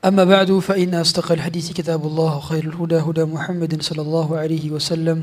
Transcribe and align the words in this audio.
أما 0.00 0.24
بعد 0.24 0.52
فإن 0.58 0.94
أصدق 0.94 1.32
الحديث 1.32 1.72
كتاب 1.72 2.06
الله 2.06 2.40
خير 2.40 2.64
الهدى 2.64 2.96
هدى 2.96 3.24
محمد 3.24 3.82
صلى 3.82 4.02
الله 4.02 4.38
عليه 4.38 4.70
وسلم 4.70 5.22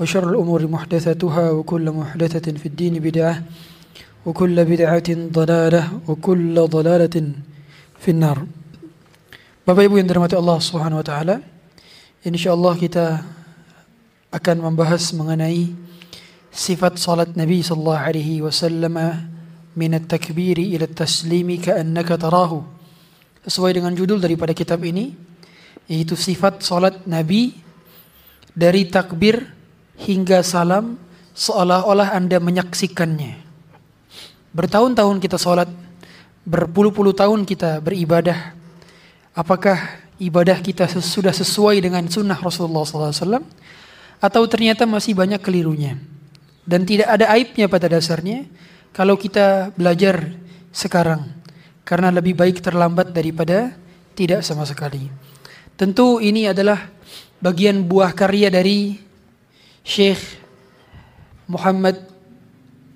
وشر 0.00 0.30
الأمور 0.30 0.66
محدثتها 0.66 1.50
وكل 1.50 1.90
محدثة 1.90 2.52
في 2.52 2.66
الدين 2.66 2.98
بدعة 2.98 3.42
وكل 4.26 4.64
بدعة 4.64 5.08
ضلالة 5.08 5.88
وكل 6.08 6.54
ضلالة 6.66 7.32
في 8.00 8.10
النار. 8.10 8.46
بابا 9.66 9.82
يبو 9.82 9.98
الله 9.98 10.58
سبحانه 10.58 10.98
وتعالى 10.98 11.40
إن 12.26 12.36
شاء 12.36 12.54
الله 12.54 12.74
كتا 12.82 13.22
أكان 14.34 14.58
من 14.58 14.76
بحث 14.76 15.14
مغنائي 15.14 15.74
صفة 16.52 16.92
صلاة 16.94 17.26
النبي 17.36 17.62
صلى 17.62 17.78
الله 17.78 17.98
عليه 17.98 18.42
وسلم 18.42 18.96
من 19.76 19.94
التكبير 19.94 20.58
إلى 20.58 20.84
التسليم 20.84 21.60
كأنك 21.62 22.08
تراه 22.08 22.79
Sesuai 23.50 23.74
dengan 23.74 23.90
judul 23.98 24.22
daripada 24.22 24.54
kitab 24.54 24.78
ini 24.86 25.10
yaitu 25.90 26.14
sifat 26.14 26.62
salat 26.62 27.02
Nabi 27.02 27.50
dari 28.54 28.86
takbir 28.86 29.42
hingga 29.98 30.46
salam 30.46 30.94
seolah-olah 31.34 32.14
Anda 32.14 32.38
menyaksikannya. 32.38 33.42
Bertahun-tahun 34.54 35.18
kita 35.18 35.34
salat, 35.34 35.66
berpuluh-puluh 36.46 37.10
tahun 37.10 37.42
kita 37.42 37.82
beribadah. 37.82 38.54
Apakah 39.34 39.98
ibadah 40.22 40.62
kita 40.62 40.86
sudah 40.86 41.34
sesuai 41.34 41.82
dengan 41.82 42.06
sunnah 42.06 42.38
Rasulullah 42.38 42.86
SAW 42.86 43.42
atau 44.22 44.42
ternyata 44.46 44.86
masih 44.86 45.18
banyak 45.18 45.42
kelirunya? 45.42 45.98
Dan 46.62 46.86
tidak 46.86 47.10
ada 47.10 47.34
aibnya 47.34 47.66
pada 47.66 47.90
dasarnya 47.90 48.46
kalau 48.94 49.18
kita 49.18 49.74
belajar 49.74 50.38
sekarang 50.70 51.39
karena 51.90 52.14
lebih 52.14 52.38
baik 52.38 52.62
terlambat 52.62 53.10
daripada 53.10 53.74
tidak 54.14 54.46
sama 54.46 54.62
sekali. 54.62 55.10
Tentu 55.74 56.22
ini 56.22 56.46
adalah 56.46 56.86
bagian 57.42 57.82
buah 57.82 58.14
karya 58.14 58.46
dari 58.46 58.94
Syekh 59.82 60.38
Muhammad 61.50 61.98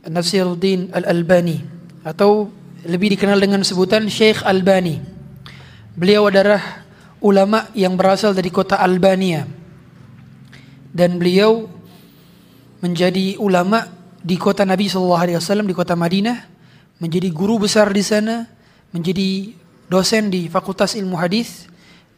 Nasiruddin 0.06 0.95
Al-Albani 0.95 1.59
atau 2.06 2.55
lebih 2.86 3.19
dikenal 3.19 3.42
dengan 3.42 3.67
sebutan 3.67 4.06
Syekh 4.06 4.47
Albani. 4.47 5.03
Beliau 5.98 6.31
adalah 6.31 6.86
ulama 7.19 7.67
yang 7.75 7.98
berasal 7.98 8.31
dari 8.31 8.55
kota 8.55 8.79
Albania. 8.79 9.42
Dan 10.95 11.19
beliau 11.19 11.67
menjadi 12.79 13.42
ulama 13.42 13.91
di 14.23 14.39
kota 14.39 14.62
Nabi 14.62 14.86
SAW 14.86 15.67
di 15.67 15.75
kota 15.75 15.98
Madinah, 15.98 16.39
menjadi 17.03 17.34
guru 17.34 17.58
besar 17.67 17.91
di 17.91 18.05
sana, 18.05 18.55
menjadi 18.95 19.50
dosen 19.91 20.31
di 20.31 20.47
Fakultas 20.47 20.95
Ilmu 20.95 21.19
Hadis 21.19 21.67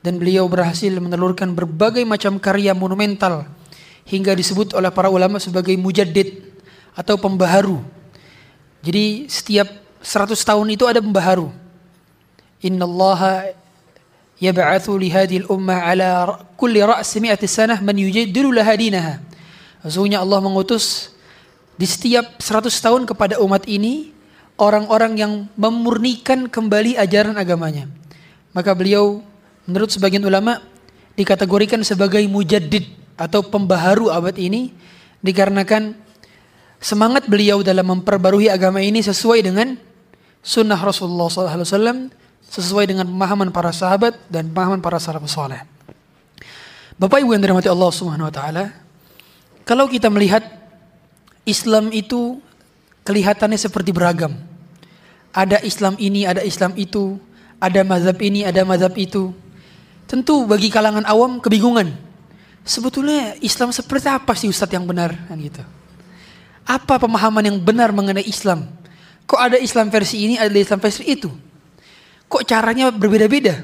dan 0.05 0.21
beliau 0.21 0.45
berhasil 0.45 0.93
menelurkan 0.93 1.57
berbagai 1.57 2.05
macam 2.05 2.37
karya 2.37 2.77
monumental 2.77 3.49
hingga 4.05 4.37
disebut 4.37 4.77
oleh 4.77 4.93
para 4.93 5.09
ulama 5.09 5.41
sebagai 5.41 5.73
mujaddid 5.75 6.45
atau 6.93 7.17
pembaharu. 7.17 7.81
Jadi 8.85 9.27
setiap 9.27 9.67
100 10.05 10.37
tahun 10.37 10.67
itu 10.71 10.85
ada 10.87 11.03
pembaharu. 11.03 11.51
Innallaha 12.63 13.51
yab'athu 14.39 14.95
li 15.01 15.11
hadhihi 15.11 15.49
al-ummah 15.49 15.81
ala 15.91 16.09
kulli 16.55 16.85
ra's 16.85 17.11
mi'ati 17.19 17.51
sanah 17.51 17.83
man 17.83 17.99
yujaddilu 17.99 18.55
laha 18.55 18.77
dinaha. 18.79 19.15
Sesungguhnya 19.83 20.23
Allah 20.23 20.39
mengutus 20.39 21.11
di 21.75 21.89
setiap 21.89 22.39
100 22.39 22.71
tahun 22.71 23.03
kepada 23.11 23.43
umat 23.43 23.67
ini 23.67 24.16
orang-orang 24.57 25.13
yang 25.17 25.33
memurnikan 25.55 26.49
kembali 26.49 26.97
ajaran 26.97 27.37
agamanya. 27.37 27.89
Maka 28.57 28.73
beliau 28.73 29.21
menurut 29.69 29.93
sebagian 29.93 30.25
ulama 30.25 30.65
dikategorikan 31.17 31.81
sebagai 31.85 32.25
mujaddid 32.29 32.89
atau 33.17 33.45
pembaharu 33.45 34.13
abad 34.13 34.37
ini 34.37 34.73
dikarenakan 35.25 35.97
semangat 36.81 37.29
beliau 37.29 37.65
dalam 37.65 37.85
memperbarui 37.97 38.49
agama 38.53 38.81
ini 38.81 39.01
sesuai 39.01 39.45
dengan 39.45 39.77
sunnah 40.45 40.79
Rasulullah 40.79 41.29
SAW 41.29 42.13
sesuai 42.47 42.85
dengan 42.87 43.09
pemahaman 43.09 43.51
para 43.51 43.75
sahabat 43.75 44.15
dan 44.31 44.47
pemahaman 44.49 44.79
para 44.79 45.03
salafus 45.03 45.35
saleh. 45.35 45.67
Bapak 46.97 47.21
Ibu 47.21 47.37
yang 47.37 47.43
dirahmati 47.45 47.69
Allah 47.69 47.91
Subhanahu 47.93 48.31
wa 48.31 48.35
taala, 48.35 48.65
kalau 49.67 49.91
kita 49.91 50.09
melihat 50.09 50.47
Islam 51.45 51.93
itu 51.93 52.41
kelihatannya 53.07 53.55
seperti 53.57 53.95
beragam. 53.95 54.35
Ada 55.31 55.63
Islam 55.63 55.95
ini, 56.03 56.27
ada 56.27 56.43
Islam 56.43 56.75
itu, 56.75 57.23
ada 57.63 57.87
mazhab 57.87 58.19
ini, 58.19 58.43
ada 58.43 58.67
mazhab 58.67 58.93
itu. 58.99 59.31
Tentu 60.11 60.43
bagi 60.45 60.67
kalangan 60.69 61.07
awam 61.07 61.39
kebingungan. 61.39 61.95
Sebetulnya 62.67 63.39
Islam 63.39 63.71
seperti 63.71 64.11
apa 64.11 64.35
sih 64.35 64.51
Ustadz 64.51 64.75
yang 64.75 64.83
benar 64.83 65.15
kan 65.31 65.39
gitu. 65.39 65.63
Apa 66.67 66.99
pemahaman 66.99 67.47
yang 67.47 67.59
benar 67.63 67.95
mengenai 67.95 68.27
Islam? 68.27 68.67
Kok 69.27 69.39
ada 69.39 69.59
Islam 69.59 69.87
versi 69.87 70.27
ini, 70.27 70.35
ada 70.35 70.51
Islam 70.51 70.83
versi 70.83 71.07
itu? 71.07 71.31
Kok 72.27 72.43
caranya 72.43 72.91
berbeda-beda? 72.91 73.63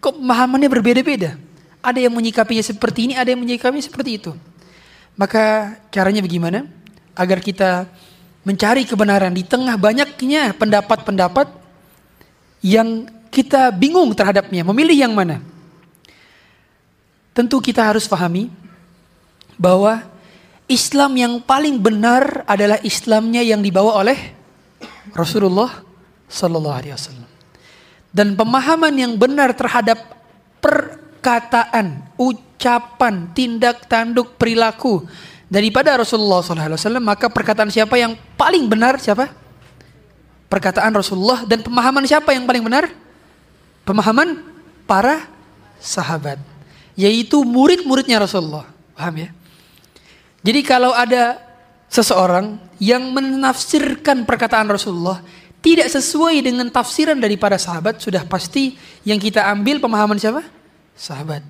Kok 0.00 0.16
pemahamannya 0.16 0.68
berbeda-beda? 0.72 1.36
Ada 1.84 2.08
yang 2.08 2.16
menyikapinya 2.16 2.64
seperti 2.64 3.12
ini, 3.12 3.14
ada 3.16 3.28
yang 3.28 3.40
menyikapinya 3.44 3.84
seperti 3.84 4.20
itu. 4.20 4.32
Maka 5.20 5.76
caranya 5.92 6.24
bagaimana? 6.24 6.64
Agar 7.12 7.44
kita 7.44 7.84
mencari 8.40 8.88
kebenaran 8.88 9.32
di 9.32 9.44
tengah 9.44 9.76
banyaknya 9.76 10.56
pendapat-pendapat 10.56 11.48
yang 12.64 13.08
kita 13.28 13.70
bingung 13.72 14.10
terhadapnya, 14.12 14.64
memilih 14.66 15.06
yang 15.06 15.14
mana. 15.14 15.40
Tentu 17.30 17.62
kita 17.62 17.86
harus 17.86 18.10
pahami 18.10 18.50
bahwa 19.54 20.02
Islam 20.66 21.12
yang 21.18 21.34
paling 21.42 21.78
benar 21.78 22.42
adalah 22.46 22.78
Islamnya 22.82 23.42
yang 23.42 23.62
dibawa 23.62 24.02
oleh 24.02 24.18
Rasulullah 25.14 25.82
Sallallahu 26.30 26.76
Alaihi 26.76 26.94
Wasallam. 26.94 27.30
Dan 28.10 28.34
pemahaman 28.34 28.94
yang 28.98 29.14
benar 29.14 29.54
terhadap 29.54 30.02
perkataan, 30.58 32.10
ucapan, 32.18 33.30
tindak 33.30 33.86
tanduk, 33.86 34.34
perilaku 34.34 35.06
daripada 35.50 35.98
Rasulullah 35.98 36.40
SAW, 36.40 37.02
maka 37.02 37.26
perkataan 37.26 37.68
siapa 37.68 37.98
yang 37.98 38.14
paling 38.38 38.70
benar 38.70 38.96
siapa? 39.02 39.28
Perkataan 40.46 40.94
Rasulullah 40.94 41.42
dan 41.42 41.60
pemahaman 41.66 42.06
siapa 42.06 42.30
yang 42.30 42.46
paling 42.46 42.62
benar? 42.62 42.88
Pemahaman 43.82 44.46
para 44.86 45.26
sahabat, 45.82 46.38
yaitu 46.94 47.42
murid-muridnya 47.42 48.22
Rasulullah. 48.22 48.70
Paham 48.94 49.26
ya? 49.26 49.28
Jadi 50.40 50.60
kalau 50.62 50.94
ada 50.94 51.36
seseorang 51.90 52.56
yang 52.78 53.10
menafsirkan 53.10 54.24
perkataan 54.24 54.70
Rasulullah 54.70 55.20
tidak 55.60 55.92
sesuai 55.92 56.40
dengan 56.40 56.72
tafsiran 56.72 57.20
dari 57.20 57.36
para 57.36 57.60
sahabat, 57.60 58.00
sudah 58.00 58.24
pasti 58.24 58.80
yang 59.04 59.20
kita 59.20 59.44
ambil 59.52 59.76
pemahaman 59.76 60.16
siapa? 60.16 60.40
Sahabat. 60.96 61.44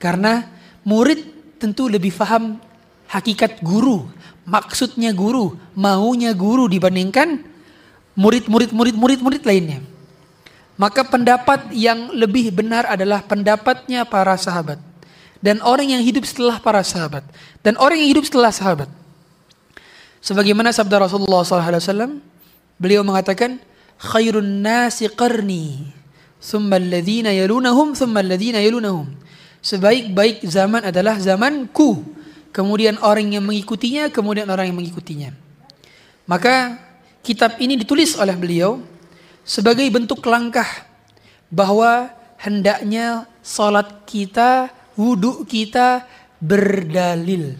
Karena 0.00 0.48
murid 0.80 1.20
tentu 1.60 1.88
lebih 1.92 2.16
paham 2.16 2.56
hakikat 3.14 3.62
guru, 3.62 4.10
maksudnya 4.42 5.14
guru, 5.14 5.54
maunya 5.78 6.34
guru 6.34 6.66
dibandingkan 6.66 7.46
murid-murid 8.18 8.74
murid-murid 8.74 9.20
murid 9.22 9.42
lainnya. 9.46 9.78
Maka 10.74 11.06
pendapat 11.06 11.70
yang 11.70 12.10
lebih 12.10 12.50
benar 12.50 12.90
adalah 12.90 13.22
pendapatnya 13.22 14.02
para 14.02 14.34
sahabat 14.34 14.82
dan 15.38 15.62
orang 15.62 15.94
yang 15.94 16.02
hidup 16.02 16.26
setelah 16.26 16.58
para 16.58 16.82
sahabat 16.82 17.22
dan 17.62 17.78
orang 17.78 18.02
yang 18.02 18.10
hidup 18.10 18.26
setelah 18.26 18.50
sahabat. 18.50 18.90
Sebagaimana 20.18 20.74
sabda 20.74 21.04
Rasulullah 21.04 21.44
SAW, 21.44 22.18
Beliau 22.74 23.06
mengatakan 23.06 23.62
khairun 24.02 24.60
nasi 24.60 25.06
qarni 25.06 25.94
thumma 26.42 26.76
alladhina 26.76 27.30
yalunahum 27.30 27.94
thumma 27.94 28.18
alladhina 28.18 28.58
yalunahum. 28.58 29.14
Sebaik-baik 29.64 30.44
zaman 30.44 30.84
adalah 30.84 31.16
zamanku. 31.16 32.04
Kemudian 32.54 33.02
orang 33.02 33.34
yang 33.34 33.42
mengikutinya, 33.42 34.14
kemudian 34.14 34.46
orang 34.46 34.70
yang 34.70 34.78
mengikutinya. 34.78 35.34
Maka 36.30 36.78
kitab 37.26 37.58
ini 37.58 37.74
ditulis 37.74 38.14
oleh 38.14 38.38
beliau 38.38 38.78
sebagai 39.42 39.82
bentuk 39.90 40.22
langkah 40.22 40.86
bahwa 41.50 42.14
hendaknya 42.38 43.26
salat 43.42 44.06
kita, 44.06 44.70
wudhu 44.94 45.42
kita 45.42 46.06
berdalil. 46.38 47.58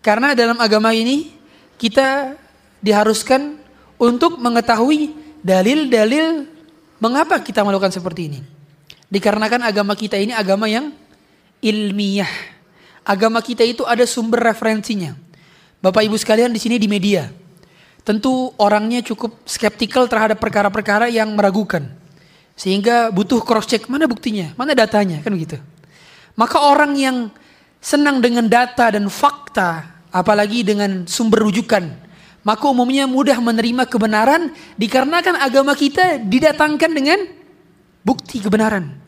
Karena 0.00 0.32
dalam 0.32 0.56
agama 0.56 0.96
ini 0.96 1.28
kita 1.76 2.32
diharuskan 2.80 3.60
untuk 4.00 4.40
mengetahui 4.40 5.12
dalil-dalil 5.44 6.48
mengapa 6.96 7.38
kita 7.44 7.60
melakukan 7.60 7.92
seperti 7.92 8.32
ini. 8.32 8.40
Dikarenakan 9.12 9.68
agama 9.68 9.92
kita 9.92 10.16
ini 10.16 10.32
agama 10.32 10.64
yang 10.64 10.96
ilmiah. 11.60 12.57
Agama 13.08 13.40
kita 13.40 13.64
itu 13.64 13.88
ada 13.88 14.04
sumber 14.04 14.52
referensinya. 14.52 15.16
Bapak 15.80 16.04
Ibu 16.04 16.20
sekalian 16.20 16.52
di 16.52 16.60
sini 16.60 16.76
di 16.76 16.84
media. 16.84 17.32
Tentu 18.04 18.52
orangnya 18.60 19.00
cukup 19.00 19.48
skeptikal 19.48 20.04
terhadap 20.04 20.36
perkara-perkara 20.36 21.08
yang 21.08 21.32
meragukan. 21.32 21.88
Sehingga 22.52 23.08
butuh 23.08 23.40
cross 23.40 23.64
check 23.64 23.88
mana 23.88 24.04
buktinya, 24.04 24.52
mana 24.60 24.76
datanya, 24.76 25.24
kan 25.24 25.32
begitu. 25.32 25.56
Maka 26.36 26.60
orang 26.68 26.92
yang 27.00 27.16
senang 27.80 28.20
dengan 28.20 28.44
data 28.44 28.92
dan 28.92 29.08
fakta, 29.08 30.02
apalagi 30.12 30.66
dengan 30.66 31.08
sumber 31.08 31.48
rujukan, 31.48 31.88
maka 32.44 32.64
umumnya 32.68 33.08
mudah 33.08 33.38
menerima 33.40 33.88
kebenaran 33.88 34.52
dikarenakan 34.76 35.38
agama 35.40 35.72
kita 35.72 36.20
didatangkan 36.20 36.90
dengan 36.92 37.18
bukti 38.04 38.42
kebenaran. 38.42 39.00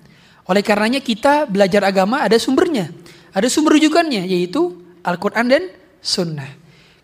Oleh 0.47 0.63
karenanya 0.65 1.03
kita 1.03 1.45
belajar 1.51 1.85
agama 1.85 2.23
ada 2.23 2.39
sumbernya, 2.39 2.93
ada 3.31 3.47
sumber 3.47 3.79
rujukannya 3.79 4.27
yaitu 4.27 4.79
Al-Quran 5.07 5.47
dan 5.47 5.63
Sunnah. 6.01 6.49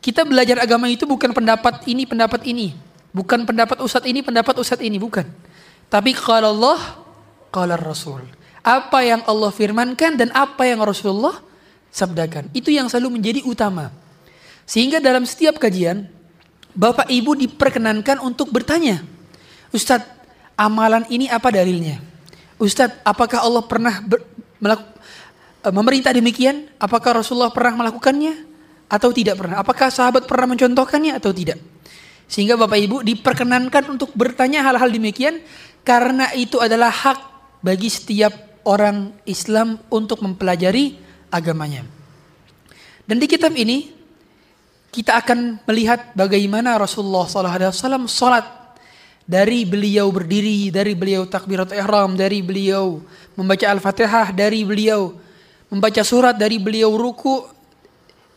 Kita 0.00 0.22
belajar 0.22 0.62
agama 0.62 0.86
itu 0.86 1.02
bukan 1.02 1.34
pendapat 1.34 1.82
ini, 1.90 2.06
pendapat 2.06 2.46
ini. 2.46 2.72
Bukan 3.10 3.48
pendapat 3.48 3.80
ustadz 3.80 4.06
ini, 4.06 4.20
pendapat 4.22 4.54
ustadz 4.60 4.84
ini, 4.84 5.00
bukan. 5.00 5.24
Tapi 5.90 6.12
kalau 6.12 6.52
Allah, 6.52 7.00
kalau 7.50 7.74
Rasul. 7.74 8.22
Apa 8.62 9.02
yang 9.02 9.22
Allah 9.24 9.50
firmankan 9.50 10.18
dan 10.18 10.28
apa 10.34 10.66
yang 10.66 10.82
Rasulullah 10.82 11.40
sabdakan. 11.90 12.52
Itu 12.52 12.68
yang 12.68 12.86
selalu 12.92 13.18
menjadi 13.18 13.40
utama. 13.46 13.88
Sehingga 14.68 14.98
dalam 14.98 15.24
setiap 15.24 15.56
kajian, 15.56 16.10
Bapak 16.76 17.08
Ibu 17.08 17.40
diperkenankan 17.40 18.20
untuk 18.20 18.52
bertanya. 18.52 19.00
Ustadz, 19.72 20.06
amalan 20.58 21.08
ini 21.08 21.30
apa 21.32 21.48
dalilnya? 21.48 22.02
Ustadz, 22.60 23.00
apakah 23.00 23.40
Allah 23.40 23.64
pernah 23.64 24.04
ber, 24.04 24.20
melaku, 24.60 24.84
eh, 24.84 24.95
memerintah 25.70 26.12
demikian? 26.12 26.70
Apakah 26.78 27.22
Rasulullah 27.22 27.54
pernah 27.54 27.86
melakukannya? 27.86 28.56
atau 28.86 29.10
tidak 29.10 29.38
pernah? 29.38 29.62
Apakah 29.62 29.90
sahabat 29.90 30.24
pernah 30.24 30.54
mencontohkannya 30.54 31.18
atau 31.18 31.34
tidak? 31.34 31.58
Sehingga 32.26 32.58
Bapak 32.58 32.78
Ibu 32.78 32.96
diperkenankan 33.06 33.86
untuk 33.90 34.10
bertanya 34.14 34.66
hal-hal 34.66 34.90
demikian 34.90 35.42
karena 35.86 36.34
itu 36.34 36.58
adalah 36.58 36.90
hak 36.90 37.18
bagi 37.62 37.86
setiap 37.86 38.62
orang 38.66 39.14
Islam 39.26 39.78
untuk 39.90 40.22
mempelajari 40.22 40.98
agamanya. 41.30 41.86
Dan 43.06 43.22
di 43.22 43.26
kitab 43.30 43.54
ini 43.54 43.94
kita 44.90 45.22
akan 45.22 45.62
melihat 45.70 46.10
bagaimana 46.18 46.74
Rasulullah 46.74 47.30
SAW 47.30 48.10
salat 48.10 48.46
dari 49.22 49.62
beliau 49.62 50.10
berdiri, 50.10 50.74
dari 50.74 50.98
beliau 50.98 51.30
takbirat 51.30 51.70
ihram, 51.78 52.18
dari 52.18 52.42
beliau 52.42 52.98
membaca 53.38 53.66
Al-Fatihah, 53.70 54.34
dari 54.34 54.66
beliau 54.66 55.14
membaca 55.72 56.02
surat, 56.06 56.36
dari 56.36 56.58
beliau 56.60 56.94
ruku, 56.94 57.46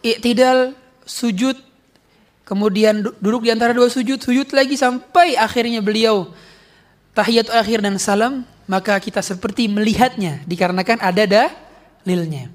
iktidal, 0.02 0.74
sujud, 1.06 1.58
kemudian 2.46 3.06
duduk 3.22 3.46
di 3.46 3.54
antara 3.54 3.74
dua 3.74 3.90
sujud, 3.90 4.18
sujud 4.18 4.50
lagi 4.54 4.74
sampai 4.74 5.38
akhirnya 5.38 5.82
beliau 5.86 6.34
tahiyat 7.14 7.52
akhir 7.54 7.86
dan 7.86 8.00
salam, 8.02 8.48
maka 8.66 8.98
kita 8.98 9.22
seperti 9.22 9.70
melihatnya 9.70 10.42
dikarenakan 10.46 10.98
ada 11.02 11.26
dalilnya. 11.26 12.50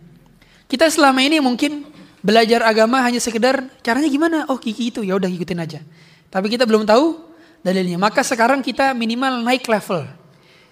Kita 0.67 0.89
selama 0.89 1.21
ini 1.23 1.39
mungkin 1.39 1.87
belajar 2.25 2.65
agama 2.65 3.05
hanya 3.05 3.21
sekedar 3.21 3.69
caranya 3.85 4.09
gimana? 4.09 4.39
Oh 4.49 4.57
kiki 4.57 4.91
itu 4.91 5.05
ya 5.05 5.15
udah 5.15 5.29
ikutin 5.29 5.61
aja. 5.61 5.81
Tapi 6.33 6.51
kita 6.51 6.65
belum 6.65 6.89
tahu 6.89 7.21
dalilnya. 7.63 8.01
Maka 8.01 8.25
sekarang 8.25 8.65
kita 8.65 8.97
minimal 8.97 9.45
naik 9.45 9.69
level. 9.69 10.24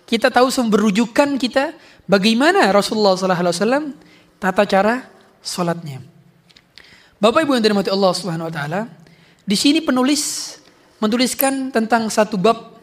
Kita 0.06 0.28
tahu 0.28 0.52
sumber 0.52 0.82
rujukan 0.82 1.38
kita 1.40 1.72
bagaimana 2.04 2.69
Rasulullah 2.75 3.16
SAW 3.16 3.96
tata 4.37 4.62
cara 4.66 5.06
sholatnya. 5.40 6.02
Bapak 7.22 7.46
Ibu 7.46 7.54
yang 7.54 7.62
dirahmati 7.62 7.90
Allah 7.94 8.12
Subhanahu 8.19 8.50
wa 8.50 8.54
taala, 8.54 8.81
di 9.46 9.54
sini 9.54 9.78
penulis 9.78 10.54
menuliskan 10.99 11.70
tentang 11.70 12.10
satu 12.10 12.34
bab 12.38 12.78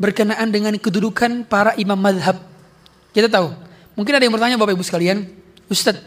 berkenaan 0.00 0.48
dengan 0.48 0.72
kedudukan 0.76 1.44
para 1.44 1.76
imam 1.76 1.96
madhab. 1.96 2.40
Kita 3.12 3.28
tahu, 3.28 3.52
mungkin 3.96 4.12
ada 4.16 4.24
yang 4.24 4.32
bertanya 4.32 4.56
Bapak 4.56 4.76
Ibu 4.76 4.84
sekalian, 4.84 5.28
Ustaz, 5.68 6.00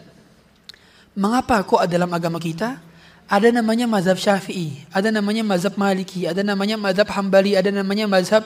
mengapa 1.14 1.62
kok 1.62 1.86
dalam 1.86 2.10
agama 2.10 2.42
kita 2.42 2.82
ada 3.30 3.50
namanya 3.50 3.86
mazhab 3.86 4.18
syafi'i, 4.18 4.86
ada 4.90 5.10
namanya 5.10 5.42
mazhab 5.46 5.74
maliki, 5.78 6.26
ada 6.30 6.42
namanya 6.42 6.78
mazhab 6.78 7.08
hambali, 7.10 7.58
ada 7.58 7.70
namanya 7.74 8.06
mazhab 8.10 8.46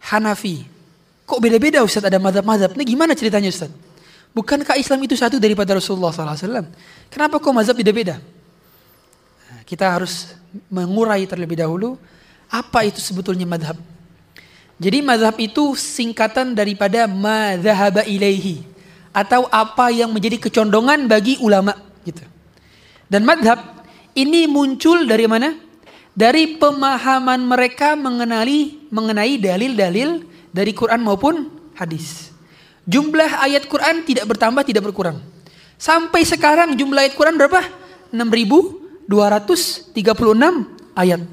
hanafi. 0.00 0.64
Kok 1.28 1.38
beda-beda 1.44 1.84
Ustaz 1.84 2.00
ada 2.00 2.16
mazhab-mazhab? 2.16 2.72
Ini 2.72 2.84
gimana 2.96 3.12
ceritanya 3.12 3.52
Ustaz? 3.52 3.68
Bukankah 4.32 4.80
Islam 4.80 5.04
itu 5.04 5.12
satu 5.12 5.36
daripada 5.36 5.76
Rasulullah 5.76 6.08
SAW? 6.08 6.72
Kenapa 7.12 7.36
kok 7.36 7.52
mazhab 7.52 7.76
beda-beda? 7.76 8.16
kita 9.68 9.84
harus 9.84 10.32
mengurai 10.72 11.28
terlebih 11.28 11.60
dahulu 11.60 12.00
apa 12.48 12.88
itu 12.88 13.04
sebetulnya 13.04 13.44
madhab. 13.44 13.76
Jadi 14.80 15.04
madhab 15.04 15.36
itu 15.36 15.76
singkatan 15.76 16.56
daripada 16.56 17.04
madhaba 17.04 18.00
ilaihi 18.08 18.64
atau 19.12 19.44
apa 19.52 19.92
yang 19.92 20.08
menjadi 20.08 20.40
kecondongan 20.40 21.04
bagi 21.04 21.36
ulama 21.44 21.76
gitu. 22.08 22.24
Dan 23.12 23.28
madhab 23.28 23.60
ini 24.16 24.48
muncul 24.48 25.04
dari 25.04 25.28
mana? 25.28 25.52
Dari 26.16 26.56
pemahaman 26.56 27.44
mereka 27.44 27.92
mengenali 27.92 28.88
mengenai 28.88 29.36
dalil-dalil 29.36 30.24
dari 30.50 30.72
Quran 30.76 31.04
maupun 31.04 31.48
hadis. 31.76 32.32
Jumlah 32.88 33.44
ayat 33.44 33.68
Quran 33.68 34.04
tidak 34.04 34.24
bertambah 34.28 34.64
tidak 34.64 34.88
berkurang. 34.88 35.20
Sampai 35.78 36.24
sekarang 36.24 36.74
jumlah 36.74 37.04
ayat 37.04 37.14
Quran 37.14 37.36
berapa? 37.36 37.60
6000 38.10 38.88
236 39.08 40.04
ayat. 40.92 41.24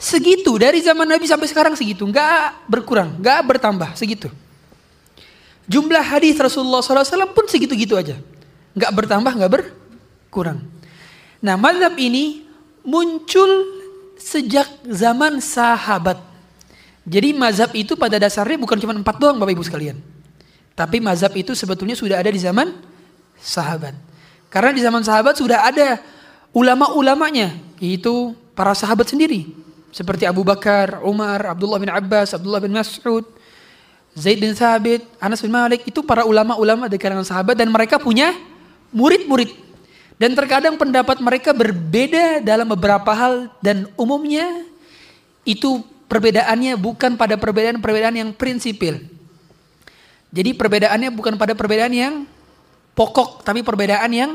Segitu 0.00 0.56
dari 0.56 0.80
zaman 0.80 1.04
Nabi 1.04 1.26
sampai 1.26 1.50
sekarang 1.50 1.74
segitu, 1.76 2.06
nggak 2.06 2.70
berkurang, 2.70 3.18
nggak 3.20 3.40
bertambah, 3.44 3.98
segitu. 3.98 4.30
Jumlah 5.68 6.00
hadis 6.00 6.38
Rasulullah 6.40 6.80
SAW 6.80 7.34
pun 7.34 7.44
segitu-gitu 7.50 7.98
aja, 7.98 8.16
nggak 8.72 8.92
bertambah, 8.96 9.32
nggak 9.36 9.52
berkurang. 9.60 10.64
Nah, 11.42 11.58
mazhab 11.58 11.98
ini 12.00 12.46
muncul 12.86 13.66
sejak 14.16 14.70
zaman 14.86 15.42
sahabat. 15.42 16.29
Jadi 17.10 17.34
mazhab 17.34 17.74
itu 17.74 17.98
pada 17.98 18.22
dasarnya 18.22 18.54
bukan 18.54 18.78
cuma 18.78 18.94
empat 18.94 19.18
doang 19.18 19.34
Bapak 19.34 19.50
Ibu 19.58 19.66
sekalian. 19.66 19.98
Tapi 20.78 21.02
mazhab 21.02 21.34
itu 21.34 21.58
sebetulnya 21.58 21.98
sudah 21.98 22.22
ada 22.22 22.30
di 22.30 22.38
zaman 22.38 22.70
sahabat. 23.42 23.98
Karena 24.46 24.70
di 24.70 24.78
zaman 24.78 25.02
sahabat 25.02 25.34
sudah 25.34 25.66
ada 25.66 25.98
ulama-ulamanya 26.54 27.50
yaitu 27.82 28.38
para 28.54 28.70
sahabat 28.78 29.10
sendiri 29.10 29.50
seperti 29.90 30.22
Abu 30.22 30.46
Bakar, 30.46 31.02
Umar, 31.02 31.42
Abdullah 31.50 31.82
bin 31.82 31.90
Abbas, 31.90 32.30
Abdullah 32.30 32.62
bin 32.62 32.70
Mas'ud, 32.70 33.26
Zaid 34.14 34.38
bin 34.38 34.54
Thabit, 34.54 35.02
Anas 35.18 35.42
bin 35.42 35.50
Malik 35.50 35.82
itu 35.86 36.06
para 36.06 36.22
ulama-ulama 36.22 36.86
dari 36.86 37.02
kalangan 37.02 37.26
sahabat 37.26 37.58
dan 37.58 37.70
mereka 37.74 37.98
punya 37.98 38.34
murid-murid 38.94 39.50
dan 40.18 40.34
terkadang 40.38 40.78
pendapat 40.78 41.18
mereka 41.18 41.50
berbeda 41.50 42.38
dalam 42.42 42.70
beberapa 42.70 43.10
hal 43.10 43.50
dan 43.58 43.90
umumnya 43.98 44.46
itu 45.42 45.82
perbedaannya 46.10 46.74
bukan 46.74 47.14
pada 47.14 47.38
perbedaan-perbedaan 47.38 48.18
yang 48.18 48.30
prinsipil. 48.34 48.98
Jadi 50.34 50.50
perbedaannya 50.58 51.14
bukan 51.14 51.38
pada 51.38 51.54
perbedaan 51.54 51.94
yang 51.94 52.14
pokok 52.98 53.46
tapi 53.46 53.62
perbedaan 53.62 54.10
yang 54.10 54.30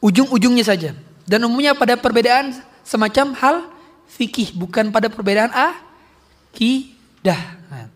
ujung-ujungnya 0.00 0.64
saja. 0.64 0.96
Dan 1.28 1.44
umumnya 1.44 1.76
pada 1.76 2.00
perbedaan 2.00 2.56
semacam 2.84 3.36
hal 3.36 3.56
fikih, 4.08 4.56
bukan 4.56 4.88
pada 4.92 5.08
perbedaan 5.08 5.52
akidah. 5.52 7.40
Nah. 7.68 7.88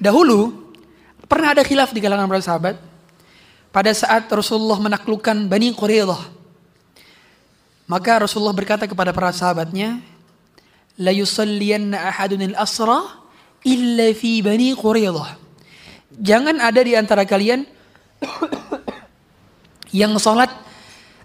Dahulu 0.00 0.72
pernah 1.28 1.52
ada 1.52 1.64
khilaf 1.64 1.92
di 1.92 2.00
kalangan 2.00 2.28
para 2.28 2.40
sahabat 2.40 2.76
pada 3.68 3.92
saat 3.92 4.24
Rasulullah 4.32 4.80
menaklukkan 4.80 5.48
Bani 5.48 5.76
Quraidah. 5.76 6.36
Maka 7.88 8.24
Rasulullah 8.24 8.56
berkata 8.56 8.84
kepada 8.84 9.16
para 9.16 9.32
sahabatnya, 9.32 10.00
"La 10.98 11.14
yusalliyanna 11.14 12.10
ahadun 12.10 12.42
al-asra 12.54 13.22
illa 13.64 14.10
fi 14.14 14.42
Bani 14.42 14.74
Quraidah." 14.74 15.38
Jangan 16.18 16.58
ada 16.58 16.80
di 16.82 16.98
antara 16.98 17.22
kalian 17.22 17.62
yang 20.00 20.12
salat 20.18 20.50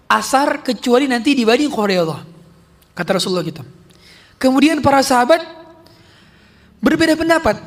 asar 0.06 0.62
kecuali 0.62 1.10
nanti 1.10 1.34
di 1.34 1.42
Bani 1.42 1.66
Quraidah. 1.66 2.20
Kata 2.94 3.18
Rasulullah 3.18 3.42
gitu. 3.42 3.62
Kemudian 4.38 4.78
para 4.84 5.02
sahabat 5.02 5.42
berbeda 6.78 7.18
pendapat. 7.18 7.58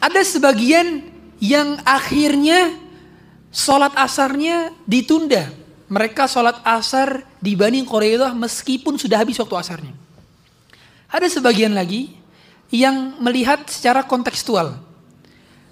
Ada 0.00 0.20
sebagian 0.24 1.04
yang 1.40 1.80
akhirnya 1.82 2.76
sholat 3.52 3.92
asarnya 3.98 4.72
ditunda. 4.88 5.50
Mereka 5.90 6.24
sholat 6.26 6.62
asar 6.64 7.22
di 7.42 7.52
Bani 7.54 7.84
Quraidah 7.84 8.32
meskipun 8.32 8.96
sudah 8.96 9.20
habis 9.20 9.36
waktu 9.36 9.56
asarnya. 9.58 10.03
Ada 11.14 11.30
sebagian 11.30 11.78
lagi 11.78 12.10
yang 12.74 13.22
melihat 13.22 13.62
secara 13.70 14.02
kontekstual 14.02 14.74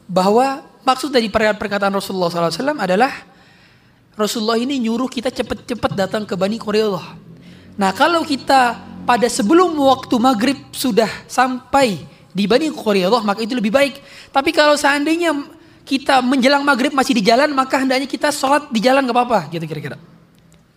bahwa 0.06 0.62
maksud 0.86 1.10
dari 1.10 1.26
perkataan 1.26 1.90
Rasulullah 1.90 2.30
SAW 2.30 2.78
adalah 2.78 3.10
Rasulullah 4.14 4.54
ini 4.54 4.78
nyuruh 4.78 5.10
kita 5.10 5.34
cepat-cepat 5.34 5.98
datang 5.98 6.22
ke 6.22 6.38
Bani 6.38 6.62
Quraidah. 6.62 7.18
Nah 7.74 7.90
kalau 7.90 8.22
kita 8.22 8.78
pada 9.02 9.26
sebelum 9.26 9.74
waktu 9.82 10.14
maghrib 10.22 10.58
sudah 10.70 11.10
sampai 11.26 12.06
di 12.30 12.46
Bani 12.46 12.70
Quraidah 12.70 13.26
maka 13.26 13.42
itu 13.42 13.58
lebih 13.58 13.74
baik. 13.74 13.98
Tapi 14.30 14.54
kalau 14.54 14.78
seandainya 14.78 15.34
kita 15.82 16.22
menjelang 16.22 16.62
maghrib 16.62 16.94
masih 16.94 17.18
di 17.18 17.22
jalan 17.26 17.50
maka 17.50 17.82
hendaknya 17.82 18.06
kita 18.06 18.30
sholat 18.30 18.70
di 18.70 18.78
jalan 18.78 19.10
gak 19.10 19.16
apa-apa 19.18 19.50
gitu 19.50 19.66
kira-kira. 19.66 19.98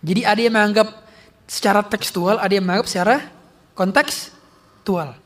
Jadi 0.02 0.26
ada 0.26 0.40
yang 0.42 0.54
menganggap 0.58 1.06
secara 1.46 1.86
tekstual, 1.86 2.42
ada 2.42 2.50
yang 2.50 2.66
menganggap 2.66 2.90
secara 2.90 3.16
kontekstual. 4.86 5.18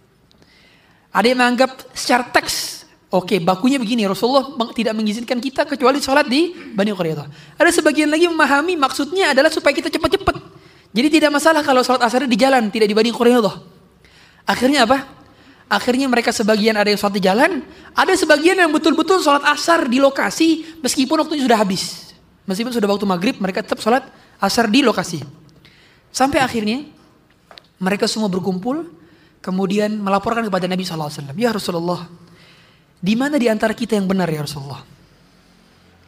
Ada 1.13 1.27
yang 1.29 1.39
menganggap 1.39 1.71
secara 1.93 2.25
teks. 2.33 2.89
Oke, 3.11 3.43
bakunya 3.43 3.77
begini. 3.77 4.07
Rasulullah 4.07 4.47
tidak 4.73 4.95
mengizinkan 4.95 5.37
kita 5.43 5.67
kecuali 5.67 5.99
sholat 5.99 6.31
di 6.31 6.55
Bani 6.55 6.95
Quraidah. 6.95 7.59
Ada 7.59 7.83
sebagian 7.83 8.09
lagi 8.09 8.31
memahami 8.31 8.79
maksudnya 8.79 9.35
adalah 9.35 9.51
supaya 9.51 9.75
kita 9.75 9.91
cepat-cepat. 9.91 10.39
Jadi 10.95 11.09
tidak 11.21 11.35
masalah 11.35 11.61
kalau 11.67 11.83
sholat 11.83 12.07
asar 12.07 12.25
di 12.25 12.39
jalan, 12.39 12.71
tidak 12.71 12.87
di 12.87 12.95
Bani 12.95 13.11
Quraidah. 13.11 13.59
Akhirnya 14.47 14.87
apa? 14.87 15.03
Akhirnya 15.71 16.07
mereka 16.07 16.31
sebagian 16.31 16.79
ada 16.79 16.87
yang 16.91 16.99
sholat 16.99 17.15
di 17.19 17.23
jalan, 17.23 17.51
ada 17.95 18.13
sebagian 18.15 18.59
yang 18.59 18.71
betul-betul 18.71 19.19
sholat 19.23 19.43
asar 19.51 19.91
di 19.91 19.99
lokasi 19.99 20.79
meskipun 20.79 21.27
waktunya 21.27 21.43
sudah 21.47 21.59
habis. 21.59 22.15
Meskipun 22.47 22.71
sudah 22.75 22.87
waktu 22.91 23.07
maghrib, 23.07 23.39
mereka 23.43 23.63
tetap 23.63 23.83
sholat 23.83 24.07
asar 24.39 24.71
di 24.71 24.83
lokasi. 24.83 25.23
Sampai 26.11 26.43
akhirnya 26.43 26.87
mereka 27.79 28.11
semua 28.11 28.27
berkumpul, 28.27 29.00
kemudian 29.41 29.97
melaporkan 30.01 30.45
kepada 30.47 30.69
Nabi 30.69 30.85
SAW. 30.85 31.33
Ya 31.37 31.51
Rasulullah, 31.53 32.07
di 33.01 33.17
mana 33.17 33.41
di 33.41 33.49
antara 33.49 33.73
kita 33.73 33.97
yang 33.97 34.07
benar 34.09 34.29
ya 34.29 34.45
Rasulullah? 34.45 34.85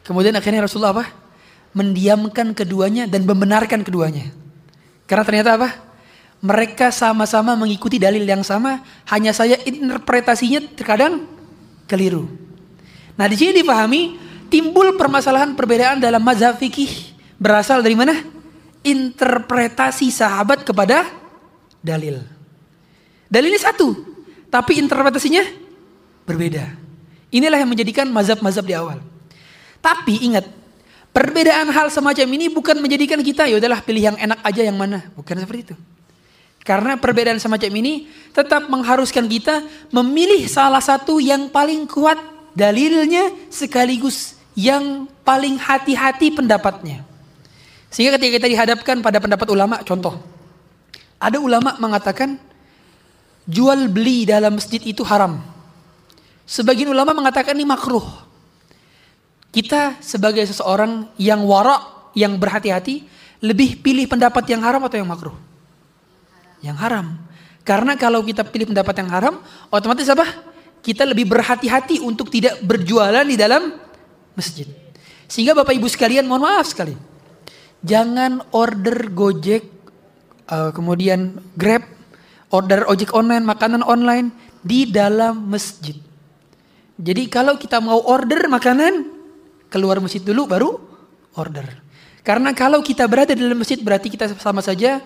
Kemudian 0.05 0.37
akhirnya 0.37 0.65
Rasulullah 0.65 0.93
apa? 1.01 1.05
Mendiamkan 1.73 2.53
keduanya 2.53 3.09
dan 3.09 3.25
membenarkan 3.25 3.81
keduanya. 3.81 4.29
Karena 5.09 5.23
ternyata 5.25 5.57
apa? 5.57 5.69
Mereka 6.43 6.91
sama-sama 6.93 7.55
mengikuti 7.55 7.97
dalil 7.97 8.21
yang 8.27 8.43
sama, 8.45 8.83
hanya 9.09 9.31
saja 9.33 9.57
interpretasinya 9.63 10.61
terkadang 10.75 11.25
keliru. 11.89 12.29
Nah 13.15 13.25
di 13.31 13.35
sini 13.39 13.63
dipahami 13.63 14.19
timbul 14.51 14.99
permasalahan 14.99 15.55
perbedaan 15.55 16.03
dalam 16.03 16.21
mazhab 16.21 16.59
fikih 16.59 17.15
berasal 17.39 17.79
dari 17.79 17.95
mana? 17.95 18.13
Interpretasi 18.83 20.11
sahabat 20.11 20.67
kepada 20.67 21.07
dalil. 21.79 22.42
Dalilnya 23.33 23.57
satu, 23.57 23.97
tapi 24.53 24.77
interpretasinya 24.77 25.41
berbeda. 26.29 26.69
Inilah 27.33 27.57
yang 27.57 27.73
menjadikan 27.73 28.05
mazhab-mazhab 28.13 28.61
di 28.61 28.77
awal. 28.77 29.01
Tapi 29.81 30.21
ingat, 30.29 30.45
perbedaan 31.09 31.65
hal 31.73 31.89
semacam 31.89 32.29
ini 32.37 32.53
bukan 32.53 32.77
menjadikan 32.77 33.17
kita 33.25 33.49
ya 33.49 33.57
udahlah 33.57 33.81
pilih 33.81 34.13
yang 34.13 34.17
enak 34.21 34.37
aja 34.45 34.61
yang 34.61 34.77
mana, 34.77 35.09
bukan 35.17 35.41
seperti 35.41 35.73
itu. 35.73 35.75
Karena 36.61 36.93
perbedaan 36.93 37.41
semacam 37.41 37.73
ini 37.81 38.05
tetap 38.37 38.69
mengharuskan 38.69 39.25
kita 39.25 39.65
memilih 39.89 40.45
salah 40.45 40.79
satu 40.79 41.17
yang 41.17 41.49
paling 41.49 41.89
kuat 41.89 42.21
dalilnya 42.53 43.33
sekaligus 43.49 44.37
yang 44.53 45.09
paling 45.25 45.57
hati-hati 45.57 46.29
pendapatnya. 46.37 47.01
Sehingga 47.89 48.15
ketika 48.21 48.37
kita 48.37 48.47
dihadapkan 48.47 49.01
pada 49.01 49.17
pendapat 49.17 49.47
ulama, 49.49 49.81
contoh, 49.81 50.21
ada 51.17 51.41
ulama 51.41 51.75
mengatakan 51.81 52.37
jual 53.47 53.91
beli 53.91 54.27
dalam 54.27 54.55
masjid 54.55 54.79
itu 54.83 55.03
haram. 55.03 55.39
Sebagian 56.43 56.91
ulama 56.91 57.15
mengatakan 57.15 57.55
ini 57.55 57.67
makruh. 57.67 58.03
Kita 59.53 60.01
sebagai 60.01 60.43
seseorang 60.49 61.13
yang 61.21 61.45
warak, 61.45 62.13
yang 62.17 62.41
berhati-hati, 62.41 63.05
lebih 63.43 63.79
pilih 63.83 64.09
pendapat 64.09 64.43
yang 64.49 64.65
haram 64.65 64.81
atau 64.81 64.97
yang 64.97 65.07
makruh? 65.07 65.35
Yang 66.63 66.77
haram. 66.81 67.07
Karena 67.63 67.95
kalau 67.95 68.25
kita 68.25 68.43
pilih 68.43 68.73
pendapat 68.73 68.95
yang 68.99 69.09
haram, 69.13 69.35
otomatis 69.71 70.09
apa? 70.09 70.25
Kita 70.83 71.07
lebih 71.07 71.31
berhati-hati 71.31 72.03
untuk 72.03 72.27
tidak 72.27 72.59
berjualan 72.59 73.23
di 73.23 73.39
dalam 73.39 73.71
masjid. 74.35 74.67
Sehingga 75.31 75.55
Bapak 75.55 75.71
Ibu 75.71 75.87
sekalian, 75.87 76.27
mohon 76.27 76.43
maaf 76.43 76.67
sekali. 76.67 76.97
Jangan 77.83 78.51
order 78.51 79.11
Gojek, 79.11 79.63
uh, 80.51 80.75
kemudian 80.75 81.39
Grab, 81.55 81.83
order 82.53 82.85
ojek 82.85 83.17
online, 83.17 83.41
makanan 83.41 83.81
online 83.81 84.29
di 84.61 84.85
dalam 84.85 85.49
masjid. 85.49 85.97
Jadi 87.01 87.25
kalau 87.25 87.57
kita 87.57 87.81
mau 87.81 87.97
order 88.05 88.45
makanan, 88.45 89.09
keluar 89.73 89.97
masjid 89.97 90.21
dulu 90.21 90.45
baru 90.45 90.71
order. 91.33 91.65
Karena 92.21 92.53
kalau 92.53 92.85
kita 92.85 93.09
berada 93.09 93.33
di 93.33 93.41
dalam 93.41 93.57
masjid 93.57 93.81
berarti 93.81 94.07
kita 94.07 94.37
sama 94.37 94.61
saja 94.61 95.01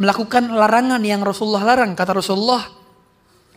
melakukan 0.00 0.48
larangan 0.48 0.98
yang 1.04 1.20
Rasulullah 1.20 1.62
larang. 1.62 1.92
Kata 1.92 2.16
Rasulullah, 2.16 2.64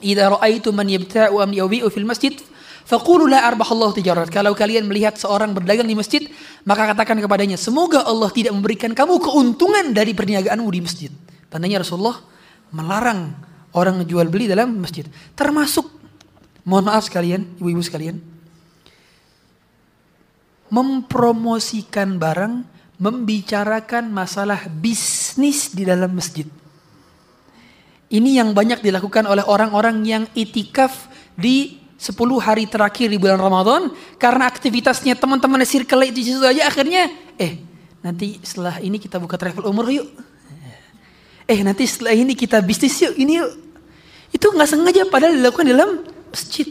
"Idza 0.04 0.28
ra'aitu 0.28 0.76
man 0.76 0.86
yabta'u 0.92 1.40
am 1.40 1.56
fil 1.90 2.06
masjid, 2.06 2.36
faqulu 2.84 3.32
la 3.32 3.48
arbahallahu 3.48 3.96
tijarat." 3.96 4.28
Kalau 4.28 4.52
kalian 4.52 4.86
melihat 4.86 5.16
seorang 5.16 5.56
berdagang 5.56 5.88
di 5.88 5.96
masjid, 5.96 6.28
maka 6.68 6.92
katakan 6.92 7.18
kepadanya, 7.24 7.56
"Semoga 7.56 8.04
Allah 8.04 8.28
tidak 8.30 8.52
memberikan 8.54 8.92
kamu 8.92 9.24
keuntungan 9.24 9.96
dari 9.96 10.12
perniagaanmu 10.12 10.68
di 10.68 10.82
masjid." 10.84 11.12
Tandanya 11.48 11.82
Rasulullah 11.82 12.33
melarang 12.74 13.38
orang 13.78 14.02
jual 14.04 14.28
beli 14.28 14.50
dalam 14.50 14.82
masjid. 14.82 15.06
Termasuk 15.38 15.94
Mohon 16.64 16.96
maaf 16.96 17.04
sekalian, 17.08 17.44
ibu-ibu 17.60 17.84
sekalian. 17.84 18.24
Mempromosikan 20.72 22.16
barang, 22.16 22.64
membicarakan 22.98 24.10
masalah 24.10 24.72
bisnis 24.72 25.76
di 25.76 25.84
dalam 25.84 26.16
masjid. 26.16 26.48
Ini 28.08 28.40
yang 28.42 28.56
banyak 28.56 28.80
dilakukan 28.80 29.28
oleh 29.28 29.44
orang-orang 29.44 30.06
yang 30.08 30.24
itikaf 30.32 31.12
di 31.36 31.82
10 32.00 32.16
hari 32.40 32.66
terakhir 32.68 33.12
di 33.12 33.20
bulan 33.20 33.42
Ramadan 33.42 33.92
karena 34.20 34.48
aktivitasnya 34.48 35.16
teman-teman 35.18 35.64
circle 35.64 36.04
itu 36.04 36.20
situ 36.20 36.44
aja 36.44 36.68
akhirnya 36.68 37.08
eh 37.40 37.64
nanti 38.04 38.44
setelah 38.44 38.76
ini 38.84 39.00
kita 39.00 39.18
buka 39.24 39.40
travel 39.40 39.66
umur 39.72 39.88
yuk. 39.88 40.08
Eh 41.48 41.60
nanti 41.62 41.84
setelah 41.84 42.16
ini 42.16 42.34
kita 42.34 42.64
bisnis 42.64 42.96
yuk 43.04 43.14
ini 43.20 43.44
yuk. 43.44 43.52
Itu 44.34 44.50
nggak 44.50 44.70
sengaja 44.70 45.04
padahal 45.08 45.38
dilakukan 45.38 45.68
dalam 45.68 45.90
masjid. 46.32 46.68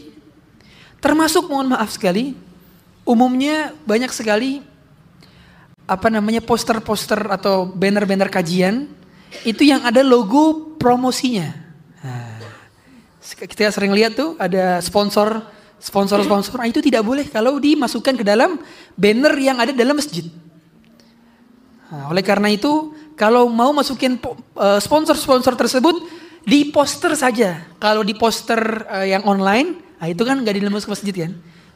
Termasuk 0.99 1.47
mohon 1.51 1.71
maaf 1.71 1.91
sekali, 1.91 2.35
umumnya 3.03 3.75
banyak 3.83 4.11
sekali 4.11 4.63
apa 5.83 6.07
namanya 6.07 6.39
poster-poster 6.39 7.27
atau 7.27 7.67
banner-banner 7.67 8.31
kajian 8.31 8.87
itu 9.43 9.67
yang 9.67 9.83
ada 9.83 9.99
logo 9.99 10.75
promosinya. 10.79 11.51
Nah, 11.99 12.39
kita 13.19 13.67
sering 13.71 13.91
lihat 13.91 14.15
tuh 14.15 14.39
ada 14.39 14.79
sponsor, 14.79 15.43
sponsor-sponsor. 15.79 16.55
Nah, 16.55 16.69
itu 16.71 16.79
tidak 16.79 17.03
boleh 17.03 17.27
kalau 17.27 17.59
dimasukkan 17.59 18.15
ke 18.15 18.23
dalam 18.23 18.59
banner 18.95 19.33
yang 19.39 19.59
ada 19.59 19.75
dalam 19.75 19.99
masjid. 19.99 20.23
Nah, 21.93 22.09
oleh 22.09 22.25
karena 22.25 22.49
itu, 22.49 22.89
kalau 23.13 23.45
mau 23.53 23.69
masukin 23.69 24.17
eh, 24.17 24.79
sponsor-sponsor 24.81 25.53
tersebut, 25.53 26.01
di 26.43 26.69
poster 26.69 27.15
saja. 27.15 27.63
Kalau 27.79 28.03
di 28.03 28.13
poster 28.15 28.59
uh, 28.87 29.07
yang 29.07 29.23
online, 29.23 29.79
nah 29.99 30.07
itu 30.11 30.21
kan 30.27 30.39
nggak 30.43 30.55
dilemus 30.59 30.83
ke 30.83 30.91
masjid 30.91 31.15
kan? 31.15 31.31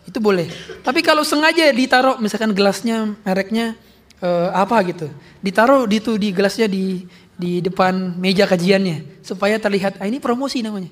Itu 0.07 0.19
boleh. 0.19 0.47
Tapi 0.83 0.99
kalau 1.03 1.23
sengaja 1.23 1.71
ditaruh 1.71 2.19
misalkan 2.19 2.51
gelasnya 2.51 3.15
mereknya 3.23 3.75
uh, 4.19 4.51
apa 4.51 4.83
gitu, 4.87 5.07
ditaruh 5.39 5.87
di 5.87 5.97
tuh 6.03 6.15
di 6.19 6.31
gelasnya 6.31 6.67
di 6.67 7.07
di 7.37 7.63
depan 7.63 8.17
meja 8.19 8.43
kajiannya 8.47 9.23
supaya 9.23 9.59
terlihat 9.59 9.99
ah, 9.99 10.07
ini 10.07 10.19
promosi 10.19 10.63
namanya. 10.63 10.91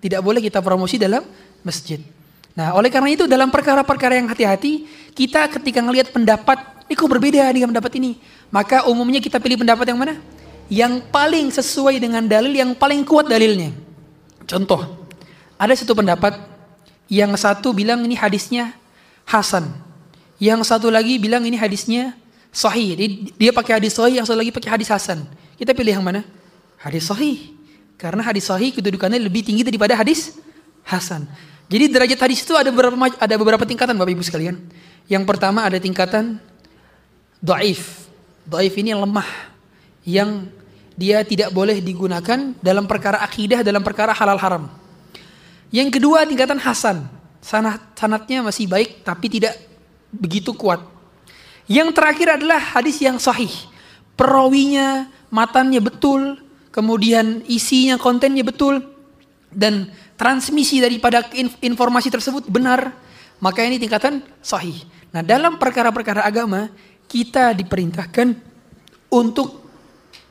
Tidak 0.00 0.20
boleh 0.20 0.44
kita 0.44 0.60
promosi 0.60 1.00
dalam 1.00 1.24
masjid. 1.64 2.00
Nah, 2.54 2.70
oleh 2.78 2.86
karena 2.86 3.10
itu 3.10 3.26
dalam 3.26 3.50
perkara-perkara 3.50 4.14
yang 4.14 4.30
hati-hati, 4.30 4.86
kita 5.10 5.50
ketika 5.58 5.82
ngelihat 5.82 6.14
pendapat, 6.14 6.86
ini 6.86 6.94
kok 6.94 7.10
berbeda 7.10 7.50
dengan 7.50 7.74
pendapat 7.74 7.92
ini, 7.98 8.22
maka 8.54 8.86
umumnya 8.86 9.18
kita 9.18 9.42
pilih 9.42 9.58
pendapat 9.58 9.90
yang 9.90 9.98
mana? 9.98 10.14
yang 10.72 11.04
paling 11.12 11.52
sesuai 11.52 12.00
dengan 12.00 12.24
dalil 12.24 12.52
yang 12.52 12.72
paling 12.72 13.04
kuat 13.04 13.28
dalilnya. 13.28 13.72
Contoh, 14.48 15.08
ada 15.60 15.72
satu 15.76 15.96
pendapat 15.96 16.36
yang 17.08 17.32
satu 17.36 17.72
bilang 17.76 18.04
ini 18.04 18.16
hadisnya 18.16 18.72
hasan. 19.28 19.68
Yang 20.40 20.68
satu 20.68 20.88
lagi 20.88 21.20
bilang 21.20 21.44
ini 21.44 21.56
hadisnya 21.56 22.16
sahih. 22.52 22.96
Dia, 22.96 23.08
dia 23.36 23.50
pakai 23.52 23.80
hadis 23.80 23.96
sahih, 23.96 24.20
yang 24.20 24.26
satu 24.26 24.40
lagi 24.40 24.52
pakai 24.52 24.80
hadis 24.80 24.88
hasan. 24.88 25.24
Kita 25.56 25.72
pilih 25.76 26.00
yang 26.00 26.04
mana? 26.04 26.24
Hadis 26.80 27.08
sahih. 27.08 27.52
Karena 27.96 28.24
hadis 28.24 28.48
sahih 28.48 28.74
kedudukannya 28.74 29.20
lebih 29.20 29.46
tinggi 29.46 29.64
daripada 29.64 29.96
hadis 29.96 30.36
hasan. 30.84 31.26
Jadi 31.68 31.90
derajat 31.90 32.20
hadis 32.20 32.44
itu 32.44 32.54
ada 32.54 32.68
beberapa 32.68 32.96
ada 33.18 33.34
beberapa 33.40 33.64
tingkatan 33.64 33.96
Bapak 33.96 34.12
Ibu 34.12 34.22
sekalian. 34.22 34.60
Yang 35.08 35.24
pertama 35.24 35.64
ada 35.64 35.80
tingkatan 35.80 36.38
doaif. 37.40 38.08
Doaif 38.44 38.76
ini 38.76 38.92
yang 38.92 39.02
lemah 39.02 39.26
yang 40.04 40.46
dia 40.94 41.24
tidak 41.26 41.50
boleh 41.50 41.80
digunakan 41.80 42.54
dalam 42.60 42.84
perkara 42.86 43.18
akidah, 43.24 43.64
dalam 43.64 43.82
perkara 43.82 44.14
halal 44.14 44.38
haram. 44.38 44.64
Yang 45.74 45.98
kedua 45.98 46.22
tingkatan 46.28 46.60
hasan, 46.60 47.08
sanat 47.42 47.82
sanatnya 47.98 48.46
masih 48.46 48.70
baik 48.70 49.02
tapi 49.02 49.26
tidak 49.26 49.58
begitu 50.14 50.54
kuat. 50.54 50.78
Yang 51.66 51.96
terakhir 51.96 52.28
adalah 52.38 52.60
hadis 52.60 53.00
yang 53.00 53.16
sahih, 53.16 53.50
perawinya, 54.14 55.08
matannya 55.32 55.80
betul, 55.80 56.38
kemudian 56.70 57.42
isinya, 57.48 57.96
kontennya 57.96 58.44
betul, 58.44 58.84
dan 59.50 59.88
transmisi 60.14 60.78
daripada 60.78 61.26
informasi 61.62 62.08
tersebut 62.10 62.46
benar, 62.46 62.94
maka 63.42 63.66
ini 63.66 63.78
tingkatan 63.78 64.22
sahih. 64.40 64.78
Nah, 65.14 65.22
dalam 65.22 65.58
perkara-perkara 65.58 66.22
agama, 66.26 66.70
kita 67.06 67.54
diperintahkan 67.54 68.34
untuk 69.12 69.62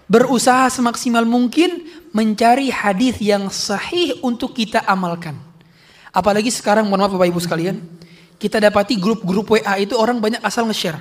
berusaha 0.08 0.68
semaksimal 0.68 1.24
mungkin 1.24 1.88
mencari 2.12 2.68
hadis 2.70 3.18
yang 3.24 3.48
sahih 3.48 4.20
untuk 4.22 4.54
kita 4.54 4.84
amalkan. 4.84 5.40
Apalagi 6.14 6.54
sekarang, 6.54 6.86
mohon 6.86 7.08
maaf 7.08 7.16
Bapak 7.16 7.32
Ibu 7.32 7.42
sekalian, 7.42 7.82
kita 8.38 8.62
dapati 8.62 9.00
grup-grup 9.00 9.50
WA 9.56 9.80
itu 9.82 9.98
orang 9.98 10.20
banyak 10.20 10.42
asal 10.44 10.68
nge-share. 10.70 11.00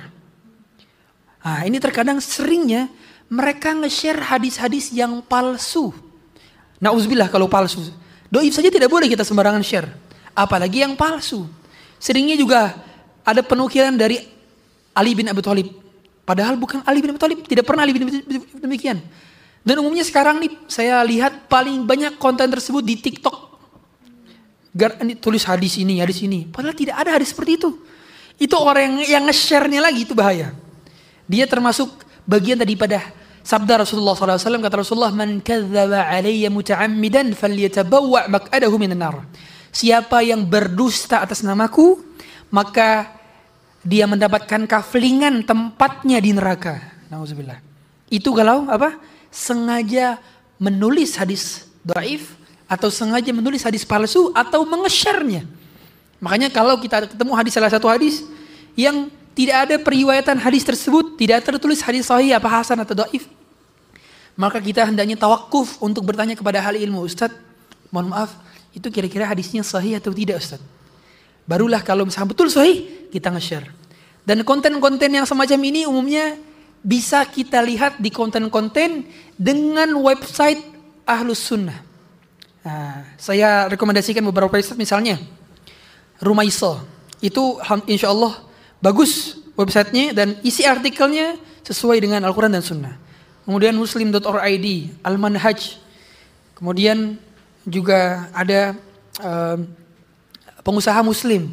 Nah, 1.43 1.61
ini 1.67 1.77
terkadang 1.77 2.23
seringnya 2.23 2.87
mereka 3.27 3.75
nge-share 3.75 4.23
hadis-hadis 4.23 4.89
yang 4.95 5.19
palsu. 5.21 5.91
Nauzubillah 6.79 7.27
kalau 7.29 7.51
palsu. 7.51 7.83
Doib 8.33 8.49
saja 8.49 8.73
tidak 8.73 8.89
boleh 8.89 9.05
kita 9.05 9.21
sembarangan 9.21 9.61
share. 9.61 9.93
Apalagi 10.33 10.81
yang 10.81 10.97
palsu. 10.97 11.45
Seringnya 12.01 12.33
juga 12.33 12.73
ada 13.21 13.45
penukilan 13.45 13.93
dari 13.93 14.17
Ali 14.97 15.13
bin 15.13 15.29
Abi 15.29 15.45
Thalib. 15.45 15.69
Padahal 16.25 16.57
bukan 16.57 16.81
Ali 16.81 17.05
bin 17.05 17.13
Abi 17.13 17.21
Thalib. 17.21 17.45
Tidak 17.45 17.61
pernah 17.61 17.85
Ali 17.85 17.93
bin 17.93 18.09
Abi 18.09 18.25
Thalib 18.25 18.57
demikian. 18.57 18.97
Dan 19.61 19.85
umumnya 19.85 20.01
sekarang 20.01 20.41
nih 20.41 20.49
saya 20.65 20.97
lihat 21.05 21.45
paling 21.45 21.85
banyak 21.85 22.17
konten 22.17 22.49
tersebut 22.49 22.81
di 22.81 22.97
TikTok. 22.97 23.53
Ini 24.73 25.21
tulis 25.21 25.45
hadis 25.45 25.77
ini, 25.77 26.01
hadis 26.01 26.25
ini. 26.25 26.49
Padahal 26.49 26.73
tidak 26.73 26.97
ada 27.05 27.13
hadis 27.13 27.29
seperti 27.29 27.61
itu. 27.61 27.69
Itu 28.41 28.57
orang 28.57 28.97
yang, 28.97 29.21
yang 29.21 29.23
nge-share-nya 29.29 29.77
lagi 29.77 30.09
itu 30.09 30.17
bahaya. 30.17 30.57
Dia 31.29 31.45
termasuk 31.45 32.01
bagian 32.25 32.57
daripada 32.57 33.13
Sabda 33.43 33.83
Rasulullah 33.83 34.15
SAW 34.15 34.63
kata 34.63 34.75
Rasulullah 34.79 35.11
man 35.11 35.43
kadzdzaba 35.43 36.07
alayya 36.07 36.47
muta'ammidan 36.47 37.35
falyatabawwa 37.35 38.31
maq'adahu 38.31 38.75
minan 38.79 39.03
nar. 39.03 39.27
Siapa 39.75 40.23
yang 40.23 40.47
berdusta 40.47 41.19
atas 41.19 41.43
namaku 41.43 41.99
maka 42.55 43.11
dia 43.83 44.07
mendapatkan 44.07 44.63
kaflingan 44.63 45.43
tempatnya 45.43 46.23
di 46.23 46.31
neraka. 46.31 46.79
Nauzubillah. 47.11 47.59
Itu 48.07 48.31
kalau 48.31 48.71
apa? 48.71 48.95
Sengaja 49.27 50.23
menulis 50.55 51.19
hadis 51.19 51.67
dhaif 51.83 52.39
atau 52.63 52.87
sengaja 52.87 53.35
menulis 53.35 53.59
hadis 53.67 53.83
palsu 53.83 54.31
atau 54.31 54.63
mengesyarnya. 54.63 55.43
Makanya 56.23 56.47
kalau 56.47 56.79
kita 56.79 57.11
ketemu 57.11 57.35
hadis 57.35 57.51
salah 57.51 57.67
satu 57.67 57.91
hadis 57.91 58.23
yang 58.79 59.11
tidak 59.33 59.57
ada 59.69 59.75
periwayatan 59.81 60.37
hadis 60.37 60.61
tersebut, 60.61 61.17
tidak 61.17 61.41
tertulis 61.41 61.81
hadis 61.81 62.05
sahih 62.05 62.37
apa 62.37 62.45
hasan 62.49 62.77
atau 62.81 62.93
dhaif. 62.93 63.25
Maka 64.33 64.57
kita 64.61 64.85
hendaknya 64.85 65.17
tawakuf 65.17 65.77
untuk 65.81 66.05
bertanya 66.05 66.33
kepada 66.33 66.57
hal 66.61 66.73
ilmu. 66.77 67.05
Ustaz, 67.05 67.33
mohon 67.93 68.13
maaf, 68.13 68.33
itu 68.73 68.89
kira-kira 68.89 69.29
hadisnya 69.29 69.61
sahih 69.61 69.97
atau 69.97 70.09
tidak 70.09 70.41
Ustaz? 70.41 70.61
Barulah 71.45 71.81
kalau 71.85 72.05
misalnya 72.05 72.33
betul 72.33 72.49
sahih, 72.49 73.09
kita 73.13 73.29
nge-share. 73.29 73.69
Dan 74.25 74.41
konten-konten 74.41 75.09
yang 75.11 75.27
semacam 75.27 75.59
ini 75.67 75.85
umumnya 75.85 76.39
bisa 76.81 77.21
kita 77.27 77.59
lihat 77.61 77.99
di 77.99 78.09
konten-konten 78.09 79.05
dengan 79.35 79.91
website 79.99 80.61
Ahlus 81.03 81.43
Sunnah. 81.43 81.83
Nah, 82.63 83.03
saya 83.19 83.67
rekomendasikan 83.67 84.23
beberapa 84.23 84.55
website 84.55 84.79
misalnya 84.79 85.19
Rumah 86.23 86.47
Iso. 86.47 86.79
Itu 87.19 87.59
insya 87.91 88.15
Allah 88.15 88.39
Bagus 88.83 89.39
websitenya 89.55 90.11
dan 90.11 90.35
isi 90.43 90.67
artikelnya 90.67 91.39
sesuai 91.63 92.03
dengan 92.03 92.27
Al-Quran 92.27 92.51
dan 92.51 92.59
Sunnah. 92.59 92.99
Kemudian 93.47 93.71
muslim.org, 93.79 94.43
Al-Manhaj. 94.99 95.79
Kemudian 96.59 97.15
juga 97.63 98.27
ada 98.35 98.75
uh, 99.23 99.55
pengusaha 100.67 100.99
muslim. 100.99 101.47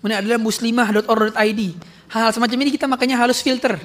Kemudian 0.00 0.20
adalah 0.20 0.36
muslimah.org.id. 0.36 1.60
Hal-hal 2.12 2.32
semacam 2.36 2.58
ini 2.68 2.70
kita 2.76 2.84
makanya 2.84 3.16
harus 3.16 3.40
filter. 3.40 3.80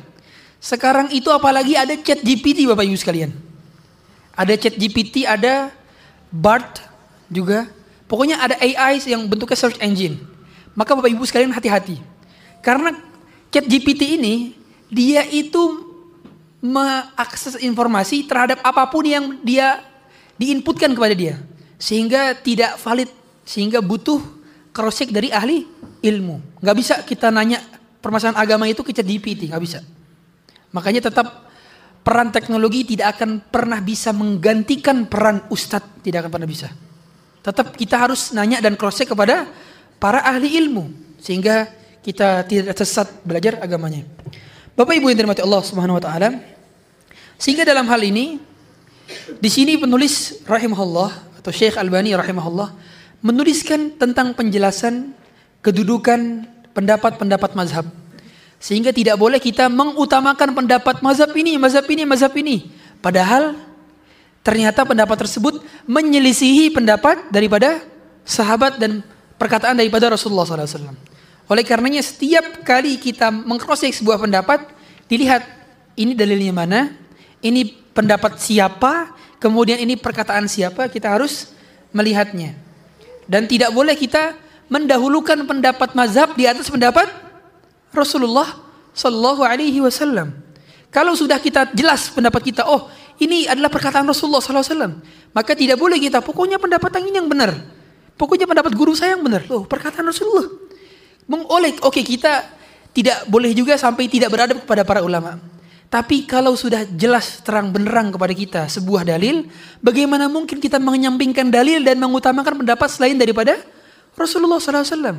Sekarang 0.59 1.07
itu 1.15 1.31
apalagi 1.31 1.79
ada 1.79 1.95
chat 1.95 2.19
GPT 2.19 2.67
Bapak 2.67 2.83
Ibu 2.83 2.99
sekalian. 2.99 3.31
Ada 4.35 4.59
chat 4.59 4.75
GPT, 4.75 5.23
ada 5.23 5.71
BART 6.27 6.83
juga. 7.31 7.71
Pokoknya 8.11 8.43
ada 8.43 8.59
AI 8.59 8.99
yang 9.07 9.23
bentuknya 9.23 9.55
search 9.55 9.79
engine. 9.79 10.19
Maka 10.75 10.99
Bapak 10.99 11.11
Ibu 11.15 11.23
sekalian 11.23 11.55
hati-hati. 11.55 12.18
Karena 12.59 12.95
chat 13.49 13.65
GPT 13.65 14.19
ini 14.19 14.53
dia 14.89 15.25
itu 15.27 15.89
mengakses 16.59 17.55
informasi 17.59 18.27
terhadap 18.27 18.59
apa 18.59 18.83
pun 18.91 19.07
yang 19.07 19.25
dia 19.43 19.83
diinputkan 20.35 20.91
kepada 20.91 21.15
dia. 21.15 21.39
Sehingga 21.79 22.35
tidak 22.35 22.75
valid 22.79 23.07
sehingga 23.47 23.79
butuh 23.79 24.19
cross 24.75 24.99
check 24.99 25.09
dari 25.09 25.31
ahli 25.31 25.63
ilmu. 26.03 26.59
Nggak 26.59 26.75
bisa 26.75 26.93
kita 27.07 27.31
nanya 27.31 27.63
permasalahan 28.03 28.39
agama 28.39 28.67
itu 28.67 28.83
ke 28.83 28.91
chat 28.91 29.07
GPT 29.07 29.47
nggak 29.47 29.63
bisa. 29.63 29.79
Makanya 30.75 31.07
tetap 31.09 31.49
peran 32.03 32.31
teknologi 32.31 32.95
tidak 32.95 33.17
akan 33.17 33.43
pernah 33.47 33.79
bisa 33.79 34.11
menggantikan 34.11 35.07
peran 35.07 35.47
ustadz 35.47 36.03
tidak 36.03 36.27
akan 36.27 36.31
pernah 36.35 36.49
bisa. 36.49 36.67
Tetap 37.39 37.75
kita 37.79 37.95
harus 37.95 38.35
nanya 38.35 38.59
dan 38.59 38.75
cross 38.75 38.99
check 38.99 39.11
kepada 39.11 39.47
para 39.97 40.19
ahli 40.23 40.59
ilmu. 40.59 40.91
Sehingga 41.19 41.67
kita 42.03 42.47
tidak 42.47 42.75
sesat 42.79 43.07
belajar 43.27 43.59
agamanya. 43.59 44.07
Bapak 44.73 44.95
Ibu 44.95 45.11
yang 45.11 45.17
dirahmati 45.23 45.43
Allah 45.43 45.61
Subhanahu 45.63 45.99
wa 45.99 46.03
taala, 46.03 46.39
sehingga 47.35 47.67
dalam 47.67 47.83
hal 47.87 47.99
ini 48.03 48.39
di 49.39 49.49
sini 49.51 49.75
penulis 49.75 50.43
rahimahullah 50.47 51.39
atau 51.39 51.51
Syekh 51.51 51.75
Albani 51.75 52.15
rahimahullah 52.15 52.71
menuliskan 53.19 53.95
tentang 53.99 54.31
penjelasan 54.31 55.11
kedudukan 55.59 56.47
pendapat-pendapat 56.71 57.51
mazhab. 57.55 57.87
Sehingga 58.59 58.91
tidak 58.91 59.15
boleh 59.15 59.39
kita 59.39 59.71
mengutamakan 59.71 60.51
pendapat 60.51 60.99
mazhab 60.99 61.31
ini, 61.35 61.55
mazhab 61.55 61.87
ini, 61.87 62.03
mazhab 62.03 62.31
ini. 62.35 62.71
Padahal 62.99 63.55
ternyata 64.43 64.83
pendapat 64.83 65.27
tersebut 65.27 65.63
menyelisihi 65.87 66.71
pendapat 66.75 67.31
daripada 67.31 67.79
sahabat 68.27 68.75
dan 68.79 68.99
perkataan 69.39 69.79
daripada 69.79 70.11
Rasulullah 70.11 70.43
SAW. 70.43 71.08
Oleh 71.49 71.65
karenanya 71.65 72.05
setiap 72.05 72.61
kali 72.61 73.01
kita 73.01 73.33
mengcrosscheck 73.33 73.89
sebuah 73.97 74.21
pendapat, 74.21 74.69
dilihat 75.09 75.41
ini 75.97 76.13
dalilnya 76.13 76.53
mana, 76.53 76.93
ini 77.41 77.73
pendapat 77.73 78.37
siapa, 78.37 79.17
kemudian 79.41 79.81
ini 79.81 79.97
perkataan 79.97 80.45
siapa, 80.45 80.85
kita 80.93 81.09
harus 81.09 81.49
melihatnya. 81.89 82.53
Dan 83.25 83.49
tidak 83.49 83.73
boleh 83.73 83.97
kita 83.97 84.37
mendahulukan 84.69 85.41
pendapat 85.49 85.97
mazhab 85.97 86.37
di 86.37 86.45
atas 86.45 86.69
pendapat 86.69 87.09
Rasulullah 87.89 88.45
Sallallahu 88.93 89.41
Alaihi 89.41 89.81
Wasallam. 89.81 90.29
Kalau 90.93 91.17
sudah 91.17 91.41
kita 91.41 91.73
jelas 91.73 92.13
pendapat 92.13 92.45
kita, 92.53 92.69
oh 92.69 92.93
ini 93.17 93.49
adalah 93.49 93.73
perkataan 93.73 94.05
Rasulullah 94.05 94.37
Wasallam, 94.37 95.01
maka 95.33 95.57
tidak 95.57 95.81
boleh 95.81 95.97
kita 95.97 96.21
pokoknya 96.21 96.61
pendapat 96.61 96.93
yang 97.01 97.05
ini 97.09 97.17
yang 97.25 97.29
benar, 97.29 97.57
pokoknya 98.21 98.45
pendapat 98.45 98.77
guru 98.77 98.93
saya 98.93 99.17
yang 99.17 99.25
benar. 99.25 99.49
Loh 99.49 99.65
perkataan 99.65 100.05
Rasulullah 100.05 100.68
mengolek. 101.29 101.85
Oke, 101.85 102.01
kita 102.01 102.49
tidak 102.89 103.29
boleh 103.29 103.53
juga 103.53 103.77
sampai 103.77 104.09
tidak 104.09 104.33
beradab 104.33 104.57
kepada 104.65 104.81
para 104.81 105.05
ulama. 105.05 105.37
Tapi 105.89 106.29
kalau 106.29 106.53
sudah 106.53 106.85
jelas 106.85 107.41
terang 107.41 107.73
benerang 107.73 108.13
kepada 108.13 108.33
kita 108.33 108.61
sebuah 108.69 109.05
dalil, 109.05 109.49
bagaimana 109.81 110.29
mungkin 110.29 110.61
kita 110.61 110.77
menyampingkan 110.77 111.49
dalil 111.49 111.81
dan 111.81 111.97
mengutamakan 111.97 112.61
pendapat 112.61 112.89
selain 112.93 113.17
daripada 113.17 113.57
Rasulullah 114.13 114.61
SAW? 114.61 115.17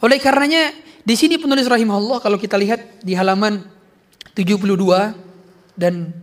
Oleh 0.00 0.18
karenanya 0.20 0.72
di 1.04 1.14
sini 1.16 1.36
penulis 1.36 1.68
rahimahullah 1.68 2.24
kalau 2.24 2.40
kita 2.40 2.56
lihat 2.56 3.04
di 3.04 3.12
halaman 3.12 3.60
72 4.32 4.56
dan 5.76 6.16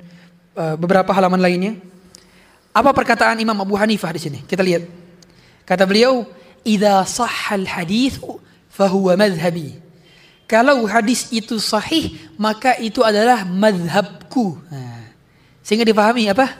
uh, 0.57 0.73
beberapa 0.73 1.13
halaman 1.13 1.37
lainnya, 1.37 1.77
apa 2.73 2.89
perkataan 2.97 3.37
Imam 3.37 3.57
Abu 3.61 3.77
Hanifah 3.77 4.09
di 4.09 4.21
sini? 4.21 4.39
Kita 4.41 4.65
lihat. 4.65 4.89
Kata 5.69 5.85
beliau, 5.85 6.25
"Idza 6.65 7.05
sahhal 7.05 7.69
hadits 7.69 8.17
fahuwa 8.73 9.13
madhabi. 9.13 9.77
Kalau 10.49 10.83
hadis 10.89 11.29
itu 11.31 11.57
sahih, 11.61 12.17
maka 12.35 12.75
itu 12.81 12.99
adalah 13.05 13.45
madhabku. 13.45 14.59
Sehingga 15.63 15.87
dipahami 15.87 16.27
apa? 16.27 16.59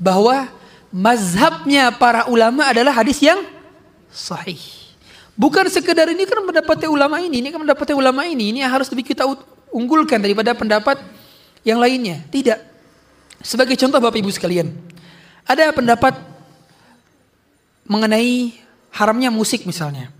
Bahwa 0.00 0.48
mazhabnya 0.88 1.92
para 1.92 2.30
ulama 2.30 2.64
adalah 2.70 2.94
hadis 2.96 3.20
yang 3.20 3.42
sahih. 4.08 4.58
Bukan 5.38 5.70
sekedar 5.70 6.10
ini 6.10 6.26
kan 6.26 6.42
mendapatnya 6.42 6.90
ulama 6.90 7.22
ini, 7.22 7.38
ini 7.44 7.48
kan 7.54 7.62
mendapatnya 7.62 7.94
ulama 7.94 8.26
ini, 8.26 8.50
ini 8.50 8.58
harus 8.64 8.90
lebih 8.90 9.06
kita 9.06 9.22
unggulkan 9.70 10.18
daripada 10.18 10.50
pendapat 10.56 10.98
yang 11.62 11.78
lainnya. 11.78 12.26
Tidak. 12.26 12.58
Sebagai 13.38 13.78
contoh 13.78 14.02
Bapak 14.02 14.18
Ibu 14.18 14.34
sekalian, 14.34 14.74
ada 15.46 15.70
pendapat 15.70 16.18
mengenai 17.86 18.58
haramnya 18.90 19.30
musik 19.30 19.62
misalnya 19.62 20.17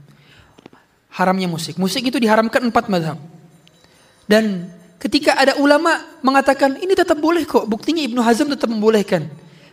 haramnya 1.12 1.48
musik. 1.48 1.80
Musik 1.80 2.04
itu 2.04 2.18
diharamkan 2.20 2.60
empat 2.68 2.88
madhab. 2.92 3.18
Dan 4.28 4.68
ketika 5.00 5.38
ada 5.38 5.56
ulama 5.56 6.04
mengatakan 6.20 6.76
ini 6.78 6.92
tetap 6.92 7.16
boleh 7.16 7.48
kok, 7.48 7.64
buktinya 7.64 8.04
Ibnu 8.04 8.20
Hazm 8.20 8.52
tetap 8.52 8.68
membolehkan. 8.68 9.24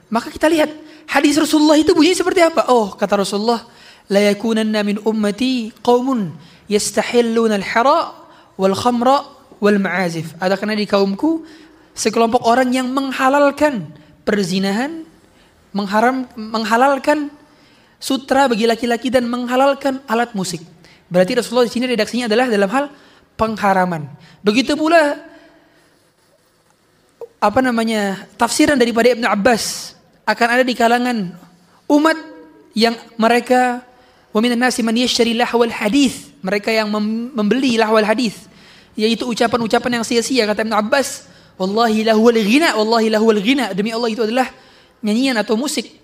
Maka 0.08 0.32
kita 0.32 0.48
lihat 0.48 0.72
hadis 1.10 1.36
Rasulullah 1.36 1.76
itu 1.76 1.92
bunyinya 1.92 2.18
seperti 2.24 2.42
apa? 2.46 2.72
Oh 2.72 2.96
kata 2.96 3.20
Rasulullah, 3.20 3.68
la 4.08 4.22
yakunanna 4.32 4.80
min 4.86 5.02
ummati 5.04 5.76
qaumun 5.84 6.32
yastahilluna 6.72 7.60
al-hara 7.60 8.16
wal 8.56 8.76
khamra 8.78 9.28
wal 9.60 9.80
ma'azif. 9.82 10.38
Ada 10.40 10.56
karena 10.56 10.78
di 10.78 10.88
kaumku 10.88 11.44
sekelompok 11.96 12.44
orang 12.46 12.70
yang 12.72 12.88
menghalalkan 12.92 13.92
perzinahan, 14.24 15.04
mengharam 15.76 16.30
menghalalkan 16.38 17.34
sutra 18.00 18.46
bagi 18.46 18.70
laki-laki 18.70 19.10
dan 19.10 19.26
menghalalkan 19.26 20.04
alat 20.06 20.32
musik. 20.38 20.62
Berarti 21.10 21.38
Rasulullah 21.38 21.70
di 21.70 21.74
sini 21.74 21.86
redaksinya 21.86 22.26
adalah 22.26 22.50
dalam 22.50 22.70
hal 22.70 22.86
pengharaman. 23.38 24.10
Begitu 24.42 24.74
pula 24.74 25.22
apa 27.38 27.60
namanya 27.62 28.26
tafsiran 28.40 28.80
daripada 28.80 29.14
Ibnu 29.14 29.28
Abbas 29.28 29.94
akan 30.26 30.48
ada 30.50 30.64
di 30.66 30.74
kalangan 30.74 31.38
umat 31.86 32.18
yang 32.74 32.98
mereka 33.22 33.86
wa 34.34 34.40
minan 34.42 34.66
nasi 34.66 34.82
man 34.82 34.98
lahwal 34.98 35.70
hadis 35.70 36.34
mereka 36.42 36.74
yang 36.74 36.90
membeli 37.32 37.78
lahwal 37.78 38.04
hadis 38.04 38.50
yaitu 38.98 39.28
ucapan-ucapan 39.28 40.02
yang 40.02 40.06
sia-sia. 40.08 40.48
Kata 40.50 40.66
Ibnu 40.66 40.74
Abbas 40.74 41.30
wallahi 41.60 42.02
lahwal 42.02 42.36
ghina 42.36 42.74
wallahi 42.74 43.14
lahwal 43.14 43.38
ghina. 43.38 43.76
Demi 43.78 43.94
Allah 43.94 44.10
itu 44.10 44.24
adalah 44.26 44.50
nyanyian 45.06 45.38
atau 45.38 45.54
musik. 45.54 46.02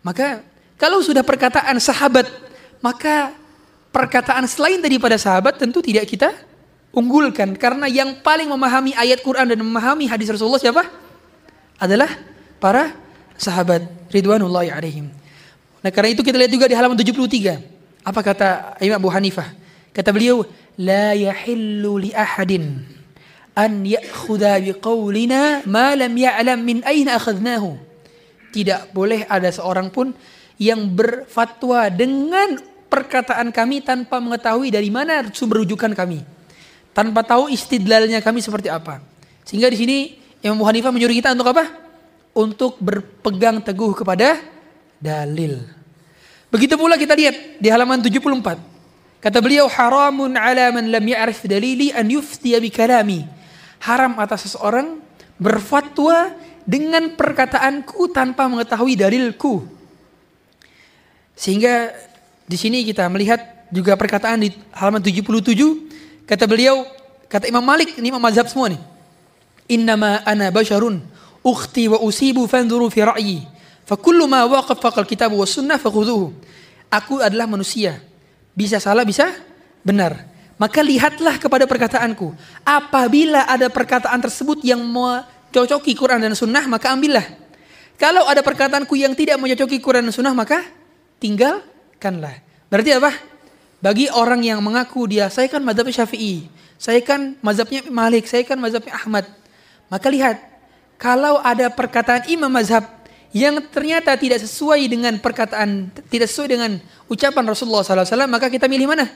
Maka 0.00 0.40
kalau 0.78 1.02
sudah 1.02 1.26
perkataan 1.26 1.76
sahabat 1.82 2.24
maka 2.78 3.34
perkataan 3.98 4.46
selain 4.46 4.78
daripada 4.78 5.18
sahabat 5.18 5.58
tentu 5.58 5.82
tidak 5.82 6.06
kita 6.06 6.30
unggulkan 6.94 7.58
karena 7.58 7.90
yang 7.90 8.22
paling 8.22 8.46
memahami 8.46 8.94
ayat 8.94 9.18
Quran 9.26 9.50
dan 9.50 9.58
memahami 9.58 10.06
hadis 10.06 10.30
Rasulullah 10.30 10.62
siapa? 10.62 10.86
Adalah 11.82 12.06
para 12.62 12.94
sahabat 13.34 13.82
ridwanullahi 14.14 14.70
alaihim. 14.70 15.10
Nah, 15.82 15.90
karena 15.90 16.14
itu 16.14 16.22
kita 16.22 16.38
lihat 16.38 16.50
juga 16.50 16.66
di 16.70 16.74
halaman 16.78 16.94
73. 16.94 18.06
Apa 18.06 18.20
kata 18.22 18.78
Imam 18.82 18.98
Abu 19.02 19.10
Hanifah? 19.10 19.50
Kata 19.94 20.10
beliau, 20.10 20.46
"La 20.78 21.14
yahillu 21.14 22.02
li 22.02 22.10
ahadin 22.10 22.82
an 23.54 23.82
ya'khudha 23.82 24.62
biqaulina 24.62 25.66
ma 25.66 25.94
lam 25.94 26.14
ya'lam 26.14 26.58
min 26.62 26.82
aina 26.82 27.18
akhadnahu." 27.18 27.78
Tidak 28.50 28.90
boleh 28.90 29.26
ada 29.26 29.50
seorang 29.54 29.90
pun 29.90 30.10
yang 30.58 30.90
berfatwa 30.90 31.86
dengan 31.94 32.58
perkataan 32.88 33.52
kami 33.52 33.84
tanpa 33.84 34.18
mengetahui 34.18 34.72
dari 34.72 34.88
mana 34.88 35.24
sumber 35.32 35.62
rujukan 35.62 35.92
kami 35.92 36.24
tanpa 36.98 37.22
tahu 37.22 37.46
istidlalnya 37.46 38.18
kami 38.18 38.42
seperti 38.42 38.66
apa. 38.66 38.98
Sehingga 39.46 39.70
di 39.70 39.78
sini 39.78 39.98
Imam 40.42 40.58
Hanifah 40.66 40.90
menyuruh 40.90 41.14
kita 41.14 41.30
untuk 41.30 41.54
apa? 41.54 41.64
Untuk 42.34 42.74
berpegang 42.82 43.62
teguh 43.62 43.94
kepada 43.94 44.42
dalil. 44.98 45.62
Begitu 46.50 46.74
pula 46.74 46.98
kita 46.98 47.14
lihat 47.14 47.62
di 47.62 47.70
halaman 47.70 48.02
74. 48.02 49.22
Kata 49.22 49.38
beliau 49.38 49.70
haramun 49.70 50.34
ala 50.34 50.74
man 50.74 50.90
lam 50.90 51.04
ya'rif 51.06 51.46
dalili 51.46 51.94
an 51.94 52.10
yuftiya. 52.10 52.58
Haram 53.78 54.18
atas 54.18 54.50
seseorang 54.50 54.98
berfatwa 55.38 56.34
dengan 56.66 57.14
perkataanku 57.14 58.10
tanpa 58.10 58.50
mengetahui 58.50 58.98
dalilku. 58.98 59.62
Sehingga 61.38 61.94
di 62.48 62.56
sini 62.56 62.82
kita 62.82 63.04
melihat 63.12 63.68
juga 63.68 63.92
perkataan 63.94 64.40
di 64.40 64.50
halaman 64.72 65.04
77 65.04 65.88
Kata 66.28 66.44
beliau, 66.44 66.84
kata 67.24 67.48
Imam 67.48 67.64
Malik, 67.64 67.96
ini 67.96 68.12
Imam 68.12 68.20
mazhab 68.20 68.44
semua 68.52 68.68
nih. 68.68 68.76
Innama 69.72 70.20
ana 70.28 70.52
basharun 70.52 71.00
ukhti 71.40 71.88
wa 71.88 72.04
usibu 72.04 72.44
fanzuru 72.44 72.92
fi 72.92 73.00
ra'yi. 73.00 73.38
Fa 73.88 73.96
kullu 73.96 74.28
ma 74.28 74.44
waqaf 74.44 74.76
faqal 74.76 75.08
kitab 75.08 75.32
wa 75.32 75.48
sunnah 75.48 75.80
fakhudhuhu. 75.80 76.36
Aku 76.92 77.24
adalah 77.24 77.48
manusia. 77.48 78.04
Bisa 78.52 78.76
salah, 78.76 79.08
bisa 79.08 79.32
benar. 79.80 80.28
Maka 80.60 80.84
lihatlah 80.84 81.40
kepada 81.40 81.64
perkataanku. 81.64 82.36
Apabila 82.60 83.48
ada 83.48 83.72
perkataan 83.72 84.20
tersebut 84.20 84.60
yang 84.60 84.84
mencocoki 84.84 85.96
Quran 85.96 86.20
dan 86.20 86.36
sunnah, 86.36 86.68
maka 86.68 86.92
ambillah. 86.92 87.24
Kalau 87.96 88.28
ada 88.28 88.44
perkataanku 88.44 88.92
yang 89.00 89.16
tidak 89.16 89.40
mencocoki 89.40 89.80
Quran 89.80 90.04
dan 90.04 90.12
sunnah, 90.12 90.36
maka 90.36 90.60
tinggalkanlah. 91.98 92.38
Berarti 92.70 92.90
apa? 92.94 93.10
Bagi 93.82 94.06
orang 94.10 94.42
yang 94.42 94.62
mengaku 94.62 95.10
dia, 95.10 95.26
saya 95.30 95.50
kan 95.50 95.62
mazhabnya 95.62 96.02
Syafi'i, 96.02 96.46
saya 96.78 97.02
kan 97.02 97.34
mazhabnya 97.42 97.82
Malik, 97.90 98.26
saya 98.30 98.46
kan 98.46 98.58
mazhabnya 98.58 98.94
Ahmad. 98.94 99.26
Maka 99.90 100.06
lihat, 100.10 100.38
kalau 100.98 101.42
ada 101.42 101.70
perkataan 101.70 102.26
imam 102.30 102.50
mazhab 102.50 102.86
yang 103.30 103.58
ternyata 103.70 104.14
tidak 104.18 104.42
sesuai 104.42 104.82
dengan 104.90 105.14
perkataan, 105.18 105.94
tidak 106.10 106.26
sesuai 106.30 106.48
dengan 106.58 106.70
ucapan 107.06 107.44
Rasulullah 107.46 107.86
SAW, 107.86 108.26
maka 108.26 108.50
kita 108.50 108.66
milih 108.66 108.90
mana? 108.90 109.06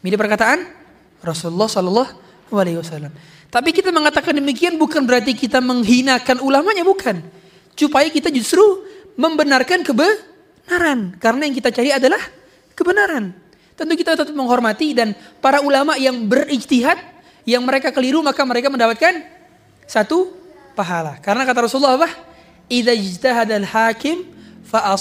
Milih 0.00 0.16
perkataan 0.16 0.64
Rasulullah 1.20 1.68
SAW. 1.68 3.12
Tapi 3.52 3.68
kita 3.68 3.92
mengatakan 3.92 4.32
demikian 4.32 4.80
bukan 4.80 5.04
berarti 5.04 5.36
kita 5.36 5.60
menghinakan 5.60 6.40
ulamanya, 6.40 6.88
bukan. 6.88 7.20
Supaya 7.76 8.08
kita 8.08 8.32
justru 8.32 8.64
membenarkan 9.20 9.84
kebenaran. 10.62 11.18
Karena 11.18 11.42
yang 11.50 11.56
kita 11.58 11.70
cari 11.74 11.90
adalah 11.90 12.22
kebenaran. 12.78 13.34
Tentu 13.74 13.92
kita 13.98 14.14
tetap 14.14 14.34
menghormati 14.36 14.94
dan 14.94 15.16
para 15.42 15.58
ulama 15.64 15.98
yang 15.98 16.14
berijtihad, 16.28 16.98
yang 17.42 17.66
mereka 17.66 17.90
keliru 17.90 18.22
maka 18.22 18.40
mereka 18.46 18.70
mendapatkan 18.70 19.26
satu 19.88 20.30
pahala. 20.78 21.18
Karena 21.18 21.42
kata 21.42 21.66
Rasulullah 21.66 21.98
apa? 21.98 22.10
Idza 22.70 22.94
ijtahadal 22.94 23.66
hakim 23.66 24.28
fa 24.62 24.94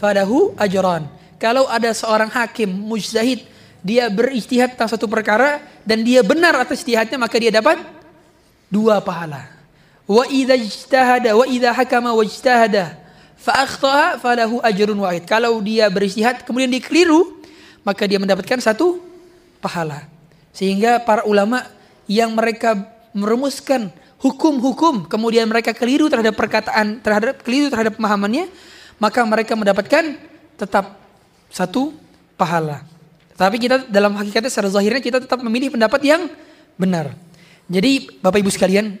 falahu 0.00 0.56
ajran. 0.56 1.06
Kalau 1.36 1.68
ada 1.68 1.92
seorang 1.92 2.28
hakim 2.32 2.68
mujtahid 2.68 3.44
dia 3.80 4.12
berijtihad 4.12 4.76
tentang 4.76 4.92
satu 4.92 5.08
perkara 5.08 5.60
dan 5.84 6.04
dia 6.04 6.20
benar 6.20 6.56
atas 6.56 6.84
ijtihadnya 6.84 7.16
maka 7.16 7.36
dia 7.36 7.52
dapat 7.52 7.80
dua 8.68 9.00
pahala. 9.00 9.48
Wa 10.08 10.24
idza 10.28 10.56
ijtahada 10.56 11.36
wa 11.36 11.44
idza 11.48 11.70
hakama 11.72 12.12
fa 13.40 13.64
akhtaha 13.64 14.20
falahu 14.20 14.60
ajrun 14.60 15.00
wahid. 15.00 15.24
Kalau 15.24 15.56
dia 15.64 15.88
berijtihad 15.88 16.44
kemudian 16.44 16.68
dia 16.68 16.84
keliru 16.84 17.40
maka 17.80 18.04
dia 18.04 18.20
mendapatkan 18.20 18.60
satu 18.60 19.00
pahala. 19.64 20.04
Sehingga 20.52 21.00
para 21.00 21.24
ulama 21.24 21.64
yang 22.04 22.36
mereka 22.36 22.76
merumuskan 23.16 23.88
hukum-hukum 24.20 25.08
kemudian 25.08 25.48
mereka 25.48 25.72
keliru 25.72 26.12
terhadap 26.12 26.36
perkataan 26.36 27.00
terhadap 27.00 27.40
keliru 27.40 27.72
terhadap 27.72 27.96
pemahamannya 27.96 28.52
maka 29.00 29.24
mereka 29.24 29.56
mendapatkan 29.56 30.20
tetap 30.60 31.00
satu 31.48 31.96
pahala. 32.36 32.84
Tapi 33.34 33.56
kita 33.56 33.88
dalam 33.88 34.12
hakikatnya 34.20 34.52
secara 34.52 34.68
zahirnya 34.68 35.00
kita 35.00 35.18
tetap 35.24 35.40
memilih 35.40 35.72
pendapat 35.72 36.04
yang 36.04 36.28
benar. 36.76 37.16
Jadi 37.72 38.20
Bapak 38.20 38.44
Ibu 38.44 38.52
sekalian, 38.52 39.00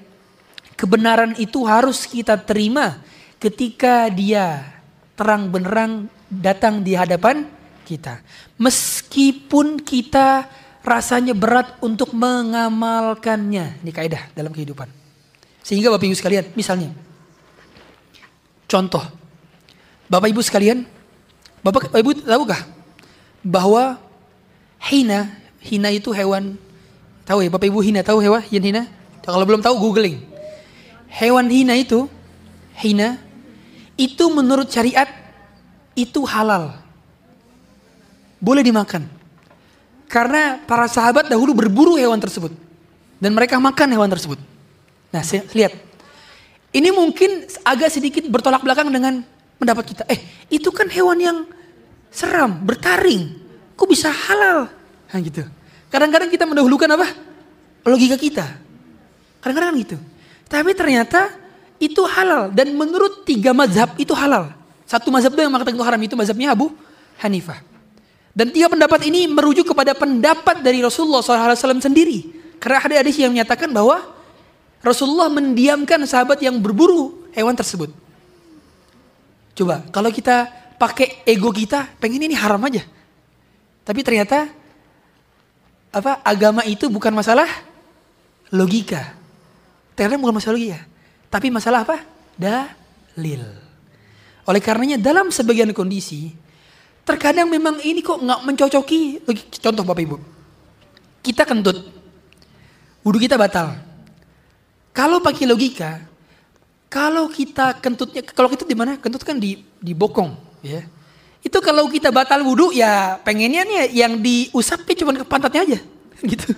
kebenaran 0.80 1.36
itu 1.36 1.60
harus 1.68 2.08
kita 2.08 2.40
terima 2.40 3.04
ketika 3.40 4.12
dia 4.12 4.68
terang 5.16 5.48
benerang 5.48 6.06
datang 6.28 6.84
di 6.84 6.94
hadapan 6.94 7.48
kita. 7.88 8.22
Meskipun 8.60 9.80
kita 9.82 10.46
rasanya 10.84 11.34
berat 11.34 11.74
untuk 11.82 12.12
mengamalkannya. 12.14 13.82
Ini 13.82 13.90
kaidah 13.90 14.30
dalam 14.36 14.52
kehidupan. 14.54 14.86
Sehingga 15.64 15.90
Bapak 15.92 16.06
Ibu 16.06 16.16
sekalian, 16.16 16.44
misalnya. 16.54 16.92
Contoh. 18.70 19.02
Bapak 20.06 20.30
Ibu 20.30 20.40
sekalian, 20.40 20.86
Bapak 21.60 21.92
Ibu 21.92 22.24
tahukah 22.24 22.64
bahwa 23.44 24.00
hina, 24.88 25.28
hina 25.60 25.88
itu 25.92 26.10
hewan 26.10 26.56
tahu 27.28 27.46
ya 27.46 27.50
Bapak 27.52 27.68
Ibu 27.70 27.78
hina 27.84 28.00
tahu 28.02 28.18
hewan 28.24 28.42
hina? 28.42 28.90
Kalau 29.22 29.44
belum 29.44 29.62
tahu 29.62 29.76
googling. 29.78 30.18
Hewan 31.10 31.46
hina 31.46 31.78
itu 31.78 32.10
hina 32.74 33.29
itu 34.00 34.32
menurut 34.32 34.72
syariat 34.72 35.12
itu 35.92 36.24
halal 36.24 36.72
boleh 38.40 38.64
dimakan. 38.64 39.04
Karena 40.10 40.58
para 40.64 40.88
sahabat 40.88 41.28
dahulu 41.28 41.52
berburu 41.54 41.94
hewan 42.00 42.18
tersebut. 42.18 42.50
Dan 43.20 43.36
mereka 43.36 43.60
makan 43.60 43.88
hewan 43.92 44.08
tersebut. 44.08 44.40
Nah, 45.12 45.22
lihat. 45.52 45.76
Ini 46.72 46.88
mungkin 46.94 47.44
agak 47.66 47.92
sedikit 47.92 48.24
bertolak 48.26 48.64
belakang 48.64 48.88
dengan 48.88 49.20
pendapat 49.60 49.92
kita. 49.92 50.02
Eh, 50.08 50.18
itu 50.48 50.72
kan 50.72 50.88
hewan 50.88 51.18
yang 51.20 51.38
seram, 52.08 52.64
bertaring. 52.64 53.36
Kok 53.76 53.86
bisa 53.86 54.08
halal? 54.08 54.72
Nah, 55.12 55.18
gitu. 55.20 55.44
Kadang-kadang 55.92 56.32
kita 56.32 56.48
mendahulukan 56.48 56.88
apa? 56.90 57.06
Logika 57.84 58.16
kita. 58.16 58.46
Kadang-kadang 59.44 59.78
gitu. 59.78 59.96
Tapi 60.50 60.74
ternyata 60.74 61.30
itu 61.80 62.04
halal. 62.04 62.52
Dan 62.52 62.76
menurut 62.76 63.24
tiga 63.24 63.56
mazhab 63.56 63.96
itu 63.96 64.12
halal. 64.12 64.52
Satu 64.84 65.08
mazhab 65.08 65.32
itu 65.32 65.40
yang 65.40 65.50
mengatakan 65.50 65.74
itu 65.74 65.86
haram. 65.88 66.00
Itu 66.04 66.14
mazhabnya 66.14 66.52
Abu 66.52 66.70
Hanifah. 67.18 67.64
Dan 68.30 68.54
tiga 68.54 68.70
pendapat 68.70 69.00
ini 69.08 69.26
merujuk 69.26 69.72
kepada 69.74 69.96
pendapat 69.96 70.62
dari 70.62 70.84
Rasulullah 70.84 71.24
SAW 71.24 71.82
sendiri. 71.82 72.30
Karena 72.62 72.78
ada 72.78 72.94
hadis 73.02 73.16
yang 73.16 73.32
menyatakan 73.32 73.72
bahwa 73.72 73.98
Rasulullah 74.84 75.32
mendiamkan 75.32 75.98
sahabat 76.04 76.38
yang 76.44 76.60
berburu 76.60 77.26
hewan 77.32 77.56
tersebut. 77.56 77.90
Coba, 79.56 79.82
kalau 79.90 80.12
kita 80.12 80.48
pakai 80.80 81.24
ego 81.28 81.50
kita, 81.52 81.88
pengen 82.00 82.28
ini 82.28 82.36
haram 82.36 82.60
aja. 82.64 82.84
Tapi 83.84 84.00
ternyata 84.04 84.48
apa 85.90 86.22
agama 86.22 86.62
itu 86.62 86.86
bukan 86.86 87.10
masalah 87.10 87.48
logika. 88.54 89.16
Ternyata 89.98 90.20
bukan 90.22 90.36
masalah 90.38 90.54
logika. 90.56 90.89
Tapi 91.30 91.46
masalah 91.48 91.86
apa? 91.86 92.02
Dalil. 92.34 93.46
Oleh 94.50 94.58
karenanya 94.58 94.98
dalam 94.98 95.30
sebagian 95.30 95.70
kondisi, 95.70 96.34
terkadang 97.06 97.46
memang 97.46 97.78
ini 97.86 98.02
kok 98.02 98.18
nggak 98.18 98.40
mencocoki. 98.42 99.22
Contoh 99.62 99.86
Bapak 99.86 100.02
Ibu. 100.02 100.16
Kita 101.22 101.46
kentut. 101.46 101.78
Wudhu 103.06 103.22
kita 103.22 103.38
batal. 103.38 103.78
Kalau 104.90 105.22
pakai 105.22 105.46
logika, 105.46 106.02
kalau 106.90 107.30
kita 107.30 107.78
kentutnya, 107.78 108.26
kalau 108.26 108.50
kentut 108.50 108.66
di 108.66 108.74
mana? 108.74 108.98
Kentut 108.98 109.22
kan 109.22 109.38
di 109.38 109.62
di 109.78 109.94
bokong, 109.94 110.34
ya. 110.66 110.82
Itu 111.40 111.62
kalau 111.62 111.86
kita 111.86 112.10
batal 112.10 112.42
wudhu 112.42 112.74
ya 112.74 113.16
pengennya 113.22 113.62
nih 113.64 113.78
yang 113.94 114.18
diusap 114.18 114.82
cuma 114.98 115.14
ke 115.14 115.22
pantatnya 115.22 115.62
aja, 115.62 115.78
gitu. 116.34 116.50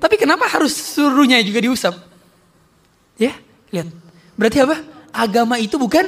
Tapi 0.00 0.16
kenapa 0.16 0.48
harus 0.48 0.72
suruhnya 0.72 1.38
juga 1.44 1.60
diusap? 1.60 1.92
Ya, 3.20 3.36
lihat. 3.74 3.88
Berarti 4.38 4.58
apa? 4.62 4.76
Agama 5.10 5.58
itu 5.58 5.74
bukan 5.74 6.06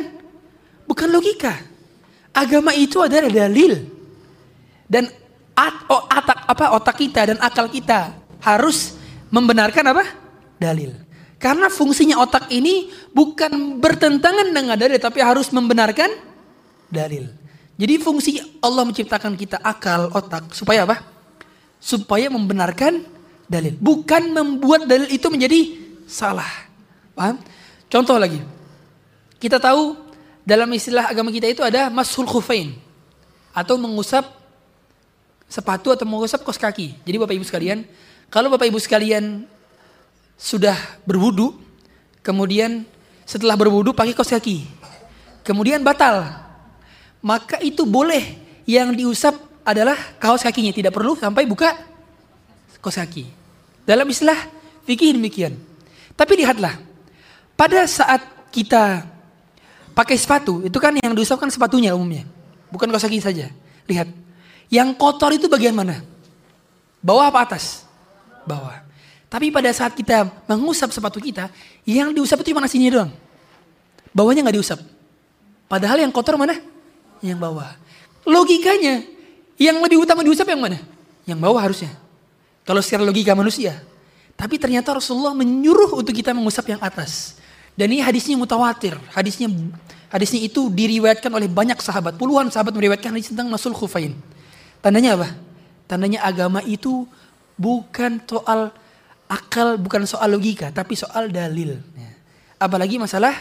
bukan 0.86 1.08
logika. 1.10 1.54
Agama 2.30 2.70
itu 2.72 3.02
adalah 3.02 3.26
dalil. 3.26 3.82
Dan 4.86 5.10
at, 5.58 5.76
oh, 5.90 6.06
atak 6.06 6.46
apa 6.46 6.64
otak 6.78 6.96
kita 7.00 7.34
dan 7.34 7.38
akal 7.42 7.66
kita 7.66 8.14
harus 8.38 8.94
membenarkan 9.34 9.84
apa? 9.90 10.04
Dalil. 10.62 10.94
Karena 11.36 11.68
fungsinya 11.68 12.22
otak 12.22 12.48
ini 12.48 12.88
bukan 13.12 13.76
bertentangan 13.82 14.48
dengan 14.54 14.78
dalil 14.78 14.96
tapi 14.96 15.20
harus 15.20 15.52
membenarkan 15.52 16.08
dalil. 16.88 17.28
Jadi 17.76 17.94
fungsi 18.00 18.40
Allah 18.64 18.88
menciptakan 18.88 19.36
kita 19.36 19.60
akal, 19.60 20.08
otak 20.16 20.56
supaya 20.56 20.88
apa? 20.88 21.04
Supaya 21.76 22.32
membenarkan 22.32 23.04
dalil, 23.44 23.76
bukan 23.76 24.32
membuat 24.32 24.88
dalil 24.88 25.12
itu 25.12 25.28
menjadi 25.28 25.76
salah. 26.08 26.48
Paham? 27.12 27.36
Contoh 27.86 28.18
lagi. 28.18 28.42
Kita 29.36 29.62
tahu 29.62 29.94
dalam 30.46 30.70
istilah 30.74 31.10
agama 31.10 31.30
kita 31.30 31.50
itu 31.50 31.62
ada 31.62 31.90
mashul 31.90 32.26
khufain 32.26 32.74
atau 33.50 33.74
mengusap 33.80 34.26
sepatu 35.46 35.94
atau 35.94 36.06
mengusap 36.06 36.42
kos 36.42 36.58
kaki. 36.58 36.98
Jadi 37.06 37.16
Bapak 37.18 37.34
Ibu 37.34 37.46
sekalian, 37.46 37.86
kalau 38.30 38.50
Bapak 38.50 38.66
Ibu 38.70 38.78
sekalian 38.82 39.46
sudah 40.36 40.76
berwudu, 41.06 41.54
kemudian 42.20 42.84
setelah 43.26 43.54
berwudu 43.58 43.94
pakai 43.94 44.14
kos 44.14 44.30
kaki, 44.30 44.66
kemudian 45.46 45.82
batal, 45.82 46.26
maka 47.22 47.58
itu 47.62 47.86
boleh 47.86 48.38
yang 48.66 48.94
diusap 48.94 49.34
adalah 49.66 49.98
kaos 50.22 50.46
kakinya, 50.46 50.70
tidak 50.70 50.94
perlu 50.94 51.18
sampai 51.18 51.42
buka 51.42 51.74
kos 52.78 52.98
kaki. 52.98 53.26
Dalam 53.86 54.06
istilah 54.06 54.36
fikih 54.86 55.18
demikian. 55.18 55.58
Tapi 56.14 56.38
lihatlah, 56.38 56.85
pada 57.56 57.88
saat 57.88 58.20
kita 58.52 59.08
pakai 59.96 60.16
sepatu, 60.20 60.60
itu 60.60 60.76
kan 60.76 60.92
yang 61.00 61.16
diusapkan 61.16 61.48
sepatunya 61.48 61.96
umumnya, 61.96 62.28
bukan 62.68 62.92
kaos 62.92 63.08
kaki 63.08 63.18
saja. 63.18 63.48
Lihat, 63.88 64.12
yang 64.68 64.92
kotor 64.92 65.32
itu 65.32 65.48
bagian 65.48 65.72
mana? 65.72 66.04
Bawah 67.00 67.32
apa 67.32 67.48
atas? 67.48 67.88
Bawah. 68.44 68.84
Tapi 69.26 69.50
pada 69.50 69.72
saat 69.72 69.96
kita 69.96 70.28
mengusap 70.46 70.92
sepatu 70.92 71.18
kita, 71.18 71.48
yang 71.88 72.12
diusap 72.12 72.44
itu 72.44 72.52
cuma 72.52 72.68
sini 72.68 72.92
doang. 72.92 73.10
Bawahnya 74.12 74.44
nggak 74.44 74.56
diusap. 74.60 74.78
Padahal 75.66 75.98
yang 76.04 76.12
kotor 76.14 76.38
mana? 76.38 76.60
Yang 77.24 77.40
bawah. 77.42 77.72
Logikanya, 78.28 79.02
yang 79.56 79.80
lebih 79.80 80.04
utama 80.04 80.20
diusap 80.22 80.46
yang 80.46 80.60
mana? 80.60 80.78
Yang 81.24 81.38
bawah 81.42 81.60
harusnya. 81.60 81.92
Kalau 82.66 82.84
secara 82.84 83.02
logika 83.02 83.32
manusia. 83.32 83.80
Tapi 84.36 84.60
ternyata 84.60 84.92
Rasulullah 84.92 85.32
menyuruh 85.32 85.96
untuk 85.96 86.12
kita 86.12 86.36
mengusap 86.36 86.68
yang 86.76 86.80
atas. 86.84 87.40
Dan 87.76 87.92
ini 87.92 88.00
hadisnya 88.00 88.40
mutawatir. 88.40 88.96
Hadisnya 89.12 89.52
hadisnya 90.08 90.40
itu 90.48 90.72
diriwayatkan 90.72 91.28
oleh 91.28 91.46
banyak 91.46 91.76
sahabat. 91.84 92.16
Puluhan 92.16 92.48
sahabat 92.48 92.72
meriwayatkan 92.72 93.12
hadis 93.12 93.30
tentang 93.30 93.52
masul 93.52 93.76
khufain. 93.76 94.16
Tandanya 94.80 95.20
apa? 95.20 95.36
Tandanya 95.84 96.24
agama 96.24 96.64
itu 96.64 97.04
bukan 97.60 98.18
soal 98.24 98.72
akal 99.28 99.76
bukan 99.76 100.08
soal 100.08 100.32
logika 100.32 100.72
tapi 100.72 100.96
soal 100.96 101.28
dalil. 101.28 101.76
Ya. 101.94 102.10
Apalagi 102.56 102.96
masalah 102.96 103.36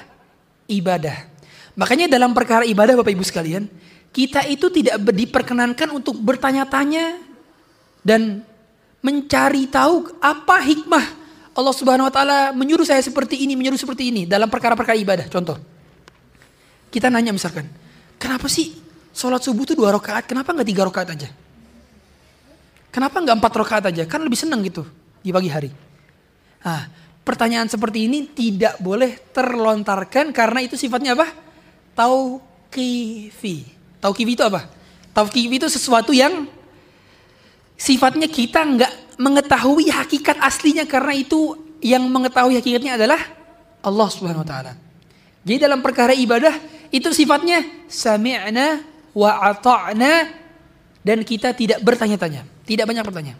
ibadah. 0.68 1.32
Makanya 1.80 2.12
dalam 2.12 2.36
perkara 2.36 2.68
ibadah 2.68 3.00
Bapak 3.00 3.16
Ibu 3.16 3.24
sekalian, 3.24 3.72
kita 4.12 4.44
itu 4.48 4.68
tidak 4.68 5.00
diperkenankan 5.00 5.92
untuk 5.92 6.20
bertanya-tanya 6.20 7.20
dan 8.04 8.44
mencari 9.00 9.68
tahu 9.68 10.12
apa 10.24 10.60
hikmah 10.64 11.06
Allah 11.56 11.72
Subhanahu 11.72 12.12
wa 12.12 12.14
taala 12.14 12.52
menyuruh 12.52 12.84
saya 12.84 13.00
seperti 13.00 13.48
ini, 13.48 13.56
menyuruh 13.56 13.80
seperti 13.80 14.12
ini 14.12 14.28
dalam 14.28 14.52
perkara-perkara 14.52 15.00
ibadah. 15.00 15.28
Contoh. 15.32 15.56
Kita 16.92 17.08
nanya 17.08 17.32
misalkan, 17.32 17.68
kenapa 18.20 18.52
sih 18.52 18.76
sholat 19.16 19.44
subuh 19.44 19.64
itu 19.64 19.76
dua 19.76 19.96
rakaat, 19.96 20.28
kenapa 20.28 20.52
nggak 20.52 20.68
tiga 20.68 20.84
rakaat 20.88 21.16
aja? 21.16 21.30
Kenapa 22.92 23.20
nggak 23.20 23.36
empat 23.40 23.54
rakaat 23.56 23.84
aja? 23.92 24.04
Kan 24.08 24.24
lebih 24.24 24.40
senang 24.40 24.64
gitu 24.64 24.84
di 25.20 25.32
pagi 25.32 25.52
hari. 25.52 25.72
Nah, 26.64 26.88
pertanyaan 27.24 27.68
seperti 27.68 28.08
ini 28.08 28.32
tidak 28.32 28.80
boleh 28.80 29.20
terlontarkan 29.36 30.32
karena 30.32 30.60
itu 30.64 30.80
sifatnya 30.80 31.16
apa? 31.16 31.28
Tauqifi. 31.96 33.56
Tauqifi 34.00 34.32
itu 34.40 34.44
apa? 34.44 34.68
Tauqifi 35.12 35.56
itu 35.60 35.68
sesuatu 35.68 36.16
yang 36.16 36.48
sifatnya 37.76 38.28
kita 38.28 38.64
nggak 38.64 38.94
mengetahui 39.20 39.92
hakikat 39.92 40.40
aslinya 40.44 40.84
karena 40.88 41.16
itu 41.16 41.56
yang 41.80 42.04
mengetahui 42.08 42.60
hakikatnya 42.60 43.00
adalah 43.00 43.22
Allah 43.86 44.08
Subhanahu 44.10 44.44
wa 44.44 44.50
taala. 44.50 44.74
Jadi 45.46 45.62
dalam 45.62 45.80
perkara 45.86 46.12
ibadah 46.18 46.58
itu 46.90 47.14
sifatnya 47.14 47.62
sami'na 47.86 48.82
wa 49.14 49.32
ata'na 49.54 50.34
dan 51.06 51.22
kita 51.22 51.54
tidak 51.54 51.80
bertanya-tanya, 51.86 52.44
tidak 52.66 52.90
banyak 52.90 53.06
bertanya. 53.06 53.34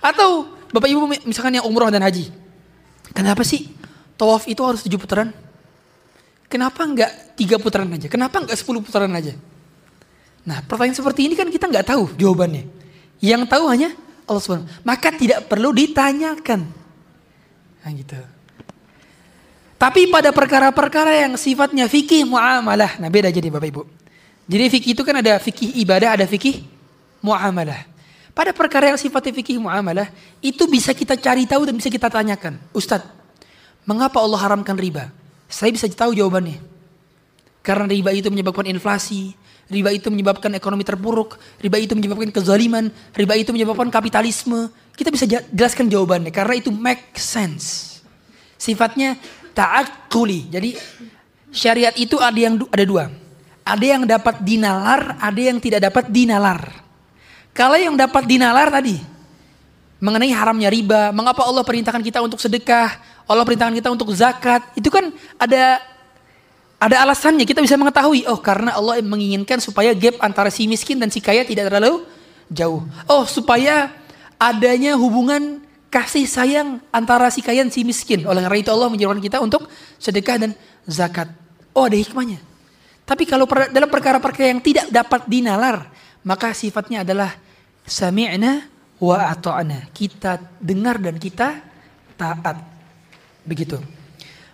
Atau 0.00 0.48
Bapak 0.72 0.88
Ibu 0.88 1.28
misalkan 1.28 1.60
yang 1.60 1.68
umroh 1.68 1.92
dan 1.92 2.00
haji. 2.00 2.32
Kenapa 3.12 3.44
sih 3.44 3.68
tawaf 4.16 4.48
itu 4.48 4.64
harus 4.64 4.80
tujuh 4.88 4.96
putaran? 4.96 5.28
Kenapa 6.48 6.88
enggak 6.88 7.36
tiga 7.36 7.60
putaran 7.60 7.92
aja? 7.92 8.08
Kenapa 8.08 8.40
enggak 8.40 8.56
sepuluh 8.56 8.80
putaran 8.80 9.12
aja? 9.12 9.36
Nah 10.48 10.64
pertanyaan 10.64 10.96
seperti 10.96 11.28
ini 11.28 11.36
kan 11.36 11.46
kita 11.52 11.68
nggak 11.68 11.92
tahu 11.92 12.16
jawabannya. 12.16 12.81
Yang 13.22 13.46
tahu 13.46 13.64
hanya 13.70 13.94
Allah 14.26 14.42
SWT. 14.42 14.82
Maka 14.82 15.14
tidak 15.14 15.46
perlu 15.46 15.70
ditanyakan. 15.70 16.66
Nah 17.86 17.90
gitu. 17.94 18.18
Tapi 19.78 20.10
pada 20.10 20.30
perkara-perkara 20.30 21.26
yang 21.26 21.34
sifatnya 21.38 21.86
fikih 21.86 22.26
muamalah. 22.26 22.98
Nah 22.98 23.10
beda 23.10 23.30
jadi 23.30 23.50
Bapak 23.50 23.68
Ibu. 23.70 23.82
Jadi 24.46 24.64
fikih 24.78 24.90
itu 24.98 25.02
kan 25.06 25.22
ada 25.22 25.38
fikih 25.38 25.74
ibadah, 25.82 26.18
ada 26.18 26.26
fikih 26.26 26.66
muamalah. 27.22 27.86
Pada 28.32 28.50
perkara 28.50 28.94
yang 28.94 28.98
sifatnya 28.98 29.34
fikih 29.38 29.58
muamalah, 29.58 30.10
itu 30.40 30.64
bisa 30.66 30.90
kita 30.96 31.14
cari 31.18 31.44
tahu 31.46 31.68
dan 31.68 31.74
bisa 31.76 31.90
kita 31.92 32.08
tanyakan. 32.08 32.58
Ustadz, 32.74 33.06
mengapa 33.86 34.18
Allah 34.18 34.40
haramkan 34.40 34.74
riba? 34.74 35.10
Saya 35.52 35.68
bisa 35.74 35.84
tahu 35.90 36.16
jawabannya. 36.16 36.62
Karena 37.62 37.86
riba 37.86 38.10
itu 38.10 38.32
menyebabkan 38.32 38.66
inflasi, 38.72 39.36
riba 39.72 39.88
itu 39.88 40.12
menyebabkan 40.12 40.52
ekonomi 40.52 40.84
terpuruk, 40.84 41.40
riba 41.58 41.80
itu 41.80 41.96
menyebabkan 41.96 42.28
kezaliman, 42.28 42.92
riba 43.16 43.34
itu 43.40 43.50
menyebabkan 43.56 43.88
kapitalisme. 43.88 44.68
Kita 44.92 45.08
bisa 45.08 45.24
jelaskan 45.48 45.88
jawabannya 45.88 46.28
karena 46.28 46.60
itu 46.60 46.68
make 46.68 47.16
sense. 47.16 47.98
Sifatnya 48.60 49.16
ta'akuli. 49.56 50.52
Jadi 50.52 50.76
syariat 51.48 51.96
itu 51.96 52.20
ada 52.20 52.36
yang 52.36 52.60
ada 52.68 52.84
dua. 52.84 53.04
Ada 53.62 53.84
yang 53.96 54.02
dapat 54.04 54.42
dinalar, 54.44 55.16
ada 55.16 55.40
yang 55.40 55.56
tidak 55.62 55.88
dapat 55.88 56.12
dinalar. 56.12 56.60
Kalau 57.56 57.78
yang 57.78 57.94
dapat 57.94 58.26
dinalar 58.26 58.68
tadi 58.68 58.98
mengenai 60.02 60.34
haramnya 60.34 60.66
riba, 60.66 61.14
mengapa 61.14 61.46
Allah 61.46 61.62
perintahkan 61.62 62.02
kita 62.02 62.18
untuk 62.18 62.42
sedekah, 62.42 62.98
Allah 63.22 63.46
perintahkan 63.46 63.76
kita 63.78 63.88
untuk 63.94 64.10
zakat, 64.10 64.66
itu 64.74 64.90
kan 64.90 65.14
ada 65.38 65.78
ada 66.82 67.06
alasannya. 67.06 67.46
Kita 67.46 67.62
bisa 67.62 67.78
mengetahui, 67.78 68.26
oh 68.26 68.42
karena 68.42 68.74
Allah 68.74 68.98
menginginkan 68.98 69.62
supaya 69.62 69.94
gap 69.94 70.18
antara 70.18 70.50
si 70.50 70.66
miskin 70.66 70.98
dan 70.98 71.14
si 71.14 71.22
kaya 71.22 71.46
tidak 71.46 71.70
terlalu 71.70 72.02
jauh. 72.50 72.82
Oh 73.06 73.22
supaya 73.22 73.94
adanya 74.34 74.98
hubungan 74.98 75.62
kasih 75.86 76.26
sayang 76.26 76.82
antara 76.90 77.30
si 77.30 77.38
kaya 77.38 77.62
dan 77.62 77.70
si 77.70 77.86
miskin. 77.86 78.26
Oleh 78.26 78.42
karena 78.42 78.58
itu 78.58 78.70
Allah 78.74 78.90
menjadikan 78.90 79.22
kita 79.22 79.38
untuk 79.38 79.70
sedekah 80.02 80.42
dan 80.42 80.50
zakat. 80.82 81.30
Oh 81.70 81.86
ada 81.86 81.94
hikmahnya. 81.94 82.42
Tapi 83.06 83.30
kalau 83.30 83.46
dalam 83.46 83.86
perkara-perkara 83.86 84.50
yang 84.50 84.62
tidak 84.62 84.90
dapat 84.90 85.22
dinalar, 85.30 85.86
maka 86.26 86.50
sifatnya 86.50 87.06
adalah 87.06 87.30
sami'na 87.86 88.66
wa 88.98 89.30
ata'na. 89.30 89.86
Kita 89.94 90.38
dengar 90.58 90.98
dan 90.98 91.18
kita 91.18 91.62
taat. 92.18 92.58
Begitu. 93.46 93.78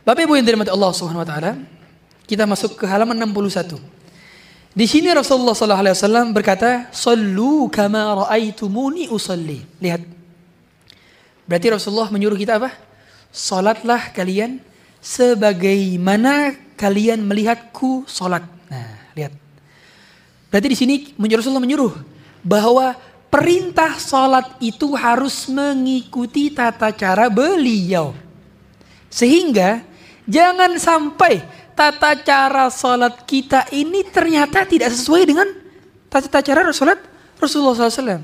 Bapak 0.05 0.25
Ibu 0.25 0.41
yang 0.41 0.47
dirahmati 0.49 0.73
Allah 0.73 0.91
Subhanahu 0.97 1.21
wa 1.21 1.29
taala, 1.29 1.53
kita 2.29 2.45
masuk 2.45 2.77
ke 2.77 2.85
halaman 2.85 3.17
61. 3.17 3.81
Di 4.77 4.85
sini 4.85 5.09
Rasulullah 5.11 5.57
SAW 5.57 6.31
berkata, 6.31 6.93
"Sallu 6.93 7.67
kama 7.73 8.29
ra'aitumuni 8.29 9.09
usalli." 9.09 9.65
Lihat. 9.81 10.05
Berarti 11.49 11.67
Rasulullah 11.73 12.13
menyuruh 12.13 12.37
kita 12.37 12.61
apa? 12.61 12.77
Salatlah 13.33 14.13
kalian 14.13 14.61
sebagaimana 15.01 16.53
kalian 16.77 17.25
melihatku 17.25 18.05
salat. 18.05 18.45
Nah, 18.69 19.09
lihat. 19.17 19.33
Berarti 20.53 20.69
di 20.69 20.77
sini 20.77 20.95
Rasulullah 21.17 21.65
menyuruh 21.65 21.97
bahwa 22.45 22.93
perintah 23.33 23.97
salat 23.97 24.53
itu 24.61 24.93
harus 24.93 25.49
mengikuti 25.49 26.53
tata 26.53 26.93
cara 26.93 27.33
beliau. 27.33 28.13
Sehingga 29.09 29.81
jangan 30.29 30.77
sampai 30.77 31.41
tata 31.79 32.19
cara 32.19 32.67
sholat 32.75 33.23
kita 33.23 33.71
ini 33.71 34.03
ternyata 34.11 34.67
tidak 34.67 34.91
sesuai 34.91 35.23
dengan 35.23 35.47
tata 36.11 36.43
cara 36.43 36.67
sholat 36.75 36.99
Rasulullah 37.39 37.79
SAW. 37.79 38.19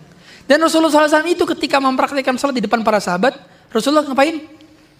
Dan 0.50 0.58
Rasulullah 0.58 0.90
SAW 0.90 1.30
itu 1.30 1.46
ketika 1.54 1.78
mempraktikkan 1.78 2.34
sholat 2.34 2.58
di 2.58 2.66
depan 2.66 2.82
para 2.82 2.98
sahabat, 2.98 3.38
Rasulullah 3.70 4.02
ngapain? 4.02 4.42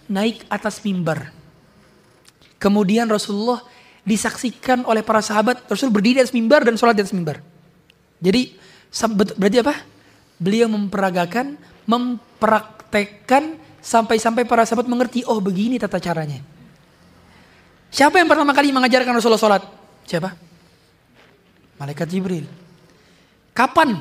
Naik 0.07 0.47
atas 0.47 0.79
mimbar. 0.79 1.35
Kemudian 2.55 3.11
Rasulullah 3.11 3.59
disaksikan 4.07 4.87
oleh 4.87 5.03
para 5.03 5.19
sahabat, 5.19 5.67
Rasul 5.67 5.91
berdiri 5.91 6.17
di 6.17 6.21
atas 6.23 6.31
mimbar 6.31 6.63
dan 6.63 6.79
sholat 6.79 6.95
di 6.95 7.03
atas 7.03 7.11
mimbar. 7.11 7.43
Jadi 8.23 8.55
berarti 9.35 9.57
apa? 9.59 9.75
Beliau 10.39 10.71
memperagakan, 10.71 11.59
mempraktekkan 11.83 13.59
sampai-sampai 13.83 14.47
para 14.47 14.63
sahabat 14.63 14.87
mengerti, 14.87 15.27
oh 15.27 15.43
begini 15.43 15.75
tata 15.75 15.99
caranya. 15.99 16.54
Siapa 17.95 18.19
yang 18.19 18.27
pertama 18.27 18.51
kali 18.51 18.75
mengajarkan 18.75 19.15
Rasulullah 19.15 19.39
sholat? 19.39 19.63
Siapa? 20.03 20.35
Malaikat 21.79 22.11
Jibril. 22.11 22.43
Kapan 23.55 23.95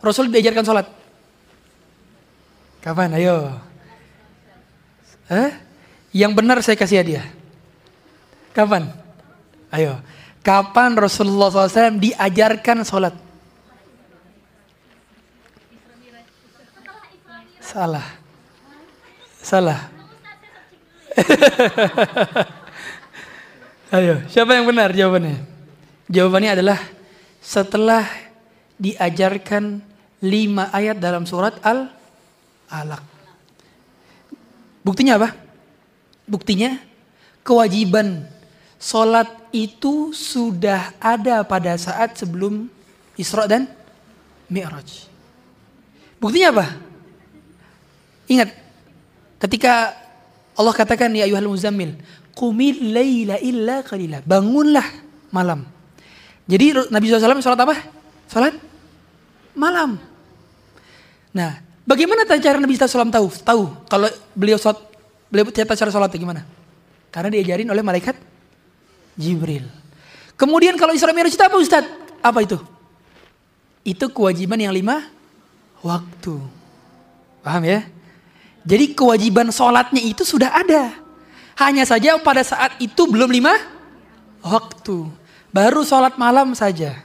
Rasul 0.00 0.32
diajarkan 0.32 0.64
sholat? 0.64 0.88
Kapan? 2.80 3.12
Ayo. 3.20 3.60
Eh? 5.28 5.52
Yang 6.16 6.32
benar 6.32 6.56
saya 6.64 6.80
kasih 6.80 7.04
hadiah. 7.04 7.28
Kapan? 8.56 8.88
Ayo. 9.68 10.00
Kapan 10.40 10.96
Rasulullah 10.96 11.52
SAW 11.52 12.00
diajarkan 12.00 12.88
sholat? 12.88 13.12
Salah. 17.60 18.08
Salah. 19.44 19.92
Ayo, 23.90 24.22
siapa 24.30 24.54
yang 24.54 24.70
benar 24.70 24.94
jawabannya? 24.94 25.42
Jawabannya 26.06 26.54
adalah 26.54 26.78
setelah 27.42 28.06
diajarkan 28.78 29.82
lima 30.22 30.70
ayat 30.70 31.02
dalam 31.02 31.26
surat 31.26 31.58
Al-Alaq. 31.58 33.02
Buktinya 34.86 35.18
apa? 35.18 35.34
Buktinya 36.22 36.78
kewajiban 37.42 38.30
sholat 38.78 39.26
itu 39.50 40.14
sudah 40.14 40.94
ada 41.02 41.42
pada 41.42 41.74
saat 41.74 42.14
sebelum 42.14 42.70
Isra 43.18 43.50
dan 43.50 43.66
Mi'raj. 44.46 45.10
Buktinya 46.22 46.54
apa? 46.54 46.66
Ingat, 48.30 48.54
ketika 49.42 49.98
Allah 50.54 50.78
katakan 50.78 51.10
ya 51.10 51.26
ayuhal 51.26 51.50
muzammil, 51.50 51.98
Qumil 52.40 52.96
layla 52.96 53.36
illa 53.44 53.84
qalila. 53.84 54.24
Bangunlah 54.24 54.86
malam. 55.28 55.68
Jadi 56.48 56.88
Nabi 56.88 57.04
SAW 57.12 57.44
sholat 57.44 57.60
apa? 57.60 57.76
Sholat 58.32 58.56
malam. 59.52 60.00
Nah, 61.36 61.60
bagaimana 61.84 62.24
cara 62.24 62.56
Nabi 62.56 62.80
SAW 62.80 63.12
tahu? 63.12 63.28
Tahu 63.44 63.62
kalau 63.92 64.08
beliau 64.32 64.56
sholat, 64.56 64.80
beliau 65.28 65.52
tata 65.52 65.76
cara 65.76 65.92
sholat 65.92 66.08
gimana? 66.16 66.48
Karena 67.12 67.28
diajarin 67.28 67.68
oleh 67.68 67.84
malaikat 67.84 68.16
Jibril. 69.20 69.68
Kemudian 70.40 70.80
kalau 70.80 70.96
Isra 70.96 71.12
Mi'raj 71.12 71.36
itu 71.36 71.44
apa 71.44 71.56
Ustaz? 71.60 71.84
Apa 72.24 72.40
itu? 72.40 72.56
Itu 73.84 74.08
kewajiban 74.08 74.56
yang 74.56 74.72
lima 74.72 75.12
waktu. 75.84 76.40
Paham 77.44 77.68
ya? 77.68 77.84
Jadi 78.64 78.96
kewajiban 78.96 79.52
sholatnya 79.52 80.00
itu 80.00 80.24
sudah 80.24 80.56
ada. 80.56 81.09
Hanya 81.60 81.84
saja 81.84 82.16
pada 82.16 82.40
saat 82.40 82.80
itu 82.80 83.04
belum 83.04 83.28
lima 83.28 83.52
waktu. 84.40 85.12
Baru 85.52 85.84
sholat 85.84 86.16
malam 86.16 86.56
saja. 86.56 86.96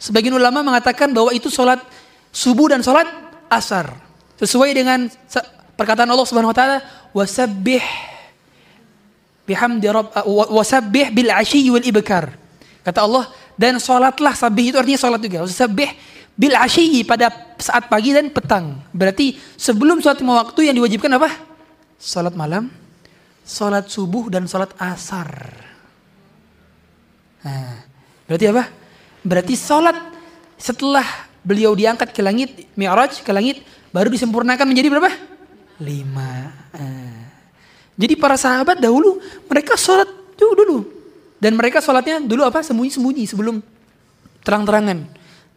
Sebagian 0.00 0.32
ulama 0.32 0.64
mengatakan 0.64 1.12
bahwa 1.12 1.28
itu 1.36 1.52
sholat 1.52 1.84
subuh 2.32 2.72
dan 2.72 2.80
sholat 2.80 3.04
asar. 3.52 3.92
Sesuai 4.40 4.72
dengan 4.72 5.04
perkataan 5.76 6.08
Allah 6.08 6.24
Subhanahu 6.24 6.50
Wa 6.50 6.56
Taala, 6.56 6.78
wasabbih 7.12 7.84
bihamdi 9.44 9.86
rabb 9.92 10.16
wasabbih 10.48 11.12
bil 11.12 11.30
ashi 11.30 11.68
wal 11.68 11.84
ibkar. 11.84 12.32
Kata 12.84 13.04
Allah 13.04 13.28
dan 13.56 13.76
sholatlah 13.76 14.32
sabih 14.32 14.72
itu 14.72 14.76
artinya 14.80 15.00
sholat 15.00 15.20
juga. 15.20 15.44
Wasabbih 15.44 15.92
bil 16.34 16.56
ashi 16.56 17.04
pada 17.04 17.30
saat 17.60 17.86
pagi 17.92 18.16
dan 18.16 18.32
petang. 18.32 18.80
Berarti 18.96 19.36
sebelum 19.60 20.00
sholat 20.00 20.24
lima 20.24 20.40
waktu 20.40 20.72
yang 20.72 20.76
diwajibkan 20.80 21.20
apa? 21.20 21.30
Sholat 21.96 22.36
malam, 22.36 22.68
sholat 23.44 23.86
subuh 23.92 24.32
dan 24.32 24.48
sholat 24.48 24.72
asar. 24.80 25.28
Nah, 27.44 27.84
berarti 28.24 28.46
apa? 28.48 28.64
Berarti 29.20 29.54
sholat 29.54 29.96
setelah 30.56 31.04
beliau 31.44 31.76
diangkat 31.76 32.16
ke 32.16 32.24
langit, 32.24 32.64
mi'raj 32.72 33.20
ke 33.20 33.32
langit, 33.36 33.60
baru 33.92 34.08
disempurnakan 34.08 34.64
menjadi 34.64 34.88
berapa? 34.88 35.12
Lima. 35.84 36.50
Nah. 36.72 37.20
Jadi 37.94 38.18
para 38.18 38.34
sahabat 38.34 38.80
dahulu 38.80 39.22
mereka 39.46 39.76
sholat 39.76 40.08
dulu 40.34 40.52
dulu. 40.56 40.78
Dan 41.38 41.54
mereka 41.60 41.84
sholatnya 41.84 42.24
dulu 42.24 42.42
apa? 42.48 42.64
Sembunyi-sembunyi 42.64 43.28
sebelum 43.28 43.60
terang-terangan. 44.42 45.04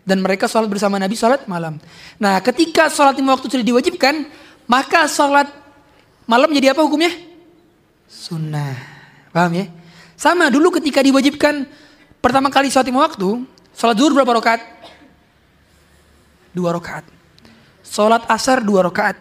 Dan 0.04 0.24
mereka 0.24 0.46
sholat 0.48 0.68
bersama 0.68 1.00
Nabi 1.00 1.16
sholat 1.16 1.48
malam. 1.48 1.80
Nah 2.20 2.38
ketika 2.44 2.92
sholat 2.92 3.16
lima 3.16 3.36
waktu 3.36 3.48
sudah 3.48 3.66
diwajibkan, 3.66 4.28
maka 4.68 5.08
sholat 5.08 5.48
malam 6.28 6.52
jadi 6.52 6.76
apa 6.76 6.84
hukumnya? 6.84 7.27
Sunnah. 8.08 8.74
Paham 9.36 9.52
ya? 9.54 9.66
Sama 10.18 10.50
dulu 10.50 10.74
ketika 10.82 11.04
diwajibkan 11.04 11.68
pertama 12.24 12.50
kali 12.50 12.74
sholat 12.74 12.90
lima 12.90 13.06
waktu, 13.06 13.46
sholat 13.78 13.96
zuhur 14.00 14.18
berapa 14.18 14.42
rakaat? 14.42 14.62
Dua 16.56 16.74
rakaat. 16.74 17.06
Sholat 17.86 18.26
asar 18.26 18.66
dua 18.66 18.82
rakaat. 18.88 19.20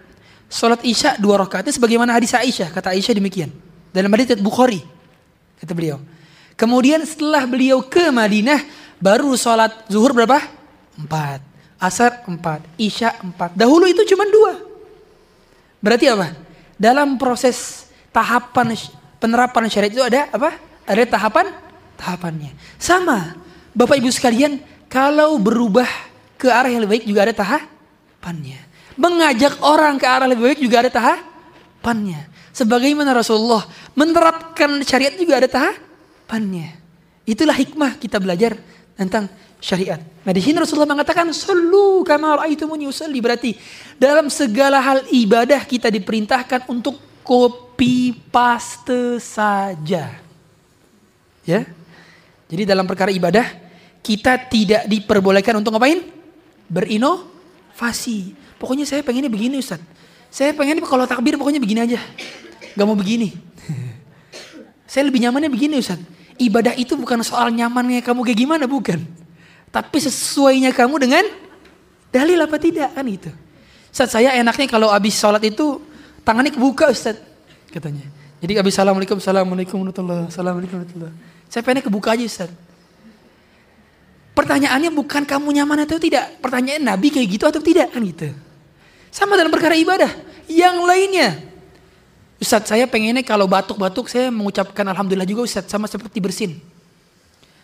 Sholat 0.49 0.81
isya 0.87 1.20
dua 1.20 1.37
rakaat. 1.44 1.68
Itu 1.68 1.77
sebagaimana 1.77 2.16
hadis 2.16 2.33
Aisyah. 2.33 2.72
Kata 2.72 2.96
Aisyah 2.96 3.12
demikian. 3.12 3.53
Dalam 3.92 4.09
hadis 4.16 4.40
Bukhari. 4.40 4.81
Kata 5.61 5.77
beliau. 5.77 6.01
Kemudian 6.57 7.05
setelah 7.05 7.44
beliau 7.44 7.85
ke 7.85 8.09
Madinah, 8.09 8.64
baru 8.96 9.37
sholat 9.37 9.85
zuhur 9.92 10.16
berapa? 10.16 10.40
Empat. 10.96 11.44
Asar 11.77 12.25
empat. 12.25 12.64
Isya 12.81 13.20
empat. 13.20 13.53
Dahulu 13.53 13.85
itu 13.85 14.01
cuma 14.09 14.25
dua. 14.25 14.57
Berarti 15.85 16.09
apa? 16.09 16.33
Dalam 16.81 17.20
proses 17.20 17.86
tahapan 18.16 18.72
penerapan 19.20 19.68
syariat 19.68 19.92
itu 19.92 20.05
ada 20.05 20.33
apa? 20.33 20.57
Ada 20.88 21.05
tahapan 21.05 21.52
tahapannya. 22.00 22.57
Sama, 22.81 23.37
Bapak 23.76 24.00
Ibu 24.00 24.09
sekalian, 24.09 24.57
kalau 24.88 25.37
berubah 25.37 25.88
ke 26.40 26.48
arah 26.48 26.72
yang 26.72 26.88
lebih 26.88 27.00
baik 27.00 27.05
juga 27.05 27.20
ada 27.29 27.35
tahapannya. 27.37 28.61
Mengajak 28.96 29.61
orang 29.61 30.00
ke 30.00 30.07
arah 30.09 30.24
lebih 30.24 30.48
baik 30.48 30.61
juga 30.64 30.81
ada 30.81 30.90
tahapannya. 30.92 32.33
Sebagaimana 32.57 33.12
Rasulullah 33.12 33.68
menerapkan 33.92 34.81
syariat 34.81 35.12
juga 35.12 35.44
ada 35.44 35.48
tahapannya. 35.52 36.73
Itulah 37.29 37.52
hikmah 37.52 38.00
kita 38.00 38.17
belajar 38.17 38.56
tentang 38.96 39.29
syariat. 39.60 40.00
Nah 40.25 40.33
di 40.33 40.40
sini 40.40 40.56
Rasulullah 40.56 40.88
mengatakan 40.88 41.29
selu 41.37 42.00
kama 42.00 42.44
raaitumuni 42.44 42.88
usalli 42.88 43.21
berarti 43.21 43.52
dalam 44.00 44.33
segala 44.33 44.81
hal 44.81 45.04
ibadah 45.12 45.60
kita 45.69 45.92
diperintahkan 45.92 46.64
untuk 46.73 46.96
copy 47.27 48.14
paste 48.31 49.18
saja. 49.18 50.14
Ya. 51.42 51.60
Jadi 52.46 52.62
dalam 52.62 52.87
perkara 52.87 53.10
ibadah 53.10 53.42
kita 53.98 54.38
tidak 54.46 54.87
diperbolehkan 54.87 55.58
untuk 55.58 55.74
ngapain? 55.74 56.06
Berinovasi. 56.70 58.38
Pokoknya 58.62 58.87
saya 58.87 59.02
pengennya 59.02 59.27
begini 59.27 59.58
Ustaz. 59.58 59.83
Saya 60.31 60.54
pengen 60.54 60.79
kalau 60.87 61.02
takbir 61.10 61.35
pokoknya 61.35 61.58
begini 61.58 61.83
aja. 61.83 61.98
Gak 62.79 62.87
mau 62.87 62.94
begini. 62.94 63.35
saya 64.90 65.10
lebih 65.10 65.27
nyamannya 65.27 65.50
begini 65.50 65.83
Ustaz. 65.83 65.98
Ibadah 66.38 66.79
itu 66.79 66.94
bukan 66.94 67.27
soal 67.27 67.50
nyamannya 67.50 68.04
kamu 68.06 68.22
kayak 68.22 68.38
gimana, 68.38 68.64
bukan. 68.70 69.02
Tapi 69.74 69.98
sesuainya 69.98 70.70
kamu 70.70 71.02
dengan 71.02 71.24
dalil 72.14 72.38
apa 72.38 72.56
tidak 72.62 72.94
kan 72.94 73.06
itu. 73.10 73.33
Ustaz 73.90 74.14
saya 74.14 74.37
enaknya 74.38 74.70
kalau 74.70 74.92
habis 74.92 75.18
sholat 75.18 75.42
itu 75.42 75.83
tangannya 76.27 76.50
kebuka 76.50 76.90
Ustaz 76.90 77.22
katanya. 77.70 78.02
Jadi 78.42 78.58
habis 78.58 78.74
assalamualaikum, 78.74 79.22
assalamualaikum 79.22 79.79
warahmatullahi 79.79 80.27
assalamualaikum 80.27 80.83
warahmatullahi. 80.83 81.14
Saya 81.46 81.62
pengen 81.62 81.87
kebuka 81.87 82.18
aja 82.18 82.27
Ustaz. 82.27 82.50
Pertanyaannya 84.37 84.90
bukan 84.92 85.22
kamu 85.24 85.48
nyaman 85.62 85.87
atau 85.88 85.96
tidak. 85.96 86.42
Pertanyaan 86.44 86.83
Nabi 86.83 87.08
kayak 87.08 87.29
gitu 87.31 87.44
atau 87.48 87.62
tidak 87.62 87.94
kan 87.94 88.02
gitu. 88.04 88.35
Sama 89.08 89.38
dalam 89.38 89.48
perkara 89.48 89.79
ibadah. 89.79 90.12
Yang 90.44 90.77
lainnya. 90.85 91.29
Ustadz 92.37 92.68
saya 92.68 92.85
pengennya 92.85 93.24
kalau 93.24 93.48
batuk-batuk 93.48 94.12
saya 94.12 94.29
mengucapkan 94.29 94.85
Alhamdulillah 94.85 95.24
juga 95.24 95.48
Ustadz. 95.48 95.72
Sama 95.72 95.88
seperti 95.88 96.20
bersin. 96.20 96.60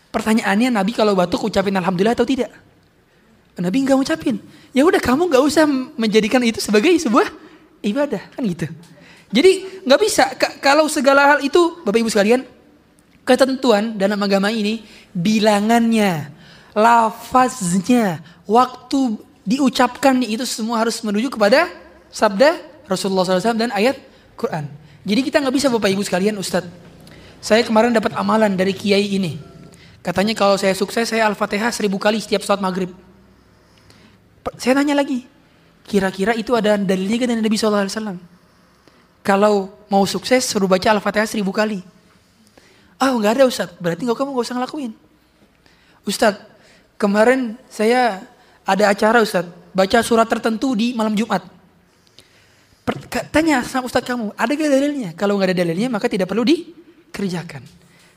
Pertanyaannya 0.09 0.73
Nabi 0.73 0.97
kalau 0.97 1.13
batuk 1.13 1.45
ucapin 1.45 1.77
Alhamdulillah 1.77 2.17
atau 2.17 2.25
tidak? 2.25 2.49
Nabi 3.61 3.85
nggak 3.85 3.97
ngucapin. 4.01 4.41
Ya 4.73 4.89
udah 4.89 4.97
kamu 4.97 5.29
nggak 5.29 5.45
usah 5.45 5.69
menjadikan 6.01 6.41
itu 6.41 6.57
sebagai 6.57 6.97
sebuah 6.97 7.42
ibadah 7.83 8.23
kan 8.33 8.43
gitu. 8.47 8.71
Jadi 9.33 9.83
nggak 9.85 10.01
bisa 10.01 10.25
kalau 10.63 10.87
segala 10.87 11.37
hal 11.37 11.39
itu 11.43 11.83
Bapak 11.83 11.99
Ibu 11.99 12.11
sekalian 12.13 12.45
ketentuan 13.23 13.97
dalam 13.97 14.19
agama 14.21 14.53
ini 14.53 14.85
bilangannya, 15.15 16.31
lafaznya, 16.77 18.21
waktu 18.45 19.17
diucapkan 19.43 20.23
itu 20.23 20.47
semua 20.47 20.83
harus 20.83 21.01
menuju 21.03 21.33
kepada 21.33 21.67
sabda 22.13 22.61
Rasulullah 22.87 23.25
SAW 23.25 23.57
dan 23.57 23.73
ayat 23.75 23.99
Quran. 24.37 24.69
Jadi 25.03 25.21
kita 25.27 25.43
nggak 25.43 25.55
bisa 25.55 25.67
Bapak 25.73 25.91
Ibu 25.91 26.03
sekalian 26.05 26.39
Ustadz. 26.39 26.71
Saya 27.43 27.67
kemarin 27.67 27.91
dapat 27.91 28.15
amalan 28.15 28.55
dari 28.55 28.71
kiai 28.71 29.19
ini. 29.19 29.35
Katanya 30.03 30.35
kalau 30.35 30.55
saya 30.59 30.75
sukses 30.79 31.11
saya 31.11 31.27
Al-Fatihah 31.27 31.75
seribu 31.75 31.99
kali 31.99 32.23
setiap 32.23 32.43
sholat 32.43 32.63
maghrib. 32.63 32.91
Saya 34.59 34.79
tanya 34.79 34.99
lagi, 34.99 35.27
kira-kira 35.87 36.33
itu 36.35 36.55
ada 36.55 36.79
dalilnya 36.79 37.27
dari 37.29 37.41
Nabi 37.43 37.57
SAW? 37.59 38.19
Kalau 39.23 39.71
mau 39.87 40.03
sukses 40.03 40.43
suruh 40.43 40.67
baca 40.67 40.91
Al-Fatihah 40.91 41.31
seribu 41.31 41.55
kali. 41.55 41.79
Ah 42.99 43.15
oh, 43.15 43.19
nggak 43.23 43.39
ada 43.39 43.45
Ustaz, 43.47 43.71
berarti 43.79 44.03
nggak 44.07 44.19
kamu 44.19 44.31
nggak 44.35 44.47
usah 44.47 44.57
ngelakuin. 44.59 44.93
Ustaz, 46.03 46.35
kemarin 46.99 47.55
saya 47.71 48.23
ada 48.67 48.91
acara 48.91 49.23
Ustaz, 49.23 49.47
baca 49.71 49.99
surat 50.03 50.27
tertentu 50.27 50.75
di 50.75 50.95
malam 50.95 51.15
Jumat. 51.15 51.43
Tanya 53.31 53.63
sama 53.63 53.87
Ustaz 53.87 54.03
kamu, 54.03 54.35
ada 54.35 54.51
gak 54.51 54.71
dalilnya? 54.71 55.11
Kalau 55.15 55.39
nggak 55.39 55.55
ada 55.55 55.57
dalilnya 55.63 55.87
maka 55.87 56.11
tidak 56.11 56.27
perlu 56.27 56.43
dikerjakan. 56.43 57.63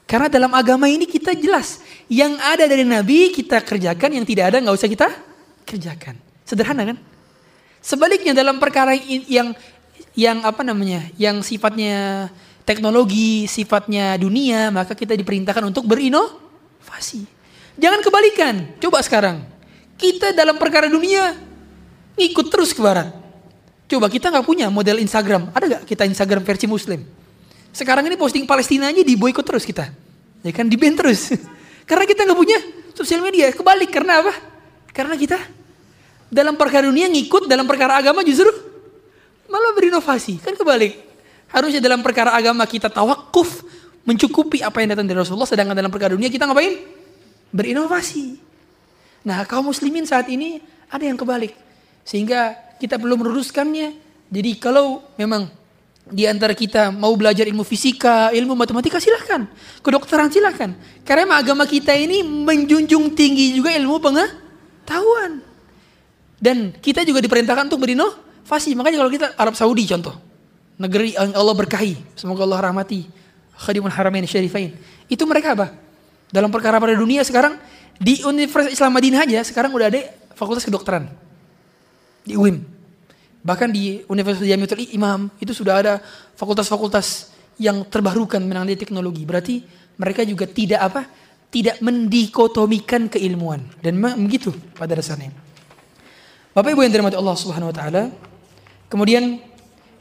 Karena 0.05 0.29
dalam 0.29 0.53
agama 0.53 0.85
ini 0.85 1.09
kita 1.09 1.33
jelas, 1.33 1.81
yang 2.05 2.37
ada 2.37 2.69
dari 2.69 2.85
Nabi 2.85 3.33
kita 3.33 3.61
kerjakan, 3.61 4.21
yang 4.21 4.25
tidak 4.25 4.53
ada 4.53 4.57
nggak 4.61 4.75
usah 4.77 4.89
kita 4.89 5.09
kerjakan. 5.65 6.17
Sederhana 6.45 6.93
kan? 6.93 6.97
Sebaliknya 7.85 8.33
dalam 8.33 8.57
perkara 8.57 8.97
yang 9.29 9.53
yang 10.17 10.41
apa 10.41 10.65
namanya? 10.65 11.05
Yang 11.21 11.53
sifatnya 11.53 12.33
teknologi, 12.65 13.45
sifatnya 13.45 14.17
dunia, 14.17 14.73
maka 14.73 14.97
kita 14.97 15.13
diperintahkan 15.13 15.69
untuk 15.69 15.85
berinovasi. 15.85 17.29
Jangan 17.77 18.01
kebalikan. 18.01 18.73
Coba 18.81 19.05
sekarang. 19.05 19.45
Kita 20.01 20.33
dalam 20.33 20.57
perkara 20.57 20.89
dunia 20.89 21.37
ngikut 22.17 22.49
terus 22.49 22.73
ke 22.73 22.81
barat. 22.81 23.13
Coba 23.85 24.09
kita 24.09 24.33
nggak 24.33 24.45
punya 24.49 24.65
model 24.73 24.97
Instagram. 25.05 25.53
Ada 25.53 25.65
nggak 25.69 25.83
kita 25.85 26.09
Instagram 26.09 26.41
versi 26.41 26.65
Muslim? 26.65 27.05
Sekarang 27.69 28.01
ini 28.09 28.17
posting 28.17 28.49
Palestina 28.49 28.89
aja 28.89 29.05
diboikot 29.05 29.45
terus 29.45 29.61
kita. 29.61 29.93
Ya 30.41 30.49
kan 30.49 30.65
di 30.65 30.73
terus. 30.73 31.37
Karena 31.89 32.09
kita 32.09 32.25
nggak 32.25 32.39
punya 32.39 32.57
sosial 32.97 33.21
media. 33.21 33.53
Kebalik 33.53 33.93
karena 33.93 34.25
apa? 34.25 34.33
Karena 34.89 35.13
kita 35.13 35.37
dalam 36.35 36.59
perkara 36.59 36.91
dunia 36.91 37.07
ngikut, 37.07 37.47
dalam 37.47 37.63
perkara 37.63 37.95
agama 37.95 38.19
justru 38.27 38.51
malah 39.47 39.71
berinovasi. 39.71 40.43
Kan 40.43 40.59
kebalik. 40.59 40.99
Harusnya 41.47 41.79
dalam 41.79 42.03
perkara 42.03 42.35
agama 42.35 42.67
kita 42.67 42.91
tawakuf, 42.91 43.63
mencukupi 44.03 44.59
apa 44.59 44.83
yang 44.83 44.91
datang 44.91 45.07
dari 45.07 45.15
Rasulullah, 45.15 45.47
sedangkan 45.47 45.71
dalam 45.71 45.87
perkara 45.87 46.11
dunia 46.11 46.27
kita 46.27 46.43
ngapain? 46.43 46.83
Berinovasi. 47.55 48.35
Nah 49.23 49.47
kaum 49.47 49.71
muslimin 49.71 50.03
saat 50.03 50.27
ini 50.27 50.59
ada 50.91 51.07
yang 51.07 51.15
kebalik. 51.15 51.55
Sehingga 52.03 52.51
kita 52.83 52.99
perlu 52.99 53.15
meluruskannya. 53.15 53.95
Jadi 54.27 54.51
kalau 54.59 55.07
memang 55.15 55.47
di 56.05 56.27
antara 56.27 56.51
kita 56.51 56.91
mau 56.91 57.15
belajar 57.15 57.47
ilmu 57.47 57.63
fisika, 57.63 58.35
ilmu 58.35 58.59
matematika 58.59 58.99
silahkan. 58.99 59.47
Kedokteran 59.79 60.27
silahkan. 60.27 60.75
Karena 61.07 61.39
agama 61.39 61.63
kita 61.63 61.95
ini 61.95 62.21
menjunjung 62.21 63.15
tinggi 63.15 63.55
juga 63.55 63.71
ilmu 63.71 64.03
pengetahuan 64.03 64.43
Tahuan. 64.85 65.54
Dan 66.35 66.75
kita 66.75 67.07
juga 67.07 67.23
diperintahkan 67.23 67.71
untuk 67.71 67.83
berinovasi. 67.83 68.75
Makanya 68.75 68.97
kalau 69.03 69.11
kita 69.11 69.27
Arab 69.39 69.55
Saudi 69.55 69.87
contoh. 69.87 70.15
Negeri 70.75 71.15
yang 71.15 71.31
Allah 71.31 71.55
berkahi. 71.55 71.95
Semoga 72.19 72.43
Allah 72.43 72.71
rahmati. 72.71 73.07
Khadimul 73.55 73.91
Haramain 73.91 74.27
Syarifain. 74.27 74.75
Itu 75.07 75.23
mereka 75.23 75.55
apa? 75.55 75.71
Dalam 76.27 76.51
perkara 76.51 76.77
pada 76.77 76.93
dunia 76.95 77.23
sekarang. 77.23 77.55
Di 77.95 78.19
Universitas 78.27 78.75
Islam 78.75 78.91
Madinah 78.91 79.23
aja 79.23 79.39
sekarang 79.47 79.71
udah 79.71 79.87
ada 79.87 80.03
fakultas 80.35 80.67
kedokteran. 80.67 81.07
Di 82.27 82.35
UIM. 82.35 82.59
Bahkan 83.39 83.71
di 83.71 84.03
Universitas 84.11 84.43
Jamiatul 84.43 84.83
Imam 84.91 85.31
itu 85.39 85.55
sudah 85.55 85.79
ada 85.79 85.93
fakultas-fakultas 86.35 87.31
yang 87.55 87.87
terbarukan 87.87 88.43
menangani 88.43 88.75
teknologi. 88.75 89.23
Berarti 89.23 89.63
mereka 89.95 90.27
juga 90.27 90.43
tidak 90.43 90.81
apa? 90.83 91.01
tidak 91.55 91.79
mendikotomikan 91.79 93.07
keilmuan 93.07 93.63
dan 93.79 93.95
begitu 94.27 94.51
pada 94.75 94.99
dasarnya. 94.99 95.31
Bapak 96.55 96.71
Ibu 96.71 96.87
yang 96.87 96.93
dirahmati 96.95 97.19
Allah 97.19 97.35
Subhanahu 97.35 97.67
wa 97.67 97.75
taala, 97.75 98.03
kemudian 98.87 99.43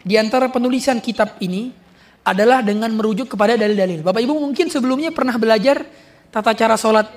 di 0.07 0.15
antara 0.15 0.47
penulisan 0.47 1.03
kitab 1.03 1.35
ini 1.43 1.75
adalah 2.23 2.63
dengan 2.63 2.95
merujuk 2.95 3.35
kepada 3.35 3.59
dalil-dalil. 3.59 4.07
Bapak 4.07 4.23
Ibu 4.23 4.39
mungkin 4.39 4.71
sebelumnya 4.71 5.11
pernah 5.11 5.35
belajar 5.35 5.83
tata 6.31 6.55
cara 6.55 6.79
sholat. 6.79 7.11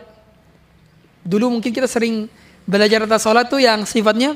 Dulu 1.22 1.54
mungkin 1.54 1.70
kita 1.70 1.86
sering 1.86 2.26
belajar 2.66 3.06
tata 3.06 3.22
sholat 3.22 3.46
tuh 3.46 3.62
yang 3.62 3.86
sifatnya 3.86 4.34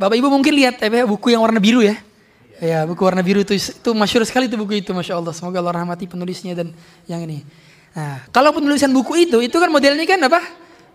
Bapak 0.00 0.16
Ibu 0.16 0.32
mungkin 0.32 0.56
lihat 0.56 0.80
ya, 0.80 1.04
buku 1.04 1.36
yang 1.36 1.44
warna 1.44 1.60
biru 1.60 1.78
ya. 1.84 1.94
Ya, 2.58 2.82
buku 2.88 3.04
warna 3.04 3.20
biru 3.20 3.44
itu 3.44 3.54
itu 3.54 3.90
masyur 3.92 4.24
sekali 4.24 4.48
itu 4.48 4.56
buku 4.56 4.80
itu, 4.80 4.90
masya 4.96 5.20
Allah. 5.20 5.30
Semoga 5.30 5.60
Allah 5.60 5.84
rahmati 5.84 6.08
penulisnya 6.08 6.56
dan 6.56 6.72
yang 7.06 7.22
ini. 7.28 7.44
Nah, 7.92 8.24
kalau 8.32 8.56
penulisan 8.56 8.88
buku 8.88 9.28
itu, 9.28 9.38
itu 9.44 9.52
kan 9.52 9.68
modelnya 9.68 10.02
kan 10.02 10.18
apa? 10.26 10.40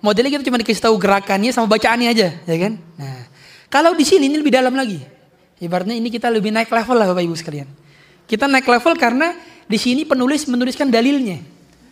Modelnya 0.07 0.39
kita 0.39 0.47
cuma 0.47 0.55
dikasih 0.55 0.87
tahu 0.87 0.95
gerakannya 0.95 1.51
sama 1.51 1.67
bacaannya 1.67 2.07
aja, 2.07 2.31
ya 2.47 2.57
kan? 2.63 2.79
Nah, 2.95 3.27
kalau 3.67 3.91
di 3.91 4.07
sini 4.07 4.31
ini 4.31 4.39
lebih 4.39 4.55
dalam 4.55 4.71
lagi. 4.71 5.03
Ibaratnya 5.59 5.99
ini 5.99 6.07
kita 6.07 6.31
lebih 6.31 6.55
naik 6.55 6.71
level 6.71 6.95
lah 6.95 7.11
Bapak 7.11 7.27
Ibu 7.27 7.35
sekalian. 7.35 7.67
Kita 8.23 8.47
naik 8.47 8.63
level 8.63 8.95
karena 8.95 9.35
di 9.67 9.75
sini 9.75 10.07
penulis 10.07 10.47
menuliskan 10.47 10.87
dalilnya. 10.87 11.43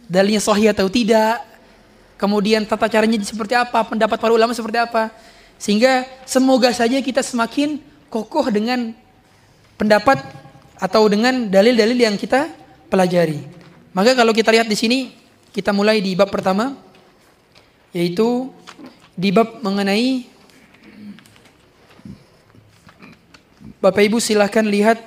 Dalilnya 0.07 0.39
sahih 0.39 0.71
atau 0.71 0.87
tidak. 0.87 1.43
Kemudian 2.15 2.63
tata 2.63 2.87
caranya 2.87 3.19
seperti 3.19 3.51
apa, 3.51 3.83
pendapat 3.83 4.15
para 4.15 4.31
ulama 4.31 4.55
seperti 4.55 4.79
apa. 4.79 5.11
Sehingga 5.59 6.07
semoga 6.23 6.71
saja 6.71 6.95
kita 7.03 7.19
semakin 7.19 7.83
kokoh 8.07 8.47
dengan 8.47 8.95
pendapat 9.75 10.23
atau 10.79 11.03
dengan 11.11 11.51
dalil-dalil 11.51 11.99
yang 11.99 12.15
kita 12.15 12.47
pelajari. 12.87 13.43
Maka 13.91 14.15
kalau 14.15 14.31
kita 14.31 14.55
lihat 14.55 14.71
di 14.71 14.77
sini, 14.79 15.11
kita 15.51 15.75
mulai 15.75 15.99
di 15.99 16.15
bab 16.15 16.31
pertama, 16.31 16.84
yaitu 17.95 18.51
di 19.15 19.31
bab 19.31 19.63
mengenai 19.63 20.27
Bapak 23.79 24.01
Ibu 24.01 24.17
silahkan 24.19 24.65
lihat 24.65 24.97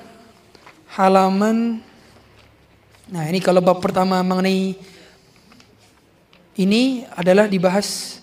halaman 0.97 1.84
Nah 3.09 3.24
ini 3.24 3.41
kalau 3.41 3.64
bab 3.64 3.80
pertama 3.80 4.20
mengenai 4.20 4.76
ini 6.61 7.09
adalah 7.16 7.49
dibahas 7.49 8.20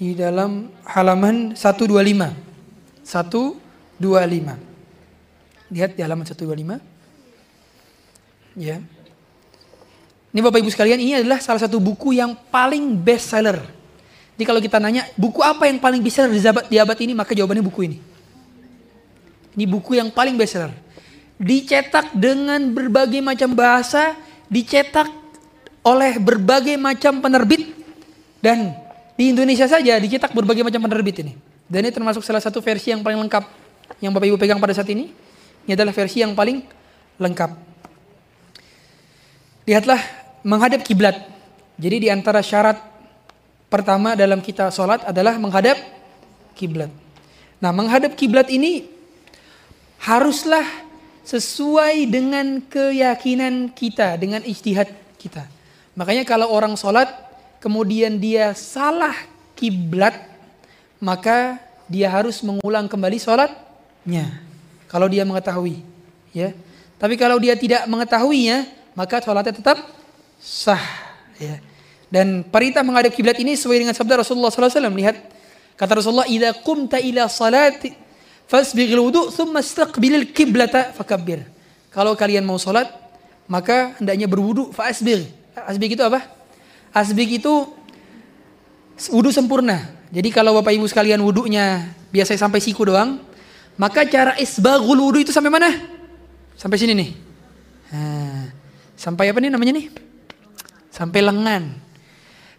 di 0.00 0.16
dalam 0.16 0.72
halaman 0.88 1.52
125. 1.52 2.32
125. 3.04 3.60
Lihat 5.68 5.90
di 5.92 6.00
halaman 6.00 6.24
125. 6.24 6.80
Ya. 8.56 8.80
Ini 10.32 10.40
Bapak 10.40 10.64
Ibu 10.64 10.70
sekalian, 10.72 10.98
ini 11.04 11.20
adalah 11.20 11.44
salah 11.44 11.60
satu 11.60 11.76
buku 11.76 12.16
yang 12.16 12.32
paling 12.48 12.96
best 12.96 13.28
seller. 13.28 13.60
Jadi 14.34 14.44
kalau 14.44 14.58
kita 14.58 14.82
nanya, 14.82 15.06
buku 15.14 15.38
apa 15.40 15.70
yang 15.70 15.78
paling 15.78 16.02
bisa 16.02 16.26
di 16.26 16.42
abad, 16.42 16.66
di 16.66 16.76
abad 16.78 16.98
ini, 16.98 17.12
maka 17.14 17.32
jawabannya 17.38 17.62
buku 17.62 17.80
ini. 17.86 17.98
Ini 19.54 19.64
buku 19.70 19.94
yang 19.94 20.10
paling 20.10 20.34
seller. 20.42 20.74
Dicetak 21.38 22.14
dengan 22.18 22.58
berbagai 22.74 23.22
macam 23.22 23.54
bahasa, 23.54 24.18
dicetak 24.50 25.06
oleh 25.86 26.18
berbagai 26.18 26.74
macam 26.74 27.22
penerbit, 27.22 27.70
dan 28.42 28.74
di 29.14 29.30
Indonesia 29.30 29.70
saja 29.70 29.94
dicetak 30.02 30.34
berbagai 30.34 30.66
macam 30.66 30.82
penerbit 30.82 31.22
ini. 31.22 31.32
Dan 31.70 31.86
ini 31.86 31.94
termasuk 31.94 32.26
salah 32.26 32.42
satu 32.42 32.58
versi 32.58 32.90
yang 32.90 33.00
paling 33.00 33.16
lengkap 33.24 33.44
yang 34.02 34.10
Bapak 34.10 34.26
Ibu 34.28 34.36
pegang 34.36 34.58
pada 34.58 34.74
saat 34.74 34.90
ini. 34.90 35.14
Ini 35.64 35.72
adalah 35.78 35.94
versi 35.96 36.20
yang 36.20 36.36
paling 36.36 36.60
lengkap. 37.16 37.50
Lihatlah 39.64 40.00
menghadap 40.44 40.84
kiblat. 40.84 41.24
Jadi 41.80 42.04
di 42.04 42.08
antara 42.12 42.44
syarat 42.44 42.76
pertama 43.74 44.14
dalam 44.14 44.38
kita 44.38 44.70
sholat 44.70 45.02
adalah 45.02 45.34
menghadap 45.34 45.74
kiblat. 46.54 46.94
Nah, 47.58 47.74
menghadap 47.74 48.14
kiblat 48.14 48.46
ini 48.46 48.86
haruslah 49.98 50.62
sesuai 51.26 52.06
dengan 52.06 52.62
keyakinan 52.70 53.74
kita, 53.74 54.14
dengan 54.14 54.46
ijtihad 54.46 54.94
kita. 55.18 55.50
Makanya 55.98 56.22
kalau 56.22 56.54
orang 56.54 56.78
sholat, 56.78 57.10
kemudian 57.58 58.22
dia 58.22 58.54
salah 58.54 59.16
kiblat, 59.58 60.22
maka 61.02 61.58
dia 61.90 62.06
harus 62.06 62.46
mengulang 62.46 62.86
kembali 62.86 63.18
sholatnya. 63.18 64.38
Kalau 64.86 65.10
dia 65.10 65.26
mengetahui, 65.26 65.82
ya. 66.30 66.54
Tapi 66.94 67.18
kalau 67.18 67.42
dia 67.42 67.58
tidak 67.58 67.90
mengetahuinya, 67.90 68.70
maka 68.94 69.18
sholatnya 69.18 69.50
tetap 69.50 69.82
sah. 70.38 70.84
Ya. 71.42 71.58
Dan 72.14 72.46
perintah 72.46 72.86
menghadap 72.86 73.10
kiblat 73.10 73.34
ini 73.42 73.58
sesuai 73.58 73.82
dengan 73.82 73.90
sabda 73.90 74.22
Rasulullah 74.22 74.54
SAW. 74.54 74.70
Lihat 74.94 75.18
kata 75.74 75.98
Rasulullah, 75.98 76.30
"Idza 76.30 76.54
qumta 76.62 77.02
ila 77.02 77.26
salati 77.26 77.90
fasbighil 78.46 79.02
wudu, 79.02 79.34
thumma 79.34 79.58
istaqbilil 79.58 80.30
kiblata 80.30 80.94
fakabbir." 80.94 81.42
Kalau 81.90 82.14
kalian 82.14 82.46
mau 82.46 82.54
salat, 82.54 82.86
maka 83.50 83.98
hendaknya 83.98 84.30
berwudu 84.30 84.70
fa'asbigh. 84.70 85.26
Asbigh 85.58 85.98
itu 85.98 86.06
apa? 86.06 86.22
Asbigh 86.94 87.42
itu 87.42 87.66
wudu 89.10 89.34
sempurna. 89.34 89.90
Jadi 90.14 90.30
kalau 90.30 90.54
Bapak 90.62 90.70
Ibu 90.70 90.86
sekalian 90.86 91.18
wudunya 91.18 91.90
biasanya 92.14 92.46
sampai 92.46 92.62
siku 92.62 92.86
doang, 92.86 93.18
maka 93.74 94.06
cara 94.06 94.38
isbaghul 94.38 95.02
wudu 95.02 95.26
itu 95.26 95.34
sampai 95.34 95.50
mana? 95.50 95.70
Sampai 96.54 96.78
sini 96.78 96.94
nih. 96.94 97.10
Nah, 97.90 98.54
sampai 98.94 99.34
apa 99.34 99.42
nih 99.42 99.50
namanya 99.50 99.82
nih? 99.82 99.86
Sampai 100.94 101.18
lengan. 101.18 101.83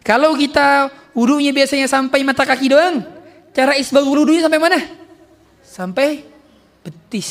Kalau 0.05 0.37
kita 0.37 0.93
wudunya 1.17 1.49
biasanya 1.49 1.89
sampai 1.89 2.21
mata 2.21 2.45
kaki 2.45 2.69
doang, 2.69 3.01
cara 3.57 3.73
isbaghul 3.73 4.21
wudunya 4.21 4.45
sampai 4.45 4.61
mana? 4.61 4.77
Sampai 5.65 6.21
betis. 6.85 7.29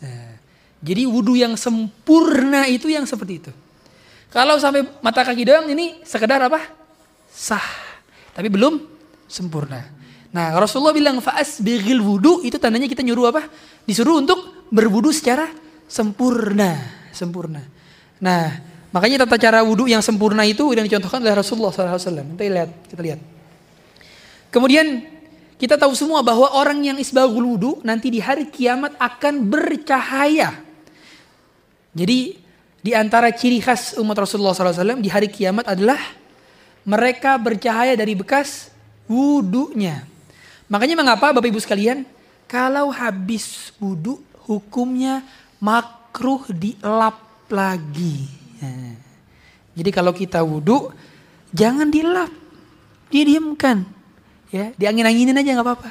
Nah, 0.00 0.40
jadi 0.80 1.04
wudhu 1.04 1.36
yang 1.36 1.52
sempurna 1.60 2.64
itu 2.64 2.88
yang 2.88 3.04
seperti 3.04 3.44
itu. 3.44 3.52
Kalau 4.32 4.56
sampai 4.56 4.88
mata 5.04 5.20
kaki 5.20 5.44
doang 5.44 5.68
ini 5.68 6.00
sekedar 6.00 6.40
apa? 6.40 6.64
Sah. 7.28 7.62
Tapi 8.32 8.48
belum 8.48 8.82
sempurna. 9.28 9.84
Nah 10.34 10.50
Rasulullah 10.58 10.90
bilang 10.90 11.22
faas 11.22 11.62
bigil 11.62 12.02
wudhu 12.02 12.42
itu 12.42 12.58
tandanya 12.58 12.90
kita 12.90 13.06
nyuruh 13.06 13.30
apa? 13.30 13.46
Disuruh 13.86 14.18
untuk 14.18 14.66
berwudhu 14.74 15.14
secara 15.14 15.46
sempurna. 15.86 16.74
Sempurna. 17.14 17.62
Nah 18.18 18.73
Makanya 18.94 19.26
tata 19.26 19.34
cara 19.42 19.58
wudhu 19.66 19.90
yang 19.90 19.98
sempurna 19.98 20.46
itu 20.46 20.70
yang 20.70 20.86
dicontohkan 20.86 21.18
oleh 21.18 21.34
Rasulullah 21.34 21.74
SAW. 21.74 21.98
Kita 22.38 22.42
lihat, 22.46 22.70
kita 22.86 23.02
lihat. 23.02 23.20
Kemudian 24.54 25.02
kita 25.58 25.74
tahu 25.74 25.98
semua 25.98 26.22
bahwa 26.22 26.46
orang 26.54 26.78
yang 26.78 26.94
isbahul 27.02 27.58
wudhu 27.58 27.82
nanti 27.82 28.06
di 28.06 28.22
hari 28.22 28.46
kiamat 28.46 28.94
akan 29.02 29.50
bercahaya. 29.50 30.62
Jadi 31.90 32.38
di 32.78 32.94
antara 32.94 33.34
ciri 33.34 33.58
khas 33.58 33.98
umat 33.98 34.14
Rasulullah 34.14 34.54
SAW 34.54 35.02
di 35.02 35.10
hari 35.10 35.26
kiamat 35.26 35.74
adalah 35.74 35.98
mereka 36.86 37.34
bercahaya 37.34 37.98
dari 37.98 38.14
bekas 38.14 38.70
wudhunya. 39.10 40.06
Makanya 40.70 40.94
mengapa 40.94 41.34
Bapak 41.34 41.50
Ibu 41.50 41.58
sekalian, 41.58 42.06
kalau 42.46 42.94
habis 42.94 43.74
wudhu 43.82 44.22
hukumnya 44.46 45.26
makruh 45.58 46.46
dielap 46.54 47.18
lagi. 47.50 48.43
Nah, 48.62 48.94
jadi 49.74 49.90
kalau 49.90 50.14
kita 50.14 50.42
wudhu, 50.42 50.94
jangan 51.50 51.90
dilap, 51.90 52.30
didiamkan, 53.10 53.86
ya, 54.50 54.70
diangin-anginin 54.78 55.34
aja 55.34 55.50
nggak 55.58 55.66
apa-apa, 55.66 55.90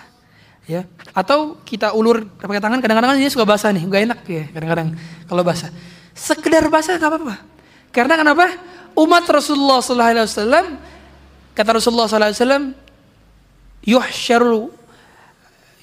ya. 0.67 0.87
Atau 1.11 1.59
kita 1.67 1.91
ulur 1.91 2.23
pakai 2.39 2.63
tangan, 2.63 2.79
kadang-kadang 2.79 3.19
ini 3.19 3.27
suka 3.27 3.43
basah 3.43 3.71
nih, 3.75 3.83
nggak 3.83 4.01
enak 4.07 4.19
ya, 4.27 4.43
kadang-kadang 4.55 4.87
kalau 5.27 5.43
basah. 5.43 5.71
Sekedar 6.15 6.67
basah 6.71 6.95
nggak 6.95 7.09
apa-apa. 7.09 7.35
Karena 7.91 8.15
kenapa? 8.19 8.47
Umat 8.93 9.25
Rasulullah 9.25 9.81
SAW, 9.81 10.77
kata 11.57 11.69
Rasulullah 11.81 12.05
SAW, 12.05 12.77
yuhsyaru 13.83 14.71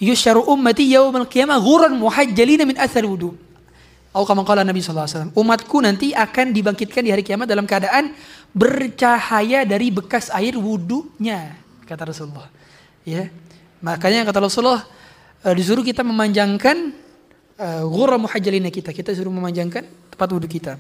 yuhsyaru 0.00 0.48
ummati 0.48 0.88
yawmal 0.88 1.28
qiyamah 1.28 1.60
ghuran 1.60 1.92
muhajjalina 1.94 2.64
min 2.64 2.80
athar 2.80 3.04
wudu. 3.04 3.36
Qala 4.10 4.66
Nabi 4.66 4.82
SAW. 4.82 5.30
Umatku 5.38 5.78
nanti 5.78 6.10
akan 6.10 6.50
dibangkitkan 6.50 7.06
di 7.06 7.14
hari 7.14 7.22
kiamat 7.22 7.46
dalam 7.46 7.62
keadaan 7.62 8.10
bercahaya 8.50 9.62
dari 9.62 9.94
bekas 9.94 10.34
air 10.34 10.58
wudhunya. 10.58 11.54
Kata 11.86 12.10
Rasulullah. 12.10 12.50
Ya. 13.06 13.30
Makanya 13.78 14.26
kata 14.26 14.42
Rasulullah 14.42 14.82
uh, 15.46 15.54
disuruh 15.54 15.86
kita 15.86 16.02
memanjangkan 16.02 16.90
uh, 17.54 17.86
ghurra 17.86 18.18
muhajjalina 18.18 18.74
kita. 18.74 18.90
Kita 18.90 19.14
disuruh 19.14 19.30
memanjangkan 19.30 19.86
tempat 19.86 20.28
wudhu 20.34 20.50
kita. 20.50 20.74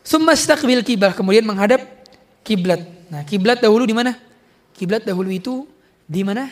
Summa 0.00 0.32
istaqbil 0.32 0.80
kiblah. 0.80 1.12
Kemudian 1.12 1.44
menghadap 1.44 1.84
kiblat. 2.40 2.80
Nah 3.12 3.28
kiblat 3.28 3.60
dahulu 3.60 3.84
di 3.84 3.92
mana? 3.92 4.16
Kiblat 4.72 5.04
dahulu 5.04 5.28
itu 5.28 5.68
di 6.08 6.24
mana? 6.24 6.48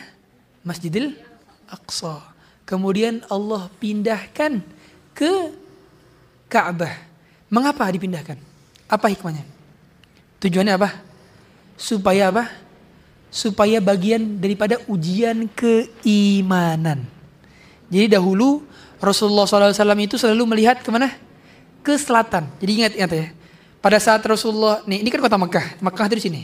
Masjidil 0.61 1.17
Aqsa. 1.65 2.21
Kemudian 2.69 3.25
Allah 3.33 3.65
pindahkan 3.81 4.61
ke 5.19 5.51
Ka'bah. 6.47 6.95
Mengapa 7.51 7.83
dipindahkan? 7.91 8.39
Apa 8.87 9.11
hikmahnya? 9.11 9.43
Tujuannya 10.39 10.79
apa? 10.79 11.03
Supaya 11.75 12.31
apa? 12.31 12.47
Supaya 13.27 13.83
bagian 13.83 14.39
daripada 14.39 14.79
ujian 14.87 15.51
keimanan. 15.51 17.03
Jadi 17.91 18.15
dahulu 18.15 18.63
Rasulullah 19.03 19.43
SAW 19.43 19.75
itu 19.99 20.15
selalu 20.15 20.55
melihat 20.55 20.79
ke 20.79 20.89
mana? 20.89 21.11
Ke 21.83 21.99
selatan. 21.99 22.47
Jadi 22.63 22.71
ingat 22.71 22.93
ingat 22.95 23.11
ya. 23.11 23.27
Pada 23.79 23.97
saat 23.99 24.23
Rasulullah, 24.23 24.83
nih 24.87 25.03
ini 25.03 25.09
kan 25.11 25.19
kota 25.19 25.37
Mekah. 25.39 25.83
Mekah 25.83 26.05
itu 26.11 26.15
di 26.19 26.23
sini. 26.23 26.41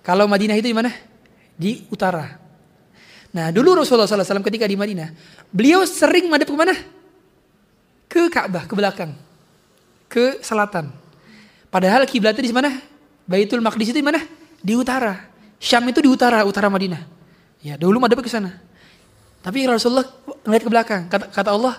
Kalau 0.00 0.24
Madinah 0.24 0.56
itu 0.56 0.68
di 0.72 0.76
mana? 0.76 0.90
Di 1.56 1.84
utara. 1.92 2.38
Nah 3.30 3.54
dulu 3.54 3.78
Rasulullah 3.78 4.10
SAW 4.10 4.42
ketika 4.42 4.66
di 4.66 4.74
Madinah, 4.74 5.14
beliau 5.54 5.86
sering 5.86 6.26
madep 6.26 6.50
ke 6.50 6.56
mana? 6.56 6.74
Ke 8.10 8.26
Ka'bah, 8.26 8.66
ke 8.66 8.74
belakang, 8.74 9.14
ke 10.10 10.42
selatan. 10.42 10.90
Padahal 11.70 12.02
kiblatnya 12.10 12.42
di 12.42 12.50
mana? 12.50 12.74
Baitul 13.30 13.62
Maqdis 13.62 13.94
itu 13.94 14.02
di 14.02 14.06
mana? 14.06 14.18
Di 14.58 14.74
utara. 14.74 15.30
Syam 15.62 15.86
itu 15.86 16.02
di 16.02 16.10
utara, 16.10 16.42
utara 16.42 16.66
Madinah. 16.66 17.06
Ya, 17.62 17.78
dahulu 17.78 18.02
madhab 18.02 18.18
ke 18.18 18.26
sana. 18.26 18.58
Tapi 19.40 19.62
Rasulullah 19.70 20.04
melihat 20.42 20.62
ke 20.66 20.70
belakang. 20.72 21.02
Kata, 21.06 21.30
kata 21.30 21.50
Allah, 21.54 21.78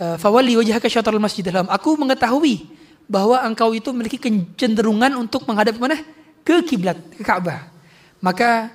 eh, 0.00 0.16
"Fawali 0.16 0.56
wajhaka 0.56 0.88
syatrul 0.88 1.20
masjidil 1.20 1.52
haram." 1.52 1.68
Aku 1.68 2.00
mengetahui 2.00 2.64
bahwa 3.04 3.36
engkau 3.44 3.76
itu 3.76 3.92
memiliki 3.92 4.16
kecenderungan 4.16 5.12
untuk 5.20 5.44
menghadap 5.44 5.76
ke 5.76 5.80
mana? 5.82 5.98
Ke 6.40 6.64
kiblat, 6.64 6.96
ke 7.18 7.22
Ka'bah. 7.26 7.68
Maka 8.22 8.70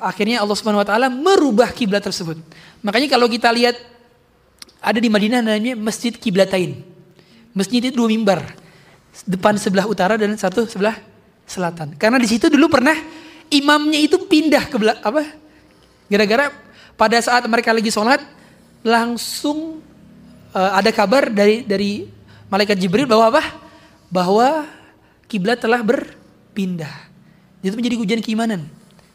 akhirnya 0.00 0.40
Allah 0.40 0.56
Subhanahu 0.56 0.82
wa 0.82 0.88
taala 0.88 1.06
merubah 1.12 1.68
kiblat 1.70 2.00
tersebut. 2.00 2.40
Makanya 2.80 3.12
kalau 3.12 3.28
kita 3.28 3.52
lihat 3.52 3.76
ada 4.84 5.00
di 5.00 5.08
Madinah 5.08 5.40
namanya 5.40 5.72
Masjid 5.74 6.12
Kiblatain. 6.12 6.84
Masjid 7.56 7.80
itu 7.80 7.96
dua 7.96 8.12
mimbar. 8.12 8.44
Depan 9.24 9.56
sebelah 9.56 9.88
utara 9.88 10.20
dan 10.20 10.36
satu 10.36 10.68
sebelah 10.68 11.00
selatan. 11.48 11.96
Karena 11.96 12.20
di 12.20 12.28
situ 12.28 12.52
dulu 12.52 12.68
pernah 12.68 12.92
imamnya 13.48 13.96
itu 13.96 14.20
pindah 14.20 14.68
ke 14.68 14.76
belakang 14.76 15.04
apa? 15.06 15.24
Gara-gara 16.10 16.52
pada 16.98 17.16
saat 17.24 17.48
mereka 17.48 17.72
lagi 17.72 17.88
sholat 17.88 18.20
langsung 18.84 19.80
uh, 20.52 20.70
ada 20.76 20.92
kabar 20.92 21.32
dari 21.32 21.64
dari 21.64 22.04
malaikat 22.52 22.76
Jibril 22.76 23.08
bahwa 23.08 23.32
apa? 23.32 23.42
Bahwa 24.12 24.68
kiblat 25.24 25.62
telah 25.62 25.80
berpindah. 25.80 26.92
Itu 27.64 27.80
menjadi 27.80 27.96
ujian 27.96 28.20
keimanan 28.20 28.68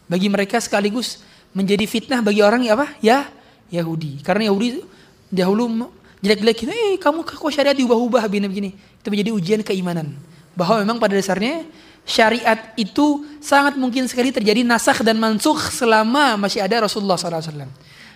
bagi 0.10 0.26
mereka 0.26 0.58
sekaligus 0.58 1.22
menjadi 1.54 1.86
fitnah 1.86 2.26
bagi 2.26 2.42
orang 2.42 2.66
ya 2.66 2.74
apa? 2.74 2.88
Ya 3.04 3.30
Yahudi. 3.70 4.26
Karena 4.26 4.50
Yahudi 4.50 4.82
dahulu 5.30 5.90
jelek-jelek 6.20 6.56
gitu, 6.66 6.72
eh 6.74 6.98
kamu 7.00 7.24
kok 7.24 7.52
syariat 7.54 7.78
diubah-ubah 7.78 8.28
begini-begini. 8.28 8.76
Itu 9.00 9.08
menjadi 9.08 9.32
ujian 9.32 9.62
keimanan. 9.64 10.18
Bahwa 10.58 10.84
memang 10.84 11.00
pada 11.00 11.16
dasarnya 11.16 11.64
syariat 12.04 12.74
itu 12.76 13.24
sangat 13.40 13.80
mungkin 13.80 14.10
sekali 14.10 14.34
terjadi 14.34 14.66
nasakh 14.66 15.06
dan 15.06 15.16
mansukh 15.22 15.72
selama 15.72 16.36
masih 16.36 16.60
ada 16.60 16.84
Rasulullah 16.84 17.16
SAW. 17.16 17.70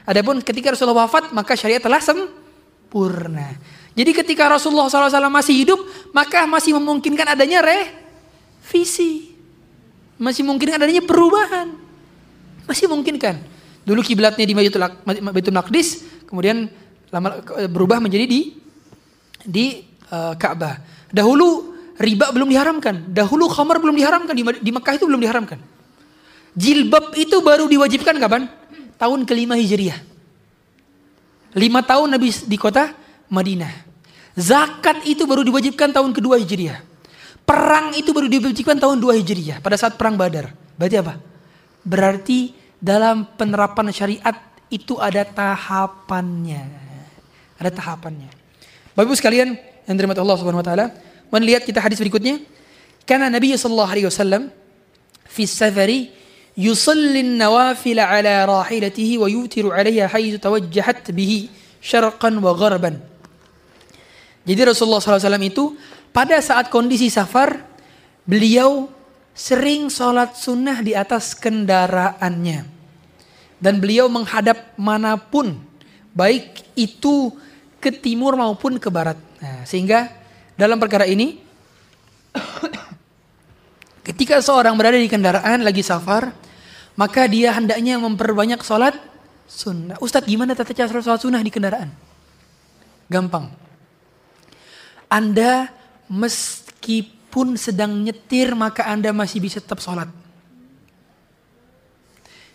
Adapun 0.04 0.44
ketika 0.44 0.76
Rasulullah 0.76 1.08
wafat 1.08 1.32
maka 1.32 1.56
syariat 1.56 1.80
telah 1.80 2.04
sempurna. 2.04 3.56
Jadi 3.94 4.12
ketika 4.12 4.50
Rasulullah 4.50 4.90
SAW 4.90 5.32
masih 5.32 5.56
hidup 5.56 5.80
maka 6.12 6.44
masih 6.44 6.76
memungkinkan 6.76 7.38
adanya 7.38 7.64
revisi. 7.64 9.32
Masih 10.20 10.44
mungkin 10.44 10.76
adanya 10.76 11.00
perubahan. 11.00 11.72
Masih 12.68 12.92
memungkinkan. 12.92 13.40
Dulu 13.84 14.00
kiblatnya 14.00 14.48
di 14.48 14.56
Baitul 14.56 15.56
Maqdis, 15.56 16.04
kemudian 16.28 16.72
lama 17.14 17.38
berubah 17.70 18.02
menjadi 18.02 18.26
di 18.26 18.42
di 19.46 19.66
uh, 20.10 20.34
Ka'bah. 20.34 20.82
Dahulu 21.14 21.78
riba 22.02 22.34
belum 22.34 22.50
diharamkan, 22.50 23.14
dahulu 23.14 23.46
khamar 23.46 23.78
belum 23.78 23.94
diharamkan 23.94 24.34
di, 24.34 24.44
di 24.66 24.72
Mekah 24.74 24.98
itu 24.98 25.06
belum 25.06 25.22
diharamkan. 25.22 25.62
Jilbab 26.58 27.14
itu 27.14 27.38
baru 27.46 27.70
diwajibkan 27.70 28.18
kapan? 28.18 28.50
Tahun 28.98 29.20
kelima 29.30 29.54
Hijriah. 29.54 30.02
Lima 31.54 31.86
tahun 31.86 32.18
Nabi 32.18 32.34
di 32.50 32.58
kota 32.58 32.90
Madinah. 33.30 33.94
Zakat 34.34 35.06
itu 35.06 35.30
baru 35.30 35.46
diwajibkan 35.46 35.94
tahun 35.94 36.18
kedua 36.18 36.42
Hijriah. 36.42 36.82
Perang 37.44 37.94
itu 37.94 38.16
baru 38.16 38.32
diwajibkan 38.32 38.80
tahun 38.80 39.04
2 39.04 39.20
Hijriah 39.20 39.60
pada 39.60 39.76
saat 39.76 40.00
perang 40.00 40.16
Badar. 40.16 40.56
Berarti 40.80 40.96
apa? 40.96 41.20
Berarti 41.84 42.56
dalam 42.80 43.28
penerapan 43.36 43.92
syariat 43.92 44.36
itu 44.72 44.96
ada 44.96 45.28
tahapannya. 45.28 46.83
Ada 47.64 47.72
tahapannya. 47.80 48.28
Bapak 48.92 49.08
Ibu 49.08 49.16
sekalian 49.16 49.56
yang 49.88 49.96
dirahmati 49.96 50.20
Allah 50.20 50.36
Subhanahu 50.36 50.60
wa 50.60 50.68
taala, 50.68 50.92
melihat 51.32 51.64
kita 51.64 51.80
hadis 51.80 51.96
berikutnya. 51.96 52.44
Karena 53.08 53.32
Nabi 53.32 53.56
sallallahu 53.56 53.88
alaihi 53.88 54.08
wasallam 54.12 54.52
fi 55.24 55.48
safari 55.48 56.12
yusalli 56.60 57.24
an-nawafil 57.24 58.04
ala 58.04 58.44
rahilatihi 58.44 59.16
wa 59.16 59.32
yutiru 59.32 59.72
'alayha 59.72 60.12
haythu 60.12 60.44
tawajjahat 60.44 61.08
bihi 61.16 61.48
syarqan 61.80 62.36
wa 62.44 62.52
gharban. 62.52 63.00
Jadi 64.44 64.62
Rasulullah 64.68 65.00
SAW 65.00 65.40
itu 65.40 65.80
pada 66.12 66.36
saat 66.44 66.68
kondisi 66.68 67.08
safar, 67.08 67.64
beliau 68.28 68.92
sering 69.32 69.88
sholat 69.88 70.36
sunnah 70.36 70.84
di 70.84 70.92
atas 70.94 71.32
kendaraannya. 71.32 72.68
Dan 73.64 73.80
beliau 73.80 74.12
menghadap 74.12 74.76
mana 74.76 75.16
pun, 75.16 75.56
baik 76.12 76.68
itu 76.76 77.32
ke 77.84 77.92
timur 77.92 78.40
maupun 78.40 78.80
ke 78.80 78.88
barat. 78.88 79.20
Nah, 79.44 79.68
sehingga 79.68 80.08
dalam 80.56 80.80
perkara 80.80 81.04
ini, 81.04 81.44
ketika 84.08 84.40
seorang 84.40 84.80
berada 84.80 84.96
di 84.96 85.12
kendaraan 85.12 85.60
lagi 85.68 85.84
safar, 85.84 86.32
maka 86.96 87.28
dia 87.28 87.52
hendaknya 87.52 88.00
memperbanyak 88.00 88.64
sholat 88.64 88.96
sunnah. 89.44 90.00
Ustadz 90.00 90.32
gimana 90.32 90.56
tata 90.56 90.72
cara 90.72 90.88
sholat 90.88 91.20
sunnah 91.20 91.44
di 91.44 91.52
kendaraan? 91.52 91.92
Gampang. 93.12 93.52
Anda 95.12 95.68
meskipun 96.08 97.60
sedang 97.60 98.02
nyetir 98.02 98.56
maka 98.56 98.88
Anda 98.88 99.12
masih 99.12 99.44
bisa 99.44 99.60
tetap 99.60 99.84
sholat. 99.84 100.08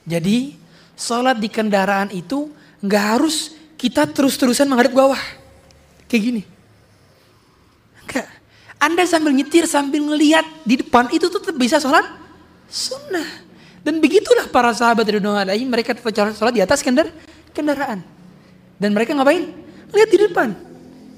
Jadi 0.08 0.56
sholat 0.96 1.36
di 1.36 1.52
kendaraan 1.52 2.08
itu 2.16 2.48
nggak 2.80 3.04
harus 3.18 3.57
kita 3.78 4.10
terus-terusan 4.10 4.66
menghadap 4.66 4.92
bawah. 4.92 5.22
Kayak 6.10 6.22
gini. 6.26 6.42
Enggak. 8.02 8.26
Anda 8.82 9.06
sambil 9.06 9.32
nyetir 9.32 9.64
sambil 9.70 10.02
ngelihat 10.02 10.44
di 10.66 10.82
depan 10.82 11.08
itu 11.14 11.30
tetap 11.30 11.54
bisa 11.54 11.78
sholat 11.78 12.04
sunnah. 12.66 13.46
Dan 13.86 14.02
begitulah 14.02 14.50
para 14.50 14.74
sahabat 14.74 15.06
Ridwan 15.06 15.46
alaihi 15.46 15.64
mereka 15.64 15.94
tetap 15.94 16.34
sholat 16.34 16.52
di 16.52 16.60
atas 16.60 16.82
kendar 16.82 17.08
kendaraan. 17.54 18.02
Dan 18.76 18.92
mereka 18.92 19.14
ngapain? 19.14 19.46
Lihat 19.94 20.10
di 20.10 20.18
depan. 20.26 20.48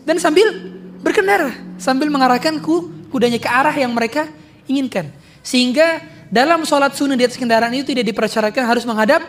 Dan 0.04 0.20
sambil 0.20 0.52
berkendara 1.00 1.52
sambil 1.80 2.12
mengarahkan 2.12 2.60
ku, 2.60 2.92
kudanya 3.08 3.40
ke 3.40 3.48
arah 3.48 3.72
yang 3.72 3.90
mereka 3.96 4.28
inginkan. 4.68 5.08
Sehingga 5.40 6.04
dalam 6.28 6.68
sholat 6.68 6.92
sunnah 6.92 7.16
di 7.16 7.24
atas 7.24 7.40
kendaraan 7.40 7.72
itu 7.72 7.90
tidak 7.90 8.04
dipersyaratkan 8.04 8.68
harus 8.68 8.84
menghadap 8.84 9.24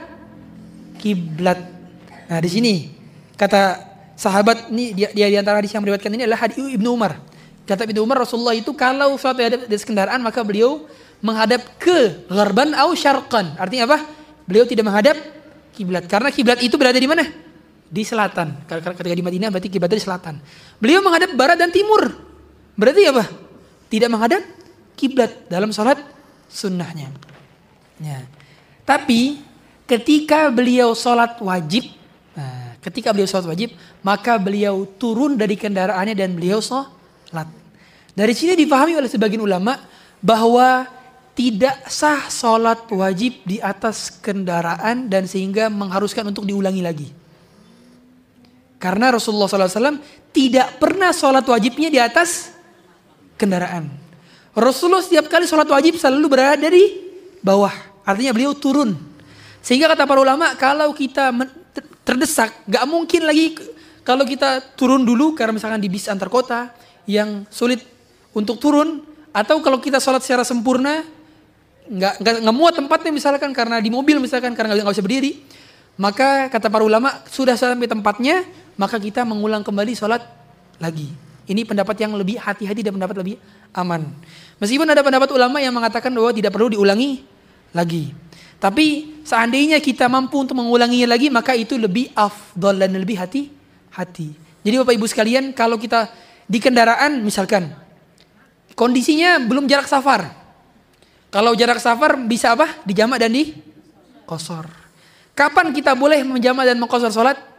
kiblat. 1.00 1.58
Nah 2.28 2.40
di 2.44 2.50
sini 2.52 2.74
kata 3.36 3.84
sahabat 4.18 4.70
ini 4.74 4.96
dia, 4.96 5.10
dia 5.12 5.28
di 5.28 5.38
antara 5.40 5.60
hadis 5.60 5.72
yang 5.72 5.84
meriwayatkan 5.84 6.12
ini 6.14 6.24
adalah 6.26 6.42
hadis 6.48 6.58
Ibnu 6.60 6.90
Umar. 6.92 7.20
Kata 7.66 7.86
Ibnu 7.88 8.02
Umar 8.04 8.24
Rasulullah 8.24 8.58
itu 8.58 8.74
kalau 8.76 9.16
sholat 9.16 9.68
di 9.68 9.76
atas 9.76 9.86
kendaraan 9.88 10.20
maka 10.20 10.42
beliau 10.42 10.88
menghadap 11.22 11.62
ke 11.78 12.26
gharban 12.28 12.74
atau 12.74 12.92
syarqan. 12.98 13.56
Artinya 13.56 13.88
apa? 13.88 14.00
Beliau 14.50 14.66
tidak 14.66 14.84
menghadap 14.88 15.16
kiblat 15.72 16.04
karena 16.10 16.30
kiblat 16.34 16.60
itu 16.60 16.76
berada 16.76 16.98
di 16.98 17.08
mana? 17.08 17.26
di 17.92 18.08
selatan. 18.08 18.64
Ketika 18.64 19.04
di 19.04 19.20
Madinah 19.20 19.52
berarti 19.52 19.68
kiblatnya 19.68 20.00
di 20.00 20.06
selatan. 20.08 20.36
Beliau 20.80 21.04
menghadap 21.04 21.36
barat 21.36 21.60
dan 21.60 21.76
timur. 21.76 22.08
Berarti 22.80 23.04
apa? 23.12 23.28
Tidak 23.92 24.08
menghadap 24.08 24.42
kiblat 24.96 25.52
dalam 25.52 25.76
sholat 25.76 26.00
sunnahnya. 26.48 27.12
Ya. 28.00 28.24
Tapi 28.88 29.44
ketika 29.84 30.48
beliau 30.48 30.96
sholat 30.96 31.36
wajib, 31.44 31.92
ketika 32.82 33.14
beliau 33.14 33.30
sholat 33.30 33.48
wajib, 33.48 33.78
maka 34.02 34.42
beliau 34.42 34.84
turun 34.98 35.38
dari 35.38 35.54
kendaraannya 35.56 36.18
dan 36.18 36.34
beliau 36.34 36.60
sholat. 36.60 37.48
Dari 38.12 38.34
sini 38.36 38.58
dipahami 38.58 38.98
oleh 38.98 39.08
sebagian 39.08 39.40
ulama 39.40 39.80
bahwa 40.20 40.90
tidak 41.32 41.88
sah 41.88 42.28
sholat 42.28 42.86
wajib 42.92 43.40
di 43.48 43.64
atas 43.64 44.12
kendaraan 44.20 45.08
dan 45.08 45.26
sehingga 45.26 45.72
mengharuskan 45.72 46.28
untuk 46.28 46.44
diulangi 46.44 46.84
lagi. 46.84 47.08
Karena 48.82 49.14
Rasulullah 49.14 49.48
SAW 49.48 50.02
tidak 50.34 50.82
pernah 50.82 51.14
sholat 51.14 51.46
wajibnya 51.46 51.88
di 51.88 52.02
atas 52.02 52.52
kendaraan. 53.38 53.88
Rasulullah 54.52 55.06
setiap 55.06 55.32
kali 55.32 55.48
sholat 55.48 55.70
wajib 55.70 55.96
selalu 55.96 56.28
berada 56.28 56.68
di 56.68 57.00
bawah. 57.40 57.72
Artinya 58.04 58.36
beliau 58.36 58.52
turun. 58.58 58.98
Sehingga 59.62 59.88
kata 59.94 60.10
para 60.10 60.20
ulama 60.20 60.58
kalau 60.58 60.92
kita 60.92 61.30
terdesak 62.02 62.54
gak 62.66 62.86
mungkin 62.89 63.26
lagi 63.26 63.58
kalau 64.02 64.26
kita 64.26 64.62
turun 64.74 65.06
dulu 65.06 65.38
karena 65.38 65.54
misalkan 65.54 65.78
di 65.78 65.89
bis 65.89 66.10
antar 66.10 66.28
kota 66.28 66.74
yang 67.06 67.45
sulit 67.54 67.86
untuk 68.34 68.58
turun 68.58 69.06
atau 69.32 69.62
kalau 69.64 69.78
kita 69.78 70.02
sholat 70.02 70.20
secara 70.26 70.43
sempurna 70.43 71.06
nggak 71.91 72.24
nggak 72.24 72.56
muat 72.56 72.78
tempatnya 72.78 73.12
misalkan 73.12 73.52
karena 73.52 73.80
di 73.80 73.91
mobil 73.91 74.20
misalkan 74.22 74.56
karena 74.56 74.76
nggak 74.80 74.95
bisa 74.95 75.04
berdiri 75.04 75.32
maka 75.99 76.47
kata 76.47 76.72
para 76.72 76.88
ulama 76.88 77.22
sudah 77.28 77.54
sampai 77.54 77.89
tempatnya 77.89 78.47
maka 78.80 78.97
kita 78.97 79.28
mengulang 79.28 79.62
kembali 79.62 79.93
sholat 79.93 80.24
lagi. 80.82 81.14
Ini 81.45 81.68
pendapat 81.68 81.93
yang 81.99 82.18
lebih 82.18 82.41
hati-hati 82.41 82.82
dan 82.82 82.97
pendapat 82.97 83.22
lebih 83.22 83.36
aman. 83.76 84.08
Meskipun 84.58 84.88
ada 84.89 85.06
pendapat 85.06 85.30
ulama 85.36 85.62
yang 85.62 85.74
mengatakan 85.76 86.10
bahwa 86.10 86.32
tidak 86.32 86.54
perlu 86.54 86.74
diulangi 86.74 87.22
lagi. 87.76 88.10
Tapi 88.62 89.18
seandainya 89.26 89.82
kita 89.82 90.05
mampu 90.05 90.45
untuk 90.45 90.53
mengulanginya 90.53 91.18
lagi 91.18 91.34
maka 91.34 91.57
itu 91.57 91.82
lebih 91.82 92.14
afdol 92.14 92.78
dan 92.78 92.93
lebih 92.93 93.18
hati-hati. 93.18 94.38
Jadi 94.62 94.76
Bapak 94.78 94.93
Ibu 94.93 95.05
sekalian 95.09 95.49
kalau 95.57 95.82
kita 95.82 96.14
di 96.45 96.62
kendaraan 96.62 97.26
misalkan 97.26 97.74
kondisinya 98.78 99.41
belum 99.41 99.66
jarak 99.66 99.89
safar. 99.89 100.30
Kalau 101.34 101.57
jarak 101.57 101.82
safar 101.82 102.22
bisa 102.22 102.53
apa? 102.53 102.86
Dijamak 102.86 103.18
dan 103.18 103.34
di 103.34 103.57
kosor. 104.30 104.70
Kapan 105.34 105.74
kita 105.74 105.97
boleh 105.97 106.22
menjamak 106.22 106.70
dan 106.70 106.78
mengkosor 106.78 107.09
sholat? 107.09 107.51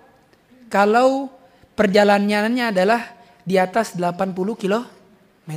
kalau 0.73 1.29
perjalanannya 1.77 2.73
adalah 2.73 3.13
di 3.45 3.61
atas 3.61 3.93
80 3.93 4.33
km. 4.57 5.53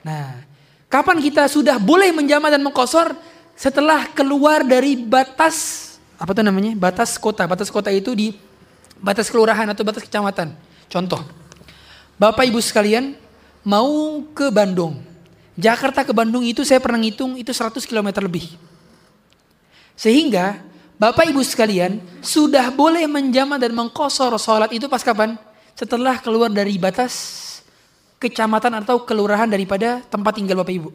Nah, 0.00 0.40
kapan 0.88 1.20
kita 1.20 1.44
sudah 1.44 1.76
boleh 1.76 2.08
menjamah 2.16 2.48
dan 2.48 2.64
mengkosor 2.64 3.12
setelah 3.54 4.10
keluar 4.10 4.66
dari 4.66 4.98
batas 4.98 5.94
apa 6.18 6.30
itu 6.30 6.42
namanya? 6.42 6.72
Batas 6.78 7.18
kota. 7.18 7.44
Batas 7.44 7.68
kota 7.70 7.90
itu 7.90 8.14
di 8.14 8.34
batas 9.02 9.28
kelurahan 9.28 9.66
atau 9.70 9.82
batas 9.82 10.02
kecamatan. 10.06 10.54
Contoh. 10.86 11.20
Bapak 12.14 12.46
Ibu 12.46 12.62
sekalian 12.62 13.18
mau 13.66 14.22
ke 14.30 14.48
Bandung. 14.54 15.02
Jakarta 15.54 16.02
ke 16.02 16.14
Bandung 16.14 16.42
itu 16.46 16.62
saya 16.62 16.78
pernah 16.82 16.98
ngitung 16.98 17.38
itu 17.38 17.50
100 17.50 17.82
km 17.86 18.08
lebih. 18.22 18.54
Sehingga 19.94 20.62
Bapak 20.94 21.26
Ibu 21.26 21.42
sekalian, 21.42 21.98
sudah 22.22 22.70
boleh 22.70 23.06
menjama 23.10 23.58
dan 23.58 23.74
mengkosor 23.74 24.30
sholat 24.38 24.70
itu 24.70 24.86
pas 24.86 25.02
kapan? 25.02 25.34
Setelah 25.74 26.22
keluar 26.22 26.46
dari 26.46 26.78
batas 26.78 27.42
kecamatan 28.22 28.78
atau 28.78 29.02
kelurahan 29.02 29.50
daripada 29.50 30.00
tempat 30.06 30.38
tinggal 30.38 30.62
Bapak 30.62 30.74
Ibu. 30.74 30.90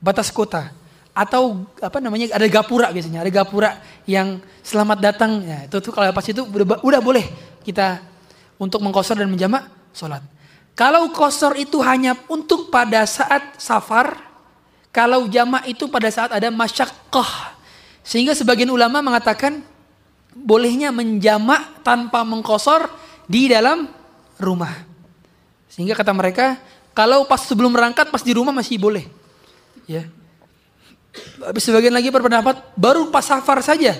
Batas 0.00 0.32
kota. 0.32 0.72
Atau 1.12 1.68
apa 1.76 2.00
namanya 2.00 2.32
ada 2.32 2.48
gapura 2.48 2.88
biasanya, 2.88 3.20
ada 3.20 3.28
gapura 3.28 3.76
yang 4.08 4.40
selamat 4.64 4.98
datang. 4.98 5.44
Ya, 5.44 5.68
itu 5.68 5.76
tuh 5.84 5.92
kalau 5.92 6.08
pas 6.12 6.24
itu 6.24 6.40
udah, 6.40 6.80
udah 6.80 7.00
boleh 7.04 7.28
kita 7.62 8.00
untuk 8.56 8.80
mengkosor 8.80 9.20
dan 9.20 9.28
menjama 9.28 9.68
sholat. 9.92 10.24
Kalau 10.72 11.12
kosor 11.12 11.52
itu 11.60 11.84
hanya 11.84 12.16
untuk 12.32 12.72
pada 12.72 13.04
saat 13.04 13.60
safar, 13.60 14.16
kalau 14.88 15.28
jamak 15.28 15.68
itu 15.68 15.84
pada 15.84 16.08
saat 16.08 16.32
ada 16.32 16.48
masyakkah, 16.48 17.60
sehingga 18.00 18.32
sebagian 18.32 18.72
ulama 18.72 19.04
mengatakan 19.04 19.60
bolehnya 20.32 20.88
menjamak 20.88 21.84
tanpa 21.84 22.24
mengkosor 22.24 22.88
di 23.28 23.52
dalam 23.52 23.84
rumah. 24.40 24.72
Sehingga 25.68 25.92
kata 25.92 26.16
mereka, 26.16 26.56
kalau 26.96 27.28
pas 27.28 27.44
sebelum 27.44 27.72
berangkat 27.72 28.08
pas 28.08 28.24
di 28.24 28.32
rumah 28.32 28.52
masih 28.52 28.80
boleh. 28.80 29.08
Ya. 29.84 30.08
Sebagian 31.60 31.92
lagi 31.92 32.08
berpendapat 32.08 32.72
baru 32.72 33.12
pas 33.12 33.24
safar 33.24 33.60
saja 33.60 33.92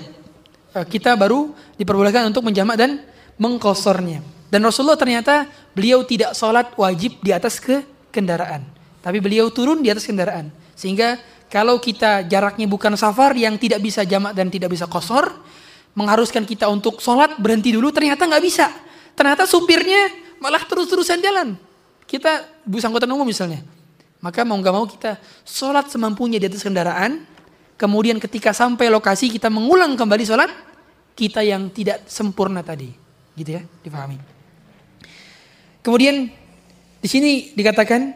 eh, 0.73 0.85
kita 0.89 1.13
baru 1.13 1.53
diperbolehkan 1.77 2.25
untuk 2.29 2.45
menjamak 2.45 2.75
dan 2.77 3.05
mengkosornya. 3.37 4.21
Dan 4.49 4.61
Rasulullah 4.61 4.97
ternyata 4.97 5.49
beliau 5.73 6.05
tidak 6.05 6.37
sholat 6.37 6.73
wajib 6.77 7.17
di 7.25 7.33
atas 7.33 7.57
ke 7.57 7.81
kendaraan. 8.13 8.61
Tapi 9.01 9.17
beliau 9.17 9.49
turun 9.49 9.81
di 9.81 9.89
atas 9.89 10.05
kendaraan. 10.05 10.53
Sehingga 10.77 11.17
kalau 11.49 11.81
kita 11.81 12.25
jaraknya 12.29 12.69
bukan 12.69 12.93
safar 12.93 13.33
yang 13.33 13.57
tidak 13.57 13.81
bisa 13.81 14.05
jamak 14.05 14.37
dan 14.37 14.53
tidak 14.53 14.73
bisa 14.73 14.85
kosor, 14.85 15.29
mengharuskan 15.97 16.45
kita 16.45 16.69
untuk 16.69 17.01
sholat 17.01 17.37
berhenti 17.37 17.73
dulu, 17.73 17.89
ternyata 17.89 18.25
nggak 18.25 18.43
bisa. 18.45 18.69
Ternyata 19.13 19.45
supirnya 19.45 20.09
malah 20.41 20.61
terus-terusan 20.65 21.21
jalan. 21.21 21.57
Kita 22.09 22.45
bus 22.65 22.85
angkutan 22.85 23.09
umum 23.09 23.25
misalnya, 23.25 23.65
Maka 24.23 24.47
mau 24.47 24.55
nggak 24.55 24.73
mau 24.73 24.87
kita 24.87 25.19
sholat 25.43 25.91
semampunya 25.91 26.39
di 26.39 26.47
atas 26.47 26.63
kendaraan. 26.63 27.27
Kemudian 27.75 28.23
ketika 28.23 28.55
sampai 28.55 28.87
lokasi 28.87 29.27
kita 29.27 29.51
mengulang 29.51 29.99
kembali 29.99 30.23
sholat 30.23 30.47
kita 31.11 31.43
yang 31.43 31.67
tidak 31.75 32.07
sempurna 32.07 32.63
tadi. 32.63 32.87
Gitu 33.35 33.59
ya, 33.59 33.61
dipahami. 33.83 34.15
Kemudian 35.83 36.31
di 37.03 37.07
sini 37.11 37.51
dikatakan 37.51 38.15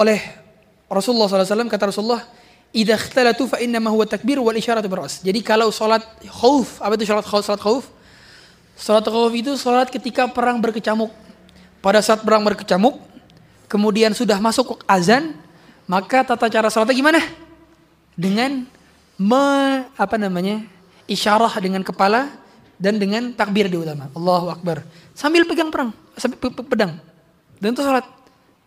oleh 0.00 0.18
Rasulullah 0.88 1.28
SAW 1.28 1.68
kata 1.68 1.92
Rasulullah 1.92 2.24
Idza 2.70 2.94
ikhtalatu 2.94 3.50
fa 3.50 3.58
innama 3.58 3.90
huwa 3.90 4.06
takbir 4.06 4.38
wal 4.38 4.54
isyaratu 4.54 4.86
biras. 4.86 5.26
Jadi 5.26 5.42
kalau 5.42 5.74
salat 5.74 6.06
khauf, 6.22 6.78
apa 6.78 6.94
itu 6.94 7.02
salat 7.02 7.26
khauf? 7.26 7.42
Salat 7.42 7.58
khauf? 7.58 7.84
Salat 8.78 9.06
khauf 9.10 9.32
itu 9.34 9.58
salat 9.58 9.90
ketika 9.90 10.30
perang 10.30 10.62
berkecamuk. 10.62 11.10
Pada 11.82 11.98
saat 11.98 12.22
perang 12.22 12.46
berkecamuk, 12.46 13.02
kemudian 13.70 14.10
sudah 14.10 14.42
masuk 14.42 14.82
azan, 14.90 15.38
maka 15.86 16.26
tata 16.26 16.50
cara 16.50 16.66
salatnya 16.66 16.98
gimana? 16.98 17.22
Dengan 18.18 18.66
me, 19.14 19.46
apa 19.94 20.18
namanya? 20.18 20.66
isyarah 21.10 21.50
dengan 21.58 21.82
kepala 21.82 22.30
dan 22.78 22.94
dengan 23.02 23.34
takbir 23.34 23.66
di 23.66 23.74
utama. 23.74 24.06
Allahu 24.14 24.46
Akbar. 24.54 24.86
Sambil 25.10 25.42
pegang 25.42 25.74
perang, 25.74 25.90
sambil 26.14 26.38
pedang. 26.54 27.02
Dan 27.58 27.74
itu 27.74 27.82
salat. 27.82 28.06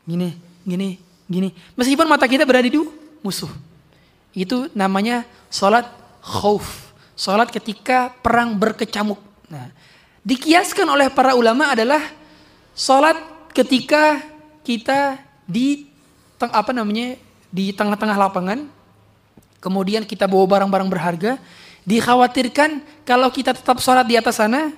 Gini, 0.04 0.36
gini, 0.68 1.00
gini. 1.32 1.56
Meskipun 1.80 2.04
mata 2.04 2.28
kita 2.28 2.44
berada 2.44 2.68
di 2.68 2.76
musuh. 3.24 3.50
Itu 4.36 4.68
namanya 4.76 5.24
sholat 5.48 5.88
khauf. 6.20 6.92
Sholat 7.16 7.48
ketika 7.48 8.12
perang 8.20 8.60
berkecamuk. 8.60 9.18
Nah, 9.48 9.72
dikiaskan 10.28 10.86
oleh 10.92 11.08
para 11.08 11.34
ulama 11.40 11.72
adalah 11.72 12.04
sholat 12.76 13.16
ketika 13.56 14.20
kita 14.64 15.20
di 15.46 15.86
apa 16.40 16.72
namanya 16.76 17.16
di 17.54 17.70
tengah-tengah 17.72 18.18
lapangan, 18.18 18.66
kemudian 19.62 20.04
kita 20.04 20.26
bawa 20.26 20.50
barang-barang 20.50 20.90
berharga, 20.90 21.32
dikhawatirkan 21.86 22.84
kalau 23.08 23.30
kita 23.30 23.54
tetap 23.54 23.80
sholat 23.80 24.08
di 24.08 24.18
atas 24.18 24.42
sana, 24.42 24.74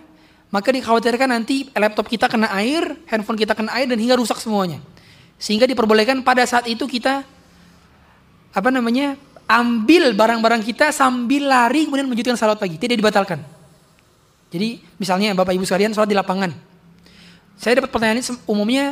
maka 0.54 0.70
dikhawatirkan 0.70 1.30
nanti 1.30 1.70
laptop 1.74 2.12
kita 2.12 2.30
kena 2.30 2.52
air, 2.54 2.98
handphone 3.10 3.40
kita 3.40 3.58
kena 3.58 3.74
air 3.74 3.90
dan 3.90 3.98
hingga 3.98 4.20
rusak 4.20 4.38
semuanya. 4.38 4.82
Sehingga 5.42 5.66
diperbolehkan 5.66 6.22
pada 6.22 6.46
saat 6.46 6.70
itu 6.70 6.86
kita 6.86 7.26
apa 8.56 8.70
namanya 8.72 9.20
ambil 9.46 10.16
barang-barang 10.16 10.64
kita 10.64 10.90
sambil 10.96 11.46
lari 11.50 11.86
kemudian 11.86 12.08
melanjutkan 12.08 12.38
salat 12.40 12.60
lagi. 12.62 12.78
Tidak 12.80 12.98
dibatalkan. 12.98 13.42
Jadi 14.50 14.80
misalnya 14.96 15.36
Bapak 15.36 15.52
Ibu 15.52 15.66
sekalian 15.68 15.92
salat 15.92 16.08
di 16.08 16.18
lapangan. 16.18 16.54
Saya 17.60 17.84
dapat 17.84 17.92
pertanyaan 17.92 18.20
ini 18.20 18.26
umumnya 18.48 18.86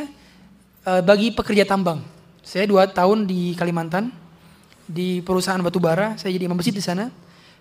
uh, 0.84 1.02
bagi 1.02 1.32
pekerja 1.32 1.64
tambang. 1.64 2.04
Saya 2.44 2.68
dua 2.68 2.84
tahun 2.86 3.24
di 3.24 3.56
Kalimantan 3.56 4.12
di 4.84 5.24
perusahaan 5.24 5.60
batu 5.60 5.80
bara. 5.80 6.14
Saya 6.20 6.36
jadi 6.36 6.44
imam 6.46 6.60
masjid 6.60 6.76
di 6.76 6.84
sana. 6.84 7.08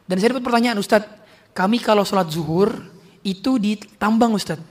Dan 0.03 0.19
saya 0.19 0.35
dapat 0.35 0.43
pertanyaan 0.43 0.77
Ustadz, 0.79 1.07
kami 1.55 1.79
kalau 1.79 2.03
sholat 2.03 2.27
zuhur 2.27 2.75
itu 3.23 3.55
di 3.55 3.79
tambang 3.95 4.35
Ustadz. 4.35 4.63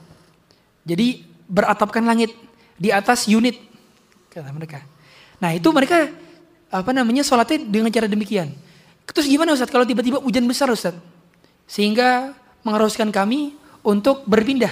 Jadi 0.85 1.25
beratapkan 1.49 2.05
langit 2.05 2.33
di 2.77 2.93
atas 2.93 3.25
unit 3.25 3.57
kata 4.29 4.53
mereka. 4.53 4.81
Nah 5.41 5.53
itu 5.53 5.69
mereka 5.73 6.09
apa 6.73 6.89
namanya 6.93 7.25
sholatnya 7.25 7.65
dengan 7.65 7.89
cara 7.89 8.05
demikian. 8.05 8.53
Terus 9.09 9.29
gimana 9.29 9.53
Ustaz 9.53 9.69
kalau 9.69 9.85
tiba-tiba 9.85 10.17
hujan 10.21 10.45
besar 10.49 10.69
Ustaz? 10.73 10.97
Sehingga 11.69 12.33
mengharuskan 12.65 13.13
kami 13.13 13.53
untuk 13.85 14.25
berpindah. 14.25 14.71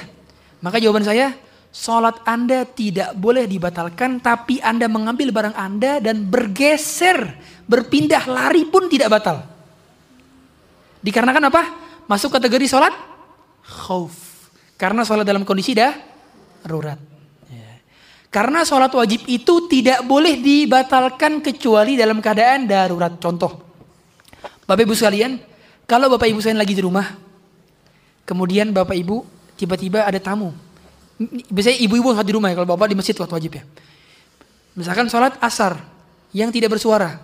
Maka 0.61 0.77
jawaban 0.77 1.05
saya, 1.05 1.35
sholat 1.71 2.19
Anda 2.27 2.67
tidak 2.67 3.15
boleh 3.15 3.47
dibatalkan 3.47 4.19
tapi 4.19 4.59
Anda 4.59 4.91
mengambil 4.91 5.31
barang 5.31 5.55
Anda 5.55 6.03
dan 6.03 6.27
bergeser, 6.27 7.39
berpindah, 7.65 8.27
lari 8.27 8.67
pun 8.67 8.91
tidak 8.91 9.09
batal. 9.09 9.47
Dikarenakan 11.01 11.49
apa? 11.49 11.61
Masuk 12.05 12.35
kategori 12.35 12.67
sholat 12.67 12.93
khauf. 13.63 14.13
Karena 14.75 15.01
sholat 15.07 15.25
dalam 15.25 15.47
kondisi 15.47 15.73
dah 15.73 15.95
darurat. 16.61 16.99
Karena 18.31 18.63
sholat 18.63 18.95
wajib 18.95 19.27
itu 19.27 19.67
tidak 19.67 20.07
boleh 20.07 20.39
dibatalkan 20.39 21.43
kecuali 21.43 21.99
dalam 21.99 22.23
keadaan 22.23 22.63
darurat. 22.63 23.11
Contoh, 23.19 23.59
Bapak 24.63 24.87
Ibu 24.87 24.95
sekalian, 24.95 25.35
kalau 25.83 26.07
Bapak 26.07 26.31
Ibu 26.31 26.39
sekalian 26.39 26.63
lagi 26.63 26.71
di 26.71 26.79
rumah, 26.79 27.11
kemudian 28.23 28.71
Bapak 28.71 28.95
Ibu 28.95 29.27
tiba-tiba 29.59 30.07
ada 30.07 30.15
tamu. 30.15 30.55
Biasanya 31.29 31.77
ibu-ibu 31.83 32.15
di 32.23 32.33
rumah 32.33 32.49
ya, 32.49 32.55
kalau 32.57 32.69
Bapak 32.73 32.89
di 32.89 32.97
masjid 32.97 33.13
waktu 33.13 33.35
wajib 33.35 33.51
ya. 33.59 33.63
Misalkan 34.73 35.05
sholat 35.11 35.35
asar 35.43 35.77
yang 36.31 36.49
tidak 36.49 36.73
bersuara. 36.73 37.19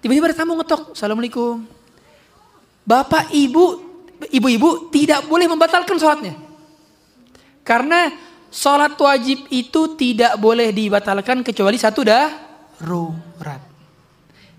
Tiba-tiba 0.00 0.30
ada 0.30 0.36
tamu 0.36 0.54
ngetok, 0.60 0.94
Assalamualaikum. 0.94 1.64
Bapak, 2.84 3.32
Ibu, 3.32 3.64
ibu-ibu 4.28 4.92
tidak 4.92 5.24
boleh 5.24 5.48
membatalkan 5.48 5.96
sholatnya. 5.96 6.36
Karena 7.64 8.12
Sholat 8.54 8.94
wajib 8.94 9.50
itu 9.50 9.98
tidak 9.98 10.38
boleh 10.38 10.70
dibatalkan 10.70 11.42
kecuali 11.42 11.74
satu 11.74 12.06
darurat. 12.06 13.58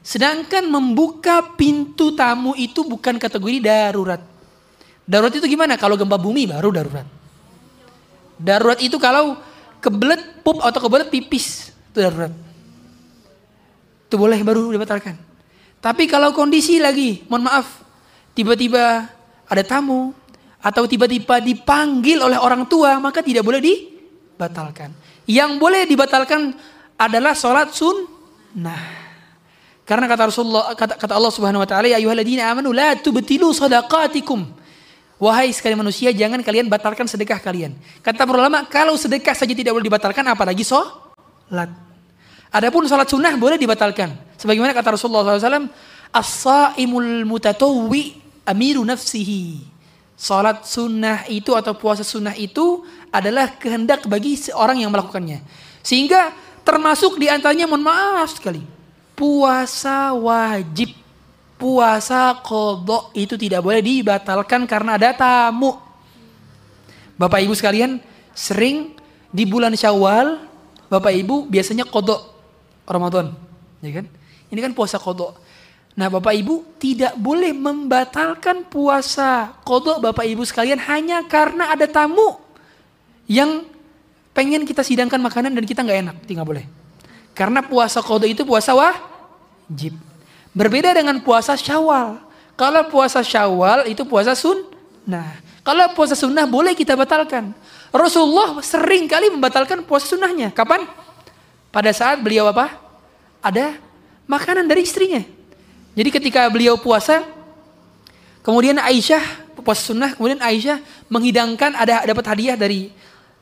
Sedangkan 0.04 0.68
membuka 0.68 1.56
pintu 1.56 2.12
tamu 2.12 2.52
itu 2.60 2.84
bukan 2.84 3.16
kategori 3.16 3.64
darurat. 3.64 4.20
Darurat 5.08 5.32
itu 5.32 5.48
gimana? 5.48 5.80
Kalau 5.80 5.96
gempa 5.96 6.20
bumi 6.20 6.44
baru 6.44 6.76
darurat. 6.76 7.08
Darurat 8.36 8.80
itu 8.84 9.00
kalau 9.00 9.40
kebelet 9.80 10.44
pup 10.44 10.60
atau 10.60 10.80
kebelet 10.82 11.08
pipis 11.12 11.72
itu 11.92 12.00
darurat. 12.04 12.34
Itu 14.10 14.16
boleh 14.20 14.40
baru 14.44 14.70
dibatalkan. 14.72 15.16
Tapi 15.80 16.10
kalau 16.10 16.34
kondisi 16.34 16.82
lagi, 16.82 17.22
mohon 17.30 17.46
maaf, 17.46 17.86
tiba-tiba 18.34 19.06
ada 19.46 19.64
tamu, 19.64 20.14
atau 20.66 20.90
tiba-tiba 20.90 21.38
dipanggil 21.38 22.18
oleh 22.26 22.42
orang 22.42 22.66
tua 22.66 22.98
maka 22.98 23.22
tidak 23.22 23.46
boleh 23.46 23.62
dibatalkan. 23.62 24.90
Yang 25.30 25.62
boleh 25.62 25.86
dibatalkan 25.86 26.58
adalah 26.98 27.38
sholat 27.38 27.70
sunnah. 27.70 29.06
Karena 29.86 30.10
kata 30.10 30.34
Rasulullah 30.34 30.74
kata, 30.74 30.98
kata 30.98 31.14
Allah 31.14 31.30
Subhanahu 31.30 31.62
wa 31.62 31.70
taala 31.70 31.86
ya 31.86 32.02
ayyuhalladzina 32.02 32.50
amanu 32.50 32.74
la 32.74 32.98
tubtilu 32.98 33.54
sadaqatikum. 33.54 34.65
Wahai 35.16 35.48
sekalian 35.56 35.80
manusia 35.80 36.12
jangan 36.12 36.44
kalian 36.44 36.68
batalkan 36.68 37.08
sedekah 37.08 37.40
kalian. 37.40 37.72
Kata 38.04 38.28
para 38.28 38.36
ulama 38.36 38.68
kalau 38.68 39.00
sedekah 39.00 39.32
saja 39.32 39.56
tidak 39.56 39.72
boleh 39.72 39.88
dibatalkan 39.88 40.28
apalagi 40.28 40.68
sholat. 40.68 41.72
Adapun 42.52 42.84
sholat 42.84 43.08
sunnah 43.08 43.36
boleh 43.40 43.56
dibatalkan. 43.56 44.12
Sebagaimana 44.36 44.76
kata 44.76 45.00
Rasulullah 45.00 45.40
SAW, 45.40 45.72
as-saimul 46.12 47.24
mutatawwi 47.24 48.20
amiru 48.48 48.84
nafsihi. 48.84 49.76
Salat 50.16 50.64
sunnah 50.64 51.28
itu 51.28 51.52
atau 51.52 51.76
puasa 51.76 52.00
sunnah 52.00 52.32
itu 52.40 52.88
adalah 53.12 53.52
kehendak 53.60 54.08
bagi 54.08 54.40
seorang 54.40 54.80
yang 54.80 54.92
melakukannya. 54.92 55.44
Sehingga 55.84 56.32
termasuk 56.64 57.20
di 57.20 57.28
antaranya 57.28 57.68
mohon 57.68 57.84
maaf 57.84 58.40
sekali. 58.40 58.64
Puasa 59.12 60.16
wajib. 60.16 61.05
Puasa 61.56 62.36
kodok 62.44 63.16
itu 63.16 63.40
tidak 63.40 63.64
boleh 63.64 63.80
dibatalkan 63.80 64.68
karena 64.68 65.00
ada 65.00 65.16
tamu. 65.16 65.80
Bapak 67.16 67.40
ibu 67.40 67.56
sekalian 67.56 68.04
sering 68.36 68.92
di 69.32 69.48
bulan 69.48 69.72
syawal 69.72 70.44
Bapak 70.92 71.16
ibu 71.16 71.48
biasanya 71.48 71.88
kodok 71.88 72.22
Ramadan. 72.86 73.34
Ya 73.82 74.04
kan? 74.04 74.06
Ini 74.54 74.60
kan 74.62 74.72
puasa 74.78 75.02
kodok. 75.02 75.42
Nah 75.96 76.12
Bapak 76.12 76.36
Ibu 76.36 76.76
tidak 76.76 77.16
boleh 77.16 77.56
membatalkan 77.56 78.68
puasa 78.68 79.56
kodok 79.64 80.04
Bapak 80.04 80.28
Ibu 80.28 80.44
sekalian 80.44 80.76
hanya 80.92 81.24
karena 81.24 81.72
ada 81.72 81.88
tamu 81.88 82.36
yang 83.32 83.64
pengen 84.36 84.68
kita 84.68 84.84
sidangkan 84.84 85.18
makanan 85.24 85.56
dan 85.56 85.64
kita 85.64 85.82
nggak 85.82 86.00
enak, 86.04 86.16
tidak 86.28 86.46
boleh. 86.46 86.66
Karena 87.32 87.64
puasa 87.64 88.04
kodok 88.04 88.28
itu 88.28 88.44
puasa 88.44 88.76
wajib. 88.76 89.96
Berbeda 90.56 90.96
dengan 90.96 91.20
puasa 91.20 91.60
syawal. 91.60 92.24
Kalau 92.56 92.88
puasa 92.88 93.20
syawal 93.20 93.92
itu 93.92 94.08
puasa 94.08 94.32
sun. 94.32 94.64
Nah, 95.04 95.36
kalau 95.68 95.92
puasa 95.92 96.16
sunnah 96.16 96.48
boleh 96.48 96.72
kita 96.72 96.96
batalkan. 96.96 97.52
Rasulullah 97.92 98.64
sering 98.64 99.12
kali 99.12 99.28
membatalkan 99.28 99.84
puasa 99.84 100.16
sunnahnya. 100.16 100.56
Kapan? 100.56 100.88
Pada 101.76 101.92
saat 101.92 102.24
beliau 102.24 102.48
apa? 102.48 102.72
Ada 103.44 103.76
makanan 104.32 104.64
dari 104.64 104.88
istrinya. 104.88 105.20
Jadi 105.92 106.10
ketika 106.12 106.48
beliau 106.48 106.80
puasa, 106.80 107.28
kemudian 108.40 108.80
Aisyah 108.80 109.44
puasa 109.60 109.92
sunnah, 109.92 110.16
kemudian 110.16 110.40
Aisyah 110.40 110.80
menghidangkan 111.12 111.76
ada 111.76 112.08
dapat 112.08 112.26
hadiah 112.32 112.56
dari 112.56 112.96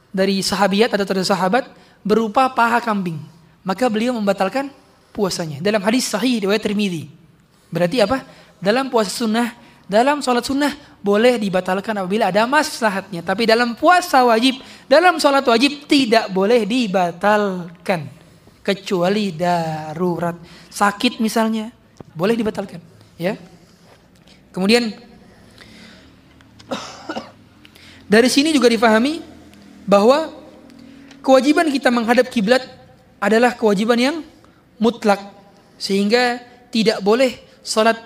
dari 0.10 0.42
sahabiat 0.42 0.94
atau 0.98 1.06
dari 1.06 1.26
sahabat 1.26 1.70
berupa 2.02 2.50
paha 2.50 2.82
kambing. 2.82 3.22
Maka 3.62 3.86
beliau 3.86 4.18
membatalkan 4.18 4.74
puasanya. 5.14 5.62
Dalam 5.62 5.80
hadis 5.86 6.10
sahih 6.10 6.42
riwayat 6.44 6.66
Tirmidzi. 6.66 7.08
Berarti 7.70 8.02
apa? 8.02 8.26
Dalam 8.58 8.90
puasa 8.90 9.14
sunnah, 9.14 9.54
dalam 9.86 10.20
sholat 10.26 10.42
sunnah 10.42 10.74
boleh 11.00 11.38
dibatalkan 11.38 11.94
apabila 11.94 12.34
ada 12.34 12.50
maslahatnya. 12.50 13.22
Tapi 13.22 13.46
dalam 13.46 13.78
puasa 13.78 14.26
wajib, 14.26 14.58
dalam 14.90 15.22
sholat 15.22 15.46
wajib 15.46 15.86
tidak 15.86 16.34
boleh 16.34 16.66
dibatalkan. 16.66 18.24
kecuali 18.64 19.36
darurat. 19.36 20.40
Sakit 20.72 21.20
misalnya, 21.20 21.70
boleh 22.16 22.34
dibatalkan, 22.34 22.80
ya. 23.20 23.36
Kemudian 24.56 24.96
dari 28.08 28.32
sini 28.32 28.56
juga 28.56 28.72
difahami 28.72 29.20
bahwa 29.84 30.32
kewajiban 31.20 31.68
kita 31.70 31.92
menghadap 31.92 32.32
kiblat 32.32 32.64
adalah 33.20 33.52
kewajiban 33.52 34.00
yang 34.00 34.16
mutlak 34.82 35.20
sehingga 35.78 36.42
tidak 36.74 37.02
boleh 37.06 37.38
salat 37.62 37.98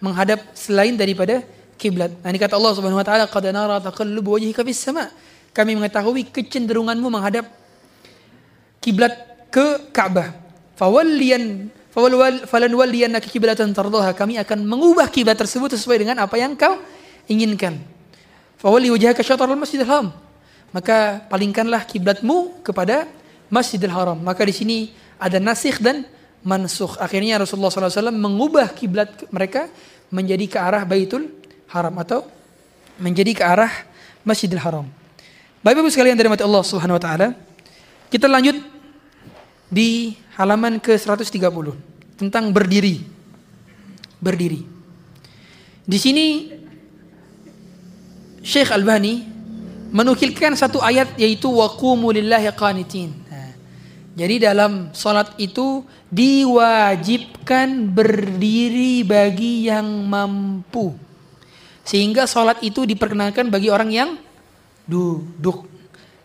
menghadap 0.00 0.42
selain 0.52 0.96
daripada 0.96 1.40
kiblat. 1.76 2.12
Nah, 2.24 2.28
ini 2.32 2.40
kata 2.40 2.56
Allah 2.56 2.72
Subhanahu 2.76 3.00
wa 3.00 3.06
taala, 3.06 3.24
"Qad 3.28 3.44
nara 3.52 3.76
taqallubu 3.80 4.36
wajhika 4.36 4.64
fis 4.64 4.80
sama." 4.80 5.12
Kami 5.56 5.72
mengetahui 5.72 6.28
kecenderunganmu 6.28 7.08
menghadap 7.08 7.48
kiblat 8.80 9.16
ke 9.48 9.88
Ka'bah. 9.88 10.36
Fawalliyan 10.76 11.72
falan 12.44 12.72
walliyannaka 12.76 13.24
kiblatan 13.24 13.72
tardaha. 13.72 14.12
Kami 14.12 14.36
akan 14.36 14.68
mengubah 14.68 15.08
kiblat 15.08 15.40
tersebut 15.40 15.72
sesuai 15.72 16.04
dengan 16.04 16.20
apa 16.20 16.36
yang 16.36 16.52
kau 16.52 16.76
inginkan. 17.24 17.80
Fawalli 18.60 18.92
wajhaka 18.92 19.24
syatrul 19.24 19.56
Masjidil 19.56 19.88
Haram. 19.88 20.12
Maka 20.76 21.24
palingkanlah 21.32 21.88
kiblatmu 21.88 22.60
kepada 22.60 23.08
Masjidil 23.48 23.88
Haram. 23.88 24.20
Maka 24.20 24.44
di 24.44 24.52
sini 24.52 24.78
ada 25.16 25.38
nasikh 25.40 25.80
dan 25.80 26.04
mansukh. 26.46 26.96
Akhirnya 27.02 27.40
Rasulullah 27.40 27.72
SAW 27.72 28.14
mengubah 28.14 28.70
kiblat 28.72 29.26
mereka 29.34 29.66
menjadi 30.12 30.46
ke 30.46 30.58
arah 30.60 30.86
Baitul 30.86 31.32
Haram 31.72 31.94
atau 31.98 32.22
menjadi 33.02 33.32
ke 33.34 33.42
arah 33.42 33.72
Masjidil 34.22 34.62
Haram. 34.62 34.86
Ibu 35.66 35.90
sekalian 35.90 36.14
dari 36.14 36.30
Allah 36.30 36.62
Subhanahu 36.62 36.94
wa 36.94 37.02
taala, 37.02 37.34
kita 38.06 38.30
lanjut 38.30 38.54
di 39.66 40.14
halaman 40.38 40.78
ke-130 40.78 41.74
tentang 42.14 42.54
berdiri. 42.54 43.02
Berdiri. 44.22 44.62
Di 45.82 45.98
sini 45.98 46.54
Syekh 48.46 48.70
Albani 48.70 49.26
menukilkan 49.90 50.54
satu 50.54 50.78
ayat 50.78 51.18
yaitu 51.18 51.50
waqumu 51.50 52.14
lillahi 52.14 52.46
qanitin. 52.54 53.25
Jadi 54.16 54.40
dalam 54.40 54.96
salat 54.96 55.36
itu 55.36 55.84
diwajibkan 56.08 57.92
berdiri 57.92 59.04
bagi 59.04 59.68
yang 59.68 59.84
mampu. 60.08 60.96
Sehingga 61.84 62.24
salat 62.24 62.64
itu 62.64 62.88
diperkenalkan 62.88 63.52
bagi 63.52 63.68
orang 63.68 63.92
yang 63.92 64.10
duduk. 64.88 65.68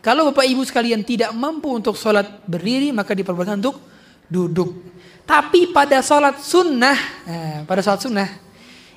Kalau 0.01 0.31
Bapak 0.31 0.47
Ibu 0.49 0.65
sekalian 0.65 1.05
tidak 1.05 1.29
mampu 1.35 1.77
untuk 1.77 1.93
sholat 1.93 2.41
berdiri, 2.49 2.89
maka 2.89 3.13
diperbolehkan 3.13 3.61
untuk 3.61 3.77
duduk. 4.25 4.81
Tapi 5.27 5.69
pada 5.69 6.01
sholat 6.01 6.41
sunnah, 6.41 6.97
nah, 7.27 7.57
pada 7.69 7.85
sholat 7.85 8.01
sunnah, 8.01 8.29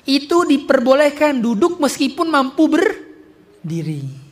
itu 0.01 0.37
diperbolehkan 0.49 1.37
duduk 1.37 1.77
meskipun 1.77 2.25
mampu 2.25 2.65
berdiri. 2.65 4.24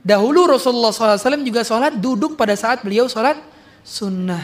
Dahulu 0.00 0.48
Rasulullah 0.48 0.92
SAW 0.96 1.44
juga 1.44 1.60
sholat 1.60 1.92
duduk 1.92 2.32
pada 2.32 2.56
saat 2.56 2.80
beliau 2.80 3.04
sholat 3.04 3.36
sunnah. 3.84 4.40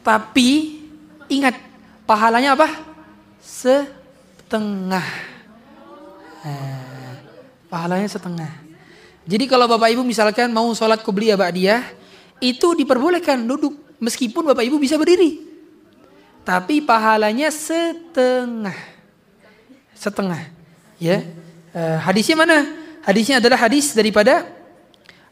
Tapi 0.00 0.80
ingat, 1.28 1.60
pahalanya 2.08 2.56
apa? 2.56 2.68
Setengah. 3.44 5.06
Nah, 6.42 7.14
pahalanya 7.68 8.08
setengah. 8.08 8.50
Jadi 9.22 9.44
kalau 9.46 9.70
Bapak 9.70 9.92
Ibu 9.92 10.02
misalkan 10.02 10.50
mau 10.50 10.66
sholat 10.74 11.04
kubliyah 11.04 11.38
ba'diyah, 11.38 11.84
itu 12.42 12.74
diperbolehkan 12.74 13.38
duduk 13.44 13.76
meskipun 14.02 14.42
Bapak 14.50 14.66
Ibu 14.66 14.80
bisa 14.82 14.98
berdiri. 14.98 15.38
Tapi 16.42 16.82
pahalanya 16.82 17.52
setengah. 17.54 18.74
Setengah. 19.94 20.50
Ya. 20.98 21.22
Uh, 21.70 22.02
hadisnya 22.02 22.34
mana? 22.34 22.66
Hadisnya 23.06 23.38
adalah 23.38 23.62
hadis 23.62 23.94
daripada 23.94 24.42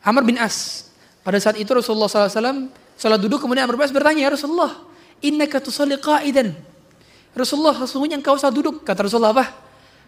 Amr 0.01 0.23
bin 0.25 0.37
As. 0.41 0.89
Pada 1.21 1.37
saat 1.37 1.61
itu 1.61 1.69
Rasulullah 1.69 2.09
SAW 2.09 2.73
sholat 2.97 3.21
duduk 3.21 3.45
kemudian 3.45 3.69
Amr 3.69 3.77
bin 3.77 3.85
As 3.85 3.93
bertanya, 3.93 4.29
ya 4.29 4.31
Rasulullah, 4.33 4.81
innaka 5.21 5.61
tusalli 5.61 6.01
qa'idan. 6.01 6.57
Rasulullah, 7.37 7.77
sesungguhnya 7.85 8.19
engkau 8.19 8.35
sholat 8.35 8.55
duduk. 8.57 8.83
Kata 8.83 9.07
Rasulullah 9.07 9.37
apa? 9.37 9.47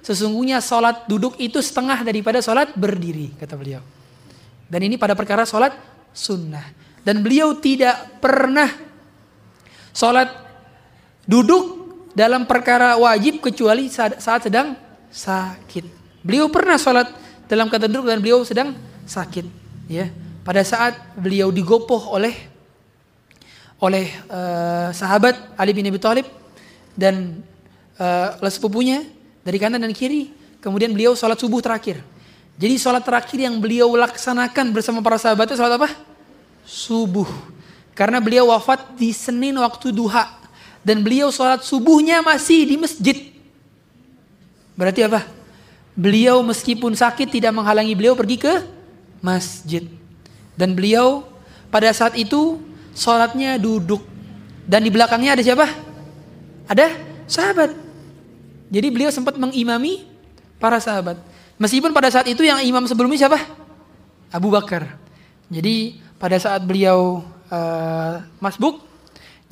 Sesungguhnya 0.03 0.59
sholat 0.59 1.07
duduk 1.07 1.39
itu 1.39 1.63
setengah 1.63 2.03
daripada 2.03 2.43
sholat 2.43 2.75
berdiri, 2.75 3.31
kata 3.39 3.55
beliau. 3.55 3.79
Dan 4.67 4.83
ini 4.83 4.99
pada 4.99 5.15
perkara 5.15 5.47
sholat 5.47 5.77
sunnah. 6.11 6.65
Dan 7.07 7.23
beliau 7.23 7.55
tidak 7.59 8.19
pernah 8.19 8.67
sholat 9.95 10.33
duduk 11.23 11.83
dalam 12.19 12.49
perkara 12.51 12.99
wajib 12.99 13.39
kecuali 13.39 13.87
saat, 13.87 14.19
sedang 14.19 14.75
sakit. 15.13 15.85
Beliau 16.25 16.51
pernah 16.51 16.81
sholat 16.81 17.07
dalam 17.47 17.71
kata 17.71 17.87
duduk 17.87 18.11
dan 18.11 18.19
beliau 18.19 18.43
sedang 18.43 18.75
sakit. 19.07 19.62
Ya, 19.93 20.09
pada 20.41 20.65
saat 20.65 20.97
beliau 21.21 21.53
digopoh 21.53 22.17
oleh 22.17 22.33
oleh 23.77 24.09
uh, 24.33 24.89
sahabat 24.89 25.37
Ali 25.53 25.77
bin 25.77 25.85
Abi 25.85 26.01
Thalib 26.01 26.25
dan 26.97 27.45
uh, 28.01 28.41
oleh 28.41 28.49
sepupunya 28.49 29.05
dari 29.45 29.61
kanan 29.61 29.85
dan 29.85 29.93
kiri. 29.93 30.33
Kemudian 30.65 30.97
beliau 30.97 31.13
sholat 31.13 31.37
subuh 31.37 31.61
terakhir. 31.61 32.01
Jadi 32.57 32.81
sholat 32.81 33.05
terakhir 33.05 33.37
yang 33.37 33.61
beliau 33.61 33.93
laksanakan 33.93 34.73
bersama 34.73 35.05
para 35.05 35.21
sahabatnya 35.21 35.61
sholat 35.61 35.77
apa? 35.77 35.93
Subuh. 36.65 37.29
Karena 37.93 38.17
beliau 38.17 38.49
wafat 38.49 38.97
di 38.97 39.13
Senin 39.13 39.61
waktu 39.61 39.93
duha. 39.93 40.41
Dan 40.81 41.05
beliau 41.05 41.29
sholat 41.29 41.61
subuhnya 41.67 42.25
masih 42.25 42.65
di 42.65 42.81
masjid. 42.81 43.19
Berarti 44.73 45.05
apa? 45.05 45.27
Beliau 45.93 46.41
meskipun 46.41 46.97
sakit 46.97 47.29
tidak 47.29 47.53
menghalangi 47.53 47.93
beliau 47.93 48.17
pergi 48.17 48.41
ke 48.41 48.55
masjid. 49.25 49.87
Dan 50.59 50.77
beliau 50.77 51.25
pada 51.73 51.89
saat 51.95 52.13
itu 52.19 52.61
sholatnya 52.93 53.57
duduk. 53.57 54.05
Dan 54.69 54.85
di 54.85 54.91
belakangnya 54.93 55.39
ada 55.39 55.43
siapa? 55.43 55.67
Ada 56.69 56.93
sahabat. 57.25 57.73
Jadi 58.69 58.87
beliau 58.93 59.09
sempat 59.09 59.41
mengimami 59.41 60.05
para 60.61 60.77
sahabat. 60.83 61.17
Meskipun 61.57 61.95
pada 61.95 62.11
saat 62.11 62.27
itu 62.29 62.43
yang 62.45 62.61
imam 62.61 62.85
sebelumnya 62.85 63.27
siapa? 63.27 63.39
Abu 64.29 64.53
Bakar. 64.53 64.99
Jadi 65.53 66.01
pada 66.17 66.37
saat 66.41 66.65
beliau 66.65 67.23
uh, 67.53 68.25
masbuk, 68.41 68.81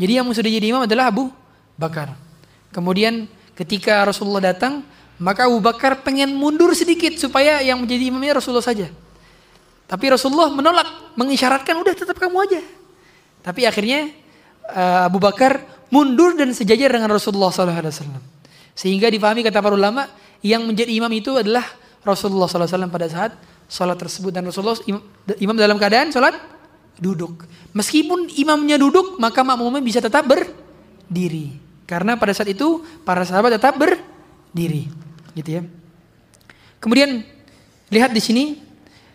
jadi 0.00 0.24
yang 0.24 0.26
sudah 0.32 0.48
jadi 0.48 0.66
imam 0.72 0.88
adalah 0.88 1.12
Abu 1.12 1.28
Bakar. 1.76 2.16
Kemudian 2.72 3.28
ketika 3.52 4.00
Rasulullah 4.08 4.56
datang, 4.56 4.80
maka 5.20 5.44
Abu 5.44 5.60
Bakar 5.60 6.00
pengen 6.00 6.32
mundur 6.32 6.72
sedikit 6.72 7.12
supaya 7.20 7.60
yang 7.60 7.84
menjadi 7.84 8.08
imamnya 8.08 8.40
Rasulullah 8.40 8.64
saja. 8.64 8.88
Tapi 9.90 10.04
Rasulullah 10.06 10.54
menolak, 10.54 11.18
mengisyaratkan 11.18 11.74
udah 11.74 11.94
tetap 11.98 12.14
kamu 12.14 12.46
aja. 12.46 12.62
Tapi 13.42 13.66
akhirnya 13.66 14.14
uh, 14.70 15.10
Abu 15.10 15.18
Bakar 15.18 15.66
mundur 15.90 16.38
dan 16.38 16.54
sejajar 16.54 16.94
dengan 16.94 17.10
Rasulullah 17.10 17.50
SAW. 17.50 17.90
Sehingga 18.78 19.10
difahami 19.10 19.42
kata 19.42 19.58
para 19.58 19.74
ulama 19.74 20.06
yang 20.46 20.62
menjadi 20.62 20.94
imam 20.94 21.10
itu 21.10 21.34
adalah 21.34 21.66
Rasulullah 22.06 22.46
SAW 22.46 22.86
pada 22.86 23.10
saat 23.10 23.34
sholat 23.66 23.98
tersebut 23.98 24.30
dan 24.30 24.46
Rasulullah 24.46 24.78
imam 25.42 25.58
dalam 25.58 25.74
keadaan 25.74 26.14
sholat 26.14 26.38
duduk. 27.02 27.50
Meskipun 27.74 28.30
imamnya 28.38 28.78
duduk 28.78 29.18
maka 29.18 29.42
makmumnya 29.42 29.82
bisa 29.82 29.98
tetap 29.98 30.22
berdiri. 30.22 31.58
Karena 31.82 32.14
pada 32.14 32.30
saat 32.30 32.46
itu 32.46 32.86
para 33.02 33.26
sahabat 33.26 33.58
tetap 33.58 33.74
berdiri, 33.74 34.86
gitu 35.34 35.58
ya. 35.58 35.62
Kemudian 36.78 37.26
lihat 37.90 38.14
di 38.14 38.22
sini 38.22 38.69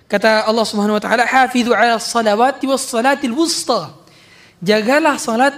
kata 0.06 0.46
Allah 0.46 0.66
Subhanahu 0.66 0.98
wa 0.98 1.04
taala 1.04 1.26
hafizu 1.26 1.74
'ala 1.74 1.98
salawati 1.98 2.66
was 2.70 2.86
salatil 2.86 3.34
wusta. 3.34 3.94
Jagalah 4.62 5.20
salat 5.20 5.56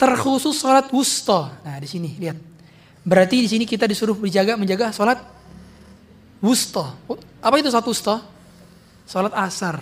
terkhusus 0.00 0.56
salat 0.56 0.88
wusta. 0.88 1.52
Nah, 1.60 1.76
di 1.76 1.88
sini 1.90 2.16
lihat. 2.16 2.50
Berarti 3.00 3.40
di 3.44 3.48
sini 3.48 3.64
kita 3.64 3.88
disuruh 3.88 4.16
menjaga 4.16 4.60
menjaga 4.60 4.92
sholat 4.92 5.20
wusta. 6.44 6.96
Apa 7.40 7.54
itu 7.56 7.72
sholat 7.72 7.88
wusta? 7.88 8.14
Sholat 9.08 9.32
asar. 9.36 9.80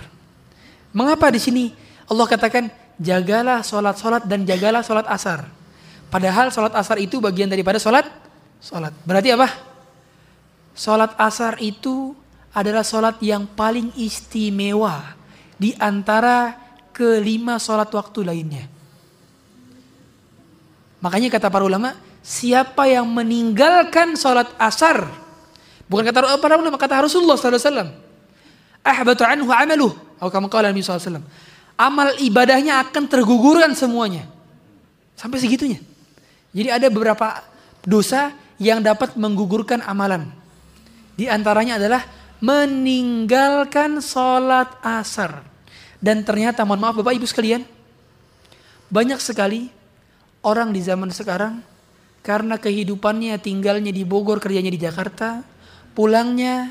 Mengapa 0.95 1.29
di 1.35 1.43
sini 1.43 1.65
Allah 2.07 2.27
katakan 2.31 2.71
jagalah 2.99 3.61
sholat-sholat 3.63 4.27
dan 4.27 4.47
jagalah 4.47 4.83
sholat 4.87 5.07
asar. 5.11 5.51
Padahal 6.09 6.49
sholat 6.49 6.73
asar 6.79 6.97
itu 7.03 7.21
bagian 7.21 7.51
daripada 7.51 7.77
sholat 7.83 8.07
sholat. 8.63 8.95
Berarti 9.03 9.35
apa? 9.35 9.49
Sholat 10.79 11.13
asar 11.19 11.59
itu 11.59 12.15
adalah 12.53 12.83
sholat 12.83 13.21
yang 13.21 13.45
paling 13.45 13.93
istimewa 13.99 15.15
di 15.59 15.75
antara 15.77 16.57
kelima 16.95 17.61
sholat 17.61 17.91
waktu 17.93 18.21
lainnya. 18.25 18.65
Makanya 20.99 21.31
kata 21.31 21.47
para 21.47 21.63
ulama, 21.63 21.95
siapa 22.25 22.91
yang 22.91 23.07
meninggalkan 23.07 24.19
sholat 24.19 24.51
asar 24.59 25.07
bukan 25.87 26.11
kata 26.11 26.37
para 26.43 26.59
ulama 26.59 26.77
kata 26.77 27.07
Rasulullah 27.07 27.39
SAW 27.39 27.95
ahbatu 28.85 29.23
anhu 29.25 29.49
amaluh 29.49 29.95
atau 30.21 30.29
kamu 30.29 30.47
kala 30.53 30.69
Nabi 30.69 30.85
SAW 30.85 31.25
amal 31.79 32.19
ibadahnya 32.19 32.83
akan 32.83 33.07
tergugurkan 33.07 33.71
semuanya. 33.79 34.27
Sampai 35.15 35.39
segitunya. 35.39 35.79
Jadi 36.51 36.69
ada 36.71 36.87
beberapa 36.91 37.43
dosa 37.87 38.35
yang 38.59 38.83
dapat 38.83 39.15
menggugurkan 39.15 39.83
amalan. 39.87 40.27
Di 41.15 41.31
antaranya 41.31 41.79
adalah 41.79 42.03
meninggalkan 42.39 43.99
sholat 43.99 44.79
asar. 44.83 45.43
Dan 45.99 46.23
ternyata 46.23 46.63
mohon 46.63 46.79
maaf 46.79 46.95
Bapak 46.99 47.19
Ibu 47.19 47.27
sekalian, 47.27 47.67
banyak 48.89 49.19
sekali 49.19 49.69
orang 50.47 50.71
di 50.71 50.81
zaman 50.81 51.11
sekarang 51.11 51.61
karena 52.23 52.55
kehidupannya 52.61 53.35
tinggalnya 53.43 53.91
di 53.91 54.07
Bogor, 54.07 54.39
kerjanya 54.39 54.71
di 54.71 54.79
Jakarta, 54.79 55.43
pulangnya 55.99 56.71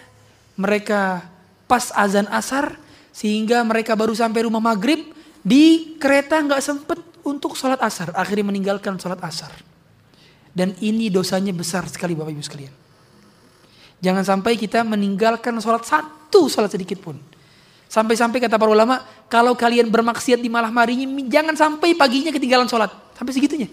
mereka 0.55 1.28
pas 1.68 1.91
azan 1.91 2.32
asar 2.32 2.80
sehingga 3.11 3.59
mereka 3.68 3.99
baru 3.99 4.15
sampai 4.15 4.47
rumah 4.47 4.63
maghrib 4.63 5.11
di 5.43 5.95
kereta 5.99 6.39
nggak 6.39 6.63
sempet 6.63 6.99
untuk 7.28 7.59
sholat 7.59 7.84
asar, 7.84 8.15
akhirnya 8.15 8.47
meninggalkan 8.47 8.95
sholat 8.95 9.20
asar. 9.20 9.51
Dan 10.55 10.74
ini 10.80 11.11
dosanya 11.11 11.51
besar 11.51 11.86
sekali 11.91 12.15
Bapak 12.15 12.32
Ibu 12.32 12.43
sekalian. 12.43 12.86
Jangan 13.97 14.21
sampai 14.21 14.53
kita 14.59 14.85
meninggalkan 14.85 15.57
sholat 15.57 15.83
satu 15.85 16.45
sholat 16.45 16.69
sedikit 16.69 17.01
pun. 17.01 17.17
Sampai-sampai 17.87 18.43
kata 18.43 18.59
para 18.59 18.69
ulama, 18.69 18.99
kalau 19.31 19.55
kalian 19.55 19.87
bermaksiat 19.87 20.43
di 20.43 20.51
malam 20.51 20.75
harinya, 20.75 21.07
jangan 21.31 21.55
sampai 21.55 21.95
paginya 21.95 22.35
ketinggalan 22.35 22.67
sholat. 22.67 22.91
Sampai 23.15 23.31
segitunya. 23.31 23.71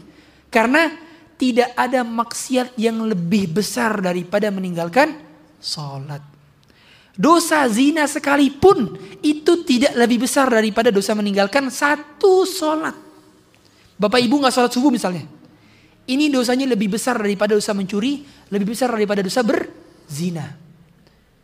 Karena 0.49 0.87
tidak 1.35 1.75
ada 1.75 2.07
maksiat 2.07 2.79
yang 2.79 3.03
lebih 3.05 3.51
besar 3.51 3.99
daripada 3.99 4.55
meninggalkan 4.55 5.19
sholat. 5.59 6.23
Dosa 7.15 7.63
zina 7.71 8.07
sekalipun 8.11 8.99
itu 9.23 9.63
tidak 9.67 9.95
lebih 9.99 10.27
besar 10.27 10.51
daripada 10.51 10.91
dosa 10.91 11.15
meninggalkan 11.15 11.71
satu 11.71 12.47
sholat. 12.47 12.95
Bapak 13.99 14.19
ibu 14.23 14.39
nggak 14.39 14.55
sholat 14.55 14.71
subuh 14.71 14.91
misalnya. 14.95 15.27
Ini 16.07 16.31
dosanya 16.31 16.71
lebih 16.71 16.95
besar 16.95 17.19
daripada 17.19 17.55
dosa 17.55 17.71
mencuri, 17.75 18.23
lebih 18.51 18.75
besar 18.75 18.95
daripada 18.95 19.23
dosa 19.23 19.43
ber 19.43 19.84
zina. 20.09 20.57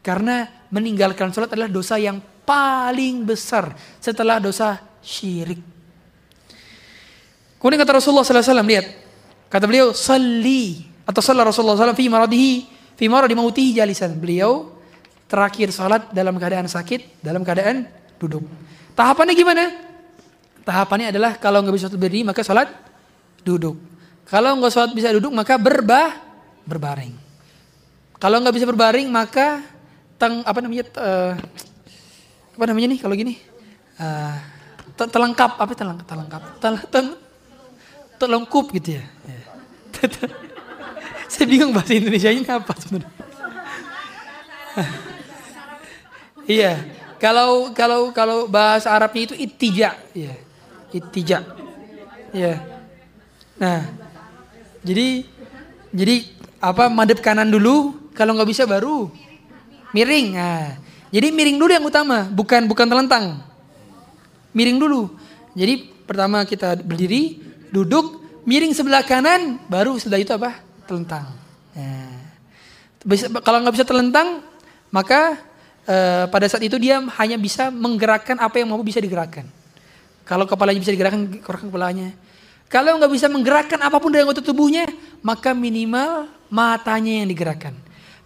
Karena 0.00 0.48
meninggalkan 0.72 1.28
sholat 1.30 1.52
adalah 1.52 1.68
dosa 1.68 2.00
yang 2.00 2.20
paling 2.46 3.22
besar 3.28 3.76
setelah 4.00 4.40
dosa 4.40 4.80
syirik. 5.04 5.60
Kemudian 7.60 7.76
kata 7.84 8.00
Rasulullah 8.00 8.24
SAW, 8.24 8.64
lihat. 8.64 8.88
Kata 9.52 9.68
beliau, 9.68 9.92
Salli. 9.92 10.88
Atau 11.04 11.20
salat 11.20 11.44
Rasulullah 11.44 11.76
SAW 11.76 11.98
fi 11.98 12.06
maradihi, 12.08 12.52
fi 12.96 13.04
maradi 13.10 13.36
mautihi 13.36 13.76
jalisan. 13.76 14.16
Beliau 14.16 14.72
terakhir 15.28 15.68
sholat 15.74 16.08
dalam 16.14 16.40
keadaan 16.40 16.70
sakit, 16.70 17.20
dalam 17.20 17.44
keadaan 17.44 17.84
duduk. 18.16 18.46
Tahapannya 18.96 19.34
gimana? 19.36 19.64
Tahapannya 20.64 21.12
adalah 21.12 21.36
kalau 21.36 21.60
nggak 21.66 21.76
bisa 21.76 21.86
berdiri 21.92 22.24
maka 22.24 22.40
sholat 22.46 22.70
duduk. 23.42 23.76
Kalau 24.24 24.56
nggak 24.56 24.72
sholat 24.72 24.92
bisa 24.94 25.10
duduk 25.10 25.34
maka 25.34 25.58
berbah 25.60 26.14
berbaring. 26.62 27.19
Kalau 28.20 28.36
nggak 28.44 28.54
bisa 28.54 28.68
berbaring 28.68 29.08
maka 29.08 29.64
teng 30.20 30.44
apa 30.44 30.60
namanya 30.60 30.84
uh, 31.00 31.32
apa 32.52 32.64
namanya 32.68 32.92
nih 32.92 33.00
kalau 33.00 33.16
gini 33.16 33.40
uh, 33.96 34.36
telengkap 35.08 35.56
apa 35.56 35.72
telengkap 35.72 36.04
telengkap 36.04 36.42
tel, 36.60 36.76
tel, 36.92 38.44
gitu 38.76 39.00
ya. 39.00 39.04
Saya 41.32 41.46
bingung 41.46 41.72
bahasa 41.72 41.96
Indonesia 41.96 42.28
ini 42.28 42.44
apa 42.44 42.72
sebenarnya. 42.76 43.14
iya, 46.60 46.72
kalau 47.16 47.70
kalau 47.72 48.10
kalau 48.10 48.38
bahasa 48.50 48.90
Arabnya 48.92 49.30
itu 49.30 49.34
itija, 49.38 49.96
ya. 50.12 50.34
Itija. 50.90 51.38
Ya. 52.34 52.60
Nah, 53.56 53.88
jadi 54.82 55.24
jadi 55.94 56.28
apa 56.58 56.90
madep 56.90 57.22
kanan 57.22 57.48
dulu, 57.48 57.94
kalau 58.20 58.36
nggak 58.36 58.52
bisa 58.52 58.68
baru 58.68 59.08
miring. 59.96 60.36
Nah, 60.36 60.76
jadi 61.08 61.32
miring 61.32 61.56
dulu 61.56 61.72
yang 61.72 61.88
utama, 61.88 62.28
bukan 62.28 62.68
bukan 62.68 62.84
telentang. 62.84 63.40
Miring 64.52 64.76
dulu. 64.76 65.08
Jadi 65.56 65.88
pertama 66.04 66.44
kita 66.44 66.76
berdiri, 66.84 67.40
duduk, 67.72 68.20
miring 68.44 68.76
sebelah 68.76 69.00
kanan, 69.08 69.56
baru 69.72 69.96
setelah 69.96 70.20
itu 70.20 70.36
apa? 70.36 70.60
Telentang. 70.84 71.32
Nah, 71.72 72.20
kalau 73.40 73.64
nggak 73.64 73.74
bisa 73.80 73.88
telentang, 73.88 74.44
maka 74.92 75.40
eh, 75.88 76.28
pada 76.28 76.44
saat 76.44 76.60
itu 76.60 76.76
dia 76.76 77.00
hanya 77.00 77.40
bisa 77.40 77.72
menggerakkan 77.72 78.36
apa 78.36 78.60
yang 78.60 78.68
mau 78.68 78.84
bisa 78.84 79.00
digerakkan. 79.00 79.48
Kalau 80.28 80.44
kepalanya 80.44 80.76
bisa 80.76 80.92
digerakkan, 80.92 81.40
gerakkan 81.40 81.72
kepalanya. 81.72 82.12
Kalau 82.70 83.00
nggak 83.00 83.10
bisa 83.10 83.26
menggerakkan 83.32 83.80
apa 83.82 83.98
pun 83.98 84.12
dari 84.12 84.22
anggota 84.22 84.44
tubuhnya, 84.44 84.86
maka 85.24 85.50
minimal 85.50 86.30
matanya 86.46 87.24
yang 87.24 87.26
digerakkan. 87.26 87.74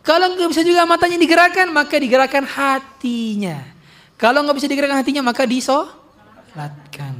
Kalau 0.05 0.37
nggak 0.37 0.53
bisa 0.53 0.61
juga 0.61 0.85
matanya 0.85 1.17
digerakkan, 1.17 1.73
maka 1.73 1.97
digerakkan 1.97 2.45
hatinya. 2.45 3.65
Kalau 4.21 4.45
nggak 4.45 4.57
bisa 4.61 4.69
digerakkan 4.69 5.01
hatinya, 5.01 5.25
maka 5.25 5.49
disolatkan. 5.49 7.15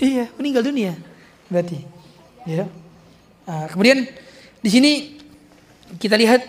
Iya, 0.00 0.32
meninggal 0.40 0.64
dunia. 0.64 0.96
Berarti, 1.52 1.84
ya. 2.48 2.64
Nah, 3.44 3.68
kemudian 3.68 4.08
di 4.64 4.70
sini 4.72 5.20
kita 6.00 6.16
lihat 6.16 6.48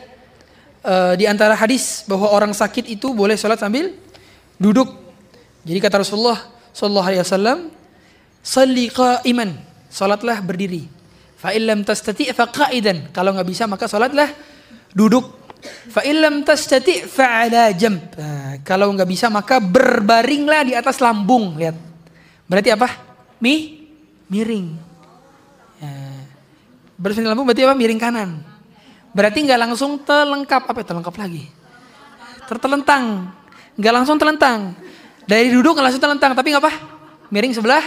uh, 0.87 1.13
di 1.19 1.27
antara 1.27 1.59
hadis 1.59 2.07
bahwa 2.07 2.31
orang 2.31 2.55
sakit 2.55 2.87
itu 2.87 3.11
boleh 3.11 3.35
sholat 3.35 3.59
sambil 3.59 3.91
duduk. 4.55 4.95
Jadi 5.67 5.79
kata 5.83 6.07
Rasulullah 6.07 6.39
Sallallahu 6.71 7.07
Alaihi 7.11 7.21
Wasallam, 7.21 7.59
"Salli 8.39 8.87
qa'iman." 8.87 9.59
Salatlah 9.93 10.41
berdiri. 10.41 10.89
Fa 11.37 11.53
illam 11.53 11.85
tastati' 11.85 12.31
fa 12.33 12.49
qa'idan. 12.49 13.13
Kalau 13.13 13.35
nggak 13.35 13.45
bisa 13.45 13.69
maka 13.69 13.85
salatlah 13.85 14.52
duduk. 14.93 15.43
Fa 15.63 16.03
illam 16.03 16.43
tastati' 16.43 17.07
fa 17.07 17.45
ala 17.45 17.71
jamb. 17.71 17.99
Nah, 18.19 18.59
kalau 18.67 18.91
nggak 18.91 19.07
bisa 19.07 19.31
maka 19.31 19.59
berbaringlah 19.63 20.61
di 20.67 20.73
atas 20.75 20.99
lambung. 20.99 21.55
Lihat. 21.55 21.75
Berarti 22.47 22.69
apa? 22.75 22.87
Mi 23.39 23.87
miring. 24.27 24.67
Ya. 25.79 25.93
Berbaring 26.99 27.29
lambung 27.31 27.45
berarti 27.47 27.63
apa? 27.63 27.75
Miring 27.75 28.01
kanan. 28.01 28.29
Berarti 29.15 29.39
nggak 29.45 29.59
langsung 29.59 30.01
telengkap 30.03 30.67
apa? 30.67 30.81
Telengkap 30.83 31.15
lagi. 31.15 31.47
Tertelentang. 32.49 33.31
Nggak 33.79 33.93
langsung 33.93 34.17
telentang. 34.19 34.75
Dari 35.23 35.47
duduk 35.47 35.79
nggak 35.79 35.85
langsung 35.87 36.03
telentang, 36.03 36.35
tapi 36.35 36.51
nggak 36.51 36.63
apa? 36.67 36.73
Miring 37.31 37.55
sebelah 37.55 37.83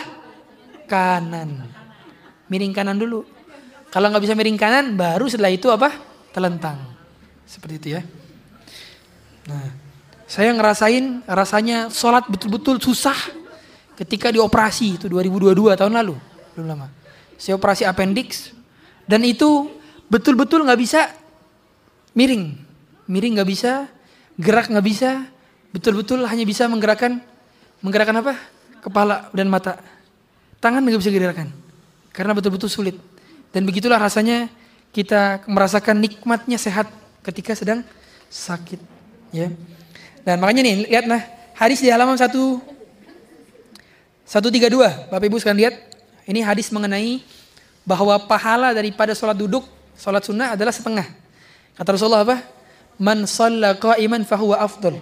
kanan. 0.89 1.69
Miring 2.49 2.73
kanan 2.73 2.97
dulu. 2.97 3.21
Kalau 3.93 4.09
nggak 4.09 4.25
bisa 4.25 4.33
miring 4.33 4.57
kanan, 4.57 4.97
baru 4.97 5.29
setelah 5.29 5.53
itu 5.53 5.69
apa? 5.69 5.93
Telentang. 6.33 6.96
Seperti 7.47 7.75
itu 7.79 7.89
ya. 7.97 8.03
Nah, 9.47 9.71
saya 10.27 10.51
ngerasain 10.51 11.23
rasanya 11.23 11.87
sholat 11.87 12.27
betul-betul 12.27 12.83
susah 12.83 13.15
ketika 13.95 14.35
dioperasi 14.35 14.99
itu 14.99 15.07
2022 15.07 15.79
tahun 15.79 15.95
lalu, 16.03 16.19
belum 16.59 16.67
lama. 16.67 16.91
Saya 17.39 17.55
operasi 17.55 17.87
appendix 17.87 18.51
dan 19.07 19.23
itu 19.23 19.71
betul-betul 20.11 20.67
nggak 20.67 20.81
bisa 20.83 21.15
miring, 22.13 22.59
miring 23.07 23.39
nggak 23.39 23.49
bisa, 23.49 23.87
gerak 24.35 24.67
nggak 24.67 24.83
bisa, 24.83 25.31
betul-betul 25.71 26.27
hanya 26.27 26.43
bisa 26.43 26.67
menggerakkan 26.67 27.23
menggerakkan 27.81 28.19
apa? 28.19 28.35
Kepala 28.83 29.31
dan 29.31 29.47
mata. 29.47 29.79
Tangan 30.59 30.83
nggak 30.83 31.01
bisa 31.01 31.15
digerakkan 31.15 31.55
karena 32.11 32.35
betul-betul 32.35 32.67
sulit. 32.67 32.99
Dan 33.55 33.63
begitulah 33.63 34.03
rasanya 34.03 34.51
kita 34.91 35.47
merasakan 35.47 36.03
nikmatnya 36.03 36.59
sehat 36.59 36.91
ketika 37.27 37.59
sedang 37.59 37.83
sakit 38.31 38.79
ya. 39.35 39.51
Dan 40.23 40.39
makanya 40.39 40.63
nih 40.63 40.87
lihat 40.87 41.05
nah 41.11 41.23
hadis 41.59 41.83
di 41.83 41.91
halaman 41.91 42.15
1 42.15 42.31
132 44.27 45.11
Bapak 45.11 45.27
Ibu 45.27 45.39
sekalian 45.39 45.61
lihat 45.67 45.75
ini 46.27 46.43
hadis 46.43 46.71
mengenai 46.75 47.23
bahwa 47.87 48.19
pahala 48.27 48.75
daripada 48.75 49.15
sholat 49.15 49.39
duduk 49.39 49.63
sholat 49.95 50.23
sunnah 50.27 50.59
adalah 50.59 50.75
setengah. 50.75 51.07
Kata 51.79 51.95
Rasulullah 51.95 52.27
apa? 52.27 52.43
Man 52.99 53.29
shalla 53.29 53.79
qa'iman 53.79 54.27
fahuwa 54.27 54.59
afdal. 54.59 54.99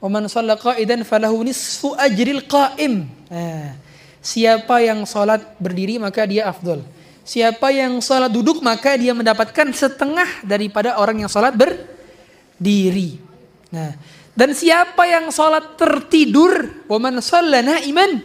Wa 0.00 0.08
man 0.08 0.24
shalla 0.30 0.56
qa'idan 0.56 1.04
falahu 1.04 1.44
nisfu 1.44 1.92
ajril 2.00 2.46
qa'im. 2.48 3.04
Nah, 3.28 3.76
siapa 4.24 4.80
yang 4.80 5.04
sholat 5.04 5.42
berdiri 5.60 6.00
maka 6.00 6.24
dia 6.24 6.48
afdol. 6.48 6.80
Siapa 7.24 7.72
yang 7.72 8.04
sholat 8.04 8.28
duduk 8.28 8.60
maka 8.60 9.00
dia 9.00 9.16
mendapatkan 9.16 9.72
setengah 9.72 10.44
daripada 10.44 11.00
orang 11.00 11.24
yang 11.24 11.30
sholat 11.32 11.56
berdiri. 11.56 13.16
Nah, 13.72 13.96
dan 14.36 14.52
siapa 14.52 15.08
yang 15.08 15.32
sholat 15.32 15.80
tertidur, 15.80 16.84
waman 16.84 17.24
shallana 17.24 17.80
iman, 17.88 18.20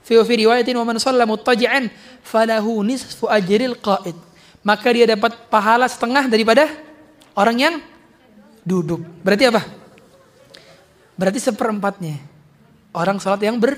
fi 0.00 0.16
riwayatin 0.16 0.74
waman 0.80 0.96
muttaji'an 1.28 1.92
falahu 2.24 2.80
nisfu 2.80 3.28
ajril 3.28 3.76
qa'id. 3.76 4.16
Maka 4.64 4.88
dia 4.96 5.04
dapat 5.04 5.36
pahala 5.52 5.84
setengah 5.84 6.26
daripada 6.26 6.72
orang 7.36 7.56
yang 7.60 7.74
duduk. 8.64 9.04
Berarti 9.20 9.44
apa? 9.52 9.62
Berarti 11.20 11.38
seperempatnya 11.38 12.16
orang 12.96 13.20
sholat 13.20 13.44
yang 13.44 13.60
ber 13.60 13.76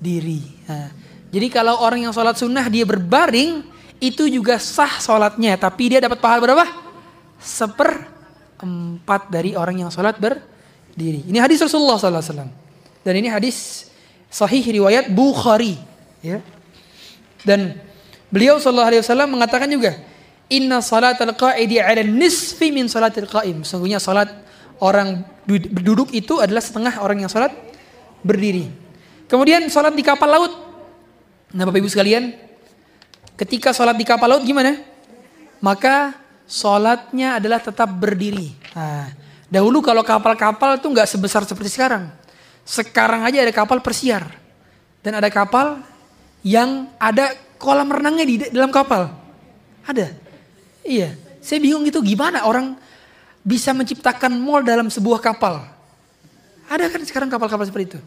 berdiri. 0.00 0.40
Nah, 0.64 0.88
jadi 1.28 1.46
kalau 1.52 1.76
orang 1.84 2.08
yang 2.08 2.12
sholat 2.16 2.40
sunnah 2.40 2.64
dia 2.72 2.88
berbaring, 2.88 3.60
itu 4.00 4.26
juga 4.26 4.56
sah 4.56 4.98
sholatnya. 4.98 5.60
Tapi 5.60 5.94
dia 5.94 6.00
dapat 6.00 6.18
pahala 6.18 6.40
berapa? 6.40 6.64
Seperempat 7.38 9.28
dari 9.28 9.52
orang 9.54 9.84
yang 9.86 9.90
sholat 9.92 10.16
berdiri. 10.16 11.28
Ini 11.28 11.38
hadis 11.38 11.60
Rasulullah 11.60 12.00
SAW. 12.00 12.48
Dan 13.04 13.14
ini 13.16 13.28
hadis 13.28 13.86
sahih 14.32 14.64
riwayat 14.64 15.12
Bukhari. 15.12 15.76
Ya. 16.24 16.40
Dan 17.44 17.76
beliau 18.32 18.56
SAW 18.56 19.28
mengatakan 19.28 19.68
juga, 19.68 19.96
Inna 20.50 20.82
salat 20.82 21.20
al-qa'idi 21.22 21.78
ala 21.78 22.02
nisfi 22.02 22.74
min 22.74 22.90
salat 22.90 23.14
al-qa'im. 23.14 23.62
Sungguhnya 23.62 24.02
salat 24.02 24.28
orang 24.82 25.22
duduk 25.46 26.10
itu 26.10 26.42
adalah 26.42 26.58
setengah 26.58 26.98
orang 26.98 27.22
yang 27.22 27.30
salat 27.30 27.54
berdiri. 28.26 28.66
Kemudian 29.30 29.62
salat 29.70 29.94
di 29.94 30.02
kapal 30.02 30.26
laut. 30.26 30.52
Nah 31.54 31.62
Bapak 31.62 31.78
Ibu 31.78 31.86
sekalian, 31.86 32.34
ketika 33.40 33.72
salat 33.72 33.96
di 33.96 34.04
kapal 34.04 34.36
laut 34.36 34.44
gimana? 34.44 34.76
Maka 35.64 36.12
salatnya 36.44 37.40
adalah 37.40 37.56
tetap 37.56 37.88
berdiri. 37.88 38.52
Nah, 38.76 39.08
dahulu 39.48 39.80
kalau 39.80 40.04
kapal-kapal 40.04 40.76
itu 40.76 40.84
nggak 40.92 41.08
sebesar 41.08 41.48
seperti 41.48 41.72
sekarang. 41.72 42.12
Sekarang 42.68 43.24
aja 43.24 43.40
ada 43.40 43.52
kapal 43.56 43.80
persiar. 43.80 44.28
Dan 45.00 45.16
ada 45.16 45.32
kapal 45.32 45.80
yang 46.44 46.92
ada 47.00 47.32
kolam 47.56 47.88
renangnya 47.88 48.24
di 48.28 48.34
dalam 48.52 48.68
kapal. 48.68 49.08
Ada. 49.88 50.12
Iya, 50.84 51.16
saya 51.40 51.56
bingung 51.60 51.84
itu 51.88 51.96
gimana 52.04 52.44
orang 52.44 52.76
bisa 53.40 53.72
menciptakan 53.72 54.36
mall 54.36 54.60
dalam 54.60 54.92
sebuah 54.92 55.24
kapal. 55.24 55.64
Ada 56.68 56.92
kan 56.92 57.00
sekarang 57.08 57.28
kapal-kapal 57.32 57.64
seperti 57.64 57.96
itu. 57.96 58.00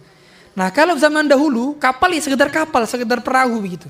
Nah 0.54 0.70
kalau 0.70 0.94
zaman 1.02 1.26
dahulu 1.26 1.74
kapal 1.82 2.14
ya 2.14 2.22
sekedar 2.22 2.54
kapal, 2.54 2.86
sekedar 2.86 3.20
perahu 3.26 3.58
begitu. 3.58 3.90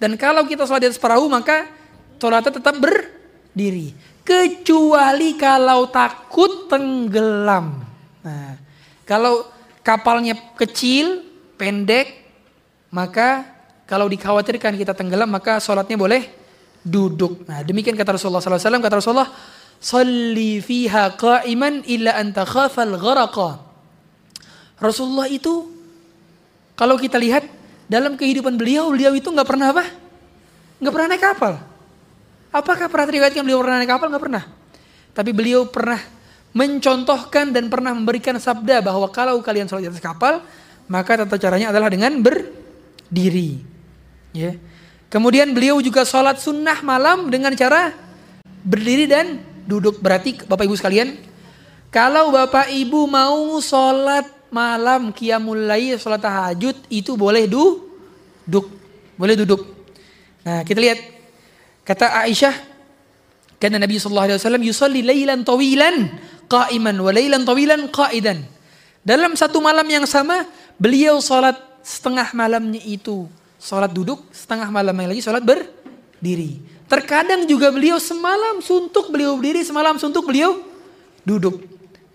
Dan 0.00 0.16
kalau 0.16 0.48
kita 0.48 0.64
sholat 0.64 0.80
di 0.80 0.88
atas 0.88 0.96
perahu 0.96 1.28
maka 1.28 1.68
sholatnya 2.16 2.56
tetap 2.56 2.80
berdiri. 2.80 3.92
Kecuali 4.24 5.36
kalau 5.36 5.92
takut 5.92 6.66
tenggelam. 6.72 7.84
Nah, 8.24 8.56
kalau 9.04 9.44
kapalnya 9.84 10.38
kecil, 10.56 11.20
pendek, 11.60 12.24
maka 12.88 13.44
kalau 13.84 14.08
dikhawatirkan 14.08 14.80
kita 14.80 14.96
tenggelam 14.96 15.28
maka 15.28 15.60
sholatnya 15.60 16.00
boleh 16.00 16.22
duduk. 16.80 17.44
Nah, 17.44 17.60
demikian 17.60 17.92
kata 17.92 18.16
Rasulullah 18.16 18.40
SAW. 18.40 18.80
Kata 18.80 18.96
Rasulullah, 19.04 19.30
Salli 19.80 20.60
fiha 20.60 21.16
qa'iman 21.16 21.84
illa 21.88 22.16
anta 22.16 22.44
khafal 22.48 22.96
gharaqa. 22.96 23.60
Rasulullah 24.80 25.28
itu, 25.28 25.68
kalau 26.76 26.96
kita 26.96 27.20
lihat 27.20 27.44
dalam 27.90 28.14
kehidupan 28.14 28.54
beliau, 28.54 28.94
beliau 28.94 29.10
itu 29.18 29.26
nggak 29.26 29.48
pernah 29.50 29.74
apa? 29.74 29.82
Nggak 30.78 30.92
pernah 30.94 31.08
naik 31.10 31.24
kapal. 31.26 31.52
Apakah 32.54 32.86
pernah 32.86 33.06
teriwayatkan 33.10 33.42
beliau 33.42 33.58
pernah 33.58 33.82
naik 33.82 33.90
kapal? 33.90 34.06
Nggak 34.14 34.24
pernah. 34.30 34.44
Tapi 35.10 35.30
beliau 35.34 35.66
pernah 35.66 35.98
mencontohkan 36.54 37.50
dan 37.50 37.66
pernah 37.66 37.90
memberikan 37.90 38.38
sabda 38.38 38.78
bahwa 38.78 39.10
kalau 39.10 39.42
kalian 39.42 39.66
sholat 39.66 39.86
di 39.86 39.90
atas 39.90 40.02
kapal, 40.02 40.46
maka 40.86 41.18
tata 41.26 41.34
caranya 41.34 41.74
adalah 41.74 41.90
dengan 41.90 42.14
berdiri. 42.22 43.58
Ya. 44.30 44.54
Kemudian 45.10 45.50
beliau 45.50 45.82
juga 45.82 46.06
sholat 46.06 46.38
sunnah 46.38 46.86
malam 46.86 47.26
dengan 47.26 47.50
cara 47.58 47.90
berdiri 48.62 49.10
dan 49.10 49.42
duduk. 49.66 49.98
Berarti 49.98 50.46
Bapak 50.46 50.62
Ibu 50.62 50.78
sekalian, 50.78 51.18
kalau 51.90 52.30
Bapak 52.30 52.70
Ibu 52.70 53.10
mau 53.10 53.58
sholat 53.58 54.39
malam 54.50 55.14
qiyamul 55.14 55.58
lail, 55.58 55.96
sholat 55.96 56.22
tahajud 56.22 56.76
itu 56.90 57.16
boleh 57.16 57.46
du 57.46 57.86
duduk. 58.46 58.66
Boleh 59.16 59.34
duduk. 59.38 59.62
Nah 60.46 60.62
kita 60.66 60.78
lihat 60.78 60.98
kata 61.86 62.26
Aisyah 62.26 62.54
karena 63.60 63.80
Nabi 63.80 64.00
Shallallahu 64.00 64.26
Alaihi 64.32 64.38
Wasallam 64.40 64.64
yusalli 64.64 65.00
laylan 65.04 65.44
tawilan 65.46 66.10
qa'iman 66.50 66.96
wa 66.98 67.10
laylan 67.12 67.42
tawilan 67.44 67.88
qa'idan. 67.88 68.44
Dalam 69.00 69.32
satu 69.38 69.64
malam 69.64 69.84
yang 69.88 70.04
sama 70.04 70.44
beliau 70.76 71.20
sholat 71.24 71.56
setengah 71.80 72.32
malamnya 72.36 72.80
itu 72.84 73.28
Sholat 73.60 73.92
duduk, 73.92 74.24
setengah 74.32 74.72
malam 74.72 74.96
lagi 74.96 75.20
sholat 75.20 75.44
berdiri. 75.44 76.64
Terkadang 76.88 77.44
juga 77.44 77.68
beliau 77.68 78.00
semalam 78.00 78.64
suntuk, 78.64 79.12
beliau 79.12 79.36
berdiri, 79.36 79.60
semalam 79.60 80.00
suntuk, 80.00 80.24
beliau 80.24 80.64
duduk. 81.28 81.60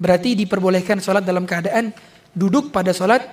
Berarti 0.01 0.33
diperbolehkan 0.33 0.97
sholat 0.97 1.21
dalam 1.21 1.45
keadaan 1.45 1.93
duduk 2.36 2.69
pada 2.69 2.91
sholat 2.91 3.23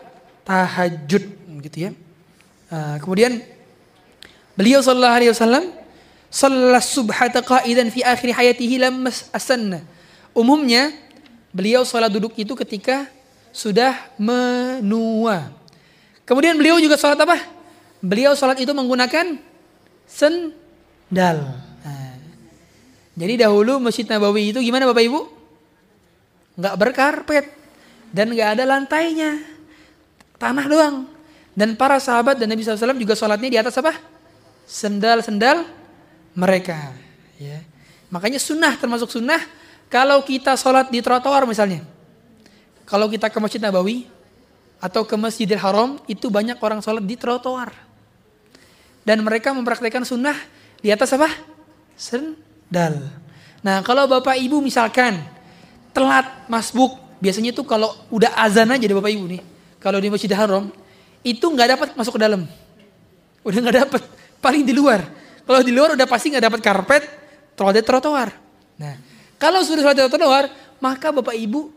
tahajud. 0.46 1.42
gitu 1.62 1.78
ya. 1.78 1.90
Uh, 2.72 2.96
kemudian 3.04 3.38
beliau 4.56 4.82
sallallahu 4.82 5.14
alaihi 5.14 5.30
wasallam 5.30 5.70
salat 6.32 6.82
subhata 6.82 7.44
qa'idan 7.44 7.92
fi 7.92 8.00
akhir 8.00 8.32
hayatihi 8.32 8.80
lammas 8.80 9.28
asanna. 9.34 9.84
Umumnya 10.32 10.94
beliau 11.52 11.84
sholat 11.84 12.08
duduk 12.08 12.32
itu 12.40 12.56
ketika 12.56 13.04
sudah 13.52 13.94
menua. 14.16 15.52
Kemudian 16.24 16.56
beliau 16.56 16.80
juga 16.80 16.96
sholat 16.96 17.20
apa? 17.20 17.62
beliau 18.02 18.34
sholat 18.34 18.58
itu 18.58 18.74
menggunakan 18.74 19.38
sendal. 20.10 21.38
Nah, 21.86 22.18
jadi 23.14 23.46
dahulu 23.46 23.78
Masjid 23.78 24.02
Nabawi 24.02 24.50
itu 24.50 24.58
gimana 24.58 24.90
Bapak 24.90 25.06
Ibu? 25.06 25.20
Nggak 26.58 26.74
berkarpet 26.76 27.46
dan 28.14 28.30
nggak 28.30 28.60
ada 28.60 28.64
lantainya, 28.68 29.40
tanah 30.36 30.66
doang. 30.68 30.96
Dan 31.52 31.76
para 31.76 32.00
sahabat 32.00 32.40
dan 32.40 32.48
Nabi 32.48 32.64
SAW 32.64 32.96
juga 32.96 33.12
sholatnya 33.12 33.48
di 33.52 33.58
atas 33.60 33.76
apa? 33.76 33.92
Sendal-sendal 34.64 35.68
mereka. 36.32 36.96
Ya. 37.36 37.60
Makanya 38.08 38.40
sunnah 38.40 38.72
termasuk 38.76 39.12
sunnah 39.12 39.40
kalau 39.92 40.24
kita 40.24 40.56
sholat 40.56 40.88
di 40.88 41.04
trotoar 41.04 41.44
misalnya. 41.44 41.84
Kalau 42.88 43.08
kita 43.08 43.28
ke 43.28 43.36
Masjid 43.36 43.60
Nabawi 43.60 44.08
atau 44.80 45.04
ke 45.04 45.16
Masjidil 45.16 45.60
Haram 45.60 46.00
itu 46.08 46.28
banyak 46.32 46.56
orang 46.60 46.80
sholat 46.80 47.04
di 47.04 47.16
trotoar 47.16 47.72
dan 49.02 49.18
mereka 49.22 49.50
mempraktekkan 49.50 50.06
sunnah 50.06 50.34
di 50.78 50.90
atas 50.90 51.10
apa? 51.14 51.30
Sendal. 51.98 53.02
Nah 53.62 53.82
kalau 53.82 54.06
bapak 54.06 54.38
ibu 54.38 54.58
misalkan 54.62 55.22
telat 55.94 56.26
masbuk, 56.46 56.98
biasanya 57.22 57.54
tuh 57.54 57.62
kalau 57.62 57.94
udah 58.10 58.34
azan 58.42 58.66
aja 58.74 58.82
deh 58.82 58.96
bapak 58.98 59.14
ibu 59.14 59.30
nih, 59.30 59.42
kalau 59.78 60.02
di 60.02 60.10
masjid 60.10 60.34
haram 60.34 60.66
itu 61.22 61.46
nggak 61.46 61.78
dapat 61.78 61.88
masuk 61.94 62.18
ke 62.18 62.20
dalam, 62.26 62.42
udah 63.46 63.58
nggak 63.62 63.76
dapat, 63.86 64.02
paling 64.42 64.66
di 64.66 64.74
luar. 64.74 65.06
Kalau 65.46 65.62
di 65.62 65.70
luar 65.70 65.94
udah 65.94 66.06
pasti 66.10 66.34
nggak 66.34 66.44
dapat 66.50 66.60
karpet, 66.62 67.02
trotoar 67.54 67.86
trotoar. 67.86 68.28
Nah 68.82 68.94
kalau 69.42 69.58
sudah 69.66 69.82
sholat 69.82 70.06
trotoar, 70.06 70.46
maka 70.78 71.10
bapak 71.10 71.34
ibu 71.34 71.74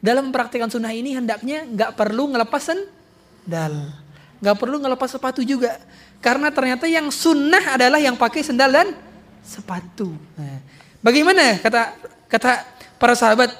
dalam 0.00 0.32
mempraktekkan 0.32 0.72
sunnah 0.72 0.96
ini 0.96 1.12
hendaknya 1.12 1.68
nggak 1.68 1.92
perlu 1.92 2.32
ngelepas 2.32 2.72
sendal, 2.72 3.92
nggak 4.40 4.56
perlu 4.56 4.80
ngelepas 4.80 5.08
sepatu 5.12 5.44
juga. 5.44 5.76
Karena 6.24 6.48
ternyata 6.48 6.88
yang 6.88 7.12
sunnah 7.12 7.76
adalah 7.76 8.00
yang 8.00 8.16
pakai 8.16 8.40
sendal 8.40 8.72
dan 8.72 8.96
sepatu. 9.44 10.16
Nah, 10.40 10.64
bagaimana 11.04 11.60
kata 11.60 12.00
kata 12.32 12.64
para 12.96 13.12
sahabat? 13.12 13.52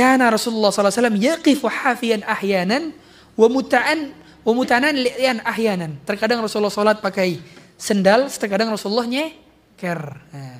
Karena 0.00 0.32
Rasulullah 0.32 0.72
SAW 0.72 1.12
yaqifu 1.12 1.68
hafiyan 1.68 2.24
ahyanan 2.24 2.96
wa 3.36 3.52
muta'an 3.52 4.16
wa 4.40 4.52
muta'anan 4.56 4.96
li'yan 4.96 5.44
ahyanan. 5.44 6.00
Terkadang 6.08 6.40
Rasulullah 6.40 6.72
SAW 6.72 7.04
pakai 7.04 7.36
sendal, 7.76 8.32
terkadang 8.32 8.72
Rasulullah 8.72 9.04
nyeker. 9.04 10.00
Nah, 10.32 10.56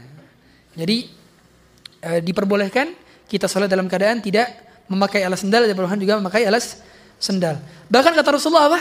jadi 0.77 1.09
e, 2.05 2.11
diperbolehkan 2.21 2.93
kita 3.33 3.49
sholat 3.49 3.73
dalam 3.73 3.89
keadaan 3.89 4.21
tidak 4.21 4.53
memakai 4.93 5.25
alas 5.25 5.41
sendal, 5.41 5.65
diperbolehkan 5.65 6.05
juga 6.05 6.21
memakai 6.21 6.45
alas 6.45 6.85
sendal. 7.17 7.65
Bahkan 7.89 8.13
kata 8.13 8.37
Rasulullah 8.37 8.69
apa? 8.77 8.81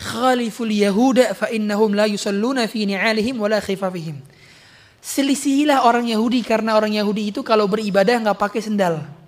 khaliful 0.00 0.68
yahuda 0.68 1.32
fa 1.32 1.48
innahum 1.52 1.96
la 1.96 2.04
yusalluna 2.04 2.68
fi 2.68 2.84
ni'alihim 2.84 3.40
wala 3.40 3.64
khifafihim. 3.64 4.20
Selisihilah 5.00 5.88
orang 5.88 6.04
Yahudi 6.04 6.44
karena 6.44 6.76
orang 6.76 6.92
Yahudi 6.92 7.32
itu 7.32 7.40
kalau 7.40 7.64
beribadah 7.64 8.20
nggak 8.20 8.36
pakai 8.36 8.60
sendal. 8.60 9.19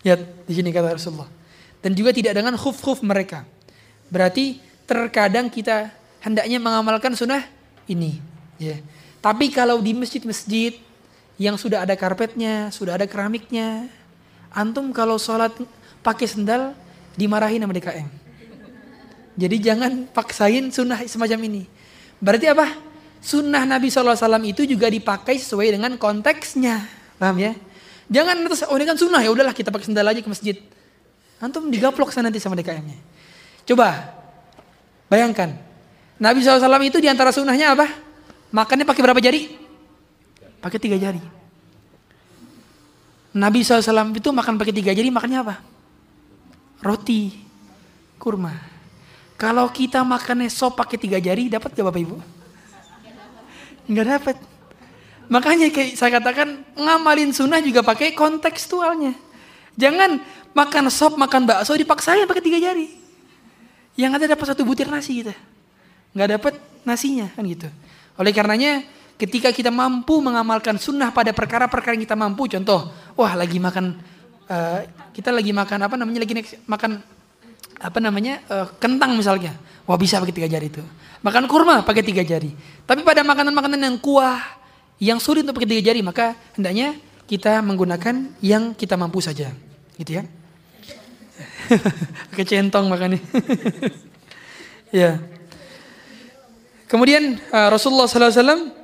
Hmm. 0.00 0.06
Ya, 0.06 0.14
di 0.18 0.52
sini 0.56 0.72
kata 0.72 0.96
Rasulullah. 0.96 1.28
Dan 1.80 1.96
juga 1.96 2.12
tidak 2.12 2.36
dengan 2.36 2.56
khuf-khuf 2.56 3.00
mereka. 3.00 3.44
Berarti 4.12 4.60
terkadang 4.84 5.48
kita 5.48 5.92
hendaknya 6.20 6.58
mengamalkan 6.60 7.16
sunnah 7.16 7.44
ini. 7.88 8.20
Ya. 8.60 8.80
Tapi 9.20 9.52
kalau 9.52 9.80
di 9.80 9.92
masjid-masjid 9.96 10.76
yang 11.40 11.56
sudah 11.56 11.84
ada 11.84 11.96
karpetnya, 11.96 12.68
sudah 12.68 13.00
ada 13.00 13.08
keramiknya, 13.08 13.88
antum 14.52 14.92
kalau 14.92 15.16
sholat 15.16 15.52
pakai 16.04 16.28
sendal 16.28 16.76
dimarahin 17.16 17.64
sama 17.64 17.72
DKM. 17.72 18.08
Jadi 19.40 19.56
jangan 19.62 20.04
paksain 20.12 20.68
sunnah 20.68 21.00
semacam 21.08 21.38
ini. 21.48 21.62
Berarti 22.20 22.52
apa? 22.52 22.76
Sunnah 23.20 23.64
Nabi 23.68 23.88
SAW 23.88 24.16
itu 24.44 24.64
juga 24.68 24.88
dipakai 24.88 25.40
sesuai 25.40 25.76
dengan 25.76 25.96
konteksnya. 25.96 26.84
Paham 27.16 27.36
ya? 27.40 27.52
Jangan 28.10 28.36
terus, 28.42 28.66
oh 28.66 28.74
ini 28.74 28.86
kan 28.90 28.98
sunnah 28.98 29.22
ya 29.22 29.30
udahlah 29.30 29.54
kita 29.54 29.70
pakai 29.70 29.86
sendal 29.86 30.06
aja 30.10 30.18
ke 30.18 30.26
masjid. 30.26 30.58
Antum 31.38 31.70
digaplok 31.70 32.10
sana 32.10 32.28
nanti 32.28 32.42
sama 32.42 32.58
DKM-nya. 32.58 32.98
Coba, 33.64 34.20
Bayangkan, 35.10 35.50
Nabi 36.22 36.38
SAW 36.38 36.70
itu 36.86 37.02
di 37.02 37.10
antara 37.10 37.34
sunnahnya 37.34 37.74
apa? 37.74 37.90
Makannya 38.54 38.86
pakai 38.86 39.02
berapa 39.02 39.18
jari? 39.18 39.58
Pakai 40.62 40.78
tiga 40.78 40.94
jari. 40.94 41.18
Nabi 43.34 43.66
SAW 43.66 44.14
itu 44.14 44.30
makan 44.30 44.54
pakai 44.54 44.70
tiga 44.70 44.94
jari, 44.94 45.10
makannya 45.10 45.42
apa? 45.42 45.58
Roti, 46.78 47.34
kurma. 48.22 48.54
Kalau 49.34 49.66
kita 49.74 50.06
makannya 50.06 50.46
sop 50.46 50.78
pakai 50.78 50.94
tiga 50.94 51.18
jari, 51.18 51.50
dapat 51.50 51.74
gak 51.74 51.82
Bapak 51.90 52.00
Ibu? 52.06 52.16
Nggak 53.90 54.06
dapat. 54.14 54.36
Makanya 55.30 55.70
kayak 55.70 55.94
saya 55.94 56.18
katakan 56.18 56.66
ngamalin 56.74 57.30
sunnah 57.30 57.62
juga 57.62 57.86
pakai 57.86 58.18
kontekstualnya. 58.18 59.14
Jangan 59.78 60.18
makan 60.50 60.90
sop, 60.90 61.14
makan 61.14 61.46
bakso 61.46 61.78
dipaksain 61.78 62.26
pakai 62.26 62.42
tiga 62.42 62.58
jari. 62.58 62.90
Yang 63.94 64.12
ada 64.18 64.34
dapat 64.34 64.46
satu 64.50 64.66
butir 64.66 64.90
nasi 64.90 65.22
gitu. 65.22 65.30
Nggak 66.18 66.28
dapat 66.34 66.54
nasinya 66.82 67.30
kan 67.30 67.46
gitu. 67.46 67.70
Oleh 68.18 68.34
karenanya 68.34 68.82
ketika 69.14 69.54
kita 69.54 69.70
mampu 69.70 70.18
mengamalkan 70.18 70.82
sunnah 70.82 71.14
pada 71.14 71.30
perkara-perkara 71.30 71.94
yang 71.94 72.02
kita 72.02 72.18
mampu. 72.18 72.50
Contoh, 72.50 72.90
wah 73.14 73.32
lagi 73.38 73.62
makan, 73.62 74.02
uh, 74.50 74.78
kita 75.14 75.30
lagi 75.30 75.54
makan 75.54 75.78
apa 75.86 75.94
namanya, 75.94 76.26
lagi 76.26 76.34
makan 76.66 76.90
apa 77.80 77.98
namanya, 78.02 78.42
uh, 78.50 78.66
kentang 78.82 79.14
misalnya. 79.14 79.54
Wah 79.86 79.94
bisa 79.94 80.18
pakai 80.18 80.34
tiga 80.34 80.50
jari 80.50 80.74
itu. 80.74 80.82
Makan 81.22 81.46
kurma 81.46 81.86
pakai 81.86 82.02
tiga 82.02 82.26
jari. 82.26 82.50
Tapi 82.82 83.06
pada 83.06 83.22
makanan-makanan 83.22 83.78
yang 83.78 83.96
kuah, 84.02 84.40
yang 85.00 85.16
sulit 85.16 85.48
untuk 85.48 85.64
tiga 85.64 85.80
jari, 85.80 86.04
maka 86.04 86.36
hendaknya 86.52 86.94
kita 87.24 87.64
menggunakan 87.64 88.36
yang 88.44 88.76
kita 88.76 89.00
mampu 89.00 89.24
saja. 89.24 89.48
Gitu 89.96 90.20
ya. 90.20 90.28
pakai 92.30 92.44
centong 92.44 92.86
makanya. 92.86 93.18
ya. 95.00 95.16
Kemudian 96.90 97.38
uh, 97.48 97.68
Rasulullah 97.72 98.10
SAW 98.10 98.74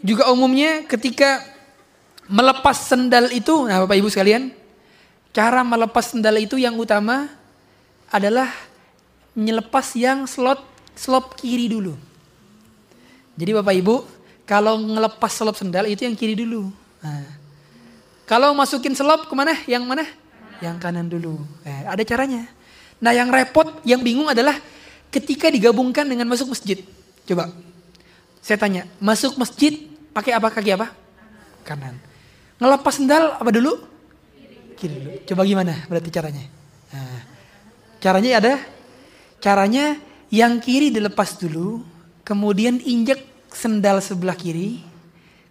juga 0.00 0.30
umumnya 0.30 0.86
ketika 0.86 1.42
melepas 2.30 2.88
sendal 2.88 3.28
itu, 3.34 3.66
nah 3.66 3.82
Bapak 3.82 3.98
Ibu 3.98 4.08
sekalian, 4.08 4.54
cara 5.34 5.66
melepas 5.66 6.14
sendal 6.14 6.38
itu 6.38 6.54
yang 6.54 6.78
utama 6.78 7.28
adalah 8.08 8.48
menyelepas 9.36 9.92
yang 9.98 10.24
slot 10.24 10.62
slop 10.94 11.38
kiri 11.38 11.66
dulu. 11.70 11.94
Jadi 13.38 13.50
Bapak 13.54 13.74
Ibu, 13.74 13.94
kalau 14.48 14.80
ngelepas 14.80 15.28
selop 15.28 15.60
sendal 15.60 15.84
itu 15.84 16.08
yang 16.08 16.16
kiri 16.16 16.32
dulu. 16.32 16.72
Nah, 17.04 17.28
kalau 18.24 18.56
masukin 18.56 18.96
selop 18.96 19.28
ke 19.28 19.34
mana? 19.36 19.52
Yang 19.68 19.84
mana? 19.84 20.04
Yang 20.64 20.76
kanan 20.80 21.06
dulu. 21.12 21.36
Eh, 21.68 21.84
ada 21.84 22.00
caranya. 22.00 22.48
Nah 22.96 23.12
yang 23.12 23.28
repot, 23.28 23.84
yang 23.84 24.00
bingung 24.00 24.24
adalah 24.24 24.56
ketika 25.12 25.52
digabungkan 25.52 26.08
dengan 26.08 26.24
masuk 26.24 26.56
masjid. 26.56 26.80
Coba, 27.28 27.52
saya 28.40 28.56
tanya, 28.56 28.88
masuk 28.96 29.36
masjid 29.36 29.84
pakai 30.16 30.32
apa 30.32 30.48
kaki 30.48 30.72
apa? 30.72 30.96
Kanan. 31.68 32.00
Ngelepas 32.56 32.94
sendal 32.96 33.36
apa 33.36 33.52
dulu? 33.52 33.84
Kiri 34.80 34.96
dulu. 34.96 35.10
Coba 35.28 35.44
gimana 35.44 35.84
berarti 35.92 36.08
caranya? 36.08 36.48
Nah, 36.88 37.20
caranya 38.00 38.30
ada? 38.40 38.54
Caranya 39.44 40.00
yang 40.32 40.56
kiri 40.58 40.88
dilepas 40.88 41.36
dulu, 41.36 41.84
kemudian 42.24 42.80
injek 42.80 43.27
sendal 43.52 43.98
sebelah 44.04 44.36
kiri, 44.36 44.82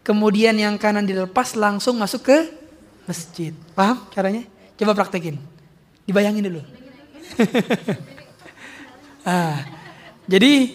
kemudian 0.06 0.56
yang 0.56 0.80
kanan 0.80 1.04
dilepas 1.04 1.58
langsung 1.58 2.00
masuk 2.00 2.32
ke 2.32 2.38
masjid. 3.08 3.52
Paham 3.76 4.08
caranya? 4.12 4.44
Coba 4.78 4.94
praktekin. 4.94 5.40
Dibayangin 6.08 6.48
dulu. 6.48 6.62
ah, 9.28 9.60
jadi 10.30 10.72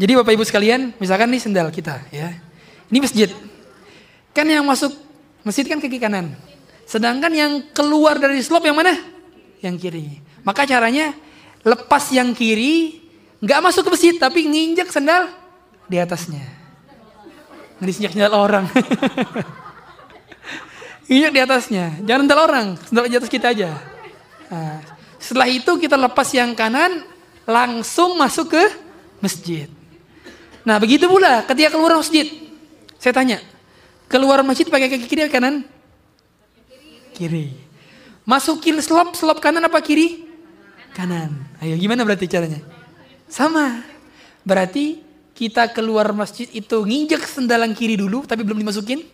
jadi 0.00 0.12
Bapak 0.16 0.32
Ibu 0.32 0.44
sekalian, 0.48 0.96
misalkan 0.96 1.28
nih 1.28 1.44
sendal 1.44 1.68
kita 1.68 2.00
ya. 2.08 2.32
Ini 2.88 2.98
masjid. 3.04 3.28
Kan 4.32 4.48
yang 4.48 4.64
masuk 4.64 4.96
masjid 5.44 5.68
kan 5.68 5.76
kaki 5.76 6.00
kanan. 6.00 6.32
Sedangkan 6.88 7.28
yang 7.36 7.52
keluar 7.76 8.16
dari 8.16 8.40
slop 8.40 8.64
yang 8.64 8.80
mana? 8.80 8.96
Yang 9.60 9.76
kiri. 9.84 10.06
Maka 10.40 10.64
caranya 10.64 11.12
lepas 11.60 12.08
yang 12.16 12.32
kiri, 12.32 13.04
nggak 13.44 13.60
masuk 13.60 13.86
ke 13.86 13.90
masjid 13.92 14.14
tapi 14.16 14.48
nginjek 14.48 14.88
sendal 14.88 15.28
di 15.84 16.00
atasnya. 16.00 16.59
Ngelisnya 17.80 18.12
sendal 18.12 18.36
orang. 18.36 18.68
Injak 21.10 21.32
di 21.34 21.40
atasnya. 21.40 21.98
Jangan 22.04 22.22
sendal 22.28 22.40
orang, 22.44 22.66
sendal 22.86 23.04
di 23.08 23.16
atas 23.16 23.32
kita 23.32 23.50
aja. 23.50 23.74
Nah, 24.52 24.78
setelah 25.18 25.48
itu 25.50 25.72
kita 25.80 25.96
lepas 25.96 26.28
yang 26.36 26.54
kanan, 26.54 27.02
langsung 27.48 28.14
masuk 28.14 28.54
ke 28.54 28.64
masjid. 29.18 29.66
Nah 30.64 30.76
begitu 30.76 31.08
pula 31.08 31.44
ketika 31.44 31.74
keluar 31.74 31.98
masjid. 31.98 32.26
Saya 33.00 33.16
tanya, 33.16 33.38
keluar 34.06 34.44
masjid 34.44 34.68
pakai 34.68 34.92
kaki 34.92 35.06
kiri 35.08 35.24
atau 35.24 35.32
kanan? 35.32 35.64
Kiri. 37.16 37.56
Masukin 38.28 38.76
selop, 38.84 39.16
selop 39.16 39.40
kanan 39.40 39.64
apa 39.64 39.80
kiri? 39.80 40.28
Kanan. 40.92 41.32
Ayo 41.64 41.80
gimana 41.80 42.04
berarti 42.04 42.28
caranya? 42.28 42.60
Sama. 43.26 43.80
Berarti 44.44 45.00
kita 45.40 45.72
keluar 45.72 46.12
masjid 46.12 46.44
itu 46.52 46.84
nginjek 46.84 47.24
sendalan 47.24 47.72
kiri 47.72 47.96
dulu 47.96 48.28
tapi 48.28 48.44
belum 48.44 48.60
dimasukin. 48.60 49.08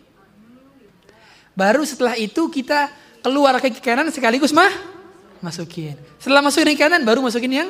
Baru 1.55 1.87
setelah 1.87 2.19
itu 2.19 2.51
kita 2.51 2.91
keluar 3.23 3.55
kaki 3.63 3.79
kanan 3.79 4.11
sekaligus 4.11 4.51
mah 4.51 4.67
masukin. 5.39 5.95
Setelah 6.19 6.43
masukin 6.43 6.75
kaki 6.75 6.83
kanan 6.83 7.07
baru 7.07 7.23
masukin 7.23 7.63
yang 7.63 7.69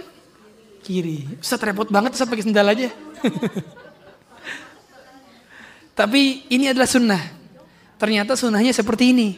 kiri. 0.82 1.30
Ustaz 1.38 1.62
repot 1.62 1.86
banget 1.94 2.18
saya 2.18 2.26
pakai 2.26 2.50
sendal 2.50 2.66
aja. 2.66 2.90
tapi 6.00 6.50
ini 6.50 6.74
adalah 6.74 6.90
sunnah. 6.90 7.22
Ternyata 8.02 8.34
sunnahnya 8.34 8.74
seperti 8.74 9.14
ini. 9.14 9.38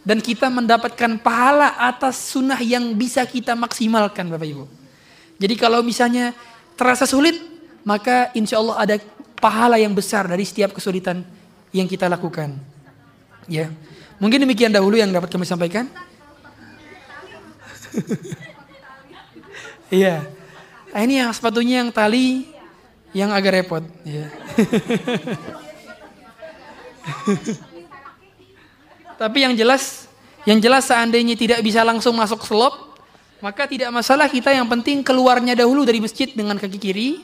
Dan 0.00 0.24
kita 0.24 0.48
mendapatkan 0.48 1.20
pahala 1.20 1.76
atas 1.76 2.32
sunnah 2.32 2.60
yang 2.64 2.96
bisa 2.96 3.28
kita 3.28 3.52
maksimalkan 3.52 4.32
Bapak 4.32 4.48
Ibu. 4.48 4.64
Jadi 5.36 5.54
kalau 5.56 5.84
misalnya 5.84 6.32
terasa 6.76 7.08
sulit, 7.08 7.53
maka 7.84 8.32
insya 8.32 8.58
Allah 8.58 8.76
ada 8.80 8.96
pahala 9.38 9.76
yang 9.76 9.92
besar 9.92 10.24
dari 10.24 10.42
setiap 10.42 10.72
kesulitan 10.72 11.20
yang 11.70 11.84
kita 11.84 12.08
lakukan. 12.08 12.56
Ya, 13.44 13.68
mungkin 14.16 14.40
demikian 14.40 14.72
dahulu 14.72 14.96
yang 14.96 15.12
dapat 15.12 15.28
kami 15.30 15.44
sampaikan. 15.44 15.86
Iya, 19.92 20.26
nah, 20.90 21.06
ini 21.06 21.22
yang 21.22 21.30
sepatunya 21.30 21.84
yang 21.84 21.92
tali 21.94 22.50
yang 23.14 23.30
agak 23.30 23.62
repot. 23.62 23.84
Ya. 24.02 24.26
Tapi 29.20 29.46
yang 29.46 29.54
jelas, 29.54 30.10
yang 30.42 30.58
jelas 30.58 30.90
seandainya 30.90 31.38
tidak 31.38 31.62
bisa 31.62 31.86
langsung 31.86 32.18
masuk 32.18 32.42
selop, 32.42 32.98
maka 33.38 33.70
tidak 33.70 33.94
masalah 33.94 34.26
kita 34.26 34.50
yang 34.50 34.66
penting 34.66 35.06
keluarnya 35.06 35.54
dahulu 35.54 35.86
dari 35.86 36.02
masjid 36.02 36.26
dengan 36.26 36.58
kaki 36.58 36.78
kiri, 36.82 37.22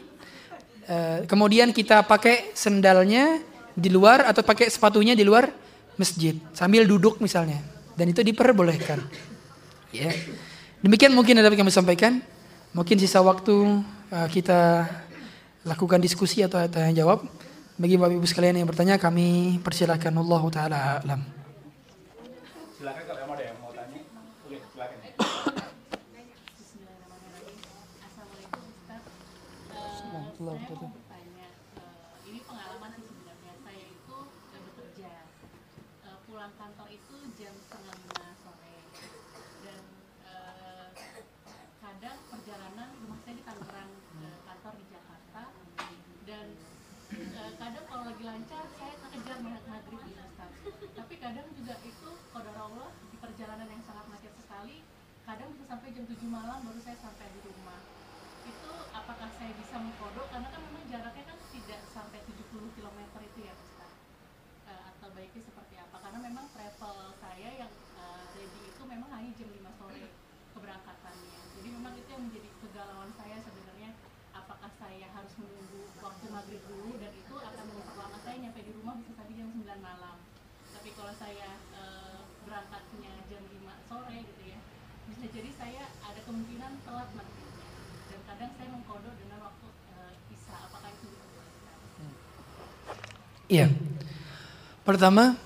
Eh, 0.91 1.23
kemudian 1.31 1.71
kita 1.71 2.03
pakai 2.03 2.51
sendalnya 2.51 3.39
di 3.79 3.87
luar 3.87 4.27
atau 4.27 4.43
pakai 4.43 4.67
sepatunya 4.67 5.15
di 5.15 5.23
luar 5.23 5.47
masjid 5.95 6.35
sambil 6.51 6.83
duduk 6.83 7.23
misalnya 7.23 7.63
dan 7.95 8.11
itu 8.11 8.27
diperbolehkan. 8.27 8.99
Ya. 9.95 10.11
Demikian 10.83 11.15
mungkin 11.15 11.39
yang 11.39 11.47
kami 11.47 11.71
sampaikan. 11.71 12.19
Mungkin 12.75 12.99
sisa 12.99 13.23
waktu 13.23 13.55
uh, 14.11 14.29
kita 14.35 14.91
lakukan 15.63 16.03
diskusi 16.03 16.43
atau 16.43 16.59
tanya 16.67 17.07
jawab. 17.07 17.23
Bagi 17.79 17.95
Bapak 17.95 18.19
Ibu 18.19 18.27
sekalian 18.27 18.59
yang 18.59 18.67
bertanya 18.67 18.99
kami 18.99 19.63
persilahkan 19.63 20.11
Allah 20.11 20.43
taala 20.51 20.79
alam. 21.07 21.23
Silakan 22.79 23.03
kalau 23.07 23.31
ada 23.31 23.45
yang 23.47 23.59
mau 23.63 23.71
tanya. 23.71 24.03
Oke, 24.43 24.59
silakan. 24.75 24.99
Saya 30.41 30.73
mau 30.73 30.89
bertanya, 30.89 31.49
uh, 31.77 32.17
ini 32.25 32.41
pengalaman 32.49 32.97
sih 32.97 33.05
sebenarnya 33.05 33.53
saya 33.61 33.85
itu 33.93 34.17
uh, 34.25 34.61
bekerja 34.73 35.13
uh, 36.09 36.17
pulang 36.25 36.49
kantor 36.57 36.89
itu 36.89 37.17
jam 37.37 37.53
setengah 37.61 37.93
lima 37.93 38.33
sore 38.41 38.77
dan 39.61 39.83
uh, 40.25 40.89
kadang 41.85 42.17
perjalanan 42.33 42.89
rumah 43.05 43.21
saya 43.21 43.37
di 43.37 43.45
Tangerang 43.45 43.93
uh, 44.25 44.39
kantor 44.49 44.73
di 44.81 44.85
Jakarta 44.89 45.43
dan 46.25 46.47
uh, 47.37 47.53
kadang 47.61 47.85
kalau 47.85 48.05
lagi 48.09 48.25
lancar 48.25 48.65
saya 48.81 48.95
kejar 49.13 49.39
maghrib 49.45 50.01
di 50.09 50.13
Ustaz 50.17 50.53
tapi 50.97 51.15
kadang 51.21 51.53
juga 51.53 51.77
itu 51.85 52.11
kodar 52.33 52.57
Allah 52.57 52.89
di 53.13 53.17
perjalanan 53.21 53.69
yang 53.69 53.83
sangat 53.85 54.09
macet 54.09 54.33
sekali 54.41 54.81
kadang 55.29 55.53
bisa 55.53 55.69
sampai 55.69 55.93
jam 55.93 56.09
7 56.09 56.17
malam 56.33 56.65
baru 56.65 56.81
saya 56.81 56.97
sampai 56.97 57.29
di 57.29 57.41
rumah 57.45 57.81
itu 58.49 58.73
apakah 58.97 59.29
saya 59.37 59.53
bisa 59.59 59.77
mengkodok 59.77 60.27
karena 60.33 60.49
kan 60.49 60.61
memang 60.65 60.85
jaraknya 60.89 61.25
kan 61.29 61.39
tidak 61.53 61.81
sampai 61.93 62.19
70 62.25 62.77
km 62.77 62.99
itu 63.21 63.39
ya 63.45 63.55
Ustaz 63.59 63.93
uh, 64.71 64.83
atau 64.97 65.09
baiknya 65.13 65.43
seperti 65.45 65.75
apa 65.77 65.97
karena 66.01 66.19
memang 66.25 66.47
travel 66.57 66.97
saya 67.21 67.51
yang 67.67 67.73
uh, 68.01 68.25
ready 68.33 68.61
itu 68.65 68.83
memang 68.87 69.11
hanya 69.13 69.31
jam 69.37 69.49
5 69.53 69.79
sore 69.79 70.05
keberangkatannya 70.57 71.41
jadi 71.61 71.69
memang 71.75 71.95
itu 72.01 72.09
yang 72.09 72.23
menjadi 72.27 72.49
kegalauan 72.65 73.11
saya 73.19 73.37
sebenarnya 73.45 73.91
apakah 74.33 74.71
saya 74.81 75.11
kalau 81.01 81.10
saya 81.21 81.61
eh, 81.77 82.19
berangkatnya 82.49 83.13
jam 83.29 83.45
5 83.45 83.89
sore 83.93 84.17
gitu 84.25 84.43
ya 84.49 84.59
bisa 85.13 85.25
jadi 85.29 85.51
saya 85.53 85.85
ada 86.01 86.21
kemungkinan 86.25 86.81
telat 86.81 87.09
maghribnya 87.13 87.69
dan 88.09 88.21
kadang 88.25 88.51
saya 88.57 88.69
mengkodok 88.73 89.15
dengan 89.21 89.39
waktu 89.45 89.67
eh, 89.93 90.33
isya 90.33 90.57
apakah 90.65 90.89
itu 90.97 91.07
diperbolehkan 91.13 91.77
Iya. 93.53 93.67
Pertama, 94.81 95.37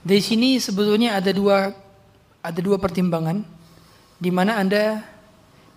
di 0.00 0.18
sini 0.24 0.56
sebetulnya 0.56 1.20
ada 1.20 1.30
dua 1.30 1.70
ada 2.42 2.60
dua 2.64 2.80
pertimbangan 2.80 3.44
di 4.18 4.30
mana 4.32 4.58
Anda 4.58 5.04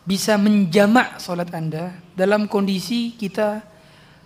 bisa 0.05 0.37
menjamak 0.39 1.21
sholat 1.21 1.49
Anda 1.53 1.93
dalam 2.15 2.47
kondisi 2.49 3.13
kita 3.13 3.61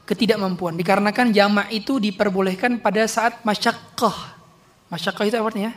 ketidakmampuan. 0.07 0.75
Dikarenakan 0.79 1.35
jamak 1.35 1.67
itu 1.71 1.99
diperbolehkan 1.99 2.79
pada 2.83 3.07
saat 3.07 3.43
masyakkah. 3.43 4.38
Masyakkah 4.89 5.25
itu 5.29 5.37
artinya? 5.37 5.73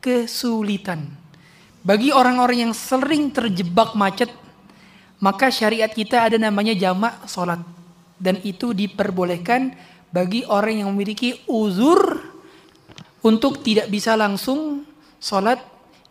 Kesulitan. 0.00 1.12
Bagi 1.86 2.10
orang-orang 2.10 2.68
yang 2.68 2.74
sering 2.74 3.30
terjebak 3.30 3.94
macet, 3.94 4.32
maka 5.22 5.52
syariat 5.52 5.88
kita 5.88 6.26
ada 6.26 6.36
namanya 6.40 6.74
jamak 6.74 7.24
sholat. 7.28 7.60
Dan 8.16 8.40
itu 8.42 8.72
diperbolehkan 8.72 9.76
bagi 10.08 10.42
orang 10.48 10.82
yang 10.82 10.88
memiliki 10.88 11.44
uzur 11.46 12.24
untuk 13.20 13.60
tidak 13.60 13.92
bisa 13.92 14.16
langsung 14.16 14.88
sholat 15.20 15.60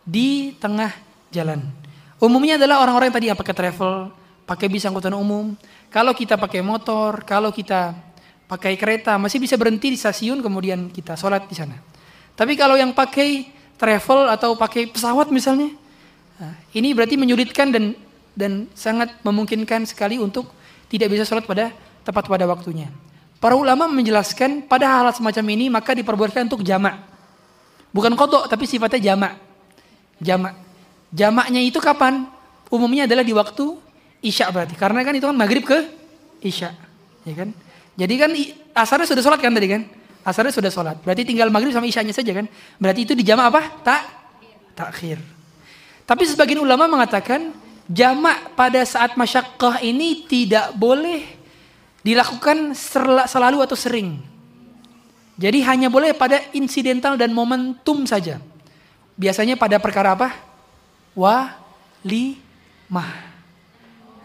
di 0.06 0.54
tengah 0.62 0.94
jalan. 1.34 1.66
Umumnya 2.22 2.56
adalah 2.56 2.80
orang-orang 2.86 3.10
yang 3.10 3.16
tadi 3.18 3.28
yang 3.28 3.38
pakai 3.38 3.56
travel, 3.56 4.08
pakai 4.46 4.66
bis 4.70 4.86
angkutan 4.86 5.12
umum. 5.18 5.52
Kalau 5.90 6.14
kita 6.14 6.38
pakai 6.38 6.62
motor, 6.62 7.26
kalau 7.26 7.50
kita 7.50 7.92
pakai 8.46 8.78
kereta, 8.78 9.18
masih 9.18 9.42
bisa 9.42 9.58
berhenti 9.58 9.90
di 9.90 9.98
stasiun 9.98 10.38
kemudian 10.40 10.88
kita 10.94 11.18
sholat 11.18 11.50
di 11.50 11.58
sana. 11.58 11.95
Tapi 12.36 12.52
kalau 12.54 12.76
yang 12.76 12.92
pakai 12.92 13.48
travel 13.80 14.28
atau 14.28 14.52
pakai 14.54 14.92
pesawat 14.92 15.32
misalnya, 15.32 15.72
nah, 16.36 16.52
ini 16.76 16.92
berarti 16.92 17.16
menyulitkan 17.16 17.72
dan 17.72 17.96
dan 18.36 18.68
sangat 18.76 19.16
memungkinkan 19.24 19.88
sekali 19.88 20.20
untuk 20.20 20.52
tidak 20.92 21.08
bisa 21.08 21.24
sholat 21.24 21.48
pada 21.48 21.72
tepat 22.04 22.28
pada 22.28 22.44
waktunya. 22.44 22.92
Para 23.40 23.56
ulama 23.56 23.88
menjelaskan 23.88 24.68
pada 24.68 24.84
hal 24.84 25.08
semacam 25.16 25.44
ini 25.56 25.66
maka 25.72 25.96
diperbolehkan 25.96 26.44
untuk 26.44 26.60
jamak. 26.60 27.00
Bukan 27.90 28.12
kodok 28.12 28.52
tapi 28.52 28.68
sifatnya 28.68 29.12
jamak. 29.12 29.32
Jamak. 30.20 30.54
Jamaknya 31.08 31.60
itu 31.64 31.80
kapan? 31.80 32.28
Umumnya 32.68 33.08
adalah 33.08 33.24
di 33.24 33.32
waktu 33.32 33.76
isya 34.20 34.52
berarti. 34.52 34.76
Karena 34.76 35.00
kan 35.00 35.16
itu 35.16 35.24
kan 35.24 35.36
maghrib 35.36 35.64
ke 35.64 35.88
isya. 36.44 36.76
Ya 37.24 37.34
kan? 37.34 37.56
Jadi 37.96 38.14
kan 38.20 38.30
asarnya 38.76 39.08
sudah 39.08 39.22
sholat 39.24 39.40
kan 39.40 39.52
tadi 39.56 39.68
kan? 39.72 39.82
Asarnya 40.26 40.50
sudah 40.50 40.74
sholat. 40.74 40.98
Berarti 41.06 41.22
tinggal 41.22 41.54
maghrib 41.54 41.70
sama 41.70 41.86
isyanya 41.86 42.10
saja 42.10 42.34
kan? 42.34 42.50
Berarti 42.82 43.06
itu 43.06 43.14
dijamak 43.14 43.46
apa? 43.54 43.62
Tak? 43.86 44.02
Takhir. 44.74 45.22
Tapi 46.02 46.22
sebagian 46.26 46.58
ulama 46.58 46.90
mengatakan 46.90 47.54
jamak 47.86 48.58
pada 48.58 48.82
saat 48.82 49.14
masyakkah 49.14 49.78
ini 49.86 50.26
tidak 50.26 50.74
boleh 50.74 51.22
dilakukan 52.02 52.74
selalu 53.30 53.62
atau 53.62 53.78
sering. 53.78 54.18
Jadi 55.38 55.62
hanya 55.62 55.86
boleh 55.86 56.10
pada 56.16 56.42
insidental 56.56 57.14
dan 57.14 57.30
momentum 57.30 58.02
saja. 58.02 58.42
Biasanya 59.14 59.54
pada 59.54 59.78
perkara 59.78 60.18
apa? 60.18 60.34
Walimah. 61.14 63.10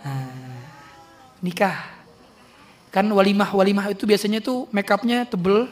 Nah, 0.02 0.66
nikah. 1.46 1.78
Kan 2.90 3.08
walimah 3.08 3.50
walimah 3.54 3.92
itu 3.94 4.04
biasanya 4.10 4.42
tuh 4.42 4.66
make 4.74 4.90
upnya 4.90 5.30
tebel. 5.30 5.70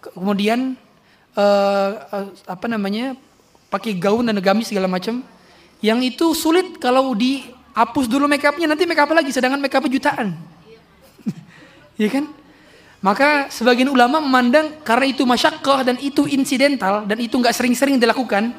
Ke- 0.00 0.12
Kemudian 0.16 0.74
eh, 1.36 1.90
apa 2.44 2.66
namanya? 2.66 3.14
pakai 3.70 3.94
gaun 3.94 4.26
dan 4.26 4.34
gamis 4.42 4.66
segala 4.66 4.90
macam. 4.90 5.22
Yang 5.78 5.98
itu 6.12 6.26
sulit 6.34 6.82
kalau 6.82 7.14
dihapus 7.14 8.10
dulu 8.10 8.26
make 8.26 8.42
upnya 8.42 8.66
nanti 8.66 8.82
make 8.82 8.98
up 8.98 9.06
lagi 9.14 9.30
sedangkan 9.30 9.62
make 9.62 9.72
upnya 9.72 9.94
jutaan. 9.94 10.34
Iya 12.00 12.08
kan? 12.10 12.24
Maka 13.00 13.48
sebagian 13.48 13.88
ulama 13.88 14.20
memandang 14.20 14.76
karena 14.84 15.08
itu 15.08 15.24
masyakkah 15.24 15.86
dan 15.88 15.96
itu 16.02 16.28
insidental 16.28 17.08
dan 17.08 17.16
itu 17.16 17.32
nggak 17.32 17.52
sering-sering 17.56 17.96
dilakukan, 17.96 18.52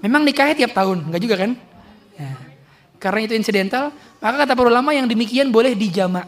memang 0.00 0.24
nikahnya 0.24 0.56
tiap 0.56 0.72
tahun, 0.72 1.04
nggak 1.12 1.20
juga 1.20 1.36
kan? 1.36 1.50
Ya. 2.16 2.32
Karena 2.96 3.20
itu 3.28 3.36
insidental, 3.36 3.92
maka 4.24 4.44
kata 4.44 4.56
para 4.56 4.68
ulama 4.72 4.96
yang 4.96 5.04
demikian 5.04 5.52
boleh 5.52 5.76
dijamak. 5.76 6.24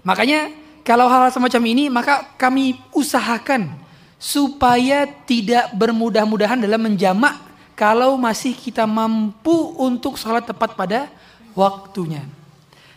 Makanya 0.00 0.48
kalau 0.82 1.06
hal 1.06 1.28
semacam 1.28 1.62
ini, 1.68 1.84
maka 1.92 2.24
kami 2.40 2.80
usahakan 2.96 3.72
supaya 4.20 5.08
tidak 5.24 5.72
bermudah-mudahan 5.76 6.60
dalam 6.60 6.80
menjamak 6.92 7.40
kalau 7.72 8.20
masih 8.20 8.52
kita 8.52 8.84
mampu 8.84 9.72
untuk 9.80 10.20
sholat 10.20 10.44
tepat 10.44 10.76
pada 10.76 11.08
waktunya. 11.56 12.20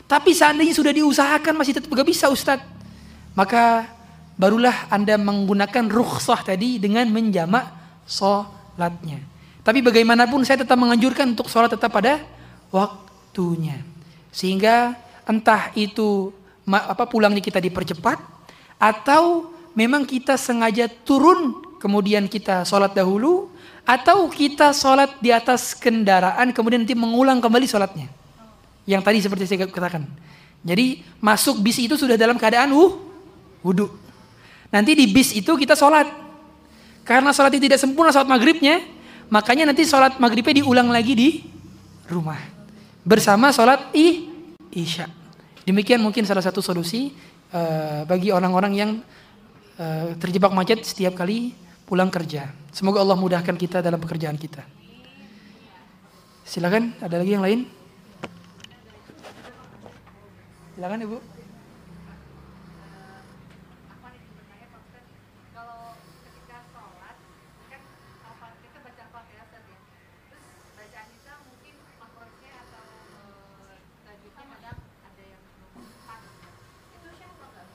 Tapi 0.03 0.35
seandainya 0.35 0.75
sudah 0.75 0.91
diusahakan 0.91 1.55
masih 1.55 1.79
tetap 1.79 1.87
gak 1.87 2.03
bisa 2.03 2.27
Ustadz. 2.27 2.67
Maka 3.33 3.87
barulah 4.35 4.91
Anda 4.91 5.15
menggunakan 5.15 5.87
rukhsah 5.87 6.43
tadi 6.43 6.77
dengan 6.77 7.07
menjamak 7.09 7.71
sholatnya. 8.03 9.23
Tapi 9.63 9.79
bagaimanapun 9.79 10.43
saya 10.43 10.67
tetap 10.67 10.75
menganjurkan 10.75 11.31
untuk 11.31 11.47
sholat 11.47 11.71
tetap 11.71 11.87
pada 11.87 12.19
waktunya. 12.67 13.79
Sehingga 14.35 14.99
entah 15.23 15.71
itu 15.79 16.35
apa 16.67 17.03
pulangnya 17.07 17.43
kita 17.43 17.59
dipercepat 17.59 18.19
atau 18.79 19.51
memang 19.75 20.07
kita 20.07 20.39
sengaja 20.39 20.87
turun 20.87 21.59
kemudian 21.81 22.31
kita 22.31 22.63
sholat 22.63 22.95
dahulu 22.95 23.51
atau 23.83 24.31
kita 24.31 24.71
sholat 24.71 25.19
di 25.19 25.27
atas 25.35 25.75
kendaraan 25.75 26.55
kemudian 26.55 26.87
nanti 26.87 26.95
mengulang 26.95 27.43
kembali 27.43 27.67
sholatnya. 27.67 28.07
Yang 28.87 29.01
tadi 29.03 29.17
seperti 29.19 29.43
saya 29.47 29.67
katakan. 29.67 30.07
Jadi 30.63 31.03
masuk 31.19 31.59
bis 31.59 31.75
itu 31.79 31.99
sudah 31.99 32.15
dalam 32.15 32.39
keadaan 32.39 32.71
wuh, 32.71 32.95
wudhu. 33.59 33.91
Nanti 34.71 34.95
di 34.95 35.11
bis 35.11 35.35
itu 35.35 35.51
kita 35.59 35.75
sholat. 35.75 36.07
Karena 37.03 37.35
sholat 37.35 37.51
itu 37.51 37.67
tidak 37.67 37.83
sempurna 37.83 38.15
sholat 38.15 38.31
maghribnya, 38.31 38.79
makanya 39.27 39.67
nanti 39.67 39.83
sholat 39.83 40.15
maghribnya 40.23 40.63
diulang 40.63 40.87
lagi 40.87 41.13
di 41.15 41.29
rumah. 42.07 42.39
Bersama 43.03 43.51
sholat 43.51 43.91
i, 43.91 44.31
isya. 44.71 45.11
Demikian 45.63 46.03
mungkin 46.03 46.27
salah 46.27 46.43
satu 46.43 46.59
solusi 46.59 47.15
eh, 47.51 48.01
bagi 48.03 48.29
orang-orang 48.31 48.73
yang 48.75 48.91
eh, 49.79 50.15
terjebak 50.19 50.51
macet 50.51 50.83
setiap 50.83 51.15
kali 51.15 51.55
pulang 51.87 52.11
kerja. 52.11 52.51
Semoga 52.71 52.99
Allah 53.03 53.15
mudahkan 53.19 53.55
kita 53.55 53.79
dalam 53.79 53.99
pekerjaan 54.01 54.35
kita. 54.35 54.63
Silakan, 56.43 56.91
ada 56.99 57.15
lagi 57.15 57.31
yang 57.31 57.45
lain? 57.45 57.63
Silakan 60.73 61.05
Ibu. 61.05 61.17
apa 63.93 64.07
nih 64.09 64.21
sebenarnya 64.25 64.67
Pak 64.73 64.81
Ustadz 64.83 65.11
kalau 65.53 65.95
ketika 66.25 66.57
sholat 66.73 67.15
kan 67.69 67.81
apa 68.25 68.45
kita 68.59 68.77
baca 68.81 69.01
al-fatihah 69.05 69.45
Ustadz 69.47 69.69
ya 69.69 69.77
terus 70.33 70.45
bacaan 70.73 71.07
kita 71.13 71.33
mungkin 71.45 71.75
makhluknya 72.01 72.51
atau 72.67 72.83
eh, 73.69 73.77
tajwidnya 74.01 74.45
kadang 74.49 74.79
ada 74.81 75.23
yang 75.23 75.41
belum 75.45 75.93
pas 76.09 76.23
itu 76.89 77.09
siapa 77.21 77.43
nggak 77.53 77.67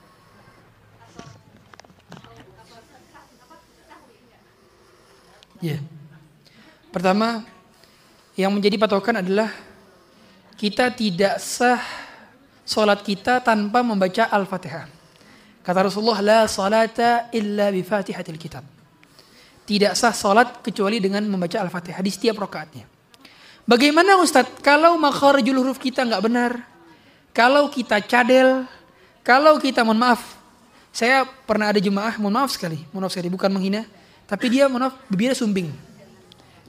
atau 1.07 1.25
atau 2.19 2.31
apa 2.35 2.75
apa 3.47 3.55
sahwi 3.87 4.15
enggak 4.27 4.43
Ya. 5.59 5.83
Pertama, 6.89 7.43
yang 8.39 8.55
menjadi 8.55 8.79
patokan 8.79 9.19
adalah 9.19 9.51
kita 10.55 10.91
tidak 10.95 11.39
sah 11.43 11.79
sholat 12.63 13.03
kita 13.03 13.43
tanpa 13.43 13.83
membaca 13.83 14.27
Al-Fatihah. 14.31 14.87
Kata 15.59 15.79
Rasulullah, 15.85 16.23
la 16.23 16.39
salata 16.47 17.27
illa 17.35 17.67
bi 17.69 17.83
fatihatil 17.83 18.39
kitab. 18.39 18.63
Tidak 19.67 19.93
sah 19.93 20.15
sholat 20.15 20.63
kecuali 20.63 21.03
dengan 21.03 21.27
membaca 21.27 21.59
Al-Fatihah 21.59 21.99
di 21.99 22.11
setiap 22.11 22.39
rakaatnya. 22.39 22.87
Bagaimana 23.69 24.17
Ustadz 24.17 24.65
kalau 24.65 24.97
makharijul 24.97 25.61
huruf 25.61 25.77
kita 25.77 26.01
nggak 26.01 26.23
benar? 26.25 26.51
Kalau 27.35 27.69
kita 27.69 28.01
cadel, 28.01 28.65
kalau 29.21 29.61
kita 29.61 29.85
mohon 29.85 30.01
maaf, 30.01 30.39
saya 30.89 31.21
pernah 31.45 31.69
ada 31.69 31.77
jemaah, 31.77 32.17
mohon 32.17 32.33
maaf 32.33 32.49
sekali, 32.49 32.81
mohon 32.89 33.05
maaf 33.05 33.13
sekali, 33.13 33.29
bukan 33.29 33.53
menghina, 33.53 33.85
tapi 34.29 34.45
dia 34.53 34.69
maaf 34.69 34.93
bibirnya 35.09 35.33
sumbing. 35.33 35.73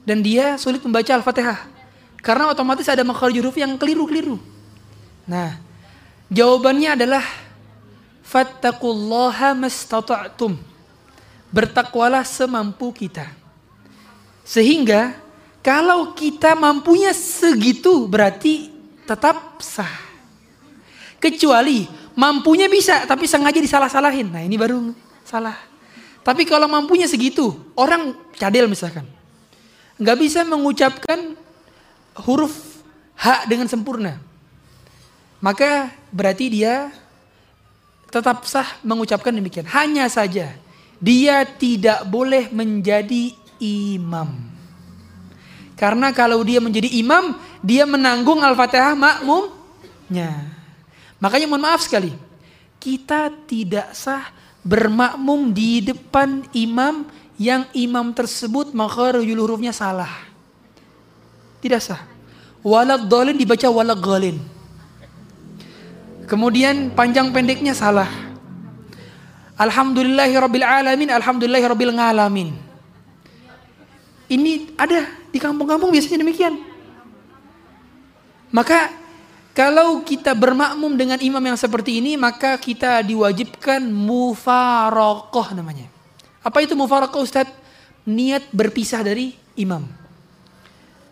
Dan 0.01 0.25
dia 0.25 0.57
sulit 0.57 0.81
membaca 0.81 1.13
Al-Fatihah. 1.13 1.61
Karena 2.25 2.49
otomatis 2.49 2.89
ada 2.89 3.05
makhraj 3.05 3.37
huruf 3.37 3.53
yang 3.53 3.77
keliru-keliru. 3.77 4.41
Nah, 5.29 5.61
jawabannya 6.33 6.97
adalah 6.97 7.21
fattaqullaha 8.25 9.53
mastata'tum. 9.53 10.57
Bertakwalah 11.53 12.25
semampu 12.25 12.89
kita. 12.89 13.29
Sehingga 14.41 15.13
kalau 15.61 16.17
kita 16.17 16.57
mampunya 16.57 17.13
segitu 17.13 18.09
berarti 18.09 18.73
tetap 19.05 19.61
sah. 19.61 20.01
Kecuali 21.21 21.85
mampunya 22.17 22.65
bisa 22.65 23.05
tapi 23.05 23.29
sengaja 23.29 23.61
disalah-salahin. 23.61 24.33
Nah, 24.33 24.41
ini 24.41 24.57
baru 24.57 24.97
salah. 25.21 25.70
Tapi 26.21 26.45
kalau 26.45 26.69
mampunya 26.69 27.09
segitu, 27.09 27.57
orang 27.73 28.13
cadel 28.37 28.69
misalkan, 28.69 29.09
nggak 29.97 30.17
bisa 30.21 30.45
mengucapkan 30.45 31.33
huruf 32.21 32.81
H 33.17 33.49
dengan 33.49 33.65
sempurna, 33.65 34.21
maka 35.41 35.89
berarti 36.13 36.45
dia 36.53 36.93
tetap 38.13 38.45
sah 38.45 38.67
mengucapkan 38.85 39.33
demikian. 39.33 39.65
Hanya 39.65 40.05
saja 40.11 40.53
dia 41.01 41.41
tidak 41.47 42.05
boleh 42.05 42.53
menjadi 42.53 43.33
imam. 43.57 44.53
Karena 45.73 46.13
kalau 46.13 46.45
dia 46.45 46.61
menjadi 46.61 46.85
imam, 47.01 47.33
dia 47.65 47.89
menanggung 47.89 48.37
Al-Fatihah 48.45 48.93
makmumnya. 48.93 50.45
Makanya 51.17 51.49
mohon 51.49 51.65
maaf 51.65 51.81
sekali, 51.81 52.13
kita 52.77 53.33
tidak 53.49 53.89
sah 53.97 54.29
bermakmum 54.61 55.49
di 55.53 55.81
depan 55.81 56.45
imam 56.53 57.05
yang 57.41 57.65
imam 57.73 58.13
tersebut 58.13 58.73
makharujul 58.77 59.41
hurufnya 59.41 59.73
salah. 59.73 60.09
Tidak 61.61 61.81
sah. 61.81 62.01
Walad 62.61 63.09
dolin 63.09 63.33
dibaca 63.33 63.65
walad 63.73 63.97
golin. 63.97 64.37
Kemudian 66.29 66.93
panjang 66.93 67.33
pendeknya 67.33 67.73
salah. 67.73 68.07
Alhamdulillahi 69.57 70.33
rabbil 70.37 70.65
alamin, 70.65 71.09
alhamdulillahi 71.09 71.65
rabbil 71.65 71.93
ngalamin. 71.93 72.49
Ini 74.31 74.77
ada 74.79 75.11
di 75.27 75.37
kampung-kampung 75.41 75.91
biasanya 75.91 76.23
demikian. 76.23 76.55
Maka 78.53 79.00
kalau 79.51 79.99
kita 80.07 80.31
bermakmum 80.31 80.95
dengan 80.95 81.19
imam 81.19 81.43
yang 81.43 81.59
seperti 81.59 81.99
ini, 81.99 82.15
maka 82.15 82.55
kita 82.55 83.03
diwajibkan 83.03 83.83
mufarokoh 83.83 85.51
namanya. 85.51 85.91
Apa 86.39 86.63
itu 86.63 86.71
mufarokoh 86.71 87.27
Ustaz? 87.27 87.51
Niat 88.07 88.47
berpisah 88.55 89.03
dari 89.03 89.35
imam. 89.59 89.83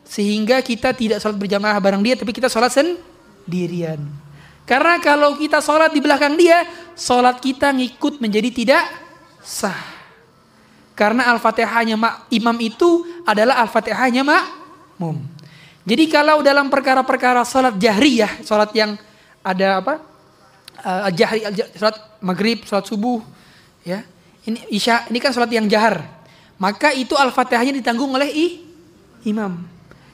Sehingga 0.07 0.63
kita 0.63 0.95
tidak 0.95 1.19
sholat 1.19 1.35
berjamaah 1.35 1.77
bareng 1.83 2.01
dia, 2.01 2.15
tapi 2.15 2.31
kita 2.31 2.47
sholat 2.47 2.71
sendirian. 2.71 3.99
Karena 4.63 4.97
kalau 5.03 5.35
kita 5.35 5.59
sholat 5.59 5.91
di 5.91 5.99
belakang 5.99 6.39
dia, 6.39 6.63
sholat 6.95 7.43
kita 7.43 7.75
ngikut 7.75 8.23
menjadi 8.23 8.49
tidak 8.55 8.83
sah. 9.43 9.99
Karena 10.95 11.27
al-fatihahnya 11.35 11.99
imam 12.31 12.57
itu 12.63 13.03
adalah 13.27 13.59
al-fatihahnya 13.67 14.23
makmum. 14.23 15.38
Jadi 15.89 16.05
kalau 16.05 16.45
dalam 16.45 16.69
perkara-perkara 16.69 17.41
salat 17.41 17.81
jahriyah, 17.81 18.45
salat 18.45 18.69
yang 18.77 18.93
ada 19.41 19.81
apa? 19.81 19.93
Uh, 20.85 21.09
jahri, 21.17 21.41
salat 21.73 21.97
maghrib, 22.21 22.61
salat 22.69 22.85
subuh, 22.85 23.25
ya. 23.81 24.05
Ini 24.45 24.69
isya, 24.69 25.09
ini 25.09 25.17
kan 25.17 25.33
salat 25.33 25.49
yang 25.49 25.65
jahar. 25.65 26.05
Maka 26.61 26.93
itu 26.93 27.17
al-fatihahnya 27.17 27.73
ditanggung 27.73 28.13
oleh 28.13 28.29
i, 28.29 28.45
imam. 29.25 29.65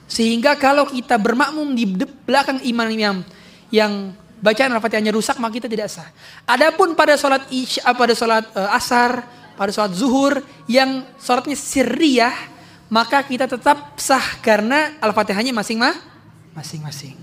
Sehingga 0.08 0.56
kalau 0.56 0.88
kita 0.88 1.20
bermakmum 1.20 1.76
di 1.76 1.92
belakang 2.24 2.64
imam-imam 2.64 3.28
yang 3.68 4.16
bacaan 4.40 4.72
al-fatihahnya 4.72 5.12
rusak, 5.12 5.36
maka 5.44 5.60
kita 5.60 5.68
tidak 5.68 5.92
sah. 5.92 6.08
Adapun 6.48 6.96
pada 6.96 7.20
salat 7.20 7.44
isya, 7.52 7.92
pada 7.92 8.16
salat 8.16 8.48
uh, 8.56 8.72
asar, 8.72 9.28
pada 9.60 9.76
salat 9.76 9.92
zuhur 9.92 10.40
yang 10.72 11.04
salatnya 11.20 11.60
sirriyah, 11.60 12.55
maka 12.92 13.26
kita 13.26 13.50
tetap 13.50 13.98
sah 13.98 14.40
karena 14.46 14.94
Al-Fatihahnya 15.02 15.52
masing-masing. 15.52 17.16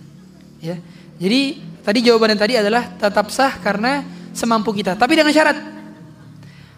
Ya. 0.58 0.78
Jadi 1.22 1.62
tadi 1.86 1.98
jawaban 2.02 2.34
yang 2.34 2.42
tadi 2.42 2.54
adalah 2.58 2.90
tetap 2.98 3.30
sah 3.30 3.54
karena 3.62 4.02
semampu 4.34 4.74
kita. 4.74 4.98
Tapi 4.98 5.14
dengan 5.14 5.30
syarat 5.30 5.54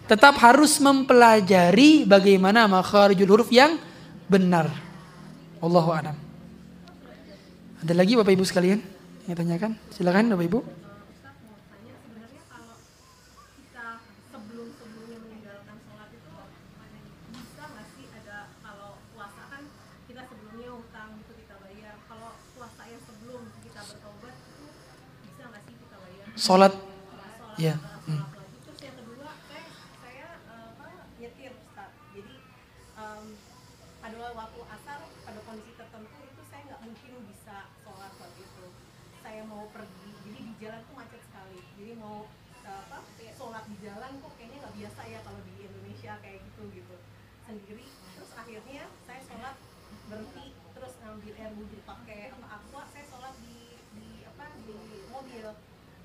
tetap 0.05 0.37
harus 0.37 0.77
mempelajari 0.77 2.05
bagaimana 2.05 2.69
makharijul 2.69 3.25
huruf 3.25 3.49
yang 3.49 3.81
benar. 4.29 4.69
Allahu 5.65 5.89
a'lam. 5.89 6.13
Ada 7.81 7.93
lagi 7.97 8.13
Bapak 8.13 8.33
Ibu 8.37 8.45
sekalian 8.45 8.81
yang 9.25 9.37
tanyakan? 9.37 9.77
Silakan 9.89 10.29
Bapak 10.29 10.45
Ibu. 10.45 10.59
Sholat. 26.35 26.75
Ya. 27.55 27.79
Hmm. 28.05 28.27
Terus 28.67 28.79
yang 28.83 28.95
kedua, 28.99 29.31
saya, 29.47 29.65
saya 30.03 30.27
uh, 30.51 30.99
nyetir 31.15 31.55
Ustaz. 31.55 31.91
Jadi 32.11 32.35
um, 32.99 33.25
pada 34.03 34.15
waktu 34.35 34.61
asar, 34.67 34.99
pada 35.23 35.39
kondisi 35.47 35.71
tertentu 35.79 36.17
itu 36.27 36.41
saya 36.51 36.61
nggak 36.67 36.81
mungkin 36.83 37.11
bisa 37.31 37.71
sholat 37.81 38.11
waktu 38.19 38.41
itu. 38.43 38.65
Saya 39.23 39.41
mau 39.47 39.65
pergi, 39.71 40.11
jadi 40.27 40.39
di 40.43 40.53
jalan 40.59 40.81
tuh 40.85 40.95
macet 40.99 41.21
sekali. 41.23 41.59
Jadi 41.79 41.91
mau 41.95 42.27
uh, 42.67 42.81
apa, 42.83 42.99
sholat 43.31 43.63
di 43.71 43.77
jalan 43.79 44.11
kok 44.19 44.33
kayaknya 44.35 44.57
nggak 44.59 44.75
biasa 44.75 45.01
ya 45.07 45.19
kalau 45.23 45.39
di 45.39 45.55
Indonesia 45.63 46.13
kayak 46.19 46.39
gitu 46.51 46.61
gitu 46.75 46.95
sendiri. 47.47 47.87
Terus 47.87 48.31
akhirnya 48.35 48.83
saya 49.07 49.21
sholat 49.23 49.55
berhenti 50.11 50.53
terus 50.75 50.93
ngambil 51.01 51.33
air 51.39 51.53
wudhu 51.55 51.79
pakai 51.87 52.29
apa 52.35 52.47
aqua 52.59 52.83
saya 52.91 53.05
sholat 53.07 53.33
di 53.41 53.79
di 53.95 54.27
apa 54.27 54.51
di 54.67 54.75
mobil 55.09 55.47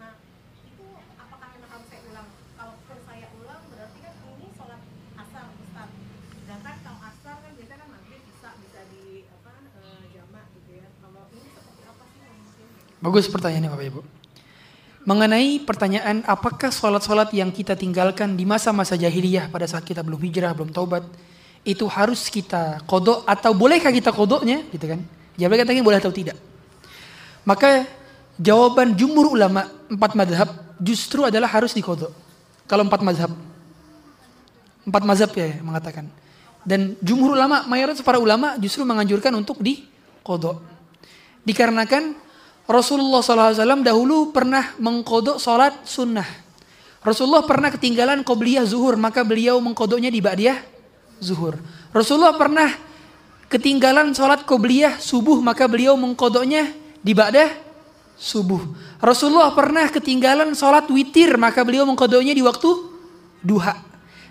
nah 0.00 0.16
itu 0.64 0.86
apakah 1.20 1.48
memang 1.52 1.70
harus 1.76 1.86
saya 1.92 2.00
ulang 2.08 2.28
kalau 2.56 2.74
pun 2.88 2.98
saya 3.04 3.26
ulang 3.36 3.62
berarti 3.68 3.98
kan 4.00 4.14
ini 4.32 4.48
sholat 4.56 4.80
asar 5.20 5.46
Ustaz 5.60 5.90
sedangkan 6.32 6.76
kalau 6.80 7.00
asar 7.12 7.36
kan 7.44 7.52
biasanya 7.52 7.78
kan 7.84 7.88
maghrib 7.92 8.22
bisa 8.24 8.48
bisa 8.64 8.80
di 8.88 9.28
apa 9.28 9.52
eh, 9.84 10.04
jamak 10.16 10.46
gitu 10.56 10.70
ya 10.80 10.88
kalau 11.04 11.24
ini 11.36 11.48
seperti 11.52 11.82
apa 11.84 12.02
sih 12.08 12.20
yang 12.24 12.36
mungkin 12.40 12.68
Bagus 13.00 13.32
pertanyaannya 13.32 13.70
Bapak 13.72 13.86
Ibu. 13.88 14.00
Mengenai 15.08 15.64
pertanyaan 15.64 16.20
apakah 16.28 16.68
sholat-sholat 16.68 17.32
yang 17.32 17.48
kita 17.48 17.72
tinggalkan 17.72 18.36
di 18.36 18.44
masa-masa 18.44 19.00
jahiliyah 19.00 19.48
pada 19.48 19.64
saat 19.64 19.88
kita 19.88 20.04
belum 20.04 20.20
hijrah, 20.20 20.52
belum 20.52 20.68
taubat, 20.68 21.08
itu 21.64 21.88
harus 21.88 22.28
kita 22.28 22.84
kodok 22.84 23.24
atau 23.24 23.56
bolehkah 23.56 23.88
kita 23.88 24.12
kodoknya 24.12 24.68
gitu 24.68 24.84
kan? 24.84 25.00
Jawabannya 25.40 25.64
katanya 25.64 25.82
boleh 25.84 25.98
atau 26.04 26.12
tidak. 26.12 26.36
Maka 27.48 27.88
jawaban 28.36 28.92
jumhur 28.92 29.32
ulama 29.32 29.72
empat 29.88 30.12
madhab 30.12 30.48
justru 30.76 31.24
adalah 31.24 31.48
harus 31.48 31.72
dikodok. 31.72 32.12
Kalau 32.68 32.84
empat 32.84 33.00
madhab. 33.00 33.32
Empat 34.84 35.02
mazhab 35.08 35.32
ya 35.32 35.56
mengatakan. 35.64 36.04
Dan 36.60 37.00
jumhur 37.00 37.32
ulama, 37.32 37.64
mayoritas 37.64 38.04
para 38.04 38.20
ulama 38.20 38.60
justru 38.60 38.84
menganjurkan 38.84 39.32
untuk 39.32 39.64
dikodok. 39.64 40.60
Dikarenakan 41.40 42.28
Rasulullah 42.70 43.18
SAW 43.18 43.82
dahulu 43.82 44.30
pernah 44.30 44.78
mengkodok 44.78 45.42
sholat 45.42 45.82
sunnah. 45.82 46.26
Rasulullah 47.02 47.42
pernah 47.42 47.74
ketinggalan 47.74 48.22
qobliyah 48.22 48.62
zuhur, 48.62 48.94
maka 48.94 49.26
beliau 49.26 49.58
mengkodoknya 49.58 50.12
di 50.12 50.22
ba'diyah 50.22 50.58
zuhur. 51.18 51.58
Rasulullah 51.90 52.36
pernah 52.38 52.70
ketinggalan 53.50 54.14
sholat 54.14 54.46
qobliyah 54.46 55.02
subuh, 55.02 55.42
maka 55.42 55.66
beliau 55.66 55.98
mengkodoknya 55.98 56.70
di 57.02 57.10
ba'dah 57.10 57.50
subuh. 58.14 58.62
Rasulullah 59.00 59.50
pernah 59.56 59.88
ketinggalan 59.88 60.52
sholat 60.52 60.86
witir, 60.92 61.34
maka 61.40 61.64
beliau 61.64 61.88
mengkodoknya 61.88 62.36
di 62.36 62.44
waktu 62.44 62.70
duha. 63.40 63.74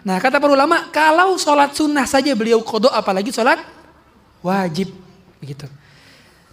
Nah 0.06 0.16
kata 0.22 0.40
para 0.40 0.54
ulama, 0.54 0.88
kalau 0.94 1.36
sholat 1.36 1.76
sunnah 1.76 2.06
saja 2.08 2.32
beliau 2.38 2.64
kodok, 2.64 2.94
apalagi 2.94 3.34
sholat 3.34 3.60
wajib. 4.46 4.94
Begitu. 5.42 5.66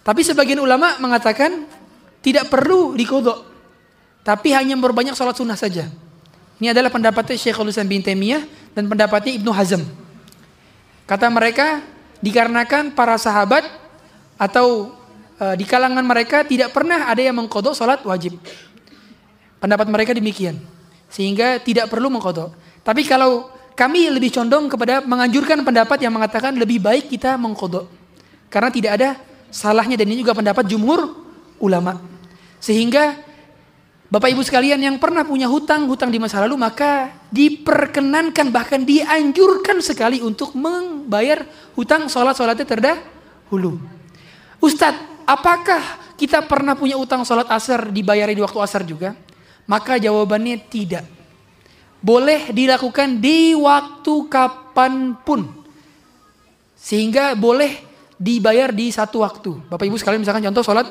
Tapi 0.01 0.23
sebagian 0.23 0.63
ulama 0.63 0.97
mengatakan 1.03 1.67
tidak 2.27 2.51
perlu 2.51 2.91
dikodok. 2.91 3.47
Tapi 4.27 4.51
hanya 4.51 4.75
berbanyak 4.75 5.15
sholat 5.15 5.39
sunnah 5.39 5.55
saja. 5.55 5.87
Ini 6.59 6.75
adalah 6.75 6.91
pendapatnya 6.91 7.39
Syekhul 7.39 7.71
Islam 7.71 7.87
bin 7.87 8.03
Taimiyah 8.03 8.43
dan 8.75 8.91
pendapatnya 8.91 9.39
Ibnu 9.39 9.47
Hazm. 9.55 9.87
Kata 11.07 11.31
mereka, 11.31 11.79
dikarenakan 12.19 12.91
para 12.91 13.15
sahabat 13.15 13.63
atau 14.35 14.91
e, 15.39 15.55
di 15.55 15.63
kalangan 15.63 16.03
mereka 16.03 16.43
tidak 16.43 16.75
pernah 16.75 17.07
ada 17.07 17.23
yang 17.23 17.39
mengkodok 17.39 17.71
sholat 17.71 18.03
wajib. 18.03 18.35
Pendapat 19.63 19.87
mereka 19.87 20.11
demikian. 20.11 20.59
Sehingga 21.07 21.63
tidak 21.63 21.87
perlu 21.87 22.11
mengkodok. 22.11 22.51
Tapi 22.83 23.07
kalau 23.07 23.47
kami 23.79 24.11
lebih 24.11 24.35
condong 24.35 24.67
kepada 24.67 24.99
menganjurkan 24.99 25.63
pendapat 25.63 26.03
yang 26.03 26.11
mengatakan 26.11 26.51
lebih 26.59 26.83
baik 26.83 27.07
kita 27.07 27.39
mengkodok. 27.39 27.87
Karena 28.51 28.67
tidak 28.67 28.91
ada 28.99 29.09
salahnya 29.47 29.95
dan 29.95 30.11
ini 30.11 30.19
juga 30.19 30.35
pendapat 30.35 30.67
jumhur 30.67 31.15
ulama. 31.63 32.16
Sehingga 32.57 33.27
Bapak 34.07 34.31
Ibu 34.31 34.39
sekalian 34.39 34.79
yang 34.79 34.95
pernah 35.03 35.27
punya 35.27 35.51
hutang, 35.51 35.83
hutang 35.83 36.07
di 36.07 36.15
masa 36.15 36.39
lalu 36.39 36.55
maka 36.55 37.11
diperkenankan 37.27 38.55
bahkan 38.55 38.87
dianjurkan 38.87 39.83
sekali 39.83 40.23
untuk 40.23 40.55
membayar 40.55 41.43
hutang 41.75 42.07
sholat-sholatnya 42.07 42.63
terdahulu. 42.63 43.75
Ustadz, 44.63 45.27
apakah 45.27 46.15
kita 46.15 46.39
pernah 46.47 46.79
punya 46.79 46.95
hutang 46.95 47.27
sholat 47.27 47.51
asar 47.51 47.91
dibayari 47.91 48.31
di 48.31 48.39
waktu 48.39 48.59
asar 48.63 48.87
juga? 48.87 49.11
Maka 49.67 49.99
jawabannya 49.99 50.55
tidak. 50.71 51.03
boleh 51.97 52.53
dilakukan 52.53 53.19
di 53.19 53.57
waktu 53.57 54.13
kapan 54.29 55.17
pun. 55.25 55.49
Sehingga 56.77 57.33
boleh 57.33 57.83
dibayar 58.15 58.69
di 58.71 58.93
satu 58.93 59.25
waktu. 59.25 59.65
Bapak 59.67 59.83
Ibu 59.83 59.97
sekalian 59.97 60.21
misalkan 60.21 60.45
contoh 60.45 60.63
sholat 60.63 60.87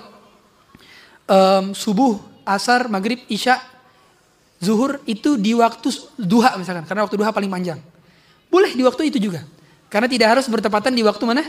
um, 1.26 1.74
subuh, 1.74 2.18
asar, 2.46 2.86
maghrib, 2.86 3.22
isya, 3.26 3.60
zuhur 4.62 5.02
itu 5.04 5.36
di 5.36 5.52
waktu 5.52 5.90
duha 6.16 6.56
misalkan. 6.56 6.86
Karena 6.86 7.04
waktu 7.04 7.16
duha 7.18 7.30
paling 7.34 7.50
panjang. 7.50 7.78
Boleh 8.48 8.72
di 8.72 8.82
waktu 8.86 9.10
itu 9.10 9.18
juga. 9.20 9.44
Karena 9.90 10.10
tidak 10.10 10.38
harus 10.38 10.46
bertepatan 10.50 10.94
di 10.94 11.02
waktu 11.06 11.24
mana? 11.26 11.44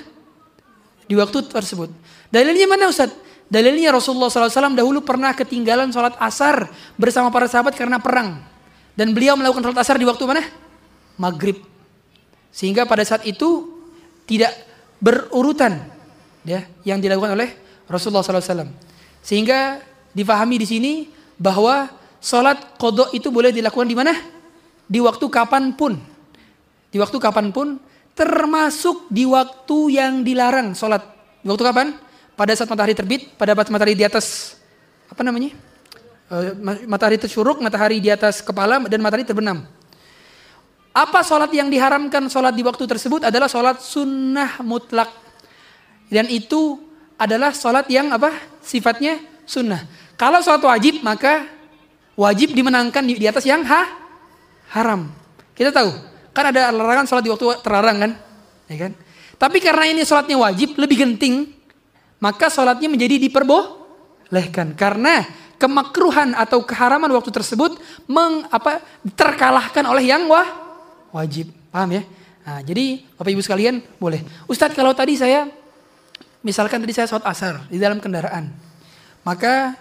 Di 1.07 1.15
waktu 1.15 1.37
tersebut. 1.47 1.89
Dalilnya 2.29 2.67
mana 2.67 2.91
Ustaz? 2.91 3.13
Dalilnya 3.47 3.95
Rasulullah 3.95 4.27
SAW 4.27 4.75
dahulu 4.75 4.99
pernah 5.07 5.31
ketinggalan 5.31 5.87
sholat 5.95 6.19
asar 6.19 6.67
bersama 6.99 7.31
para 7.31 7.47
sahabat 7.47 7.79
karena 7.79 7.95
perang. 7.95 8.43
Dan 8.97 9.15
beliau 9.15 9.39
melakukan 9.39 9.71
sholat 9.71 9.79
asar 9.79 9.95
di 9.95 10.03
waktu 10.03 10.23
mana? 10.27 10.43
Maghrib. 11.15 11.63
Sehingga 12.51 12.83
pada 12.83 13.07
saat 13.07 13.23
itu 13.23 13.71
tidak 14.27 14.51
berurutan 14.99 15.87
ya 16.43 16.67
yang 16.83 16.99
dilakukan 16.99 17.39
oleh 17.39 17.55
Rasulullah 17.87 18.25
SAW. 18.25 18.67
Sehingga 19.27 19.83
difahami 20.15 20.55
di 20.55 20.63
sini 20.63 20.93
bahwa 21.35 21.91
sholat 22.23 22.79
kodok 22.79 23.11
itu 23.11 23.27
boleh 23.27 23.51
dilakukan 23.51 23.83
di 23.83 23.91
mana? 23.91 24.15
Di 24.87 25.03
waktu 25.03 25.27
kapan 25.27 25.75
pun. 25.75 25.99
Di 26.87 26.95
waktu 26.95 27.19
kapan 27.19 27.51
pun, 27.51 27.75
termasuk 28.15 29.11
di 29.11 29.27
waktu 29.27 29.99
yang 29.99 30.23
dilarang 30.23 30.71
sholat. 30.71 31.03
Di 31.43 31.51
waktu 31.51 31.65
kapan? 31.67 31.87
Pada 32.39 32.55
saat 32.55 32.71
matahari 32.71 32.95
terbit, 32.95 33.35
pada 33.35 33.51
saat 33.51 33.67
matahari 33.67 33.99
di 33.99 34.07
atas 34.07 34.55
apa 35.11 35.19
namanya? 35.27 35.51
Eh, 36.31 36.55
matahari 36.87 37.19
tersyuruk, 37.19 37.59
matahari 37.59 37.99
di 37.99 38.07
atas 38.07 38.39
kepala 38.39 38.79
dan 38.87 39.03
matahari 39.03 39.27
terbenam. 39.27 39.67
Apa 40.95 41.21
sholat 41.21 41.51
yang 41.51 41.67
diharamkan 41.67 42.25
sholat 42.31 42.55
di 42.55 42.63
waktu 42.63 42.87
tersebut 42.87 43.27
adalah 43.27 43.51
sholat 43.51 43.83
sunnah 43.83 44.63
mutlak. 44.63 45.11
Dan 46.07 46.31
itu 46.31 46.79
adalah 47.19 47.51
sholat 47.51 47.85
yang 47.91 48.09
apa? 48.15 48.33
Sifatnya 48.67 49.23
sunnah. 49.47 49.87
Kalau 50.19 50.43
sholat 50.43 50.59
wajib 50.67 50.99
maka 50.99 51.47
wajib 52.19 52.51
dimenangkan 52.51 52.99
di, 53.07 53.15
di 53.15 53.25
atas 53.31 53.47
yang 53.47 53.63
ha, 53.63 53.87
haram. 54.75 55.07
Kita 55.55 55.71
tahu, 55.71 55.89
kan 56.35 56.51
ada 56.51 56.69
larangan 56.75 57.07
sholat 57.07 57.23
di 57.23 57.31
waktu 57.31 57.63
terlarang 57.63 57.97
kan? 58.03 58.11
Ya 58.67 58.77
kan? 58.85 58.91
Tapi 59.37 59.57
karena 59.63 59.85
ini 59.87 60.01
sholatnya 60.03 60.35
wajib, 60.35 60.75
lebih 60.75 60.97
genting, 60.99 61.53
maka 62.19 62.51
sholatnya 62.51 62.91
menjadi 62.91 63.21
diperbolehkan. 63.21 64.75
Karena 64.75 65.23
kemakruhan 65.61 66.33
atau 66.35 66.61
keharaman 66.65 67.09
waktu 67.13 67.31
tersebut 67.31 67.77
meng, 68.09 68.45
apa, 68.49 68.81
terkalahkan 69.15 69.85
oleh 69.85 70.09
yang 70.09 70.25
wah, 70.27 70.45
wajib. 71.15 71.49
Paham 71.69 72.01
ya? 72.01 72.03
Nah, 72.47 72.59
jadi 72.63 73.03
Bapak 73.19 73.31
Ibu 73.33 73.41
sekalian 73.43 73.83
boleh. 74.01 74.23
Ustadz 74.49 74.77
kalau 74.77 74.95
tadi 74.95 75.19
saya 75.19 75.51
misalkan 76.47 76.79
tadi 76.79 76.95
saya 76.95 77.11
sholat 77.11 77.27
asar 77.27 77.67
di 77.67 77.75
dalam 77.75 77.99
kendaraan. 77.99 78.47
Maka 79.27 79.75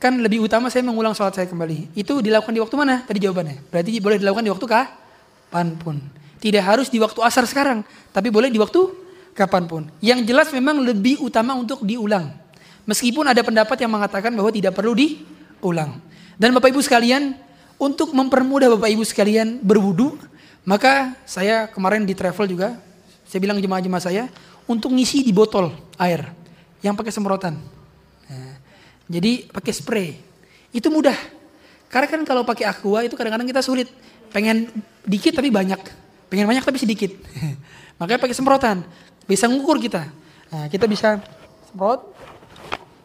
kan 0.00 0.16
lebih 0.16 0.40
utama 0.40 0.72
saya 0.72 0.80
mengulang 0.80 1.12
sholat 1.12 1.36
saya 1.36 1.44
kembali. 1.44 1.92
Itu 1.92 2.24
dilakukan 2.24 2.56
di 2.56 2.60
waktu 2.64 2.76
mana? 2.80 3.04
Tadi 3.04 3.20
jawabannya. 3.20 3.68
Berarti 3.68 4.00
boleh 4.00 4.16
dilakukan 4.16 4.44
di 4.48 4.52
waktu 4.56 4.66
kapan 4.66 5.66
pun. 5.76 6.00
Tidak 6.40 6.64
harus 6.64 6.88
di 6.88 6.96
waktu 6.96 7.20
asar 7.20 7.44
sekarang. 7.44 7.84
Tapi 8.16 8.32
boleh 8.32 8.48
di 8.48 8.56
waktu 8.56 8.80
kapan 9.36 9.68
pun. 9.68 9.82
Yang 10.00 10.32
jelas 10.32 10.48
memang 10.56 10.80
lebih 10.80 11.20
utama 11.20 11.52
untuk 11.52 11.84
diulang. 11.84 12.32
Meskipun 12.88 13.28
ada 13.28 13.44
pendapat 13.44 13.76
yang 13.76 13.92
mengatakan 13.92 14.32
bahwa 14.32 14.48
tidak 14.48 14.72
perlu 14.72 14.96
diulang. 14.96 16.00
Dan 16.40 16.56
Bapak 16.56 16.72
Ibu 16.72 16.80
sekalian, 16.80 17.36
untuk 17.76 18.16
mempermudah 18.16 18.72
Bapak 18.72 18.88
Ibu 18.88 19.04
sekalian 19.04 19.60
berwudu, 19.60 20.16
maka 20.64 21.12
saya 21.28 21.68
kemarin 21.68 22.08
di 22.08 22.16
travel 22.16 22.48
juga, 22.48 22.80
saya 23.28 23.40
bilang 23.44 23.60
jemaah-jemaah 23.60 24.02
saya 24.02 24.26
untuk 24.70 24.94
ngisi 24.94 25.26
di 25.26 25.34
botol 25.34 25.74
air 25.98 26.30
yang 26.78 26.94
pakai 26.94 27.10
semprotan. 27.10 27.58
Nah, 28.30 28.54
jadi 29.10 29.50
pakai 29.50 29.72
spray. 29.74 30.14
Itu 30.70 30.94
mudah. 30.94 31.18
Karena 31.90 32.06
kan 32.06 32.22
kalau 32.22 32.46
pakai 32.46 32.70
aqua 32.70 33.02
itu 33.02 33.18
kadang-kadang 33.18 33.50
kita 33.50 33.66
sulit. 33.66 33.90
Pengen 34.30 34.70
dikit 35.02 35.34
tapi 35.34 35.50
banyak. 35.50 35.82
Pengen 36.30 36.46
banyak 36.46 36.62
tapi 36.62 36.78
sedikit. 36.78 37.10
Makanya 37.98 38.22
pakai 38.22 38.36
semprotan. 38.38 38.86
Bisa 39.26 39.50
ngukur 39.50 39.82
kita. 39.82 40.06
Nah, 40.54 40.70
kita 40.70 40.86
bisa 40.86 41.18
semprot. 41.66 42.06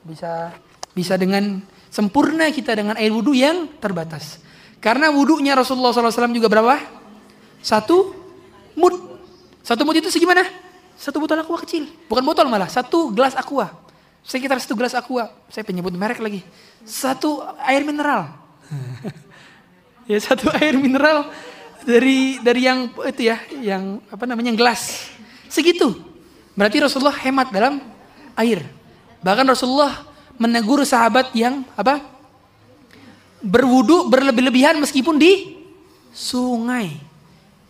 Bisa 0.06 0.54
bisa 0.94 1.18
dengan 1.18 1.66
sempurna 1.90 2.54
kita 2.54 2.78
dengan 2.78 2.94
air 3.02 3.10
wudhu 3.10 3.34
yang 3.34 3.66
terbatas. 3.82 4.38
Karena 4.78 5.10
wudhunya 5.10 5.58
Rasulullah 5.58 5.90
SAW 5.90 6.30
juga 6.30 6.46
berapa? 6.46 6.78
Satu 7.66 8.14
mut. 8.78 8.94
Satu 9.66 9.82
mut 9.82 9.98
itu 9.98 10.14
segimana? 10.14 10.46
Satu 10.96 11.20
botol 11.20 11.44
aqua 11.44 11.60
kecil. 11.60 11.92
Bukan 12.08 12.24
botol 12.24 12.48
malah, 12.48 12.72
satu 12.72 13.12
gelas 13.12 13.36
aqua. 13.36 13.72
Sekitar 14.26 14.58
satu 14.58 14.74
gelas 14.74 14.96
aqua. 14.96 15.30
Saya 15.52 15.68
penyebut 15.68 15.94
merek 15.94 16.24
lagi. 16.24 16.42
Satu 16.88 17.44
air 17.62 17.84
mineral. 17.86 18.32
ya 20.10 20.18
satu 20.18 20.50
air 20.58 20.74
mineral 20.74 21.30
dari 21.86 22.42
dari 22.42 22.66
yang 22.66 22.90
itu 23.06 23.22
ya, 23.30 23.38
yang 23.60 24.02
apa 24.10 24.26
namanya 24.26 24.56
gelas. 24.56 25.14
Segitu. 25.52 25.94
Berarti 26.56 26.82
Rasulullah 26.82 27.16
hemat 27.22 27.52
dalam 27.52 27.84
air. 28.40 28.66
Bahkan 29.22 29.46
Rasulullah 29.46 30.08
menegur 30.40 30.82
sahabat 30.88 31.36
yang 31.36 31.68
apa? 31.76 32.02
Berwudu 33.46 34.10
berlebih-lebihan 34.10 34.80
meskipun 34.82 35.22
di 35.22 35.60
sungai. 36.16 36.98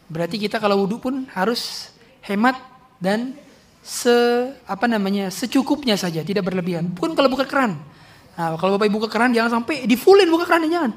Berarti 0.06 0.38
kita 0.38 0.62
kalau 0.62 0.86
wudhu 0.86 1.02
pun 1.02 1.26
harus 1.34 1.90
hemat 2.22 2.75
dan 3.06 3.38
se 3.86 4.10
apa 4.66 4.90
namanya 4.90 5.30
secukupnya 5.30 5.94
saja, 5.94 6.26
tidak 6.26 6.50
berlebihan. 6.50 6.90
Pun 6.98 7.14
kalau 7.14 7.30
buka 7.30 7.46
keran. 7.46 7.78
Nah, 8.34 8.58
kalau 8.58 8.82
bapak 8.82 8.90
ibu 8.90 8.98
buka 8.98 9.14
keran 9.14 9.30
jangan 9.30 9.62
sampai 9.62 9.86
di 9.86 9.94
fullin 9.94 10.26
buka 10.26 10.50
kerannya 10.50 10.74
jangan. 10.74 10.92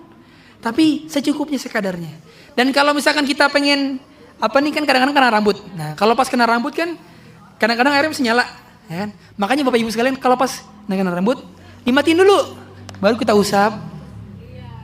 Tapi 0.64 1.06
secukupnya 1.06 1.60
sekadarnya. 1.60 2.10
Dan 2.56 2.72
kalau 2.72 2.97
misalkan 2.97 3.28
kita 3.28 3.52
pengen 3.52 4.01
apa 4.40 4.56
nih 4.59 4.72
kan 4.72 4.82
kadang-kadang 4.89 5.14
kena 5.14 5.30
rambut. 5.30 5.60
Nah 5.76 5.94
kalau 5.94 6.16
pas 6.16 6.26
kena 6.26 6.48
rambut 6.48 6.72
kan 6.74 6.97
kadang-kadang 7.60 7.93
airnya 7.94 8.10
masih 8.10 8.24
nyala. 8.26 8.44
Ya 8.89 9.06
kan? 9.06 9.10
Makanya 9.36 9.62
bapak 9.68 9.78
ibu 9.85 9.90
sekalian 9.93 10.16
kalau 10.16 10.35
pas 10.35 10.64
kena 10.89 11.12
rambut 11.12 11.44
dimatiin 11.86 12.18
dulu. 12.24 12.56
Baru 12.98 13.14
kita 13.14 13.36
usap. 13.36 13.78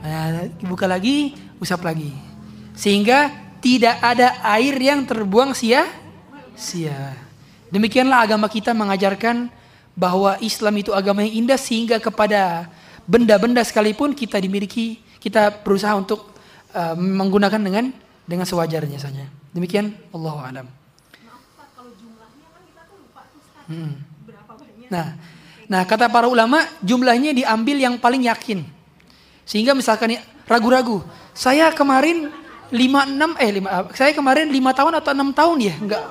Nah, 0.05 0.47
buka 0.69 0.85
lagi, 0.85 1.33
usap 1.59 1.81
lagi. 1.81 2.13
Sehingga 2.77 3.33
tidak 3.59 3.97
ada 3.99 4.37
air 4.55 4.77
yang 4.77 5.03
terbuang 5.03 5.57
sia-sia. 6.57 7.15
Demikianlah 7.69 8.25
agama 8.25 8.47
kita 8.47 8.71
mengajarkan 8.71 9.51
bahwa 9.95 10.35
Islam 10.43 10.75
itu 10.79 10.91
agama 10.91 11.23
yang 11.23 11.45
indah 11.45 11.59
sehingga 11.59 11.99
kepada 11.99 12.67
benda-benda 13.07 13.63
sekalipun 13.63 14.11
kita 14.11 14.39
dimiliki, 14.39 14.99
kita 15.23 15.51
berusaha 15.63 15.95
untuk 15.95 16.31
uh, 16.75 16.95
menggunakan 16.95 17.59
dengan 17.59 17.85
dengan 18.27 18.45
sewajarnya 18.47 18.99
saja. 18.99 19.25
Demikian 19.55 19.95
Allah 20.11 20.35
alam. 20.43 20.67
Hmm. 23.65 23.97
Nah, 24.93 25.17
nah 25.65 25.81
kata 25.87 26.05
para 26.05 26.29
ulama 26.29 26.61
jumlahnya 26.85 27.33
diambil 27.33 27.77
yang 27.81 27.95
paling 27.97 28.29
yakin. 28.29 28.61
Sehingga 29.45 29.73
misalkan 29.73 30.21
ragu-ragu, 30.45 31.01
saya 31.33 31.73
kemarin 31.73 32.29
lima 32.73 33.05
enam 33.05 33.37
eh 33.37 33.61
lima 33.61 33.89
saya 33.93 34.09
kemarin 34.13 34.49
lima 34.49 34.73
tahun 34.73 34.97
atau 34.97 35.13
enam 35.13 35.29
tahun 35.29 35.57
ya 35.69 35.75
enggak 35.77 36.03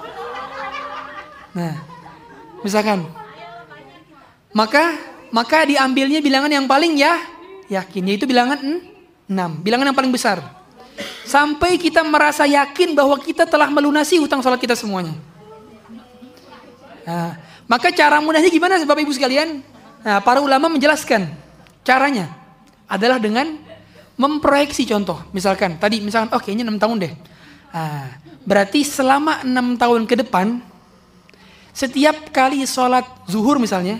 nah 1.54 1.80
misalkan. 2.60 3.06
Maka 4.54 4.94
maka 5.34 5.66
diambilnya 5.66 6.22
bilangan 6.22 6.50
yang 6.50 6.66
paling 6.66 6.94
ya 6.94 7.18
yakin. 7.70 8.02
Yaitu 8.10 8.26
bilangan 8.28 8.60
enam. 9.26 9.50
Bilangan 9.62 9.90
yang 9.90 9.98
paling 9.98 10.14
besar. 10.14 10.38
Sampai 11.26 11.74
kita 11.80 12.04
merasa 12.06 12.46
yakin 12.46 12.94
bahwa 12.94 13.18
kita 13.18 13.48
telah 13.48 13.66
melunasi 13.66 14.20
hutang 14.22 14.38
sholat 14.44 14.60
kita 14.62 14.78
semuanya. 14.78 15.16
Nah, 17.04 17.36
maka 17.66 17.90
cara 17.90 18.22
mudahnya 18.22 18.48
gimana 18.48 18.78
bapak 18.86 19.02
ibu 19.02 19.12
sekalian? 19.12 19.60
Nah, 20.04 20.20
para 20.22 20.38
ulama 20.38 20.70
menjelaskan 20.70 21.26
caranya 21.82 22.30
adalah 22.86 23.18
dengan 23.18 23.58
memproyeksi 24.14 24.86
contoh. 24.86 25.18
Misalkan 25.34 25.80
tadi 25.80 25.98
misalkan 25.98 26.30
oh 26.30 26.40
kayaknya 26.40 26.70
6 26.70 26.78
tahun 26.78 26.96
deh. 27.08 27.12
Nah, 27.74 28.06
berarti 28.46 28.86
selama 28.86 29.42
6 29.42 29.82
tahun 29.82 30.00
ke 30.06 30.14
depan 30.22 30.62
setiap 31.74 32.30
kali 32.30 32.62
sholat 32.64 33.02
zuhur 33.26 33.58
misalnya 33.58 33.98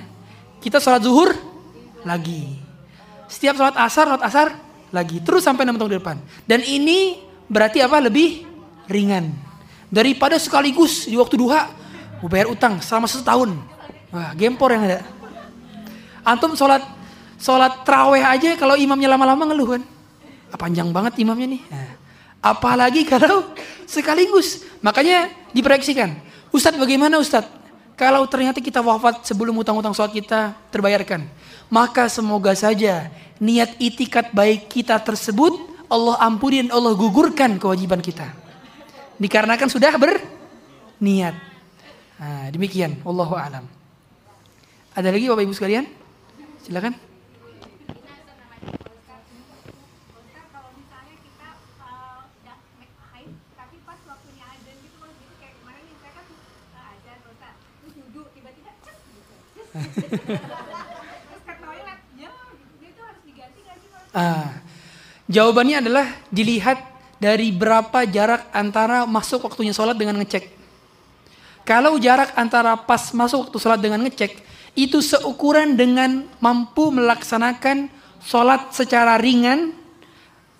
kita 0.62 0.78
sholat 0.78 1.02
zuhur 1.02 1.34
lagi. 2.06 2.56
Setiap 3.26 3.58
sholat 3.58 3.74
asar, 3.74 4.06
sholat 4.08 4.24
asar 4.24 4.48
lagi. 4.94 5.18
Terus 5.20 5.42
sampai 5.42 5.66
6 5.66 5.76
tahun 5.76 5.90
ke 5.90 5.96
depan. 5.98 6.16
Dan 6.46 6.62
ini 6.62 7.18
berarti 7.50 7.82
apa? 7.82 7.98
Lebih 7.98 8.46
ringan. 8.86 9.34
Daripada 9.90 10.38
sekaligus 10.38 11.10
di 11.10 11.18
waktu 11.18 11.34
duha, 11.34 11.68
bayar 12.24 12.48
utang 12.48 12.78
selama 12.78 13.10
setahun. 13.10 13.52
Wah, 14.14 14.30
gempor 14.38 14.70
yang 14.70 14.86
ada. 14.86 15.02
Antum 16.24 16.54
sholat 16.54 16.80
sholat 17.36 17.84
traweh 17.84 18.22
aja 18.24 18.56
kalau 18.56 18.78
imamnya 18.78 19.12
lama-lama 19.12 19.52
ngeluh 19.52 19.76
kan 19.76 19.82
panjang 20.56 20.88
banget 20.94 21.18
imamnya 21.20 21.58
nih. 21.58 21.62
Nah, 21.68 21.92
Apalagi 22.44 23.08
kalau 23.08 23.56
sekaligus. 23.88 24.68
Makanya 24.84 25.32
diproyeksikan. 25.56 26.12
Ustadz 26.52 26.76
bagaimana 26.76 27.16
Ustadz? 27.16 27.63
Kalau 27.94 28.26
ternyata 28.26 28.58
kita 28.58 28.82
wafat 28.82 29.22
sebelum 29.22 29.54
utang-utang 29.54 29.94
sholat 29.94 30.10
kita 30.10 30.54
terbayarkan. 30.74 31.30
Maka 31.70 32.10
semoga 32.10 32.50
saja 32.58 33.10
niat 33.38 33.78
itikat 33.78 34.34
baik 34.34 34.66
kita 34.66 34.98
tersebut 34.98 35.54
Allah 35.86 36.18
ampuni 36.18 36.64
dan 36.64 36.74
Allah 36.74 36.96
gugurkan 36.98 37.54
kewajiban 37.60 38.02
kita. 38.02 38.34
Dikarenakan 39.14 39.70
sudah 39.70 39.94
berniat. 39.94 41.34
Nah, 42.18 42.50
demikian. 42.50 42.98
Wallahu 43.06 43.38
alam. 43.38 43.66
Ada 44.94 45.10
lagi 45.10 45.26
Bapak 45.30 45.42
Ibu 45.46 45.54
sekalian? 45.54 45.86
Silakan. 46.62 46.94
Ustaz, 50.14 50.46
kalau 50.54 50.70
misalnya 50.78 51.14
kita 51.20 51.48
uh, 51.82 52.24
udah 52.42 52.56
make 52.78 52.94
haid, 53.12 53.30
tapi 53.58 53.76
pas 53.82 53.98
waktunya 54.06 54.46
azan 54.54 54.76
gitu, 54.82 54.96
kalau 55.02 55.14
gitu 55.18 55.34
kayak 55.42 55.54
kemarin 55.60 55.82
nih, 55.82 55.96
saya 55.98 56.12
kan 56.14 56.26
uh, 56.30 56.92
azan, 56.94 57.18
Ustaz, 57.26 57.54
terus 57.82 57.94
wudhu, 58.00 58.22
tiba-tiba 58.32 58.70
cek 58.86 58.96
gitu. 59.02 59.34
Cek. 59.34 59.44
terus 59.54 59.54
ke 59.54 59.62
toilet, 59.62 59.62
ya 59.62 59.62
gitu. 59.62 59.62
Itu 59.62 59.62
harus 59.62 59.62
diganti 59.62 59.62
nggak 59.62 59.62
sih 59.62 59.62
kalau 59.62 59.63
Ah, 64.14 64.62
jawabannya 65.26 65.82
adalah 65.82 66.06
dilihat 66.30 66.78
dari 67.18 67.50
berapa 67.50 68.06
jarak 68.06 68.46
antara 68.54 69.02
masuk 69.10 69.42
waktunya 69.42 69.74
sholat 69.74 69.98
dengan 69.98 70.22
ngecek. 70.22 70.54
Kalau 71.66 71.98
jarak 71.98 72.30
antara 72.38 72.78
pas 72.78 73.10
masuk 73.10 73.50
waktu 73.50 73.58
sholat 73.58 73.80
dengan 73.82 74.06
ngecek, 74.06 74.38
itu 74.78 75.02
seukuran 75.02 75.74
dengan 75.74 76.30
mampu 76.38 76.94
melaksanakan 76.94 77.90
sholat 78.22 78.70
secara 78.70 79.18
ringan, 79.18 79.74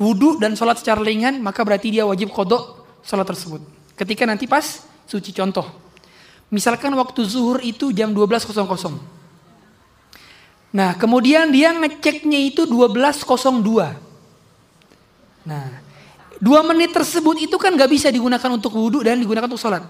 wudhu 0.03 0.43
dan 0.43 0.59
sholat 0.59 0.83
secara 0.83 0.99
ringan, 1.05 1.39
maka 1.39 1.63
berarti 1.63 1.95
dia 1.95 2.03
wajib 2.03 2.35
kodok 2.35 2.83
sholat 3.07 3.29
tersebut. 3.29 3.63
Ketika 3.95 4.27
nanti 4.27 4.51
pas 4.51 4.83
suci 5.07 5.31
contoh. 5.31 5.84
Misalkan 6.55 6.95
waktu 6.95 7.27
zuhur 7.27 7.59
itu 7.67 7.91
jam 7.91 8.15
12.00. 8.15 8.55
Nah, 10.71 10.95
kemudian 10.95 11.51
dia 11.51 11.75
ngeceknya 11.75 12.39
itu 12.47 12.63
12.02. 12.63 13.91
Nah, 15.43 15.67
dua 16.39 16.63
menit 16.63 16.95
tersebut 16.95 17.43
itu 17.43 17.59
kan 17.59 17.75
gak 17.75 17.91
bisa 17.91 18.07
digunakan 18.07 18.47
untuk 18.55 18.71
wudhu 18.71 19.03
dan 19.03 19.19
digunakan 19.19 19.51
untuk 19.51 19.59
sholat. 19.59 19.83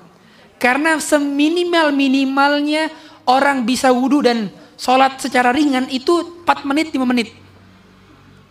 Karena 0.56 0.96
seminimal-minimalnya 0.96 2.88
orang 3.28 3.68
bisa 3.68 3.92
wudhu 3.92 4.24
dan 4.24 4.48
sholat 4.80 5.20
secara 5.20 5.52
ringan 5.52 5.84
itu 5.92 6.40
4 6.48 6.64
menit, 6.64 6.88
5 6.96 7.04
menit. 7.04 7.28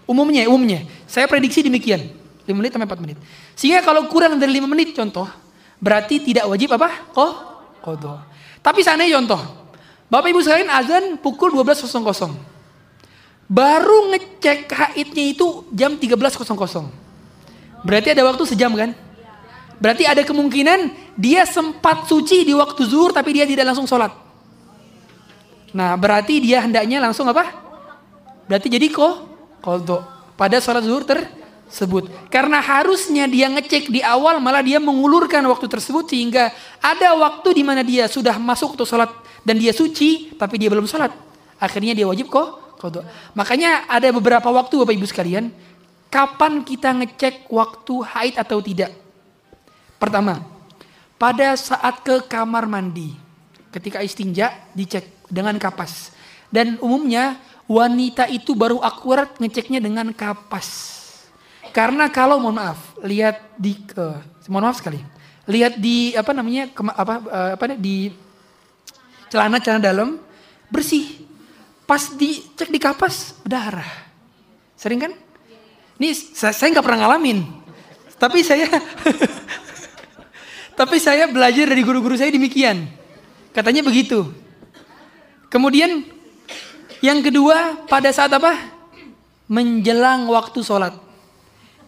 Umumnya, 0.06 0.46
umumnya. 0.50 0.86
Saya 1.10 1.26
prediksi 1.26 1.66
demikian. 1.66 2.14
5 2.46 2.54
menit 2.54 2.78
sampai 2.78 2.86
4 2.86 3.02
menit. 3.02 3.18
Sehingga 3.58 3.82
kalau 3.82 4.06
kurang 4.06 4.38
dari 4.38 4.54
5 4.62 4.70
menit 4.70 4.94
contoh, 4.94 5.26
berarti 5.82 6.22
tidak 6.22 6.46
wajib 6.46 6.78
apa? 6.78 7.10
Koh? 7.10 7.53
Kodoh. 7.84 8.24
Tapi 8.64 8.80
seandainya 8.80 9.20
contoh, 9.20 9.42
Bapak 10.08 10.32
Ibu 10.32 10.40
sekalian 10.40 10.72
azan 10.72 11.04
pukul 11.20 11.52
12.00. 11.52 11.92
Baru 13.52 14.08
ngecek 14.16 14.72
haidnya 14.72 15.26
itu 15.36 15.68
jam 15.76 16.00
13.00. 16.00 16.48
Berarti 17.84 18.08
ada 18.16 18.24
waktu 18.24 18.44
sejam 18.48 18.72
kan? 18.72 18.96
Berarti 19.84 20.08
ada 20.08 20.24
kemungkinan 20.24 21.12
dia 21.20 21.44
sempat 21.44 22.08
suci 22.08 22.48
di 22.48 22.56
waktu 22.56 22.88
zuhur 22.88 23.12
tapi 23.12 23.36
dia 23.36 23.44
tidak 23.44 23.68
langsung 23.68 23.84
sholat. 23.84 24.16
Nah 25.76 26.00
berarti 26.00 26.40
dia 26.40 26.64
hendaknya 26.64 27.04
langsung 27.04 27.28
apa? 27.28 27.52
Berarti 28.48 28.72
jadi 28.72 28.88
kok 28.88 29.14
kodok 29.60 30.08
pada 30.40 30.64
sholat 30.64 30.88
zuhur 30.88 31.04
tersebut. 31.74 32.14
Karena 32.30 32.62
harusnya 32.62 33.26
dia 33.26 33.50
ngecek 33.50 33.90
di 33.90 34.06
awal 34.06 34.38
malah 34.38 34.62
dia 34.62 34.78
mengulurkan 34.78 35.42
waktu 35.50 35.66
tersebut 35.66 36.06
sehingga 36.06 36.54
ada 36.78 37.18
waktu 37.18 37.50
di 37.58 37.66
mana 37.66 37.82
dia 37.82 38.06
sudah 38.06 38.38
masuk 38.38 38.78
untuk 38.78 38.86
sholat 38.86 39.10
dan 39.42 39.58
dia 39.58 39.74
suci 39.74 40.38
tapi 40.38 40.62
dia 40.62 40.70
belum 40.70 40.86
sholat. 40.86 41.10
Akhirnya 41.58 41.98
dia 41.98 42.06
wajib 42.06 42.30
kok. 42.30 42.62
Makanya 43.34 43.88
ada 43.90 44.12
beberapa 44.14 44.52
waktu 44.52 44.76
bapak 44.76 44.94
ibu 44.94 45.08
sekalian 45.08 45.50
kapan 46.14 46.62
kita 46.62 46.94
ngecek 46.94 47.50
waktu 47.50 47.94
haid 48.06 48.36
atau 48.38 48.62
tidak. 48.62 48.94
Pertama, 49.98 50.44
pada 51.16 51.56
saat 51.56 52.04
ke 52.04 52.28
kamar 52.28 52.68
mandi, 52.68 53.16
ketika 53.72 54.04
istinja 54.04 54.52
dicek 54.76 55.10
dengan 55.32 55.56
kapas. 55.58 56.12
Dan 56.54 56.78
umumnya 56.84 57.40
wanita 57.66 58.30
itu 58.30 58.54
baru 58.54 58.84
akurat 58.84 59.40
ngeceknya 59.40 59.80
dengan 59.80 60.12
kapas. 60.12 61.02
Karena 61.74 62.06
kalau 62.14 62.38
mohon 62.38 62.62
maaf, 62.62 62.94
lihat 63.02 63.58
di 63.58 63.74
ke 63.82 64.22
mohon 64.48 64.70
maaf 64.70 64.78
sekali. 64.78 65.02
Lihat 65.50 65.82
di 65.82 66.14
apa 66.14 66.32
namanya 66.32 66.70
kema- 66.70 66.96
apa 66.96 67.14
eh, 67.26 67.52
apa 67.58 67.64
di 67.76 68.14
celana-celana 69.34 69.82
dalam 69.82 70.22
bersih. 70.70 71.26
Pas 71.84 72.14
dicek 72.14 72.70
di 72.70 72.80
kapas 72.80 73.42
berdarah. 73.42 73.90
Sering 74.78 75.02
kan? 75.02 75.14
Ini 75.98 76.14
saya 76.38 76.70
nggak 76.72 76.86
pernah 76.86 77.10
ngalamin. 77.10 77.42
Tapi 78.22 78.40
saya 78.46 78.70
Tapi 80.80 80.98
saya 80.98 81.30
belajar 81.30 81.70
dari 81.70 81.82
guru-guru 81.86 82.18
saya 82.18 82.34
demikian. 82.34 82.90
Katanya 83.54 83.86
begitu. 83.86 84.26
Kemudian 85.54 86.02
yang 87.02 87.22
kedua 87.22 87.86
pada 87.86 88.10
saat 88.10 88.34
apa? 88.34 88.58
Menjelang 89.46 90.26
waktu 90.34 90.66
sholat. 90.66 91.03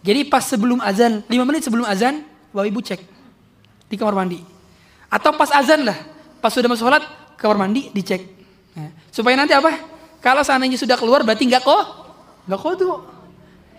Jadi 0.02 0.26
pas 0.28 0.44
sebelum 0.44 0.78
azan, 0.82 1.22
5 1.26 1.48
menit 1.48 1.62
sebelum 1.64 1.86
azan, 1.86 2.24
bapak 2.52 2.68
ibu 2.68 2.80
cek 2.80 3.00
di 3.86 3.94
kamar 3.94 4.14
mandi. 4.18 4.40
Atau 5.06 5.34
pas 5.38 5.50
azan 5.54 5.86
lah, 5.86 5.98
pas 6.42 6.50
sudah 6.50 6.66
masuk 6.66 6.90
sholat, 6.90 7.02
kamar 7.38 7.56
mandi 7.68 7.88
dicek. 7.94 8.22
Nah, 8.76 8.90
supaya 9.12 9.38
nanti 9.38 9.54
apa? 9.54 9.72
Kalau 10.20 10.42
seandainya 10.42 10.76
sudah 10.80 10.98
keluar 10.98 11.22
berarti 11.22 11.46
nggak 11.46 11.62
kok, 11.62 11.84
nggak 12.50 12.60
kodo. 12.60 13.06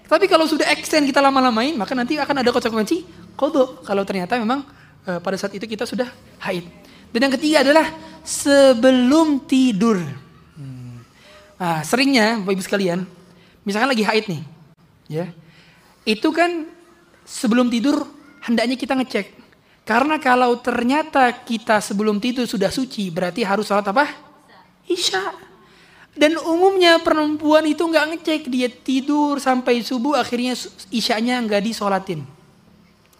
Tapi 0.07 0.25
kalau 0.31 0.47
sudah 0.47 0.71
extend 0.71 1.03
kita 1.03 1.19
lama-lamain, 1.19 1.75
maka 1.75 1.91
nanti 1.91 2.15
akan 2.15 2.39
ada 2.39 2.49
konsekuensi 2.55 3.03
kodo. 3.35 3.83
Kalau 3.83 4.07
ternyata 4.07 4.39
memang 4.39 4.63
eh, 5.03 5.19
pada 5.19 5.35
saat 5.35 5.51
itu 5.51 5.67
kita 5.67 5.83
sudah 5.83 6.07
haid. 6.47 6.63
Dan 7.11 7.27
yang 7.27 7.33
ketiga 7.35 7.63
adalah 7.67 7.91
sebelum 8.23 9.43
tidur. 9.43 9.99
Hmm. 10.55 11.03
Nah, 11.59 11.83
seringnya 11.83 12.39
Bapak 12.39 12.55
Ibu 12.55 12.63
sekalian, 12.63 12.99
misalkan 13.67 13.91
lagi 13.91 14.03
haid 14.07 14.25
nih, 14.31 14.41
ya. 15.11 15.25
Itu 16.07 16.31
kan 16.31 16.63
sebelum 17.27 17.67
tidur 17.67 18.07
hendaknya 18.47 18.79
kita 18.79 18.95
ngecek. 18.95 19.35
Karena 19.83 20.15
kalau 20.23 20.55
ternyata 20.63 21.31
kita 21.43 21.83
sebelum 21.83 22.23
tidur 22.23 22.47
sudah 22.47 22.71
suci, 22.71 23.11
berarti 23.11 23.43
harus 23.43 23.67
sholat 23.67 23.87
apa? 23.91 24.07
Isya. 24.87 25.35
Dan 26.15 26.39
umumnya 26.39 26.97
perempuan 27.03 27.67
itu 27.67 27.83
nggak 27.83 28.07
ngecek, 28.15 28.41
dia 28.47 28.71
tidur 28.71 29.37
sampai 29.37 29.83
subuh, 29.83 30.15
akhirnya 30.15 30.55
isyanya 30.91 31.43
nggak 31.43 31.61
disolatin. 31.61 32.23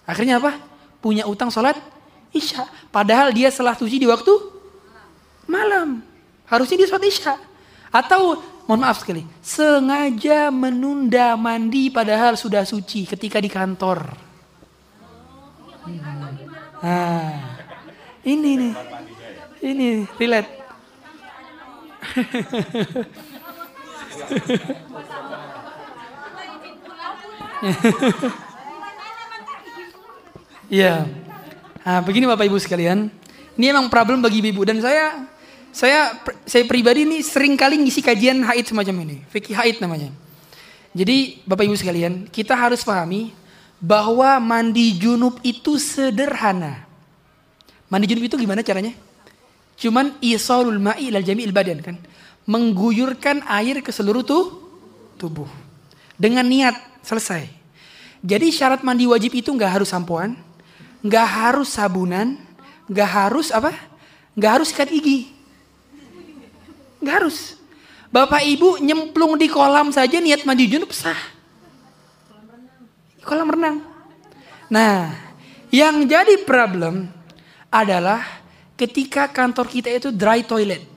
Akhirnya 0.08 0.40
apa? 0.40 0.56
Punya 1.04 1.28
utang 1.28 1.52
sholat 1.52 1.76
isya. 2.32 2.64
Padahal 2.92 3.36
dia 3.36 3.52
setelah 3.52 3.76
suci 3.76 4.00
di 4.00 4.08
waktu 4.08 4.32
malam. 5.48 6.04
Harusnya 6.48 6.84
dia 6.84 6.88
sholat 6.88 7.06
isya. 7.08 7.36
Atau 7.92 8.40
mohon 8.68 8.84
maaf 8.84 9.02
sekali, 9.02 9.24
sengaja 9.40 10.52
menunda 10.52 11.34
mandi 11.40 11.88
padahal 11.88 12.36
sudah 12.36 12.68
suci 12.68 13.08
ketika 13.08 13.40
di 13.40 13.48
kantor. 13.48 14.12
Hmm. 15.88 16.04
Nah, 16.84 17.32
ini 18.28 18.52
nih, 18.60 18.74
ini 19.64 19.88
relate. 20.20 20.52
Iya. 30.68 31.08
Nah, 31.88 32.00
begini 32.04 32.28
Bapak 32.28 32.46
Ibu 32.46 32.60
sekalian. 32.60 33.08
Ini 33.58 33.74
emang 33.74 33.90
problem 33.90 34.22
bagi 34.22 34.44
ibu 34.44 34.62
dan 34.62 34.78
saya 34.78 35.26
saya 35.78 36.18
saya 36.50 36.66
pribadi 36.66 37.06
ini 37.06 37.22
sering 37.22 37.54
kali 37.54 37.78
ngisi 37.78 38.02
kajian 38.02 38.42
haid 38.42 38.66
semacam 38.66 39.06
ini. 39.06 39.22
Fikih 39.30 39.54
haid 39.54 39.78
namanya. 39.78 40.10
Jadi 40.98 41.46
Bapak 41.46 41.70
Ibu 41.70 41.78
sekalian, 41.78 42.26
kita 42.34 42.58
harus 42.58 42.82
pahami 42.82 43.30
bahwa 43.78 44.42
mandi 44.42 44.98
junub 44.98 45.38
itu 45.46 45.78
sederhana. 45.78 46.82
Mandi 47.94 48.10
junub 48.10 48.26
itu 48.26 48.42
gimana 48.42 48.66
caranya? 48.66 48.98
Cuman 49.78 50.18
isalul 50.18 50.82
ma'i 50.82 51.14
ilal 51.14 51.22
jami'il 51.22 51.54
badan 51.54 51.86
kan. 51.86 52.02
Mengguyurkan 52.50 53.46
air 53.46 53.86
ke 53.86 53.94
seluruh 53.94 54.26
tuh, 54.26 54.58
tubuh. 55.22 55.46
Dengan 56.18 56.50
niat 56.50 56.74
selesai. 57.06 57.46
Jadi 58.26 58.50
syarat 58.50 58.82
mandi 58.82 59.06
wajib 59.06 59.38
itu 59.38 59.54
nggak 59.54 59.78
harus 59.78 59.94
sampoan, 59.94 60.34
nggak 61.06 61.28
harus 61.30 61.70
sabunan, 61.70 62.34
nggak 62.90 63.10
harus 63.14 63.54
apa? 63.54 63.78
Nggak 64.34 64.52
harus 64.58 64.74
sikat 64.74 64.90
gigi. 64.90 65.37
Nggak 67.02 67.16
harus. 67.24 67.58
Bapak 68.08 68.42
ibu 68.48 68.80
nyemplung 68.80 69.36
di 69.36 69.52
kolam 69.52 69.92
saja 69.92 70.18
niat 70.18 70.48
mandi 70.48 70.66
junub 70.66 70.90
sah. 70.96 71.18
Kolam 73.22 73.52
renang. 73.52 73.84
Nah, 74.72 75.12
yang 75.68 76.08
jadi 76.08 76.40
problem 76.48 77.12
adalah 77.68 78.24
ketika 78.80 79.28
kantor 79.28 79.68
kita 79.68 79.92
itu 79.92 80.10
dry 80.16 80.44
toilet. 80.48 80.88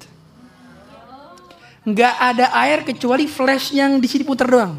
Nggak 1.80 2.14
ada 2.14 2.46
air 2.62 2.86
kecuali 2.86 3.26
flash 3.26 3.74
yang 3.74 3.98
di 3.98 4.06
sini 4.06 4.22
putar 4.22 4.46
doang. 4.46 4.78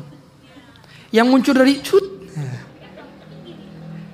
Yang 1.11 1.27
muncul 1.27 1.55
dari 1.57 1.75
cut. 1.83 2.05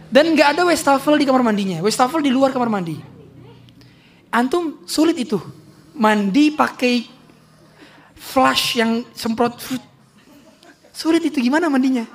Dan 0.07 0.33
nggak 0.33 0.57
ada 0.57 0.65
wastafel 0.65 1.19
di 1.19 1.27
kamar 1.27 1.43
mandinya. 1.45 1.83
Wastafel 1.83 2.25
di 2.25 2.31
luar 2.33 2.49
kamar 2.49 2.71
mandi. 2.71 2.97
Antum 4.33 4.81
sulit 4.87 5.19
itu. 5.19 5.37
Mandi 5.97 6.53
pakai 6.53 7.09
flash 8.13 8.77
yang 8.77 9.01
semprot. 9.17 9.57
Sulit 10.93 11.25
itu 11.25 11.41
gimana 11.41 11.69
mandinya? 11.69 12.05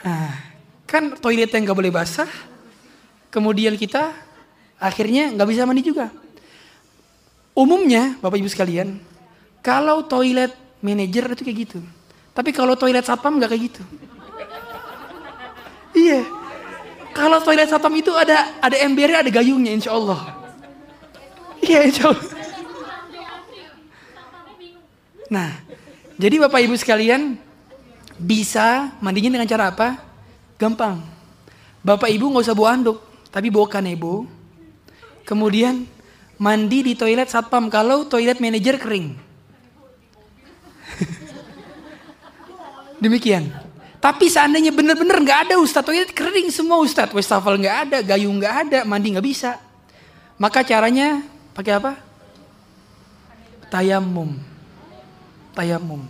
Nah, 0.00 0.32
kan 0.88 1.12
toilet 1.20 1.52
yang 1.52 1.68
nggak 1.68 1.78
boleh 1.78 1.92
basah. 1.92 2.28
Kemudian 3.28 3.76
kita 3.76 4.16
akhirnya 4.80 5.30
nggak 5.36 5.48
bisa 5.48 5.68
mandi 5.68 5.84
juga. 5.84 6.08
Umumnya, 7.52 8.16
Bapak 8.24 8.40
Ibu 8.40 8.48
sekalian, 8.48 8.96
kalau 9.60 10.00
toilet 10.08 10.56
manajer 10.80 11.36
itu 11.36 11.44
kayak 11.44 11.58
gitu. 11.68 11.78
Tapi 12.32 12.56
kalau 12.56 12.72
toilet 12.80 13.04
satpam 13.04 13.36
nggak 13.36 13.50
kayak 13.52 13.62
gitu. 13.68 13.82
Iya. 15.92 16.24
Kalau 17.12 17.44
toilet 17.44 17.68
satpam 17.68 17.92
itu 18.00 18.08
ada 18.16 18.56
ada 18.64 18.76
embernya, 18.80 19.20
ada 19.20 19.30
gayungnya, 19.30 19.76
insya 19.76 19.92
Allah. 19.92 20.40
Iya, 21.60 21.84
insya 21.84 22.04
Allah. 22.08 22.39
Nah, 25.30 25.54
jadi 26.18 26.42
Bapak 26.42 26.58
Ibu 26.58 26.74
sekalian 26.74 27.38
bisa 28.18 28.90
mandinya 28.98 29.38
dengan 29.38 29.46
cara 29.46 29.70
apa? 29.70 29.94
Gampang. 30.58 30.98
Bapak 31.80 32.10
Ibu 32.10 32.34
nggak 32.34 32.50
usah 32.50 32.58
bawa 32.58 32.74
anduk, 32.74 32.98
tapi 33.30 33.48
bawa 33.48 33.70
kanebo. 33.70 34.26
Kemudian 35.22 35.86
mandi 36.34 36.82
di 36.82 36.98
toilet 36.98 37.30
satpam 37.30 37.70
kalau 37.70 38.10
toilet 38.10 38.42
manajer 38.42 38.74
kering. 38.76 39.14
Demikian. 43.06 43.54
Tapi 44.02 44.26
seandainya 44.26 44.74
benar-benar 44.74 45.22
nggak 45.22 45.40
ada 45.46 45.54
Ustadz, 45.62 45.86
toilet 45.86 46.10
kering 46.10 46.50
semua 46.50 46.82
Ustadz, 46.82 47.14
wastafel 47.14 47.54
nggak 47.54 47.76
ada, 47.86 47.98
gayung 48.02 48.42
nggak 48.42 48.54
ada, 48.66 48.78
mandi 48.82 49.14
nggak 49.14 49.24
bisa. 49.24 49.62
Maka 50.40 50.66
caranya 50.66 51.22
pakai 51.54 51.78
apa? 51.78 51.92
Tayamum. 53.70 54.49
Tayamum. 55.54 56.06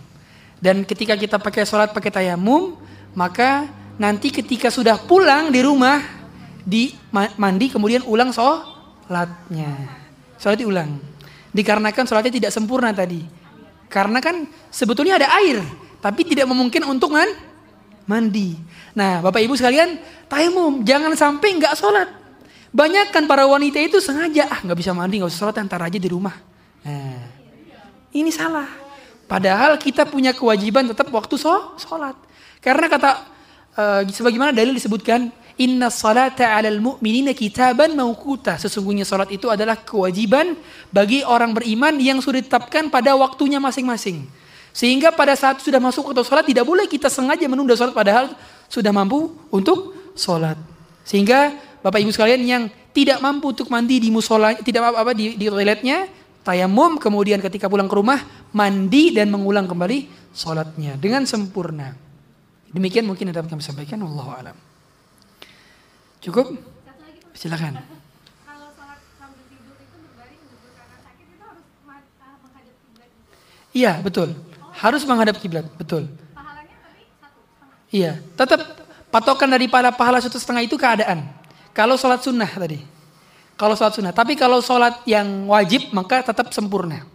Dan 0.61 0.85
ketika 0.85 1.17
kita 1.17 1.41
pakai 1.41 1.65
sholat 1.65 1.89
pakai 1.89 2.13
tayamum, 2.13 2.77
maka 3.17 3.65
nanti 3.97 4.29
ketika 4.29 4.69
sudah 4.69 5.01
pulang 5.01 5.49
di 5.49 5.65
rumah, 5.65 6.05
di 6.61 6.93
mandi 7.11 7.73
kemudian 7.73 8.05
ulang 8.05 8.29
sholatnya. 8.29 9.73
Sholat 10.37 10.61
diulang. 10.61 11.01
Dikarenakan 11.49 12.05
sholatnya 12.05 12.33
tidak 12.37 12.51
sempurna 12.53 12.93
tadi. 12.93 13.25
Karena 13.89 14.21
kan 14.21 14.45
sebetulnya 14.69 15.17
ada 15.17 15.27
air, 15.41 15.65
tapi 15.99 16.23
tidak 16.23 16.47
memungkinkan 16.47 16.87
untuk 16.87 17.11
man, 17.11 17.27
mandi. 18.05 18.55
Nah, 18.95 19.19
Bapak 19.19 19.41
Ibu 19.43 19.57
sekalian, 19.57 19.99
tayamum, 20.29 20.85
jangan 20.85 21.11
sampai 21.17 21.57
nggak 21.57 21.73
sholat. 21.75 22.07
Banyak 22.71 23.11
kan 23.11 23.27
para 23.27 23.43
wanita 23.49 23.81
itu 23.83 23.99
sengaja, 23.99 24.47
ah 24.47 24.59
nggak 24.63 24.77
bisa 24.79 24.95
mandi, 24.95 25.19
nggak 25.19 25.27
usah 25.27 25.41
sholat, 25.43 25.59
antar 25.59 25.83
aja 25.83 25.99
di 25.99 26.07
rumah. 26.07 26.37
Nah, 26.87 27.19
ini 28.15 28.31
salah. 28.31 28.90
Padahal 29.31 29.79
kita 29.79 30.03
punya 30.03 30.35
kewajiban 30.35 30.91
tetap 30.91 31.07
waktu 31.07 31.39
sholat. 31.79 32.19
Karena 32.59 32.91
kata, 32.91 33.09
uh, 33.79 34.03
sebagaimana 34.11 34.51
dalil 34.51 34.75
disebutkan, 34.75 35.31
Inna 35.55 35.87
salata 35.87 36.51
alal 36.51 36.83
mu'minina 36.83 37.31
kitaban 37.31 37.95
maukuta. 37.95 38.59
Sesungguhnya 38.59 39.07
salat 39.07 39.31
itu 39.31 39.47
adalah 39.47 39.79
kewajiban 39.79 40.59
bagi 40.91 41.23
orang 41.23 41.55
beriman 41.55 41.95
yang 41.95 42.19
sudah 42.19 42.43
ditetapkan 42.43 42.91
pada 42.91 43.15
waktunya 43.15 43.55
masing-masing. 43.63 44.27
Sehingga 44.75 45.15
pada 45.15 45.31
saat 45.39 45.63
sudah 45.63 45.79
masuk 45.79 46.11
waktu 46.11 46.27
salat 46.27 46.47
tidak 46.51 46.67
boleh 46.67 46.91
kita 46.91 47.07
sengaja 47.07 47.47
menunda 47.47 47.71
salat 47.79 47.95
padahal 47.95 48.35
sudah 48.67 48.91
mampu 48.91 49.31
untuk 49.47 49.95
salat. 50.11 50.59
Sehingga 51.07 51.55
Bapak 51.79 52.03
Ibu 52.03 52.11
sekalian 52.11 52.41
yang 52.43 52.63
tidak 52.91 53.23
mampu 53.23 53.55
untuk 53.55 53.71
mandi 53.71 54.03
di 54.03 54.11
musola, 54.11 54.59
tidak 54.59 54.91
apa-apa 54.91 55.15
di, 55.15 55.39
di 55.39 55.47
toiletnya, 55.47 56.07
tayamum 56.41 56.97
kemudian 56.97 57.39
ketika 57.41 57.69
pulang 57.69 57.89
ke 57.89 57.95
rumah 57.95 58.21
mandi 58.53 59.13
dan 59.13 59.29
mengulang 59.29 59.69
kembali 59.69 60.31
salatnya 60.33 60.97
dengan 60.97 61.25
sempurna. 61.25 61.93
Demikian 62.71 63.03
mungkin 63.03 63.29
yang 63.29 63.43
dapat 63.43 63.51
kami 63.51 63.63
sampaikan. 63.63 63.99
Wallahu 63.99 64.31
a'lam. 64.31 64.55
Cukup? 66.23 66.55
Silakan. 67.35 67.81
Ah. 67.81 68.01
Iya, 73.71 74.03
betul. 74.03 74.35
Harus 74.75 75.07
menghadap 75.07 75.39
kiblat, 75.39 75.63
betul. 75.79 76.11
Iya, 77.91 78.23
tetap 78.39 78.63
patokan 79.11 79.51
dari 79.51 79.67
para 79.67 79.91
pahala 79.91 80.23
satu 80.23 80.39
setengah 80.39 80.63
itu 80.63 80.79
keadaan. 80.79 81.27
Kalau 81.75 81.99
sholat 81.99 82.23
sunnah 82.23 82.47
tadi, 82.47 82.79
kalau 83.61 83.77
sholat 83.77 83.93
sunnah. 83.93 84.09
Tapi 84.09 84.33
kalau 84.33 84.57
sholat 84.57 85.05
yang 85.05 85.45
wajib 85.45 85.93
maka 85.93 86.25
tetap 86.25 86.49
sempurna. 86.49 87.05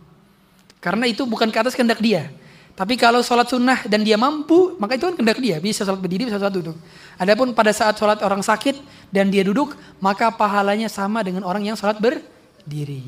Karena 0.79 1.11
itu 1.11 1.27
bukan 1.27 1.51
ke 1.51 1.59
atas 1.59 1.75
kehendak 1.75 1.99
dia. 1.99 2.31
Tapi 2.79 2.95
kalau 2.95 3.19
sholat 3.27 3.51
sunnah 3.51 3.83
dan 3.91 4.07
dia 4.07 4.15
mampu, 4.15 4.79
maka 4.79 4.95
itu 4.95 5.11
kan 5.11 5.19
kehendak 5.19 5.43
dia. 5.43 5.59
Bisa 5.59 5.83
sholat 5.83 5.99
berdiri, 5.99 6.31
bisa 6.31 6.39
sholat 6.39 6.55
duduk. 6.55 6.79
Adapun 7.19 7.51
pada 7.51 7.75
saat 7.75 7.99
sholat 7.99 8.23
orang 8.23 8.47
sakit 8.47 8.79
dan 9.11 9.27
dia 9.33 9.43
duduk, 9.43 9.75
maka 9.99 10.31
pahalanya 10.31 10.87
sama 10.87 11.27
dengan 11.27 11.43
orang 11.43 11.67
yang 11.67 11.75
sholat 11.75 11.99
berdiri. 11.99 13.03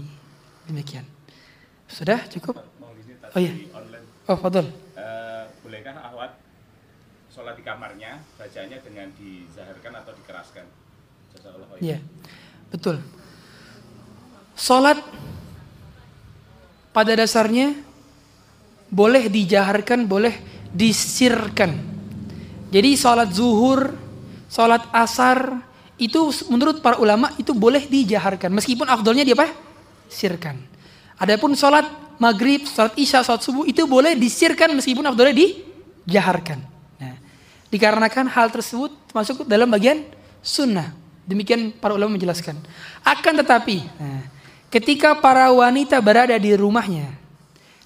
Demikian. 0.66 1.06
Sudah 1.86 2.26
cukup? 2.26 2.58
Oh 3.36 3.38
iya. 3.38 3.54
Oh, 4.26 4.34
Fadol. 4.40 4.66
Eh, 4.98 5.42
bolehkah 5.62 5.94
ahwat 6.10 6.34
sholat 7.30 7.54
di 7.54 7.62
kamarnya 7.62 8.18
bacanya 8.34 8.82
dengan 8.82 9.12
dizaharkan 9.14 9.92
atau 10.00 10.12
dikeraskan? 10.16 10.64
Jazakallah. 11.36 11.78
Iya. 11.78 12.00
Betul. 12.72 13.00
Sholat 14.58 14.98
pada 16.90 17.14
dasarnya 17.14 17.78
boleh 18.90 19.30
dijaharkan, 19.30 20.02
boleh 20.02 20.34
disirkan. 20.74 21.78
Jadi 22.68 22.98
sholat 22.98 23.30
zuhur, 23.32 23.94
sholat 24.50 24.82
asar, 24.90 25.62
itu 25.98 26.30
menurut 26.50 26.78
para 26.82 26.98
ulama 26.98 27.30
itu 27.38 27.54
boleh 27.54 27.86
dijaharkan. 27.86 28.50
Meskipun 28.54 28.86
afdolnya 28.90 29.26
dia 29.26 29.38
apa? 29.38 29.50
Sirkan. 30.10 30.58
Adapun 31.18 31.54
sholat 31.58 31.86
maghrib, 32.22 32.66
sholat 32.66 32.94
isya, 32.94 33.26
sholat 33.26 33.42
subuh 33.42 33.64
itu 33.66 33.86
boleh 33.86 34.14
disirkan 34.14 34.74
meskipun 34.74 35.06
afdolnya 35.06 35.34
dijaharkan. 35.34 36.58
Nah, 37.02 37.16
dikarenakan 37.70 38.30
hal 38.30 38.50
tersebut 38.50 38.94
masuk 39.10 39.46
dalam 39.46 39.70
bagian 39.70 40.06
sunnah. 40.42 40.94
Demikian 41.28 41.74
para 41.76 41.92
ulama 41.92 42.16
menjelaskan. 42.16 42.56
Akan 43.04 43.36
tetapi, 43.36 43.84
nah, 44.00 44.22
ketika 44.68 45.16
para 45.18 45.48
wanita 45.52 46.00
berada 46.00 46.36
di 46.36 46.52
rumahnya, 46.56 47.18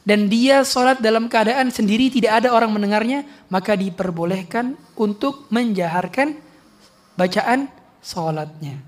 dan 0.02 0.26
dia 0.26 0.66
sholat 0.66 0.98
dalam 0.98 1.30
keadaan 1.30 1.70
sendiri 1.70 2.10
tidak 2.10 2.42
ada 2.42 2.48
orang 2.50 2.74
mendengarnya, 2.74 3.22
maka 3.46 3.78
diperbolehkan 3.78 4.74
untuk 4.98 5.46
menjaharkan 5.46 6.34
bacaan 7.14 7.70
sholatnya. 8.02 8.82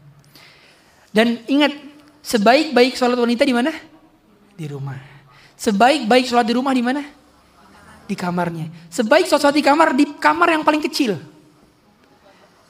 Dan 1.14 1.38
ingat, 1.46 1.70
sebaik-baik 2.26 2.98
sholat 2.98 3.14
wanita 3.14 3.46
di 3.46 3.54
mana? 3.54 3.70
Di 4.58 4.66
rumah. 4.66 4.98
Sebaik-baik 5.54 6.26
sholat 6.26 6.46
di 6.50 6.54
rumah 6.58 6.74
di 6.74 6.82
mana? 6.82 7.06
Di 8.10 8.18
kamarnya. 8.18 8.90
Sebaik 8.90 9.30
sholat 9.30 9.54
di 9.54 9.62
kamar, 9.62 9.94
di 9.94 10.18
kamar 10.18 10.50
yang 10.50 10.66
paling 10.66 10.82
kecil. 10.82 11.14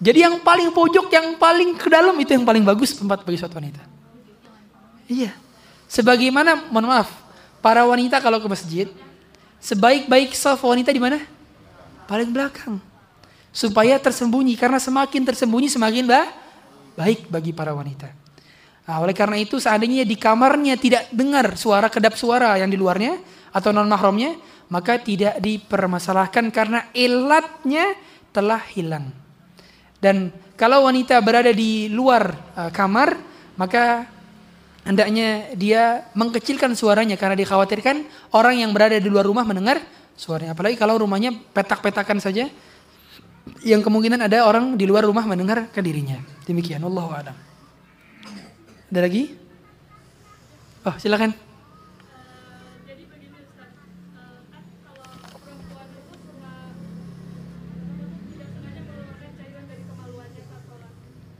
Jadi 0.04 0.20
yang 0.20 0.44
paling 0.44 0.68
pojok, 0.68 1.08
yang 1.08 1.40
paling 1.40 1.80
ke 1.80 1.88
dalam 1.88 2.12
itu 2.20 2.36
yang 2.36 2.44
paling 2.44 2.60
bagus 2.60 2.92
tempat 2.92 3.24
bagi 3.24 3.40
sholat 3.40 3.56
wanita. 3.56 3.93
Iya. 5.08 5.32
Sebagaimana, 5.90 6.68
mohon 6.72 6.90
maaf, 6.90 7.10
para 7.60 7.84
wanita 7.84 8.18
kalau 8.18 8.40
ke 8.40 8.48
masjid, 8.48 8.86
sebaik-baik 9.60 10.32
saf 10.32 10.60
wanita 10.64 10.90
di 10.90 11.00
mana? 11.00 11.22
Paling 12.08 12.30
belakang. 12.32 12.80
Supaya 13.54 13.96
tersembunyi, 14.00 14.58
karena 14.58 14.82
semakin 14.82 15.22
tersembunyi 15.22 15.70
semakin 15.70 16.04
bah, 16.08 16.26
baik 16.98 17.30
bagi 17.30 17.54
para 17.54 17.70
wanita. 17.70 18.10
Nah, 18.84 19.00
oleh 19.00 19.16
karena 19.16 19.40
itu 19.40 19.56
seandainya 19.56 20.04
di 20.04 20.16
kamarnya 20.18 20.76
tidak 20.76 21.08
dengar 21.08 21.56
suara 21.56 21.88
kedap 21.88 22.20
suara 22.20 22.52
yang 22.60 22.68
di 22.68 22.76
luarnya 22.76 23.16
atau 23.54 23.72
non 23.72 23.88
mahramnya, 23.88 24.36
maka 24.68 25.00
tidak 25.00 25.40
dipermasalahkan 25.40 26.52
karena 26.52 26.92
elatnya 26.92 27.96
telah 28.34 28.60
hilang. 28.74 29.08
Dan 29.96 30.28
kalau 30.58 30.84
wanita 30.84 31.16
berada 31.24 31.48
di 31.48 31.88
luar 31.88 32.36
uh, 32.58 32.68
kamar, 32.68 33.16
maka 33.56 34.04
hendaknya 34.84 35.50
dia 35.56 36.06
mengkecilkan 36.14 36.76
suaranya 36.76 37.16
karena 37.16 37.34
dikhawatirkan 37.34 38.04
orang 38.36 38.60
yang 38.60 38.70
berada 38.70 39.00
di 39.00 39.08
luar 39.10 39.24
rumah 39.26 39.42
mendengar 39.42 39.80
suaranya. 40.14 40.54
Apalagi 40.54 40.76
kalau 40.78 41.00
rumahnya 41.00 41.34
petak-petakan 41.52 42.20
saja, 42.22 42.46
yang 43.60 43.84
kemungkinan 43.84 44.24
ada 44.24 44.44
orang 44.48 44.76
di 44.76 44.84
luar 44.88 45.04
rumah 45.04 45.24
mendengar 45.28 45.68
ke 45.72 45.80
dirinya. 45.84 46.20
Demikian, 46.48 46.84
Allah. 46.84 47.34
Ada 48.92 49.00
lagi? 49.00 49.34
Oh, 50.84 50.94
silakan. 51.00 51.32
jadi 52.84 53.02
begini 53.08 53.40
Ustaz, 53.40 53.72
Eh, 54.14 54.38
kan 54.52 54.64
kalau 54.84 55.08
perempuan 55.42 55.88
itu 55.96 56.14
suka 56.28 56.52
tidak 58.36 58.46
sengaja 58.52 58.80
mengeluarkan 58.84 59.30
cairan 59.34 59.64
dari 59.64 59.82
kemaluannya 59.88 60.42
saat 60.44 60.62
sholat. 60.68 60.92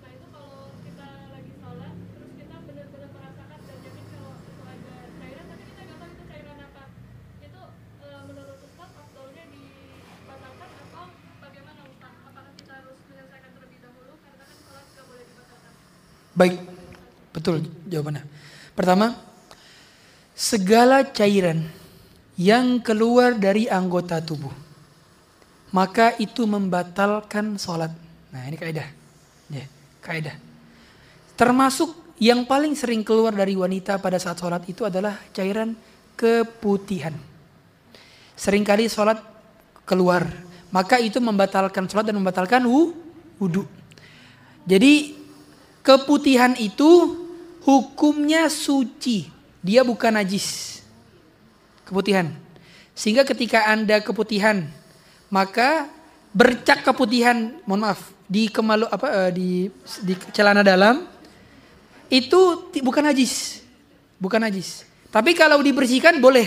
Nah 0.02 0.10
itu 0.10 0.26
kalau 0.32 0.58
kita 0.82 1.08
lagi 1.30 1.52
sholat, 1.60 1.94
terus 2.16 2.32
kita 2.40 2.56
benar-benar 2.64 3.10
merasakan 3.14 3.58
dan 3.68 3.78
yakin 3.84 4.06
kalau 4.10 4.32
itu 4.34 4.60
ada 4.64 4.94
cairan, 5.20 5.44
tapi 5.46 5.62
kita 5.68 5.80
nggak 5.84 5.98
tahu 6.00 6.10
itu 6.10 6.24
cairan 6.26 6.58
apa. 6.64 6.82
Itu 7.44 7.62
eh, 8.02 8.20
menurut 8.24 8.58
Ustaz 8.64 8.90
afdolnya 8.96 9.44
dibatalkan 9.52 10.70
atau 10.72 11.04
bagaimana 11.38 11.80
Ustaz? 11.86 12.12
Apakah 12.26 12.52
kita 12.58 12.72
harus 12.80 12.98
menyelesaikan 13.12 13.50
terlebih 13.54 13.78
dahulu 13.84 14.12
karena 14.24 14.44
kan 14.48 14.56
sholat 14.64 14.84
nggak 14.88 15.06
boleh 15.06 15.24
dibatalkan? 15.28 15.72
Baik, 16.34 16.54
betul 17.30 17.54
jawabannya. 17.86 18.24
Pertama, 18.74 19.14
segala 20.34 21.06
cairan 21.06 21.62
yang 22.34 22.82
keluar 22.82 23.38
dari 23.38 23.70
anggota 23.70 24.18
tubuh, 24.18 24.50
maka 25.70 26.18
itu 26.18 26.42
membatalkan 26.42 27.54
sholat. 27.54 27.94
Nah 28.34 28.42
ini 28.50 28.58
kaidah, 28.58 28.88
ya 29.46 29.64
kaidah. 30.02 30.34
Termasuk 31.38 32.18
yang 32.18 32.46
paling 32.46 32.74
sering 32.74 33.06
keluar 33.06 33.30
dari 33.30 33.54
wanita 33.54 33.98
pada 34.02 34.18
saat 34.18 34.38
sholat 34.38 34.66
itu 34.66 34.82
adalah 34.82 35.22
cairan 35.30 35.78
keputihan. 36.18 37.14
Seringkali 38.34 38.90
sholat 38.90 39.22
keluar, 39.86 40.26
maka 40.74 40.98
itu 40.98 41.22
membatalkan 41.22 41.86
sholat 41.86 42.10
dan 42.10 42.18
membatalkan 42.18 42.66
wu- 42.66 42.94
wudhu. 43.38 43.62
Jadi 44.66 45.14
keputihan 45.86 46.58
itu 46.58 47.23
hukumnya 47.64 48.46
suci. 48.52 49.32
Dia 49.64 49.80
bukan 49.80 50.12
najis. 50.12 50.80
Keputihan. 51.88 52.28
Sehingga 52.94 53.26
ketika 53.26 53.66
Anda 53.66 53.98
keputihan, 54.04 54.68
maka 55.32 55.90
bercak 56.30 56.86
keputihan, 56.86 57.58
mohon 57.66 57.90
maaf, 57.90 58.14
di 58.30 58.48
kemalu 58.48 58.88
apa 58.88 59.28
eh, 59.28 59.30
di 59.34 59.48
di 60.00 60.14
celana 60.32 60.64
dalam 60.64 61.04
itu 62.12 62.70
bukan 62.80 63.04
najis. 63.10 63.64
Bukan 64.20 64.40
najis. 64.40 64.86
Tapi 65.10 65.34
kalau 65.34 65.58
dibersihkan 65.60 66.22
boleh. 66.22 66.46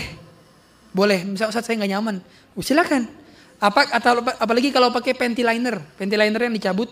Boleh. 0.94 1.22
Misal 1.26 1.52
Ustaz 1.52 1.68
saya 1.68 1.76
nggak 1.76 1.92
nyaman. 1.92 2.16
Oh, 2.56 2.64
silakan. 2.64 3.06
Apa 3.58 3.90
atau 3.90 4.22
apalagi 4.38 4.70
kalau 4.70 4.94
pakai 4.94 5.12
panty 5.18 5.42
liner, 5.42 5.82
panty 5.98 6.14
liner 6.14 6.40
yang 6.48 6.54
dicabut. 6.54 6.88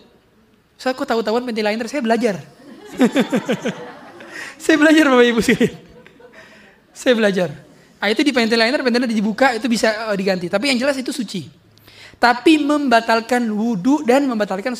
Saya 0.77 0.93
kok 0.93 1.09
tahu-tahuan 1.09 1.47
panty 1.47 1.63
liner, 1.65 1.87
saya 1.89 2.03
belajar. 2.03 2.37
saya 4.57 4.75
belajar 4.77 5.03
Bapak 5.09 5.25
Ibu 5.25 5.39
sekalian. 5.41 5.75
Saya 6.93 7.13
belajar. 7.13 7.49
Ah, 7.97 8.09
itu 8.13 8.21
di 8.21 8.33
panty 8.33 8.53
liner 8.53 8.81
dibuka 9.09 9.53
itu 9.57 9.65
bisa 9.69 10.09
eh, 10.09 10.17
diganti. 10.17 10.49
Tapi 10.49 10.73
yang 10.73 10.77
jelas 10.81 10.97
itu 10.97 11.09
suci. 11.13 11.49
Tapi 12.17 12.61
membatalkan 12.61 13.45
wudhu 13.53 14.01
dan 14.01 14.25
membatalkan 14.25 14.73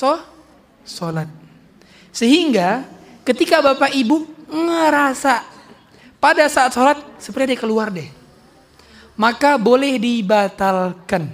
sholat. 0.85 1.29
Sehingga 2.09 2.85
ketika 3.21 3.61
Bapak 3.61 3.93
Ibu 3.93 4.49
ngerasa 4.49 5.45
pada 6.17 6.49
saat 6.49 6.73
sholat 6.73 6.97
seperti 7.21 7.53
dia 7.53 7.59
keluar 7.61 7.93
deh. 7.93 8.09
Maka 9.17 9.57
boleh 9.57 9.97
dibatalkan. 10.01 11.29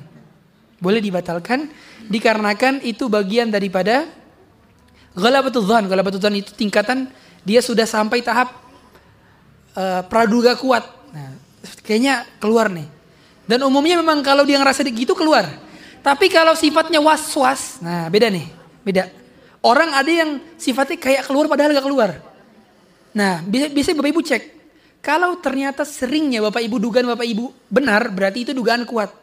Boleh 0.83 0.99
dibatalkan 0.99 1.71
dikarenakan 2.11 2.83
itu 2.83 3.07
bagian 3.07 3.47
daripada 3.47 4.07
Ghalabatul 5.13 5.69
dhan, 5.69 5.85
ghalabatul 5.85 6.17
dhan 6.17 6.41
itu 6.41 6.51
tingkatan 6.57 7.05
dia 7.43 7.59
sudah 7.59 7.87
sampai 7.87 8.23
tahap 8.23 8.51
eh, 9.75 10.01
praduga 10.07 10.55
kuat. 10.57 10.83
Nah, 11.13 11.35
kayaknya 11.83 12.27
keluar 12.39 12.71
nih. 12.71 12.87
Dan 13.43 13.59
umumnya 13.67 13.99
memang 13.99 14.23
kalau 14.23 14.47
dia 14.47 14.55
ngerasa 14.59 14.87
gitu 14.87 15.13
keluar. 15.13 15.47
Tapi 16.03 16.27
kalau 16.27 16.51
sifatnya 16.51 16.99
was-was, 16.99 17.79
nah 17.79 18.11
beda 18.11 18.27
nih, 18.27 18.47
beda. 18.83 19.07
Orang 19.63 19.95
ada 19.95 20.11
yang 20.11 20.43
sifatnya 20.59 20.99
kayak 20.99 21.23
keluar 21.23 21.47
padahal 21.47 21.71
gak 21.71 21.87
keluar. 21.87 22.19
Nah, 23.15 23.39
bisa, 23.47 23.71
bisa 23.71 23.89
Bapak 23.95 24.11
Ibu 24.11 24.21
cek. 24.25 24.43
Kalau 24.99 25.39
ternyata 25.39 25.87
seringnya 25.87 26.43
Bapak 26.43 26.59
Ibu 26.59 26.75
dugaan 26.75 27.07
Bapak 27.07 27.23
Ibu 27.23 27.55
benar, 27.71 28.11
berarti 28.11 28.43
itu 28.43 28.51
dugaan 28.51 28.83
kuat. 28.83 29.15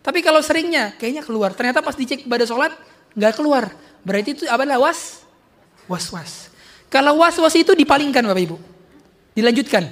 Tapi 0.00 0.20
kalau 0.24 0.40
seringnya 0.40 0.96
kayaknya 0.96 1.24
keluar, 1.24 1.52
ternyata 1.52 1.84
pas 1.84 1.96
dicek 1.96 2.24
pada 2.24 2.44
sholat 2.48 2.72
nggak 3.12 3.32
keluar, 3.36 3.72
berarti 4.04 4.36
itu 4.36 4.44
adalah 4.48 4.80
was 4.80 5.24
was-was. 5.88 6.53
Kalau 6.94 7.18
was-was 7.18 7.58
itu 7.58 7.74
dipalingkan 7.74 8.22
Bapak 8.22 8.42
Ibu. 8.46 8.56
Dilanjutkan. 9.34 9.82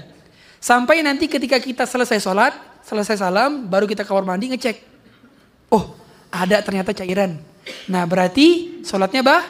Sampai 0.63 1.03
nanti 1.03 1.27
ketika 1.27 1.59
kita 1.59 1.83
selesai 1.83 2.23
sholat, 2.23 2.55
selesai 2.87 3.19
salam, 3.19 3.67
baru 3.67 3.91
kita 3.91 4.07
kamar 4.07 4.23
mandi 4.23 4.55
ngecek. 4.55 4.79
Oh, 5.75 5.99
ada 6.31 6.63
ternyata 6.63 6.95
cairan. 6.95 7.43
Nah 7.91 8.07
berarti 8.07 8.79
sholatnya 8.87 9.27
bah, 9.27 9.43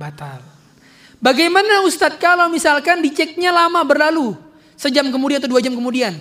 batal. 0.00 0.40
Bagaimana 1.20 1.84
Ustadz 1.84 2.16
kalau 2.16 2.48
misalkan 2.48 3.04
diceknya 3.04 3.52
lama 3.52 3.84
berlalu, 3.84 4.32
sejam 4.72 5.04
kemudian 5.12 5.44
atau 5.44 5.52
dua 5.52 5.60
jam 5.60 5.76
kemudian. 5.76 6.16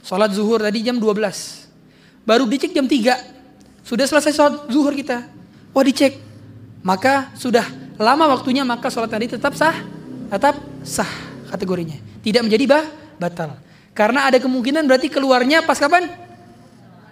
Sholat 0.00 0.32
zuhur 0.32 0.64
tadi 0.64 0.80
jam 0.82 0.96
12. 0.96 2.24
Baru 2.24 2.48
dicek 2.48 2.72
jam 2.72 2.88
3. 2.88 3.84
Sudah 3.84 4.08
selesai 4.08 4.32
sholat 4.32 4.72
zuhur 4.72 4.96
kita. 4.96 5.28
Wah 5.76 5.84
dicek. 5.84 6.16
Maka 6.82 7.30
sudah 7.38 7.81
lama 8.02 8.26
waktunya 8.34 8.66
maka 8.66 8.90
sholat 8.90 9.08
tadi 9.08 9.30
tetap 9.30 9.54
sah. 9.54 9.74
Tetap 10.28 10.58
sah 10.82 11.08
kategorinya. 11.48 11.96
Tidak 12.20 12.42
menjadi 12.42 12.64
bah, 12.66 12.84
batal. 13.20 13.54
Karena 13.92 14.24
ada 14.24 14.40
kemungkinan 14.40 14.88
berarti 14.88 15.12
keluarnya 15.12 15.60
pas 15.62 15.76
kapan? 15.76 16.08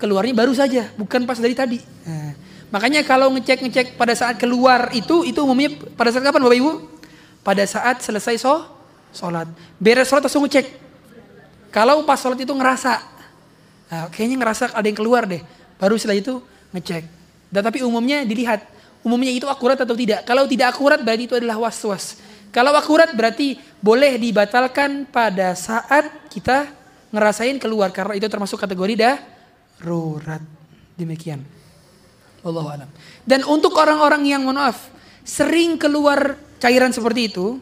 Keluarnya 0.00 0.32
baru 0.32 0.56
saja, 0.56 0.88
bukan 0.96 1.28
pas 1.28 1.36
dari 1.36 1.52
tadi. 1.52 1.76
Nah, 2.08 2.32
makanya 2.72 3.04
kalau 3.04 3.28
ngecek-ngecek 3.36 4.00
pada 4.00 4.16
saat 4.16 4.40
keluar 4.40 4.88
itu, 4.96 5.28
itu 5.28 5.36
umumnya 5.44 5.76
pada 5.92 6.08
saat 6.08 6.24
kapan 6.24 6.40
Bapak 6.40 6.56
Ibu? 6.56 6.72
Pada 7.44 7.64
saat 7.68 8.00
selesai 8.00 8.40
so, 8.40 8.64
sholat. 9.12 9.44
Beres 9.76 10.08
sholat 10.08 10.24
langsung 10.24 10.48
ngecek. 10.48 10.72
Kalau 11.68 12.08
pas 12.08 12.16
sholat 12.16 12.40
itu 12.40 12.56
ngerasa, 12.56 12.92
nah, 13.92 14.08
kayaknya 14.08 14.40
ngerasa 14.40 14.72
ada 14.72 14.86
yang 14.88 14.96
keluar 14.96 15.28
deh. 15.28 15.44
Baru 15.76 16.00
setelah 16.00 16.16
itu 16.16 16.40
ngecek. 16.72 17.04
Dan 17.52 17.60
tapi 17.60 17.84
umumnya 17.84 18.24
dilihat, 18.24 18.64
umumnya 19.04 19.32
itu 19.32 19.46
akurat 19.48 19.76
atau 19.76 19.96
tidak. 19.96 20.24
Kalau 20.28 20.44
tidak 20.44 20.76
akurat 20.76 21.00
berarti 21.00 21.24
itu 21.28 21.34
adalah 21.36 21.56
was-was. 21.60 22.20
Kalau 22.50 22.74
akurat 22.74 23.14
berarti 23.14 23.56
boleh 23.78 24.18
dibatalkan 24.18 25.06
pada 25.06 25.54
saat 25.54 26.10
kita 26.28 26.66
ngerasain 27.14 27.56
keluar. 27.62 27.94
Karena 27.94 28.18
itu 28.18 28.26
termasuk 28.26 28.58
kategori 28.58 28.98
darurat. 28.98 30.42
Demikian. 30.98 31.40
Allah 32.42 32.66
alam. 32.84 32.90
Dan 33.22 33.44
untuk 33.46 33.76
orang-orang 33.76 34.24
yang 34.26 34.42
mohon 34.42 34.58
maaf, 34.58 34.88
sering 35.22 35.76
keluar 35.76 36.34
cairan 36.58 36.90
seperti 36.90 37.30
itu, 37.30 37.60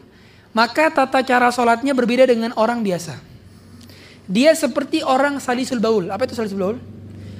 maka 0.55 0.89
tata 0.89 1.21
cara 1.21 1.51
sholatnya 1.53 1.93
berbeda 1.93 2.25
dengan 2.25 2.55
orang 2.57 2.81
biasa. 2.81 3.19
Dia 4.29 4.53
seperti 4.53 5.01
orang 5.05 5.41
salisul 5.41 5.81
baul. 5.81 6.09
Apa 6.09 6.25
itu 6.25 6.33
salisul 6.37 6.59
baul? 6.61 6.77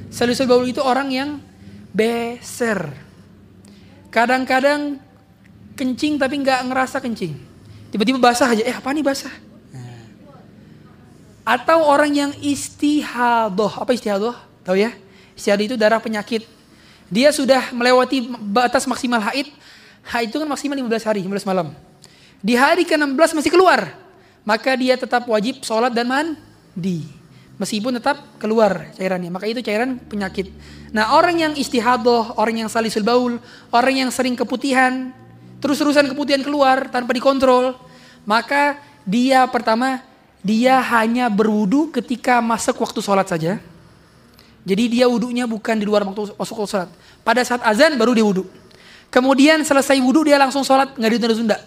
Salisul 0.10 0.50
baul 0.50 0.66
itu 0.70 0.82
orang 0.82 1.10
yang 1.10 1.30
beser. 1.94 3.09
Kadang-kadang 4.10 4.98
kencing 5.78 6.18
tapi 6.18 6.42
nggak 6.42 6.66
ngerasa 6.66 6.98
kencing. 7.00 7.38
Tiba-tiba 7.94 8.18
basah 8.22 8.50
aja. 8.54 8.64
Eh 8.66 8.76
apa 8.76 8.90
nih 8.90 9.06
basah? 9.06 9.34
Nah. 9.74 10.06
Atau 11.46 11.86
orang 11.86 12.12
yang 12.14 12.32
istihadoh. 12.42 13.70
Apa 13.78 13.94
istihadoh? 13.94 14.34
Tahu 14.66 14.78
ya? 14.78 14.94
Istihadoh 15.38 15.66
itu 15.66 15.76
darah 15.78 16.02
penyakit. 16.02 16.46
Dia 17.10 17.34
sudah 17.34 17.74
melewati 17.74 18.30
batas 18.50 18.86
maksimal 18.86 19.22
haid. 19.30 19.50
Haid 20.06 20.30
itu 20.30 20.38
kan 20.38 20.50
maksimal 20.50 20.78
15 20.78 21.10
hari, 21.10 21.22
15 21.26 21.46
malam. 21.46 21.74
Di 22.40 22.54
hari 22.54 22.86
ke-16 22.86 23.34
masih 23.34 23.52
keluar. 23.52 23.94
Maka 24.46 24.74
dia 24.78 24.98
tetap 24.98 25.26
wajib 25.26 25.62
sholat 25.66 25.94
dan 25.94 26.06
mandi. 26.06 27.19
Meskipun 27.60 28.00
tetap 28.00 28.24
keluar 28.40 28.96
cairannya. 28.96 29.28
Maka 29.28 29.46
itu 29.52 29.60
cairan 29.60 30.00
penyakit. 30.00 30.48
Nah 30.96 31.12
orang 31.20 31.36
yang 31.36 31.54
istihadoh, 31.60 32.40
orang 32.40 32.64
yang 32.66 32.70
salisul 32.72 33.04
baul, 33.04 33.36
orang 33.70 34.08
yang 34.08 34.10
sering 34.10 34.34
keputihan, 34.40 35.12
terus-terusan 35.60 36.08
keputihan 36.08 36.40
keluar 36.40 36.88
tanpa 36.88 37.12
dikontrol, 37.12 37.76
maka 38.24 38.80
dia 39.04 39.44
pertama 39.52 40.00
dia 40.40 40.80
hanya 40.80 41.28
berwudu 41.28 41.92
ketika 41.92 42.40
masuk 42.40 42.80
waktu 42.80 43.04
sholat 43.04 43.28
saja. 43.28 43.60
Jadi 44.64 45.00
dia 45.00 45.12
wudhunya 45.12 45.44
bukan 45.44 45.76
di 45.76 45.84
luar 45.84 46.08
waktu 46.08 46.32
masuk 46.40 46.56
waktu 46.64 46.72
sholat. 46.80 46.90
Pada 47.28 47.44
saat 47.44 47.60
azan 47.68 48.00
baru 48.00 48.16
dia 48.16 48.24
wudhu. 48.24 48.48
Kemudian 49.12 49.60
selesai 49.68 50.00
wudhu 50.00 50.24
dia 50.24 50.40
langsung 50.40 50.64
sholat 50.64 50.96
nggak 50.96 51.12
ditunda-tunda. 51.12 51.60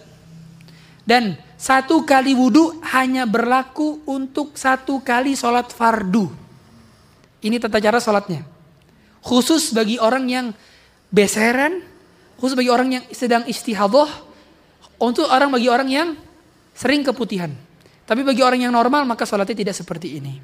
Dan 1.03 1.35
satu 1.59 2.07
kali 2.07 2.31
wudhu 2.31 2.79
hanya 2.95 3.27
berlaku 3.27 4.03
untuk 4.07 4.55
satu 4.55 5.03
kali 5.03 5.35
sholat 5.35 5.71
fardu. 5.71 6.31
Ini 7.43 7.59
tata 7.59 7.79
cara 7.83 7.99
sholatnya. 7.99 8.47
Khusus 9.23 9.75
bagi 9.75 9.99
orang 9.99 10.25
yang 10.31 10.45
beseran, 11.11 11.83
khusus 12.39 12.55
bagi 12.55 12.71
orang 12.71 12.99
yang 12.99 13.03
sedang 13.11 13.43
istihadah, 13.43 14.07
untuk 15.03 15.27
orang 15.27 15.51
bagi 15.51 15.67
orang 15.67 15.89
yang 15.91 16.09
sering 16.71 17.03
keputihan. 17.03 17.51
Tapi 18.03 18.23
bagi 18.23 18.43
orang 18.43 18.67
yang 18.67 18.73
normal 18.75 19.03
maka 19.03 19.27
sholatnya 19.27 19.55
tidak 19.59 19.75
seperti 19.75 20.19
ini. 20.19 20.39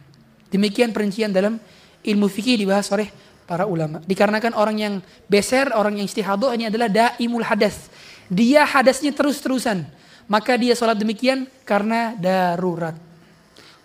Demikian 0.52 0.92
perincian 0.92 1.32
dalam 1.32 1.60
ilmu 2.04 2.28
fikih 2.28 2.60
dibahas 2.60 2.88
oleh 2.92 3.12
para 3.48 3.68
ulama. 3.68 4.00
Dikarenakan 4.04 4.56
orang 4.56 4.78
yang 4.80 4.94
beser, 5.28 5.72
orang 5.76 6.00
yang 6.00 6.08
istihadah 6.08 6.56
ini 6.56 6.72
adalah 6.72 6.88
daimul 6.88 7.44
hadas. 7.44 7.92
Dia 8.30 8.64
hadasnya 8.64 9.12
terus-terusan. 9.12 9.99
Maka 10.30 10.54
dia 10.62 10.78
sholat 10.78 10.94
demikian 10.94 11.50
karena 11.66 12.14
darurat. 12.14 12.94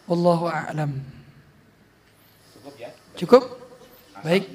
Wallahu 0.04 0.44
a'lam. 0.44 1.00
Cukup 2.52 2.74
ya? 2.76 2.90
Cukup? 3.16 3.42
Baik. 4.20 4.52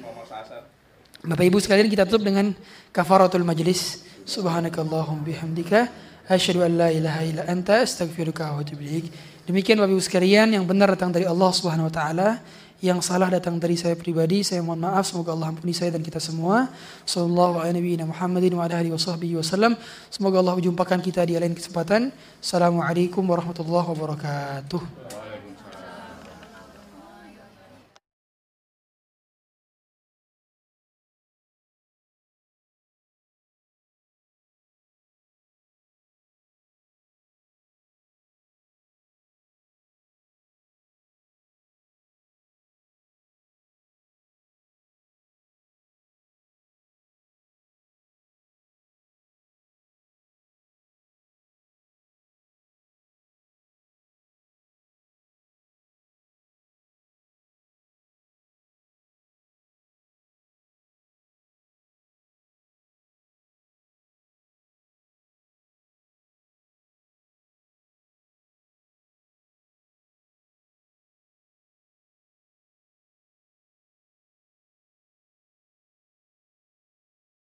Bapak 1.20 1.44
Ibu 1.44 1.58
sekalian 1.58 1.90
kita 1.90 2.06
tutup 2.06 2.30
dengan 2.30 2.54
kafaratul 2.94 3.42
majlis. 3.42 4.06
Subhanakallahum 4.22 5.26
bihamdika 5.26 5.90
asyhadu 6.30 6.62
an 6.62 6.78
la 6.78 6.88
ilaha 6.94 7.20
illa 7.26 7.42
anta 7.50 7.82
astaghfiruka 7.82 8.54
wa 8.54 8.62
atubu 8.62 8.86
ilaik. 8.86 9.10
Demikian 9.50 9.82
Bapak 9.82 9.90
Ibu 9.90 10.02
sekalian 10.06 10.54
yang 10.54 10.62
benar 10.62 10.94
datang 10.94 11.10
dari 11.10 11.26
Allah 11.26 11.50
Subhanahu 11.50 11.90
wa 11.90 11.94
taala, 11.94 12.38
yang 12.80 13.04
salah 13.04 13.28
datang 13.28 13.60
dari 13.60 13.76
saya 13.76 13.92
pribadi. 13.92 14.40
Saya 14.40 14.64
mohon 14.64 14.80
maaf, 14.80 15.08
semoga 15.12 15.36
Allah 15.36 15.52
ampuni 15.52 15.76
saya 15.76 15.92
dan 15.92 16.00
kita 16.00 16.16
semua. 16.16 16.72
Sallallahu 17.04 17.60
alaihi 17.60 18.00
Muhammadin 18.08 18.56
wa 18.56 18.64
alihi 18.64 18.92
wasallam. 19.36 19.76
Semoga 20.08 20.40
Allah 20.40 20.56
kita 21.04 21.20
di 21.28 21.36
lain 21.36 21.52
kesempatan. 21.52 22.08
Assalamualaikum 22.40 23.20
warahmatullahi 23.20 23.86
wabarakatuh. 23.86 25.29